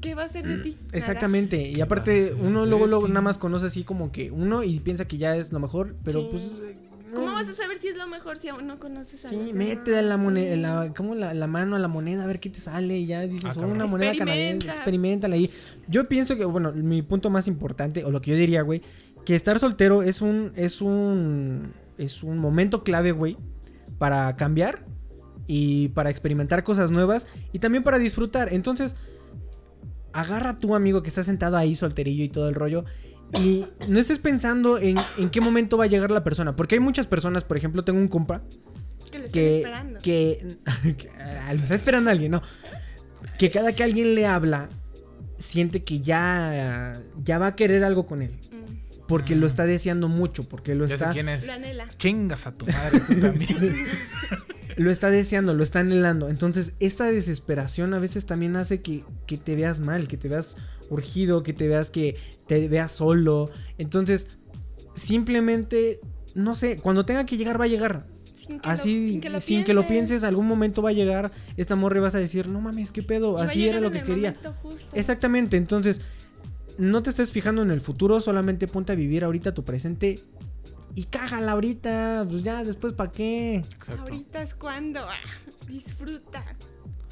¿qué 0.00 0.14
va 0.14 0.24
a 0.24 0.28
ser 0.28 0.46
de 0.46 0.58
ti? 0.58 0.70
Nada. 0.86 0.98
Exactamente, 0.98 1.60
y 1.60 1.74
¿Qué 1.74 1.82
aparte 1.82 2.32
uno 2.34 2.64
luego 2.64 2.86
luego 2.86 3.08
nada 3.08 3.22
más 3.22 3.38
conoce 3.38 3.66
así 3.66 3.82
como 3.84 4.12
que 4.12 4.30
uno 4.30 4.62
y 4.62 4.78
piensa 4.80 5.04
que 5.06 5.18
ya 5.18 5.36
es 5.36 5.52
lo 5.52 5.58
mejor, 5.60 5.96
pero 6.04 6.20
Sí. 6.22 6.28
pues 6.30 6.52
eh, 6.62 6.76
¿Cómo 7.14 7.32
vas 7.32 7.48
a 7.48 7.54
saber 7.54 7.78
si 7.78 7.88
es 7.88 7.96
lo 7.96 8.06
mejor 8.06 8.38
si 8.38 8.48
aún 8.48 8.66
no 8.66 8.78
conoces 8.78 9.24
a 9.24 9.28
Sí, 9.30 9.52
demás? 9.52 10.04
la 10.04 10.16
moneda, 10.16 10.54
Sí. 10.54 10.60
la, 10.60 10.94
como 10.96 11.14
la, 11.14 11.34
la 11.34 11.46
mano 11.46 11.76
a 11.76 11.78
la 11.78 11.88
moneda 11.88 12.24
a 12.24 12.26
ver 12.26 12.40
qué 12.40 12.50
te 12.50 12.60
sale 12.60 12.98
y 12.98 13.06
ya 13.06 13.20
dices, 13.22 13.56
Ah, 13.56 13.60
"Oh, 13.60 13.66
una 13.66 13.86
moneda 13.86 14.12
canadiense, 14.16 14.68
Experimenta. 14.68 14.72
experimentala 14.74 15.34
ahí. 15.34 15.50
Yo 15.88 16.04
pienso 16.04 16.36
que, 16.36 16.44
bueno, 16.44 16.72
mi 16.72 17.02
punto 17.02 17.30
más 17.30 17.46
importante, 17.48 18.04
o 18.04 18.10
lo 18.10 18.20
que 18.20 18.30
yo 18.32 18.36
diría, 18.36 18.62
güey, 18.62 18.82
que 19.24 19.34
estar 19.34 19.58
soltero 19.60 20.02
es 20.02 20.20
un, 20.22 20.52
es 20.56 20.80
un, 20.80 21.72
es 21.98 22.22
un 22.22 22.38
momento 22.38 22.82
clave, 22.84 23.12
güey, 23.12 23.36
para 23.98 24.34
cambiar 24.36 24.84
y 25.46 25.88
para 25.88 26.10
experimentar 26.10 26.62
cosas 26.64 26.90
nuevas 26.90 27.26
y 27.52 27.58
también 27.58 27.82
para 27.84 27.98
disfrutar. 27.98 28.52
Entonces, 28.52 28.94
agarra 30.12 30.50
a 30.50 30.58
tu 30.58 30.74
amigo 30.74 31.02
que 31.02 31.08
está 31.08 31.22
sentado 31.22 31.56
ahí 31.56 31.74
solterillo 31.76 32.24
y 32.24 32.28
todo 32.28 32.48
el 32.48 32.54
rollo. 32.54 32.84
Y 33.38 33.64
no 33.88 33.98
estés 34.00 34.18
pensando 34.18 34.78
en, 34.78 34.98
en 35.18 35.30
qué 35.30 35.40
momento 35.40 35.76
va 35.76 35.84
a 35.84 35.86
llegar 35.86 36.10
la 36.10 36.24
persona. 36.24 36.56
Porque 36.56 36.74
hay 36.76 36.80
muchas 36.80 37.06
personas, 37.06 37.44
por 37.44 37.56
ejemplo, 37.56 37.84
tengo 37.84 37.98
un 37.98 38.08
compa 38.08 38.42
Que 39.12 39.18
lo 39.18 39.24
estoy 39.26 39.40
que, 39.42 39.56
esperando. 39.58 40.00
que, 40.00 40.56
que- 40.98 41.10
ah, 41.18 41.54
lo 41.54 41.60
está 41.62 41.74
esperando 41.74 42.10
alguien, 42.10 42.32
no. 42.32 42.42
que 43.38 43.50
cada 43.50 43.72
que 43.74 43.84
alguien 43.84 44.14
le 44.14 44.26
habla, 44.26 44.68
siente 45.38 45.84
que 45.84 46.00
ya, 46.00 47.00
ya 47.24 47.38
va 47.38 47.48
a 47.48 47.56
querer 47.56 47.84
algo 47.84 48.06
con 48.06 48.22
él. 48.22 48.32
Mm, 48.50 49.06
Porque 49.06 49.36
Mm. 49.36 49.38
lo 49.40 49.46
está 49.46 49.64
deseando 49.64 50.08
mucho, 50.08 50.48
porque 50.48 50.74
lo 50.74 50.84
Ya 50.84 50.88
sé 50.90 50.94
está, 50.96 51.10
quién 51.12 51.28
es. 51.28 51.46
Lo 51.46 51.52
anhela. 51.52 51.88
Chingas 51.98 52.46
a 52.46 52.52
tu 52.56 52.66
madre 52.66 53.00
tú 53.06 53.20
también. 53.20 53.84
lo 54.76 54.90
está 54.90 55.08
deseando, 55.10 55.54
lo 55.54 55.62
está 55.62 55.80
anhelando. 55.80 56.28
Entonces, 56.28 56.72
esta 56.80 57.04
desesperación 57.10 57.94
a 57.94 57.98
veces 57.98 58.26
también 58.26 58.56
hace 58.56 58.82
que, 58.82 59.04
que 59.26 59.36
te 59.38 59.54
veas 59.56 59.78
mal, 59.80 60.08
que 60.08 60.16
te 60.16 60.28
veas 60.28 60.56
urgido, 60.90 61.42
que 61.42 61.52
te 61.52 61.68
veas 61.68 61.90
que 61.90 62.16
te 62.46 62.68
veas 62.68 62.92
solo. 62.92 63.50
Entonces, 63.78 64.26
simplemente, 64.94 66.00
no 66.34 66.54
sé, 66.54 66.76
cuando 66.76 67.06
tenga 67.06 67.24
que 67.24 67.36
llegar, 67.36 67.58
va 67.58 67.64
a 67.64 67.68
llegar. 67.68 68.06
Sin 68.34 68.58
que 68.58 68.68
Así, 68.68 69.20
lo, 69.22 69.40
sin 69.40 69.64
que 69.64 69.74
lo 69.74 69.86
pienses, 69.86 70.24
algún 70.24 70.46
momento 70.46 70.82
va 70.82 70.90
a 70.90 70.94
llegar 70.94 71.30
esta 71.56 71.76
morra 71.76 71.98
y 71.98 72.00
vas 72.00 72.14
a 72.14 72.18
decir, 72.18 72.48
no 72.48 72.60
mames, 72.60 72.90
qué 72.90 73.02
pedo, 73.02 73.38
Y 73.38 73.42
así 73.42 73.68
era 73.68 73.80
lo 73.80 73.88
en 73.88 73.92
que 73.92 73.98
el 74.00 74.04
quería. 74.04 74.36
Exactamente, 74.92 75.56
entonces, 75.56 76.00
no 76.78 77.02
te 77.02 77.10
estés 77.10 77.32
fijando 77.32 77.62
en 77.62 77.70
el 77.70 77.80
futuro, 77.80 78.20
solamente 78.20 78.66
ponte 78.66 78.92
a 78.92 78.94
vivir 78.94 79.24
ahorita 79.24 79.52
tu 79.52 79.64
presente 79.64 80.20
y 80.94 81.04
cágala 81.04 81.52
ahorita, 81.52 82.26
pues 82.28 82.42
ya, 82.42 82.64
después, 82.64 82.92
¿para 82.94 83.12
qué? 83.12 83.56
Exacto. 83.56 84.02
Ahorita 84.02 84.42
es 84.42 84.54
cuando. 84.54 85.00
ah, 85.00 85.14
disfruta. 85.68 86.44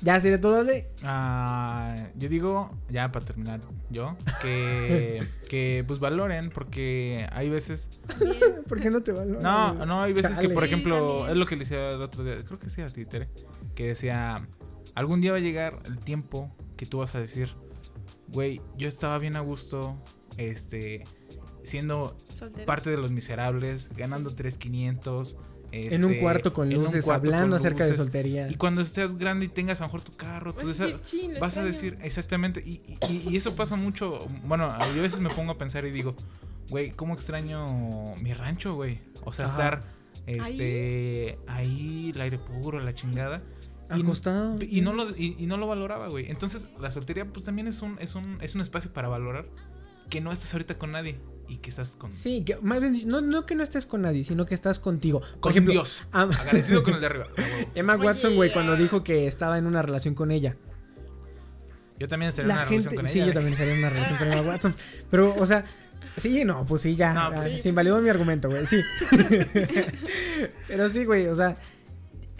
Ya 0.00 0.20
sería 0.20 0.40
todo 0.40 0.62
de... 0.64 0.88
Ah, 1.02 1.96
yo 2.14 2.28
digo, 2.28 2.70
ya 2.88 3.10
para 3.10 3.24
terminar, 3.24 3.60
yo, 3.90 4.16
que, 4.40 5.26
que 5.48 5.84
pues 5.86 5.98
valoren, 5.98 6.50
porque 6.50 7.26
hay 7.32 7.48
veces. 7.48 7.90
¿Por 8.68 8.80
qué 8.80 8.90
no 8.90 9.02
te 9.02 9.12
valoras? 9.12 9.42
No, 9.42 9.86
no, 9.86 10.02
hay 10.02 10.12
veces 10.12 10.38
que, 10.38 10.48
por 10.48 10.64
ejemplo, 10.64 11.28
es 11.28 11.36
lo 11.36 11.46
que 11.46 11.56
le 11.56 11.60
decía 11.60 11.90
el 11.90 12.02
otro 12.02 12.22
día, 12.22 12.36
creo 12.44 12.58
que 12.58 12.66
decía 12.66 12.86
a 12.86 12.90
ti, 12.90 13.04
Tere, 13.04 13.28
que 13.74 13.88
decía, 13.88 14.46
algún 14.94 15.20
día 15.20 15.32
va 15.32 15.38
a 15.38 15.40
llegar 15.40 15.80
el 15.86 15.98
tiempo 15.98 16.54
que 16.76 16.86
tú 16.86 16.98
vas 16.98 17.14
a 17.14 17.20
decir, 17.20 17.50
güey, 18.28 18.60
yo 18.76 18.88
estaba 18.88 19.18
bien 19.18 19.34
a 19.34 19.40
gusto, 19.40 19.96
este, 20.36 21.04
siendo 21.64 22.16
Soltero. 22.32 22.66
parte 22.66 22.90
de 22.90 22.96
los 22.98 23.10
miserables, 23.10 23.88
ganando 23.96 24.30
3.500. 24.30 25.36
En 25.72 26.04
un 26.04 26.12
este, 26.12 26.22
cuarto 26.22 26.52
con 26.52 26.70
luces, 26.72 27.04
cuarto 27.04 27.26
hablando 27.26 27.56
con 27.56 27.60
acerca 27.60 27.84
de 27.86 27.94
soltería. 27.94 28.48
Y 28.50 28.54
cuando 28.54 28.80
estés 28.82 29.18
grande 29.18 29.46
y 29.46 29.48
tengas 29.48 29.80
a 29.80 29.84
lo 29.84 29.88
mejor 29.88 30.02
tu 30.02 30.12
carro, 30.12 30.54
Vas 30.54 30.62
tú 30.64 30.68
a 30.68 30.72
esa- 30.72 30.86
decir, 30.86 31.02
"Chin, 31.02 31.34
lo 31.34 31.40
vas 31.40 31.56
a 31.56 31.66
extraño". 31.66 31.66
decir 31.68 31.98
exactamente. 32.06 32.62
Y, 32.64 32.80
y- 33.10 33.28
y 33.30 33.36
eso 33.36 33.54
pasa 33.54 33.76
mucho. 33.76 34.26
Bueno, 34.44 34.68
yo 34.94 35.00
a 35.00 35.02
veces 35.02 35.20
me 35.20 35.28
pongo 35.30 35.52
a 35.52 35.58
pensar 35.58 35.84
y 35.84 35.90
digo, 35.90 36.14
güey, 36.70 36.90
¿cómo 36.92 37.14
extraño 37.14 38.14
mi 38.16 38.32
rancho, 38.34 38.74
güey? 38.74 39.00
O 39.24 39.32
sea, 39.32 39.44
Ajá. 39.46 39.54
estar 39.54 39.82
este 40.26 41.38
ahí, 41.46 42.12
el 42.14 42.20
aire 42.20 42.38
puro, 42.38 42.80
la 42.80 42.94
chingada. 42.94 43.42
Y, 43.96 44.02
Acostado. 44.02 44.56
y 44.60 44.82
no 44.82 44.92
lo 44.92 45.08
y, 45.16 45.34
y 45.38 45.46
no 45.46 45.56
lo 45.56 45.66
valoraba, 45.66 46.08
güey. 46.08 46.30
Entonces, 46.30 46.68
la 46.78 46.90
soltería 46.90 47.24
pues 47.26 47.44
también 47.46 47.68
es 47.68 47.80
un 47.80 47.96
es 48.00 48.14
un 48.14 48.38
es 48.42 48.54
un 48.54 48.60
espacio 48.60 48.92
para 48.92 49.08
valorar 49.08 49.46
que 50.10 50.20
no 50.20 50.30
estás 50.32 50.52
ahorita 50.52 50.76
con 50.78 50.92
nadie 50.92 51.18
y 51.48 51.56
que 51.58 51.70
estás 51.70 51.96
con 51.96 52.12
Sí, 52.12 52.44
que 52.44 52.56
más 52.62 52.80
bien, 52.80 53.08
no, 53.08 53.20
no 53.20 53.46
que 53.46 53.54
no 53.54 53.62
estés 53.62 53.86
con 53.86 54.02
nadie, 54.02 54.22
sino 54.24 54.44
que 54.46 54.54
estás 54.54 54.78
contigo. 54.78 55.20
Por 55.20 55.40
con 55.40 55.50
ejemplo, 55.52 55.72
Dios. 55.72 56.04
am- 56.12 56.30
Agradecido 56.30 56.82
con 56.82 56.94
el 56.94 57.00
de 57.00 57.06
arriba. 57.06 57.26
Emma 57.74 57.94
Oye. 57.94 58.04
Watson, 58.06 58.34
güey, 58.36 58.52
cuando 58.52 58.76
dijo 58.76 59.02
que 59.02 59.26
estaba 59.26 59.56
en 59.58 59.66
una 59.66 59.80
relación 59.82 60.14
con 60.14 60.30
ella. 60.30 60.56
Yo 61.98 62.06
también 62.06 62.28
estaría 62.28 62.52
en 62.52 62.56
una 62.58 62.66
gente, 62.66 62.90
relación 62.90 62.96
con 63.04 63.10
sí, 63.10 63.18
ella. 63.18 63.26
yo 63.28 63.32
también 63.32 63.52
estaría 63.54 63.72
en 63.72 63.78
una 63.80 63.90
relación 63.90 64.18
con 64.18 64.32
Emma 64.32 64.42
Watson. 64.42 64.74
Pero, 65.10 65.34
o 65.36 65.46
sea, 65.46 65.64
sí, 66.16 66.44
no, 66.44 66.64
pues 66.66 66.82
sí, 66.82 66.94
ya. 66.94 67.12
No, 67.12 67.30
ya, 67.30 67.36
pues 67.36 67.52
sí. 67.52 67.58
Se 67.58 67.68
invalidó 67.70 68.00
mi 68.00 68.08
argumento, 68.08 68.48
güey, 68.48 68.66
sí. 68.66 68.80
Pero 70.68 70.88
sí, 70.88 71.04
güey, 71.04 71.26
o 71.26 71.34
sea, 71.34 71.56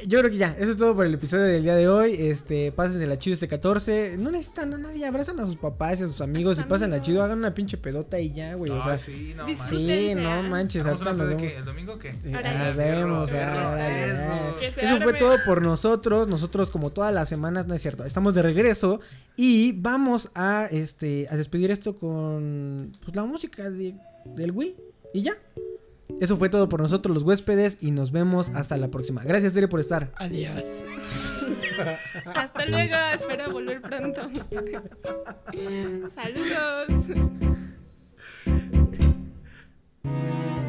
yo 0.07 0.21
creo 0.21 0.31
que 0.31 0.37
ya, 0.37 0.55
eso 0.59 0.71
es 0.71 0.77
todo 0.77 0.95
por 0.95 1.07
el 1.07 1.15
episodio 1.15 1.45
del 1.45 1.63
día 1.63 1.75
de 1.75 1.89
hoy. 1.89 2.15
Este, 2.19 2.71
pásensela 2.73 3.19
chido 3.19 3.35
este 3.35 3.49
14. 3.49 4.17
No 4.19 4.31
necesitan 4.31 4.73
a 4.75 4.79
nadie, 4.79 5.05
abrazan 5.05 5.41
a 5.41 5.47
sus 5.47 5.57
papás 5.57 6.01
y 6.01 6.05
a 6.05 6.09
sus 6.09 6.21
amigos 6.21 6.57
sus 6.57 6.67
y 6.67 6.69
pásenla 6.69 6.97
amigos. 6.97 7.07
chido, 7.07 7.23
hagan 7.25 7.39
una 7.39 7.55
pinche 7.55 7.77
pedota 7.79 8.21
y 8.21 8.33
ya, 8.33 8.55
güey, 8.55 8.71
o 8.71 8.81
sea. 8.83 8.93
Ah, 8.93 8.99
sí, 8.99 9.35
no, 9.35 10.43
manches. 10.43 10.85
Sí, 10.85 11.05
no 11.05 11.11
ah. 11.11 11.37
¿El 11.59 11.65
domingo 11.65 11.99
qué? 11.99 12.11
Eh, 12.25 12.59
nos 12.59 12.77
vemos, 12.77 13.33
ah, 13.33 13.71
órale, 13.73 14.05
eso. 14.05 14.23
ah. 14.31 14.55
Eso 14.61 15.01
fue 15.01 15.15
todo 15.15 15.37
por 15.45 15.63
nosotros. 15.63 16.29
Nosotros, 16.29 16.71
como 16.71 16.91
todas 16.91 17.13
las 17.13 17.29
semanas, 17.29 17.67
no 17.67 17.75
es 17.75 17.83
cierto. 17.83 18.05
Estamos 18.05 18.35
de 18.35 18.43
regreso 18.43 19.01
y 19.37 19.73
vamos 19.73 20.31
a 20.35 20.69
este 20.71 21.27
a 21.31 21.37
despedir 21.37 21.71
esto 21.71 21.97
con 21.97 22.93
pues, 23.05 23.17
la 23.17 23.25
música 23.25 23.69
de, 23.71 23.95
del 24.25 24.53
Wii. 24.53 24.77
Y 25.15 25.23
ya. 25.23 25.37
Eso 26.21 26.37
fue 26.37 26.49
todo 26.49 26.69
por 26.69 26.81
nosotros 26.81 27.15
los 27.15 27.23
huéspedes 27.23 27.79
y 27.81 27.91
nos 27.91 28.13
vemos 28.13 28.51
hasta 28.55 28.77
la 28.77 28.89
próxima. 28.89 29.23
Gracias 29.25 29.53
Tere 29.53 29.69
por 29.69 29.81
estar. 29.81 30.13
Adiós. 30.17 30.65
hasta 32.35 32.67
luego, 32.67 32.97
espero 33.15 33.53
volver 33.53 33.81
pronto. 33.81 34.23
Saludos. 36.15 37.17